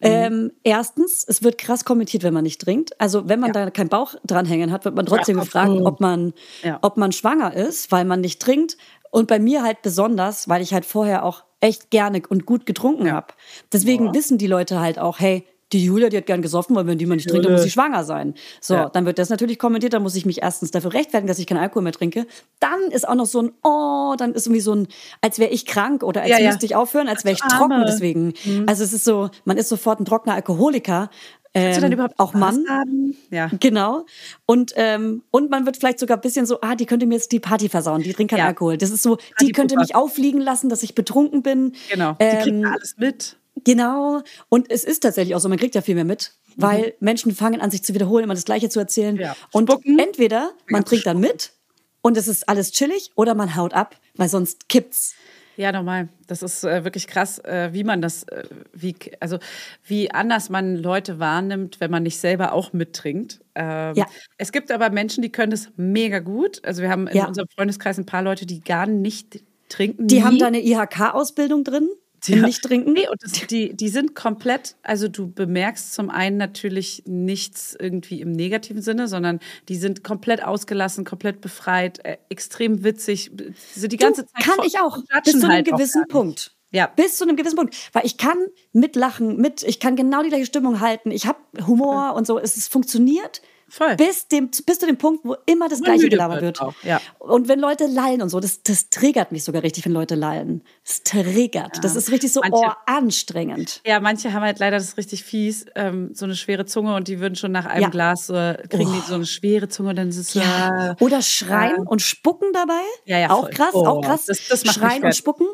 Ähm, 0.02 0.52
erstens, 0.64 1.26
es 1.28 1.44
wird 1.44 1.58
krass 1.58 1.86
kommentiert, 1.86 2.24
wenn 2.24 2.34
man 2.34 2.44
nicht 2.44 2.62
trinkt. 2.62 3.00
Also 3.02 3.28
wenn 3.28 3.40
man 3.40 3.54
ja. 3.54 3.66
da 3.66 3.70
keinen 3.72 3.90
Bauch 3.90 4.16
dranhängen 4.26 4.72
hat, 4.72 4.86
wird 4.86 4.96
man 4.96 5.06
trotzdem 5.06 5.38
ja, 5.38 5.44
gefragt, 5.44 5.72
ob 5.84 6.00
man, 6.00 6.34
ja. 6.64 6.80
ob 6.82 6.98
man 6.98 7.12
schwanger 7.12 7.54
ist, 7.54 7.92
weil 7.92 8.06
man 8.06 8.22
nicht 8.22 8.42
trinkt. 8.42 8.78
Und 9.12 9.28
bei 9.28 9.40
mir 9.40 9.64
halt 9.64 9.82
besonders, 9.82 10.48
weil 10.48 10.62
ich 10.62 10.74
halt 10.74 10.86
vorher 10.86 11.24
auch 11.26 11.44
echt 11.60 11.90
gerne 11.90 12.22
und 12.30 12.46
gut 12.46 12.66
getrunken 12.66 13.12
habe. 13.12 13.34
Deswegen 13.74 14.14
wissen 14.14 14.38
die 14.38 14.48
Leute 14.48 14.80
halt 14.80 15.00
auch, 15.00 15.20
hey, 15.20 15.46
die 15.72 15.86
Julia, 15.86 16.10
die 16.10 16.18
hat 16.18 16.26
gern 16.26 16.42
gesoffen, 16.42 16.76
weil 16.76 16.88
wenn 16.88 16.98
die 16.98 17.06
mal 17.06 17.16
nicht 17.16 17.30
trinkt, 17.30 17.46
dann 17.46 17.54
muss 17.54 17.64
sie 17.64 17.70
schwanger 17.70 18.04
sein. 18.04 18.34
So, 18.60 18.74
ja. 18.74 18.90
dann 18.90 19.06
wird 19.06 19.20
das 19.20 19.30
natürlich 19.30 19.60
kommentiert, 19.60 19.94
dann 19.94 20.02
muss 20.02 20.16
ich 20.16 20.26
mich 20.26 20.42
erstens 20.42 20.72
dafür 20.72 20.94
rechtfertigen, 20.94 21.28
dass 21.28 21.40
ich 21.40 21.46
keinen 21.46 21.60
Alkohol 21.60 21.84
mehr 21.84 21.94
trinke. 21.94 22.26
Dann 22.60 22.80
ist 22.92 23.08
auch 23.08 23.16
noch 23.16 23.28
so 23.28 23.44
ein, 23.44 23.52
oh, 23.64 24.16
dann 24.18 24.34
ist 24.34 24.48
irgendwie 24.48 24.62
so 24.62 24.74
ein, 24.74 24.88
als 25.22 25.38
wäre 25.38 25.52
ich 25.52 25.66
krank 25.66 26.04
oder 26.04 26.22
als 26.22 26.32
ja, 26.32 26.40
müsste 26.40 26.66
ich 26.66 26.76
aufhören, 26.76 27.08
als 27.08 27.24
wäre 27.24 27.34
ich 27.34 27.42
trocken 27.42 27.84
deswegen. 27.86 28.34
Mhm. 28.44 28.66
Also 28.68 28.84
es 28.84 28.94
ist 28.94 29.06
so, 29.06 29.30
man 29.46 29.58
ist 29.58 29.70
sofort 29.70 30.00
ein 30.00 30.06
trockener 30.06 30.36
Alkoholiker. 30.36 31.10
Ähm, 31.54 31.74
du 31.74 31.82
dann 31.82 31.92
überhaupt 31.92 32.20
auch 32.20 32.34
Mann? 32.34 32.66
Haben? 32.70 33.16
Ja. 33.32 33.50
Genau. 33.60 34.06
Und, 34.46 34.74
ähm, 34.76 35.24
und 35.32 35.50
man 35.50 35.66
wird 35.66 35.78
vielleicht 35.78 36.00
sogar 36.00 36.18
ein 36.18 36.22
bisschen 36.22 36.46
so, 36.46 36.62
ah, 36.62 36.76
die 36.76 36.86
könnte 36.86 37.08
mir 37.08 37.16
jetzt 37.16 37.32
die 37.32 37.40
Party 37.40 37.70
versauen, 37.70 38.04
die 38.04 38.14
trinkt 38.14 38.32
keinen 38.32 38.40
ja. 38.40 38.48
Alkohol. 38.48 38.78
Das 38.78 38.92
ist 38.92 39.02
so, 39.02 39.18
die 39.42 39.52
könnte 39.52 39.76
mich 39.76 39.96
auffliegen 39.96 40.42
lassen, 40.42 40.70
dass 40.70 40.84
ich 40.84 40.94
betrunken 40.94 41.42
bin. 41.42 41.74
Genau. 41.92 42.14
Die 42.14 42.24
ähm, 42.24 42.40
kriegt 42.40 42.66
alles 42.66 42.96
mit. 42.98 43.39
Genau. 43.64 44.22
Und 44.50 44.72
es 44.72 44.84
ist 44.84 45.02
tatsächlich 45.02 45.36
auch 45.36 45.40
so, 45.40 45.50
man 45.50 45.58
kriegt 45.58 45.76
ja 45.76 45.82
viel 45.82 45.96
mehr 45.96 46.06
mit, 46.06 46.34
weil 46.56 46.82
mhm. 46.82 46.92
Menschen 47.00 47.36
fangen 47.36 47.62
an, 47.62 47.72
sich 47.72 47.84
zu 47.84 47.94
wiederholen, 47.94 48.24
immer 48.24 48.34
das 48.34 48.46
Gleiche 48.46 48.70
zu 48.70 48.80
erzählen. 48.80 49.16
Ja. 49.18 49.36
Und 49.52 49.70
Spucken. 49.70 50.00
entweder 50.00 50.52
man 50.68 50.86
trinkt 50.86 51.06
dann 51.06 51.20
mit 51.20 51.54
und 52.02 52.18
es 52.18 52.28
ist 52.28 52.48
alles 52.48 52.72
chillig 52.72 53.12
oder 53.16 53.36
man 53.36 53.56
haut 53.56 53.74
ab, 53.74 53.96
weil 54.16 54.30
sonst 54.30 54.70
kippt's. 54.70 55.16
Ja, 55.60 55.74
nochmal. 55.74 56.08
Das 56.26 56.42
ist 56.42 56.64
äh, 56.64 56.86
wirklich 56.86 57.06
krass, 57.06 57.38
äh, 57.40 57.74
wie 57.74 57.84
man 57.84 58.02
das, 58.02 58.24
äh, 58.24 58.46
wie, 58.72 58.96
also 59.20 59.40
wie 59.86 60.10
anders 60.10 60.50
man 60.50 60.78
Leute 60.78 61.20
wahrnimmt, 61.20 61.82
wenn 61.82 61.92
man 61.92 62.04
nicht 62.04 62.18
selber 62.18 62.54
auch 62.54 62.72
mittrinkt. 62.72 63.42
Ähm, 63.56 63.94
ja. 63.96 64.06
Es 64.38 64.54
gibt 64.54 64.72
aber 64.72 64.90
Menschen, 64.90 65.22
die 65.22 65.34
können 65.34 65.52
das 65.52 65.68
mega 65.76 66.20
gut. 66.20 66.64
Also 66.64 66.82
wir 66.82 66.90
haben 66.90 67.08
in 67.08 67.18
ja. 67.18 67.28
unserem 67.28 67.50
Freundeskreis 67.50 67.98
ein 67.98 68.06
paar 68.06 68.22
Leute, 68.22 68.46
die 68.46 68.62
gar 68.62 68.88
nicht 68.88 69.44
trinken. 69.68 70.08
Die 70.08 70.20
nie. 70.20 70.24
haben 70.24 70.40
da 70.40 70.48
eine 70.48 70.62
IHK-Ausbildung 70.62 71.66
drin 71.66 71.90
ja. 72.28 72.46
nicht 72.46 72.64
trinken. 72.64 72.94
Nee, 72.94 73.08
und 73.10 73.24
das, 73.24 73.32
die, 73.48 73.74
die 73.76 73.90
sind 73.90 74.16
komplett, 74.16 74.76
also 74.84 75.08
du 75.08 75.32
bemerkst 75.32 75.94
zum 75.94 76.10
einen 76.10 76.38
natürlich 76.38 77.04
nichts 77.06 77.76
irgendwie 77.80 78.22
im 78.22 78.32
negativen 78.32 78.82
Sinne, 78.82 79.08
sondern 79.08 79.40
die 79.68 79.76
sind 79.76 80.04
komplett 80.04 80.44
ausgelassen, 80.44 81.06
komplett 81.06 81.42
befreit, 81.42 82.04
äh, 82.06 82.18
extrem 82.30 82.84
witzig, 82.84 83.32
sind 83.74 83.92
die 83.92 83.98
ganze 83.98 84.24
du, 84.24 84.28
Zeit. 84.28 84.44
Kann 84.44 84.66
ich 84.66 84.80
auch, 84.80 85.00
bis 85.24 85.40
zu 85.40 85.46
einem 85.46 85.52
halt 85.52 85.66
gewissen 85.66 86.06
Punkt. 86.08 86.56
Ja. 86.72 86.88
Bis 86.96 87.18
zu 87.18 87.24
einem 87.24 87.36
gewissen 87.36 87.56
Punkt. 87.56 87.76
Weil 87.94 88.06
ich 88.06 88.18
kann 88.18 88.38
mitlachen, 88.74 89.38
mit, 89.38 89.64
ich 89.64 89.80
kann 89.80 89.96
genau 89.96 90.22
die 90.22 90.30
gleiche 90.30 90.46
Stimmung 90.46 90.80
halten, 90.80 91.12
ich 91.12 91.26
habe 91.26 91.40
Humor 91.66 92.14
und 92.16 92.28
so, 92.28 92.38
es, 92.38 92.58
es 92.58 92.68
funktioniert 92.68 93.42
voll. 93.70 93.96
Bis, 93.96 94.28
dem, 94.28 94.50
bis 94.66 94.80
zu 94.80 94.86
dem 94.86 94.98
Punkt, 94.98 95.24
wo 95.24 95.36
immer 95.46 95.70
das 95.70 95.82
Gleiche 95.82 96.10
gelabert 96.10 96.42
wird. 96.42 96.62
Auch, 96.62 96.74
ja. 96.84 97.00
Und 97.20 97.48
wenn 97.48 97.60
Leute 97.60 97.88
lallen 97.88 98.22
und 98.22 98.30
so, 98.30 98.40
das, 98.40 98.64
das 98.64 98.90
triggert 98.90 99.32
mich 99.32 99.44
sogar 99.44 99.64
richtig, 99.64 99.86
wenn 99.86 99.92
Leute 99.92 100.16
lallen. 100.16 100.64
Das 100.86 101.04
triggert. 101.04 101.76
Ja. 101.76 101.82
Das 101.82 101.96
ist 101.96 102.12
richtig 102.12 102.32
so, 102.32 102.42
manche, 102.42 102.58
oh, 102.58 102.72
anstrengend. 102.86 103.82
Ja, 103.86 104.00
manche 104.00 104.34
haben 104.34 104.44
halt 104.44 104.60
leider 104.60 104.78
das 104.78 104.98
richtig 104.98 105.24
fies, 105.24 105.66
ähm, 105.76 106.12
so 106.14 106.26
eine 106.26 106.36
schwere 106.36 106.66
Zunge 106.66 106.96
und 106.96 107.08
die 107.08 107.20
würden 107.20 107.36
schon 107.36 107.52
nach 107.52 107.66
einem 107.66 107.84
ja. 107.84 107.90
Glas, 107.90 108.30
äh, 108.30 108.56
kriegen 108.70 108.90
oh. 108.90 108.94
die 108.94 109.08
so 109.08 109.16
eine 109.16 109.26
schwere 109.26 109.70
Zunge 109.70 109.94
dann 109.94 110.10
ist 110.10 110.18
es 110.18 110.34
so. 110.34 110.40
Ja. 110.40 110.96
Oder 111.00 111.22
schreien 111.22 111.88
und 111.88 112.02
spucken 112.02 112.52
dabei. 112.54 112.82
Ja, 113.06 113.20
ja, 113.20 113.30
auch 113.32 113.42
voll. 113.42 113.52
krass, 113.52 113.74
oh, 113.74 113.86
auch 113.86 114.02
krass. 114.02 114.26
Das, 114.26 114.48
das 114.48 114.62
schreien 114.74 115.04
und 115.04 115.16
spucken. 115.16 115.48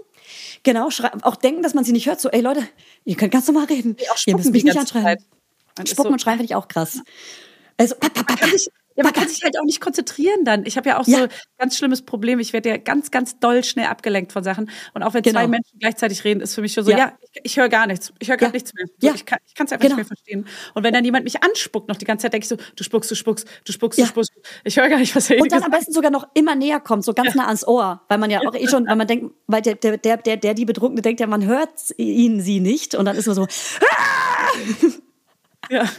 Genau, 0.63 0.89
auch 1.21 1.35
denken, 1.35 1.61
dass 1.61 1.73
man 1.73 1.83
sie 1.83 1.91
nicht 1.91 2.07
hört. 2.07 2.19
So, 2.19 2.29
ey 2.29 2.41
Leute, 2.41 2.67
ihr 3.03 3.15
könnt 3.15 3.31
ganz 3.31 3.47
normal 3.47 3.65
reden. 3.65 3.95
Ihr 4.25 4.35
müsst 4.35 4.51
mich 4.51 4.63
nicht 4.63 4.77
anschreien. 4.77 5.19
Spucken 5.83 6.09
so 6.09 6.13
und 6.13 6.21
schreien 6.21 6.37
finde 6.37 6.45
ich 6.45 6.55
auch 6.55 6.67
krass. 6.67 7.01
Also, 7.77 7.95
man 8.01 8.25
kann 8.25 8.49
sich, 8.49 8.69
ja, 8.95 9.03
man 9.03 9.11
kann 9.11 9.27
sich 9.27 9.43
halt 9.43 9.59
auch 9.59 9.65
nicht 9.65 9.81
konzentrieren 9.81 10.45
dann. 10.45 10.65
Ich 10.65 10.77
habe 10.77 10.87
ja 10.87 10.99
auch 10.99 11.07
ja. 11.07 11.19
so 11.19 11.27
ganz 11.57 11.77
schlimmes 11.77 12.01
Problem. 12.01 12.39
Ich 12.39 12.53
werde 12.53 12.69
ja 12.69 12.77
ganz, 12.77 13.11
ganz 13.11 13.39
doll 13.39 13.63
schnell 13.63 13.87
abgelenkt 13.87 14.31
von 14.31 14.43
Sachen. 14.43 14.69
Und 14.93 15.03
auch 15.03 15.13
wenn 15.13 15.21
genau. 15.21 15.41
zwei 15.41 15.47
Menschen 15.47 15.77
gleichzeitig 15.79 16.23
reden, 16.23 16.39
ist 16.39 16.55
für 16.55 16.61
mich 16.61 16.71
schon 16.71 16.85
so, 16.85 16.91
ja, 16.91 16.97
ja 16.97 17.13
ich, 17.33 17.41
ich 17.43 17.57
höre 17.57 17.67
gar 17.67 17.87
nichts. 17.87 18.13
Ich 18.19 18.29
höre 18.29 18.37
gar 18.37 18.49
ja. 18.49 18.53
nichts 18.53 18.73
mehr. 18.73 18.85
So, 18.99 19.13
ich 19.13 19.25
kann 19.25 19.39
es 19.43 19.59
einfach 19.59 19.79
genau. 19.79 19.87
nicht 19.87 19.97
mehr 19.97 20.05
verstehen. 20.05 20.47
Und 20.73 20.83
wenn 20.83 20.93
dann 20.93 21.03
jemand 21.03 21.25
mich 21.25 21.43
anspuckt 21.43 21.89
noch 21.89 21.97
die 21.97 22.05
ganze 22.05 22.23
Zeit, 22.23 22.33
denke 22.33 22.45
ich 22.45 22.49
so, 22.49 22.55
du 22.55 22.83
spuckst, 22.85 23.11
du 23.11 23.15
spuckst, 23.15 23.47
du 23.65 23.73
spuckst, 23.73 23.99
du 23.99 24.05
spuckst. 24.05 24.31
Ich 24.63 24.77
höre 24.77 24.87
gar 24.87 24.99
nicht, 24.99 25.13
was 25.13 25.29
er 25.29 25.41
Und 25.41 25.51
dann 25.51 25.63
am 25.63 25.71
besten 25.71 25.91
sogar 25.91 26.11
noch 26.11 26.29
immer 26.33 26.55
näher 26.55 26.79
kommt, 26.79 27.03
so 27.03 27.13
ganz 27.13 27.35
nah 27.35 27.47
ans 27.47 27.67
Ohr. 27.67 28.01
Weil 28.07 28.17
man 28.17 28.29
ja 28.29 28.39
auch 28.47 28.55
eh 28.55 28.67
schon, 28.67 28.87
weil 28.87 28.95
man 28.95 29.07
denkt, 29.07 29.35
weil 29.47 29.61
der, 29.61 29.75
der, 29.75 29.97
der, 29.97 30.17
der, 30.17 30.37
der 30.37 30.53
die 30.53 30.65
Betrunkene 30.65 31.01
denkt 31.01 31.19
ja, 31.19 31.27
man 31.27 31.43
hört 31.45 31.69
ihn, 31.97 32.39
sie 32.39 32.61
nicht. 32.61 32.95
Und 32.95 33.03
dann 33.03 33.17
ist 33.17 33.25
man 33.25 33.35
so, 33.35 33.43
ah! 33.43 34.85
Ja. 35.69 35.89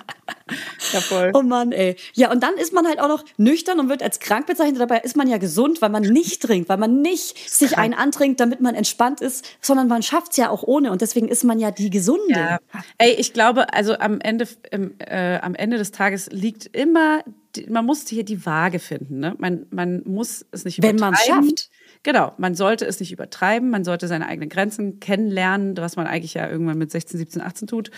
Ja, 0.92 1.00
voll. 1.00 1.32
Oh 1.34 1.42
Mann, 1.42 1.72
ey. 1.72 1.96
Ja, 2.14 2.30
und 2.30 2.42
dann 2.42 2.54
ist 2.54 2.72
man 2.72 2.86
halt 2.86 3.00
auch 3.00 3.08
noch 3.08 3.24
nüchtern 3.36 3.80
und 3.80 3.88
wird 3.88 4.02
als 4.02 4.20
krank 4.20 4.46
bezeichnet. 4.46 4.80
Dabei 4.80 4.98
ist 4.98 5.16
man 5.16 5.28
ja 5.28 5.38
gesund, 5.38 5.82
weil 5.82 5.88
man 5.90 6.02
nicht 6.02 6.42
trinkt, 6.42 6.68
weil 6.68 6.76
man 6.76 7.02
nicht 7.02 7.36
sich 7.50 7.72
krank. 7.72 7.82
einen 7.82 7.94
antrinkt, 7.94 8.38
damit 8.38 8.60
man 8.60 8.74
entspannt 8.74 9.20
ist, 9.20 9.44
sondern 9.60 9.88
man 9.88 10.02
schafft 10.02 10.32
es 10.32 10.36
ja 10.36 10.50
auch 10.50 10.62
ohne. 10.62 10.92
Und 10.92 11.00
deswegen 11.00 11.28
ist 11.28 11.42
man 11.42 11.58
ja 11.58 11.72
die 11.72 11.90
Gesunde. 11.90 12.22
Ja. 12.30 12.58
Ey, 12.98 13.12
ich 13.14 13.32
glaube, 13.32 13.72
also 13.74 13.98
am 13.98 14.20
Ende, 14.20 14.46
äh, 14.70 15.38
am 15.38 15.54
Ende 15.54 15.78
des 15.78 15.90
Tages 15.90 16.28
liegt 16.30 16.66
immer, 16.76 17.22
man 17.68 17.84
muss 17.84 18.06
hier 18.06 18.24
die 18.24 18.44
Waage 18.46 18.78
finden. 18.78 19.18
Ne? 19.18 19.34
Man, 19.38 19.66
man 19.70 20.02
muss 20.04 20.44
es 20.52 20.64
nicht 20.64 20.78
übertreiben. 20.78 21.00
Wenn 21.00 21.10
man 21.10 21.14
es 21.14 21.26
schafft. 21.26 21.70
Genau, 22.02 22.32
man 22.38 22.54
sollte 22.54 22.84
es 22.84 23.00
nicht 23.00 23.12
übertreiben, 23.12 23.70
man 23.70 23.82
sollte 23.82 24.06
seine 24.06 24.28
eigenen 24.28 24.48
Grenzen 24.48 25.00
kennenlernen, 25.00 25.76
was 25.76 25.96
man 25.96 26.06
eigentlich 26.06 26.34
ja 26.34 26.48
irgendwann 26.48 26.78
mit 26.78 26.90
16, 26.92 27.18
17, 27.18 27.42
18 27.42 27.66
tut. 27.66 27.90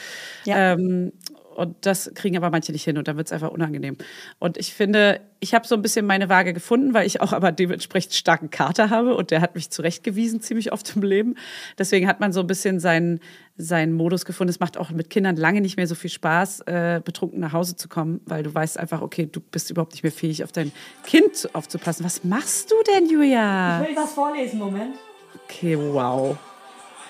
Ja. 0.44 0.72
Ähm, 0.72 1.12
und 1.58 1.74
das 1.80 2.12
kriegen 2.14 2.36
aber 2.36 2.50
manche 2.50 2.70
nicht 2.70 2.84
hin 2.84 2.98
und 2.98 3.08
dann 3.08 3.16
wird 3.16 3.26
es 3.26 3.32
einfach 3.32 3.50
unangenehm. 3.50 3.96
Und 4.38 4.56
ich 4.56 4.72
finde, 4.72 5.20
ich 5.40 5.54
habe 5.54 5.66
so 5.66 5.74
ein 5.74 5.82
bisschen 5.82 6.06
meine 6.06 6.28
Waage 6.28 6.54
gefunden, 6.54 6.94
weil 6.94 7.04
ich 7.04 7.20
auch 7.20 7.32
aber 7.32 7.50
dementsprechend 7.50 8.14
starken 8.14 8.50
Kater 8.50 8.90
habe 8.90 9.16
und 9.16 9.32
der 9.32 9.40
hat 9.40 9.56
mich 9.56 9.68
zurechtgewiesen 9.68 10.40
ziemlich 10.40 10.72
oft 10.72 10.94
im 10.94 11.02
Leben. 11.02 11.34
Deswegen 11.76 12.06
hat 12.06 12.20
man 12.20 12.32
so 12.32 12.38
ein 12.38 12.46
bisschen 12.46 12.78
seinen, 12.78 13.18
seinen 13.56 13.92
Modus 13.92 14.24
gefunden. 14.24 14.50
Es 14.50 14.60
macht 14.60 14.76
auch 14.76 14.90
mit 14.90 15.10
Kindern 15.10 15.34
lange 15.34 15.60
nicht 15.60 15.76
mehr 15.76 15.88
so 15.88 15.96
viel 15.96 16.10
Spaß, 16.10 16.60
äh, 16.60 17.00
betrunken 17.04 17.40
nach 17.40 17.52
Hause 17.52 17.74
zu 17.74 17.88
kommen, 17.88 18.20
weil 18.24 18.44
du 18.44 18.54
weißt 18.54 18.78
einfach, 18.78 19.02
okay, 19.02 19.26
du 19.26 19.40
bist 19.40 19.68
überhaupt 19.68 19.94
nicht 19.94 20.04
mehr 20.04 20.12
fähig, 20.12 20.44
auf 20.44 20.52
dein 20.52 20.70
Kind 21.04 21.48
aufzupassen. 21.54 22.04
Was 22.04 22.22
machst 22.22 22.70
du 22.70 22.76
denn, 22.94 23.10
Julia? 23.10 23.82
Ich 23.82 23.88
will 23.88 23.96
was 23.96 24.12
vorlesen, 24.12 24.60
Moment. 24.60 24.94
Okay, 25.44 25.76
wow. 25.76 26.38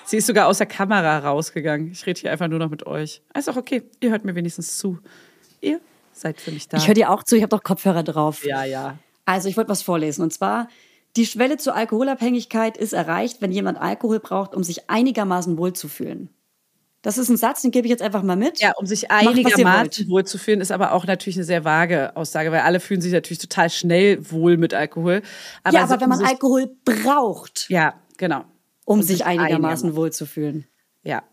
Sie 0.09 0.17
ist 0.17 0.25
sogar 0.25 0.47
aus 0.47 0.57
der 0.57 0.65
Kamera 0.65 1.19
rausgegangen. 1.19 1.91
Ich 1.91 2.03
rede 2.07 2.19
hier 2.19 2.31
einfach 2.31 2.47
nur 2.47 2.57
noch 2.57 2.71
mit 2.71 2.87
euch. 2.87 3.21
Ist 3.37 3.47
auch 3.47 3.57
okay. 3.57 3.83
Ihr 3.99 4.09
hört 4.09 4.25
mir 4.25 4.33
wenigstens 4.33 4.79
zu. 4.79 4.97
Ihr 5.61 5.79
seid 6.13 6.41
für 6.41 6.49
mich 6.49 6.67
da. 6.67 6.77
Ich 6.77 6.87
höre 6.87 6.95
dir 6.95 7.11
auch 7.11 7.21
zu. 7.21 7.35
Ich 7.35 7.43
habe 7.43 7.55
doch 7.55 7.61
Kopfhörer 7.61 8.01
drauf. 8.01 8.43
Ja, 8.43 8.63
ja. 8.63 8.97
Also 9.25 9.49
ich 9.49 9.55
wollte 9.55 9.69
was 9.69 9.83
vorlesen. 9.83 10.23
Und 10.23 10.33
zwar, 10.33 10.67
die 11.15 11.27
Schwelle 11.27 11.57
zur 11.57 11.75
Alkoholabhängigkeit 11.75 12.75
ist 12.75 12.93
erreicht, 12.93 13.39
wenn 13.41 13.51
jemand 13.51 13.79
Alkohol 13.79 14.19
braucht, 14.19 14.55
um 14.55 14.63
sich 14.63 14.89
einigermaßen 14.89 15.59
wohlzufühlen. 15.59 16.29
Das 17.03 17.19
ist 17.19 17.29
ein 17.29 17.37
Satz, 17.37 17.61
den 17.61 17.69
gebe 17.69 17.85
ich 17.85 17.91
jetzt 17.91 18.01
einfach 18.01 18.23
mal 18.23 18.35
mit. 18.35 18.59
Ja, 18.59 18.73
um 18.77 18.87
sich 18.87 19.11
einigermaßen 19.11 20.09
wohlzufühlen, 20.09 20.59
ist 20.59 20.71
aber 20.71 20.93
auch 20.93 21.05
natürlich 21.05 21.37
eine 21.37 21.45
sehr 21.45 21.65
vage 21.65 22.15
Aussage, 22.15 22.51
weil 22.51 22.61
alle 22.61 22.79
fühlen 22.79 23.01
sich 23.01 23.13
natürlich 23.13 23.39
total 23.39 23.69
schnell 23.69 24.31
wohl 24.31 24.57
mit 24.57 24.73
Alkohol. 24.73 25.21
Aber 25.63 25.77
ja, 25.77 25.83
aber 25.83 26.01
wenn 26.01 26.09
man 26.09 26.25
Alkohol 26.25 26.75
braucht. 26.83 27.69
Ja, 27.69 27.93
genau 28.17 28.45
um, 28.89 29.03
sich 29.03 29.25
einigermaßen 29.25 29.95
wohlzufühlen. 29.95 30.65
Ja. 31.03 31.23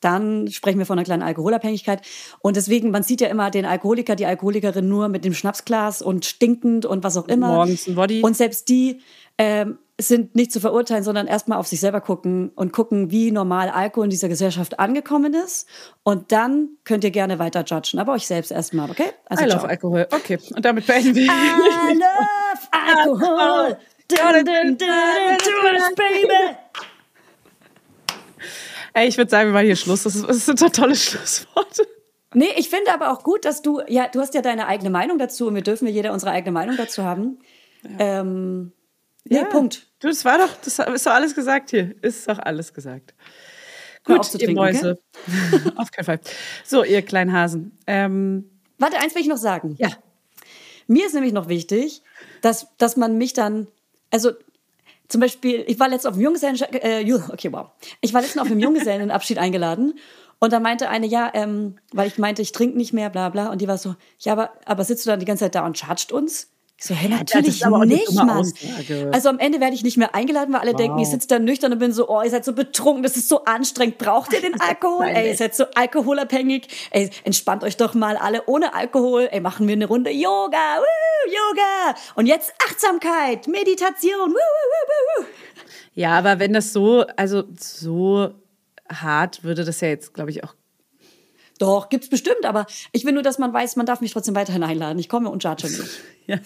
Dann 0.00 0.48
sprechen 0.48 0.78
wir 0.78 0.86
von 0.86 0.98
einer 0.98 1.04
kleinen 1.04 1.22
Alkoholabhängigkeit. 1.22 2.02
Und 2.40 2.56
deswegen, 2.56 2.90
man 2.90 3.02
sieht 3.02 3.20
ja 3.20 3.28
immer 3.28 3.50
den 3.50 3.66
Alkoholiker, 3.66 4.16
die 4.16 4.26
Alkoholikerin 4.26 4.88
nur 4.88 5.08
mit 5.08 5.24
dem 5.24 5.34
Schnapsglas 5.34 6.02
und 6.02 6.24
stinkend 6.24 6.86
und 6.86 7.04
was 7.04 7.16
auch 7.16 7.28
immer. 7.28 7.48
Morgens 7.48 7.86
ein 7.86 7.94
Body. 7.94 8.22
Und 8.22 8.36
selbst 8.36 8.68
die 8.68 9.00
ähm, 9.38 9.78
sind 9.98 10.34
nicht 10.34 10.50
zu 10.50 10.58
verurteilen, 10.58 11.04
sondern 11.04 11.26
erstmal 11.26 11.58
auf 11.58 11.68
sich 11.68 11.78
selber 11.78 12.00
gucken 12.00 12.50
und 12.56 12.72
gucken, 12.72 13.10
wie 13.10 13.30
normal 13.30 13.68
Alkohol 13.68 14.06
in 14.06 14.10
dieser 14.10 14.28
Gesellschaft 14.28 14.80
angekommen 14.80 15.34
ist. 15.34 15.68
Und 16.02 16.32
dann 16.32 16.70
könnt 16.84 17.04
ihr 17.04 17.10
gerne 17.10 17.38
weiter 17.38 17.62
judgen, 17.64 18.00
aber 18.00 18.12
euch 18.12 18.26
selbst 18.26 18.50
erstmal, 18.50 18.90
okay? 18.90 19.10
Also, 19.26 19.44
I 19.44 19.46
love 19.46 19.58
ciao. 19.58 19.68
Alkohol. 19.68 20.08
Okay, 20.10 20.38
und 20.56 20.64
damit 20.64 20.86
beenden 20.86 21.14
wir. 21.14 21.26
I 21.26 21.94
love 21.94 23.20
Alkohol. 23.20 23.78
Ey, 28.92 29.08
ich 29.08 29.16
würde 29.16 29.30
sagen, 29.30 29.48
wir 29.48 29.52
machen 29.52 29.66
hier 29.66 29.76
Schluss. 29.76 30.02
Das, 30.02 30.16
ist, 30.16 30.28
das 30.28 30.46
sind 30.46 30.60
doch 30.60 30.70
tolle 30.70 30.96
Schlussworte. 30.96 31.86
Nee, 32.34 32.50
ich 32.56 32.68
finde 32.70 32.92
aber 32.92 33.12
auch 33.12 33.24
gut, 33.24 33.44
dass 33.44 33.62
du, 33.62 33.80
ja, 33.88 34.08
du 34.08 34.20
hast 34.20 34.34
ja 34.34 34.42
deine 34.42 34.66
eigene 34.66 34.90
Meinung 34.90 35.18
dazu 35.18 35.48
und 35.48 35.54
wir 35.54 35.62
dürfen 35.62 35.86
ja 35.86 35.92
jeder 35.92 36.12
unsere 36.12 36.30
eigene 36.30 36.52
Meinung 36.52 36.76
dazu 36.76 37.02
haben. 37.04 37.38
Ja. 37.82 38.20
Ähm, 38.20 38.72
nee, 39.24 39.38
ja. 39.38 39.44
Punkt. 39.44 39.88
Du, 40.00 40.08
das 40.08 40.24
war 40.24 40.38
doch, 40.38 40.54
das 40.64 40.78
ist 40.78 41.06
doch 41.06 41.12
alles 41.12 41.34
gesagt 41.34 41.70
hier. 41.70 41.94
Ist 42.02 42.28
doch 42.28 42.38
alles 42.38 42.72
gesagt. 42.72 43.14
Gut, 44.04 44.34
ihr 44.40 44.52
Mäuse. 44.52 44.98
Okay? 45.26 45.72
Auf 45.76 45.90
keinen 45.90 46.04
Fall. 46.04 46.20
So, 46.64 46.84
ihr 46.84 47.02
kleinen 47.02 47.32
Hasen. 47.32 47.78
Ähm, 47.86 48.50
Warte, 48.78 48.98
eins 48.98 49.14
will 49.14 49.22
ich 49.22 49.28
noch 49.28 49.36
sagen. 49.36 49.74
Ja. 49.78 49.90
Mir 50.86 51.06
ist 51.06 51.14
nämlich 51.14 51.32
noch 51.32 51.48
wichtig, 51.48 52.02
dass, 52.40 52.68
dass 52.78 52.96
man 52.96 53.18
mich 53.18 53.32
dann 53.32 53.68
also 54.10 54.32
zum 55.08 55.20
Beispiel, 55.20 55.64
ich 55.66 55.78
war 55.80 55.88
letztens 55.88 56.06
auf 56.06 56.14
dem 56.14 56.22
Junggesellen, 56.22 56.56
äh, 56.72 57.04
okay, 57.32 57.52
wow. 57.52 57.70
Ich 58.00 58.14
war 58.14 58.20
letztens 58.20 58.42
auf 58.42 58.50
einem 58.50 58.60
Junggesellenabschied 58.60 59.38
eingeladen 59.38 59.94
und 60.40 60.52
da 60.52 60.58
meinte 60.58 60.88
eine, 60.88 61.06
ja, 61.06 61.30
ähm, 61.34 61.76
weil 61.92 62.08
ich 62.08 62.18
meinte, 62.18 62.42
ich 62.42 62.52
trinke 62.52 62.76
nicht 62.76 62.92
mehr, 62.92 63.10
bla 63.10 63.28
bla. 63.28 63.50
Und 63.50 63.60
die 63.60 63.68
war 63.68 63.76
so, 63.76 63.94
ja, 64.20 64.32
aber, 64.32 64.52
aber 64.64 64.84
sitzt 64.84 65.04
du 65.04 65.10
dann 65.10 65.20
die 65.20 65.26
ganze 65.26 65.44
Zeit 65.44 65.54
da 65.54 65.66
und 65.66 65.78
chargt 65.78 66.12
uns? 66.12 66.50
So, 66.82 66.94
hey, 66.94 67.10
natürlich 67.10 67.60
ja, 67.60 67.68
nicht, 67.84 68.10
Mann. 68.14 68.30
Aussage. 68.30 69.10
Also 69.12 69.28
am 69.28 69.38
Ende 69.38 69.60
werde 69.60 69.74
ich 69.74 69.82
nicht 69.82 69.98
mehr 69.98 70.14
eingeladen, 70.14 70.54
weil 70.54 70.62
alle 70.62 70.72
wow. 70.72 70.80
denken, 70.80 70.98
ich 70.98 71.08
sitze 71.08 71.28
da 71.28 71.38
nüchtern 71.38 71.74
und 71.74 71.78
bin 71.78 71.92
so, 71.92 72.08
oh, 72.08 72.22
ihr 72.22 72.30
seid 72.30 72.42
so 72.42 72.54
betrunken, 72.54 73.02
das 73.02 73.18
ist 73.18 73.28
so 73.28 73.44
anstrengend. 73.44 73.98
Braucht 73.98 74.32
ihr 74.32 74.40
den 74.40 74.58
Alkohol? 74.60 75.04
Ey, 75.04 75.28
ihr 75.28 75.36
seid 75.36 75.54
so 75.54 75.64
alkoholabhängig. 75.74 76.68
Ey, 76.90 77.10
entspannt 77.24 77.64
euch 77.64 77.76
doch 77.76 77.92
mal 77.92 78.16
alle 78.16 78.46
ohne 78.46 78.72
Alkohol. 78.72 79.28
Ey, 79.30 79.40
machen 79.40 79.68
wir 79.68 79.74
eine 79.74 79.84
Runde 79.84 80.10
Yoga, 80.10 80.78
woo, 80.78 81.30
Yoga. 81.30 81.98
Und 82.14 82.24
jetzt 82.24 82.54
Achtsamkeit, 82.66 83.46
Meditation, 83.46 84.30
woo, 84.30 85.20
woo, 85.20 85.26
Ja, 85.94 86.16
aber 86.16 86.38
wenn 86.38 86.54
das 86.54 86.72
so, 86.72 87.04
also 87.14 87.44
so 87.58 88.30
hart 88.90 89.44
würde 89.44 89.66
das 89.66 89.82
ja 89.82 89.88
jetzt, 89.88 90.14
glaube 90.14 90.30
ich, 90.30 90.44
auch 90.44 90.54
doch, 91.60 91.90
gibt's 91.90 92.08
bestimmt, 92.08 92.44
aber 92.44 92.66
ich 92.92 93.04
will 93.04 93.12
nur, 93.12 93.22
dass 93.22 93.38
man 93.38 93.52
weiß, 93.52 93.76
man 93.76 93.86
darf 93.86 94.00
mich 94.00 94.12
trotzdem 94.12 94.34
weiterhin 94.34 94.62
einladen. 94.62 94.98
Ich 94.98 95.08
komme 95.08 95.28
und 95.28 95.44
judge 95.44 95.68
nicht. 95.68 96.00
ja. 96.26 96.38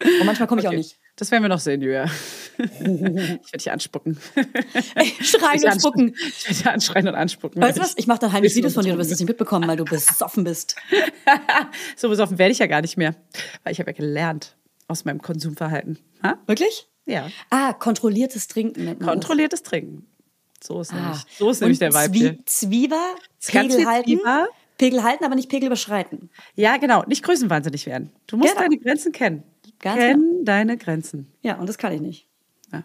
Und 0.00 0.26
manchmal 0.26 0.46
komme 0.46 0.60
ich 0.60 0.66
okay. 0.66 0.76
auch 0.76 0.78
nicht. 0.78 0.96
Das 1.16 1.30
werden 1.30 1.42
wir 1.42 1.48
noch 1.48 1.60
sehen, 1.60 1.80
Julia. 1.80 2.04
ich 2.58 2.80
werde 2.80 3.40
dich 3.54 3.70
anspucken. 3.70 4.18
Ey, 4.94 5.12
schreien 5.22 5.64
und 5.64 5.80
spucken. 5.80 6.14
Ich 6.14 6.44
werde 6.44 6.54
dich 6.54 6.66
anschreien 6.66 7.08
und 7.08 7.14
anspucken. 7.14 7.60
Weißt 7.60 7.78
du 7.78 7.82
was? 7.82 7.94
Ich 7.96 8.06
mache 8.06 8.20
dann 8.20 8.32
heimlich 8.32 8.54
Videos 8.54 8.74
von 8.74 8.84
dir, 8.84 8.92
du 8.92 8.98
wirst 8.98 9.10
es 9.10 9.18
nicht 9.18 9.28
mitbekommen, 9.28 9.66
weil 9.66 9.78
du 9.78 9.84
besoffen 9.84 10.44
bist. 10.44 10.76
so 11.96 12.08
besoffen 12.10 12.38
werde 12.38 12.52
ich 12.52 12.58
ja 12.58 12.66
gar 12.66 12.82
nicht 12.82 12.96
mehr. 12.96 13.16
Weil 13.64 13.72
ich 13.72 13.80
habe 13.80 13.90
ja 13.90 13.96
gelernt 13.96 14.56
aus 14.88 15.04
meinem 15.04 15.22
Konsumverhalten. 15.22 15.98
Ha? 16.22 16.38
Wirklich? 16.46 16.86
Ja. 17.06 17.28
Ah, 17.50 17.72
kontrolliertes 17.72 18.46
Trinken. 18.46 18.98
Kontrolliertes 18.98 19.62
Trinken. 19.62 20.06
So 20.62 20.80
ist, 20.80 20.92
ah. 20.92 20.96
nämlich, 20.96 21.26
so 21.38 21.50
ist 21.50 21.60
nämlich 21.60 21.78
der 21.78 21.92
Vibe. 21.92 22.38
Zwieber, 22.44 23.14
Pegel 23.46 23.86
halten. 23.86 24.10
Zwieber. 24.10 24.48
Pegel 24.78 25.02
halten, 25.02 25.24
aber 25.24 25.34
nicht 25.34 25.48
Pegel 25.48 25.66
überschreiten. 25.66 26.30
Ja, 26.54 26.76
genau. 26.76 27.02
Nicht 27.06 27.22
größenwahnsinnig 27.22 27.86
werden. 27.86 28.12
Du 28.26 28.36
musst 28.36 28.52
genau. 28.52 28.62
deine 28.62 28.78
Grenzen 28.78 29.12
kennen. 29.12 29.42
Ganz 29.80 29.98
Kenn 29.98 30.20
genau. 30.20 30.44
deine 30.44 30.76
Grenzen. 30.76 31.32
Ja, 31.42 31.56
und 31.56 31.68
das 31.68 31.78
kann 31.78 31.92
ich 31.92 32.00
nicht. 32.00 32.28
Ja. 32.72 32.82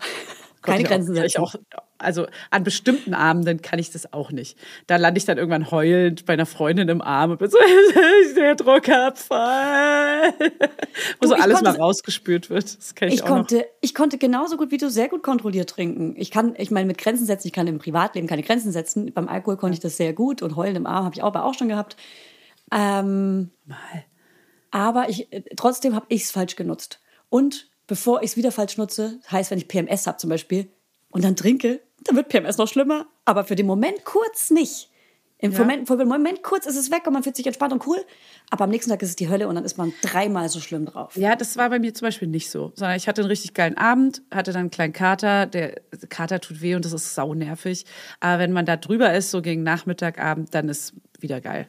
Keine 0.62 0.84
Grenzen 0.84 1.16
setzen. 1.16 1.42
Auch, 1.42 1.56
also 2.02 2.28
an 2.50 2.64
bestimmten 2.64 3.14
Abenden 3.14 3.62
kann 3.62 3.80
ich 3.80 3.92
das 3.92 4.14
auch 4.14 4.32
nicht. 4.32 4.58
Da 4.88 4.98
lande 4.98 5.18
ich 5.18 5.26
dann 5.26 5.38
irgendwann 5.38 5.72
heulend 5.72 6.26
bei 6.26 6.34
einer 6.34 6.46
Freundin 6.46 6.90
im 6.90 7.02
Arm 7.02 7.32
und 7.32 7.40
bin 7.40 7.50
so, 7.50 7.58
der 8.36 8.56
Druckabfall. 8.56 10.34
Wo 11.22 11.28
so 11.28 11.36
alles 11.36 11.62
mal 11.62 11.76
rausgespült 11.76 12.50
wird. 12.50 12.78
Das 12.78 12.94
ich, 13.00 13.14
ich 13.14 13.24
konnte, 13.24 13.58
noch. 13.58 13.64
ich 13.82 13.96
konnte 13.96 14.18
genauso 14.18 14.58
gut 14.58 14.72
wie 14.72 14.78
du 14.78 14.90
sehr 14.90 15.10
gut 15.10 15.24
kontrolliert 15.24 15.70
trinken. 15.70 16.16
Ich 16.18 16.32
kann, 16.32 16.56
ich 16.58 16.72
meine, 16.72 16.88
mit 16.88 16.98
Grenzen 16.98 17.26
setzen, 17.26 17.48
ich 17.48 17.54
kann 17.54 17.68
im 17.68 17.80
Privatleben 17.80 18.28
keine 18.28 18.44
Grenzen 18.44 18.72
setzen. 18.72 19.14
Beim 19.14 19.28
Alkohol 19.28 19.58
konnte 19.58 19.74
ich 19.74 19.80
das 19.80 19.98
sehr 19.98 20.14
gut 20.14 20.42
und 20.42 20.56
heulen 20.56 20.76
im 20.76 20.86
Arm 20.86 21.06
habe 21.06 21.16
ich 21.16 21.24
auch, 21.24 21.28
aber 21.28 21.46
auch 21.46 21.54
schon 21.54 21.70
gehabt. 21.70 21.98
Ähm, 22.72 23.52
mal. 23.66 23.78
Aber 24.72 25.10
ich, 25.10 25.32
äh, 25.32 25.44
trotzdem 25.56 25.96
habe 25.96 26.06
ich 26.10 26.24
es 26.24 26.32
falsch 26.32 26.56
genutzt. 26.56 27.02
Und 27.30 27.70
bevor 27.88 28.24
ich 28.24 28.32
es 28.32 28.38
wieder 28.38 28.52
falsch 28.52 28.78
nutze, 28.78 29.20
heißt, 29.30 29.52
wenn 29.52 29.58
ich 29.58 29.68
PMS 29.68 30.08
habe 30.08 30.18
zum 30.18 30.30
Beispiel 30.30 30.72
und 31.12 31.24
dann 31.24 31.36
trinke, 31.36 31.82
dann 32.04 32.16
wird 32.16 32.30
PMS 32.30 32.58
noch 32.58 32.68
schlimmer. 32.68 33.06
Aber 33.26 33.44
für 33.44 33.56
den 33.56 33.66
Moment 33.66 34.06
kurz 34.06 34.50
nicht. 34.50 34.90
Im 35.42 35.52
ja. 35.52 35.60
Moment, 35.60 35.88
für 35.88 35.98
den 35.98 36.08
Moment 36.08 36.44
kurz 36.44 36.68
ist 36.68 36.76
es 36.76 36.92
weg 36.92 37.08
und 37.08 37.14
man 37.14 37.24
fühlt 37.24 37.36
sich 37.36 37.48
entspannt 37.48 37.74
und 37.74 37.88
cool. 37.88 37.98
Aber 38.52 38.66
am 38.66 38.70
nächsten 38.70 38.92
Tag 38.92 39.02
ist 39.02 39.10
es 39.10 39.16
die 39.16 39.28
Hölle 39.28 39.48
und 39.48 39.56
dann 39.56 39.66
ist 39.66 39.76
man 39.76 39.92
dreimal 40.04 40.48
so 40.50 40.60
schlimm 40.60 40.86
drauf. 40.86 41.18
Ja, 41.18 41.36
das 41.36 41.58
war 41.58 41.68
bei 41.72 41.80
mir 41.80 41.96
zum 41.96 42.06
Beispiel 42.06 42.28
nicht 42.28 42.52
so. 42.52 42.72
Sondern 42.76 42.96
ich 42.96 43.08
hatte 43.08 43.22
einen 43.22 43.30
richtig 43.30 43.56
geilen 43.56 43.76
Abend, 43.76 44.22
hatte 44.32 44.52
dann 44.54 44.62
einen 44.62 44.72
kleinen 44.72 44.94
Kater. 44.94 45.48
Der 45.48 45.82
Kater 46.10 46.40
tut 46.42 46.62
weh 46.62 46.76
und 46.76 46.86
das 46.86 46.94
ist 46.94 47.16
saunervig. 47.16 47.86
Aber 48.20 48.38
wenn 48.38 48.52
man 48.52 48.68
da 48.68 48.78
drüber 48.78 49.12
ist, 49.16 49.32
so 49.32 49.42
gegen 49.42 49.64
Nachmittag, 49.64 50.20
Abend, 50.20 50.54
dann 50.54 50.70
ist 50.70 50.94
wieder 51.20 51.42
geil. 51.42 51.68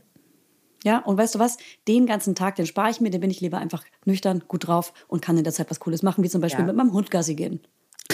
Ja, 0.84 0.98
und 0.98 1.16
weißt 1.16 1.36
du 1.36 1.38
was? 1.38 1.56
Den 1.88 2.04
ganzen 2.04 2.34
Tag, 2.34 2.56
den 2.56 2.66
spare 2.66 2.90
ich 2.90 3.00
mir, 3.00 3.10
den 3.10 3.20
bin 3.20 3.30
ich 3.30 3.40
lieber 3.40 3.56
einfach 3.56 3.84
nüchtern, 4.04 4.42
gut 4.48 4.66
drauf 4.66 4.92
und 5.08 5.22
kann 5.22 5.38
in 5.38 5.44
der 5.44 5.52
Zeit 5.52 5.70
was 5.70 5.80
Cooles 5.80 6.02
machen, 6.02 6.22
wie 6.24 6.28
zum 6.28 6.42
Beispiel 6.42 6.62
ja. 6.62 6.66
mit 6.66 6.76
meinem 6.76 6.92
Hund 6.92 7.10
Gassi 7.10 7.36
gehen. 7.36 7.60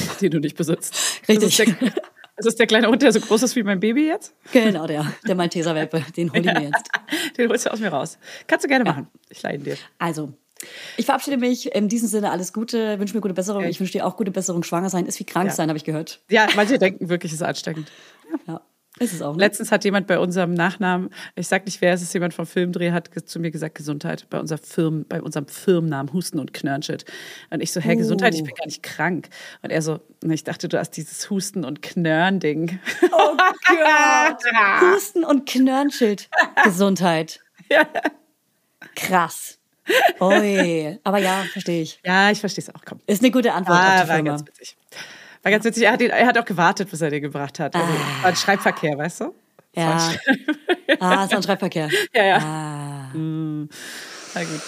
Den 0.20 0.30
du 0.30 0.38
nicht 0.38 0.56
besitzt. 0.56 0.94
Richtig. 1.28 1.56
Das 1.56 1.68
ist, 1.68 1.80
der, 1.80 1.92
das 2.38 2.46
ist 2.46 2.58
der 2.58 2.66
kleine 2.66 2.88
Hund, 2.88 3.02
der 3.02 3.12
so 3.12 3.20
groß 3.20 3.42
ist 3.42 3.56
wie 3.56 3.62
mein 3.62 3.80
Baby 3.80 4.06
jetzt? 4.06 4.34
Genau, 4.52 4.86
der, 4.86 5.12
der 5.26 5.34
Malteser-Welpe. 5.34 6.04
Den 6.16 6.32
hol 6.32 6.38
ich 6.38 6.46
mir 6.46 6.62
jetzt. 6.62 6.90
Den 7.36 7.48
holst 7.50 7.66
du 7.66 7.72
aus 7.72 7.80
mir 7.80 7.88
raus. 7.88 8.18
Kannst 8.46 8.64
du 8.64 8.68
gerne 8.68 8.84
ja. 8.84 8.92
machen. 8.92 9.08
Ich 9.28 9.42
leide 9.42 9.62
dir. 9.62 9.76
Also, 9.98 10.32
ich 10.96 11.06
verabschiede 11.06 11.36
mich. 11.36 11.74
In 11.74 11.88
diesem 11.88 12.08
Sinne 12.08 12.30
alles 12.30 12.52
Gute, 12.52 12.98
wünsche 12.98 13.14
mir 13.14 13.20
gute 13.20 13.34
Besserung. 13.34 13.64
Ich 13.64 13.80
wünsche 13.80 13.92
dir 13.92 14.06
auch 14.06 14.16
gute 14.16 14.30
Besserung. 14.30 14.62
Schwanger 14.62 14.90
sein 14.90 15.06
ist 15.06 15.18
wie 15.18 15.24
krank 15.24 15.48
ja. 15.48 15.54
sein, 15.54 15.68
habe 15.68 15.76
ich 15.76 15.84
gehört. 15.84 16.20
Ja, 16.30 16.46
manche 16.56 16.78
denken 16.78 17.08
wirklich, 17.08 17.32
es 17.32 17.40
ist 17.40 17.46
ansteckend. 17.46 17.90
Ja. 18.46 18.60
Ist 18.98 19.12
es 19.12 19.22
auch. 19.22 19.36
Ne? 19.36 19.40
Letztens 19.40 19.70
hat 19.70 19.84
jemand 19.84 20.06
bei 20.06 20.18
unserem 20.18 20.54
Nachnamen, 20.54 21.10
ich 21.34 21.48
sag 21.48 21.64
nicht 21.66 21.80
wer, 21.80 21.92
es 21.92 22.02
ist 22.02 22.12
jemand 22.14 22.34
vom 22.34 22.46
Filmdreh, 22.46 22.92
hat 22.92 23.10
zu 23.26 23.40
mir 23.40 23.50
gesagt, 23.50 23.74
Gesundheit, 23.74 24.26
bei, 24.30 24.40
unser 24.40 24.58
Firmen, 24.58 25.06
bei 25.08 25.22
unserem 25.22 25.46
Firmennamen, 25.46 26.12
Husten 26.12 26.38
und 26.38 26.52
Knörnshit. 26.52 27.04
Und 27.50 27.62
ich 27.62 27.72
so, 27.72 27.80
Herr, 27.80 27.94
uh. 27.94 27.98
Gesundheit, 27.98 28.34
ich 28.34 28.42
bin 28.42 28.54
gar 28.54 28.66
nicht 28.66 28.82
krank. 28.82 29.28
Und 29.62 29.70
er 29.70 29.82
so, 29.82 30.00
ich 30.22 30.44
dachte, 30.44 30.68
du 30.68 30.78
hast 30.78 30.90
dieses 30.92 31.30
Husten- 31.30 31.64
und 31.64 31.82
Knörn-Ding. 31.82 32.78
Oh 33.12 33.36
Gott! 33.36 34.42
Husten 34.94 35.24
und 35.24 35.48
Knörnschild. 35.48 36.28
Gesundheit. 36.64 37.40
Ja. 37.70 37.86
Krass. 38.94 39.58
Oi. 40.20 40.98
Aber 41.04 41.18
ja, 41.18 41.44
verstehe 41.52 41.82
ich. 41.82 42.00
Ja, 42.04 42.30
ich 42.30 42.40
verstehe 42.40 42.62
es 42.62 42.74
auch. 42.74 42.84
Komm. 42.84 43.00
Ist 43.06 43.22
eine 43.22 43.30
gute 43.30 43.52
Antwort 43.52 43.78
ah, 43.78 43.94
auf 43.96 44.00
die 44.02 44.12
Firma. 44.12 44.30
Ganz 44.30 44.46
witzig. 44.46 44.76
War 45.42 45.52
ganz 45.52 45.64
witzig. 45.64 45.84
Er 45.84 45.92
hat, 45.92 46.00
ihn, 46.00 46.10
er 46.10 46.26
hat 46.26 46.38
auch 46.38 46.44
gewartet, 46.44 46.90
bis 46.90 47.00
er 47.00 47.10
den 47.10 47.22
gebracht 47.22 47.58
hat. 47.58 47.74
Also, 47.74 47.86
ah. 47.86 48.22
War 48.22 48.30
ein 48.30 48.36
Schreibverkehr, 48.36 48.98
weißt 48.98 49.20
du? 49.20 49.34
Ja. 49.74 50.12
ah, 51.00 51.24
es 51.24 51.30
war 51.30 51.36
ein 51.36 51.42
Schreibverkehr. 51.42 51.88
Ja, 52.14 52.24
ja. 52.24 52.38
Ah. 52.38 53.16
Mm. 53.16 53.68
Na 54.34 54.44
gut. 54.44 54.60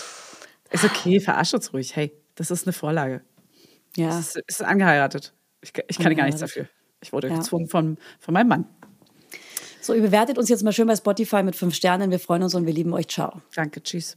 Ist 0.70 0.84
okay, 0.84 1.20
verarsch 1.20 1.52
uns 1.54 1.72
ruhig. 1.72 1.96
Hey, 1.96 2.12
das 2.36 2.50
ist 2.50 2.66
eine 2.66 2.72
Vorlage. 2.72 3.22
Ja. 3.96 4.18
Es 4.18 4.36
ist, 4.36 4.42
ist, 4.46 4.64
angeheiratet. 4.64 5.34
Ich, 5.62 5.72
ich 5.88 5.98
kann 5.98 6.14
gar 6.14 6.24
nichts 6.26 6.40
dafür. 6.40 6.68
Ich 7.02 7.12
wurde 7.12 7.28
ja. 7.28 7.36
gezwungen 7.36 7.66
von, 7.66 7.98
von 8.20 8.34
meinem 8.34 8.48
Mann. 8.48 8.66
So, 9.80 9.94
ihr 9.94 10.02
bewertet 10.02 10.38
uns 10.38 10.48
jetzt 10.48 10.62
mal 10.62 10.72
schön 10.72 10.86
bei 10.86 10.96
Spotify 10.96 11.42
mit 11.42 11.56
fünf 11.56 11.74
Sternen. 11.74 12.10
Wir 12.10 12.20
freuen 12.20 12.42
uns 12.42 12.54
und 12.54 12.66
wir 12.66 12.72
lieben 12.72 12.92
euch. 12.92 13.08
Ciao. 13.08 13.42
Danke, 13.54 13.82
tschüss. 13.82 14.16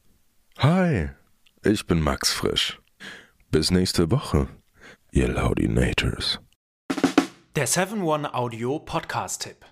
Hi, 0.63 1.09
ich 1.63 1.87
bin 1.87 1.99
Max 1.99 2.31
Frisch. 2.31 2.79
Bis 3.49 3.71
nächste 3.71 4.11
Woche, 4.11 4.47
ihr 5.11 5.27
Laudinators. 5.27 6.39
Der 7.55 7.67
7-One-Audio 7.67 8.77
Podcast-Tipp. 8.77 9.65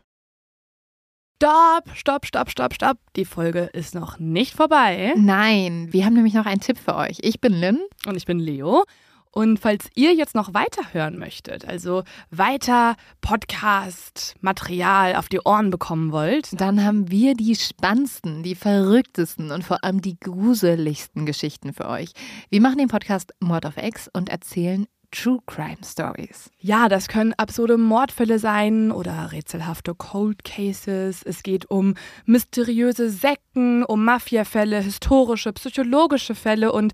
Stopp, 1.36 1.96
stopp, 1.96 2.26
stopp, 2.26 2.50
stopp, 2.50 2.74
stopp. 2.74 2.98
Die 3.16 3.26
Folge 3.26 3.70
ist 3.72 3.94
noch 3.94 4.18
nicht 4.18 4.56
vorbei. 4.56 5.14
Nein, 5.16 5.90
wir 5.92 6.06
haben 6.06 6.16
nämlich 6.16 6.34
noch 6.34 6.48
einen 6.48 6.60
Tipp 6.60 6.80
für 6.80 6.96
euch. 6.96 7.20
Ich 7.22 7.40
bin 7.40 7.54
Lynn. 7.54 7.82
Und 8.08 8.18
ich 8.18 8.26
bin 8.26 8.40
Leo. 8.40 8.86
Und 9.32 9.60
falls 9.60 9.90
ihr 9.94 10.14
jetzt 10.14 10.34
noch 10.34 10.54
weiter 10.54 10.94
hören 10.94 11.20
möchtet, 11.20 11.64
also 11.66 12.04
weiter 12.32 12.96
Podcast-Material 13.22 15.16
auf 15.16 15.30
die 15.30 15.42
Ohren 15.42 15.70
bekommen 15.70 16.12
wollt, 16.12 16.60
dann 16.60 16.84
haben 16.84 17.12
wir 17.12 17.36
die 17.36 17.56
spannendsten, 17.56 18.42
die 18.42 18.56
verrücktesten 18.56 19.52
und 19.52 19.64
vor 19.64 19.84
allem 19.84 20.02
die 20.02 20.20
gruseligsten 20.20 21.28
Geschichten 21.28 21.74
für 21.74 21.88
euch. 21.88 22.12
Wir 22.50 22.62
machen 22.62 22.80
den 22.80 22.88
Podcast 22.88 23.34
Mord 23.40 23.66
of 23.66 23.78
X 23.78 24.10
und 24.12 24.30
erzählen 24.30 24.88
True 25.12 25.40
Crime 25.48 25.78
Stories. 25.84 26.52
Ja, 26.60 26.88
das 26.88 27.08
können 27.08 27.34
absurde 27.34 27.78
Mordfälle 27.78 28.38
sein 28.38 28.92
oder 28.92 29.32
rätselhafte 29.32 29.96
Cold 29.96 30.44
Cases. 30.44 31.24
Es 31.24 31.42
geht 31.42 31.70
um 31.70 31.96
mysteriöse 32.26 33.10
Sekten, 33.10 33.84
um 33.84 34.06
Mafiafälle, 34.06 34.80
historische, 34.80 35.52
psychologische 35.54 36.36
Fälle 36.36 36.72
und 36.72 36.94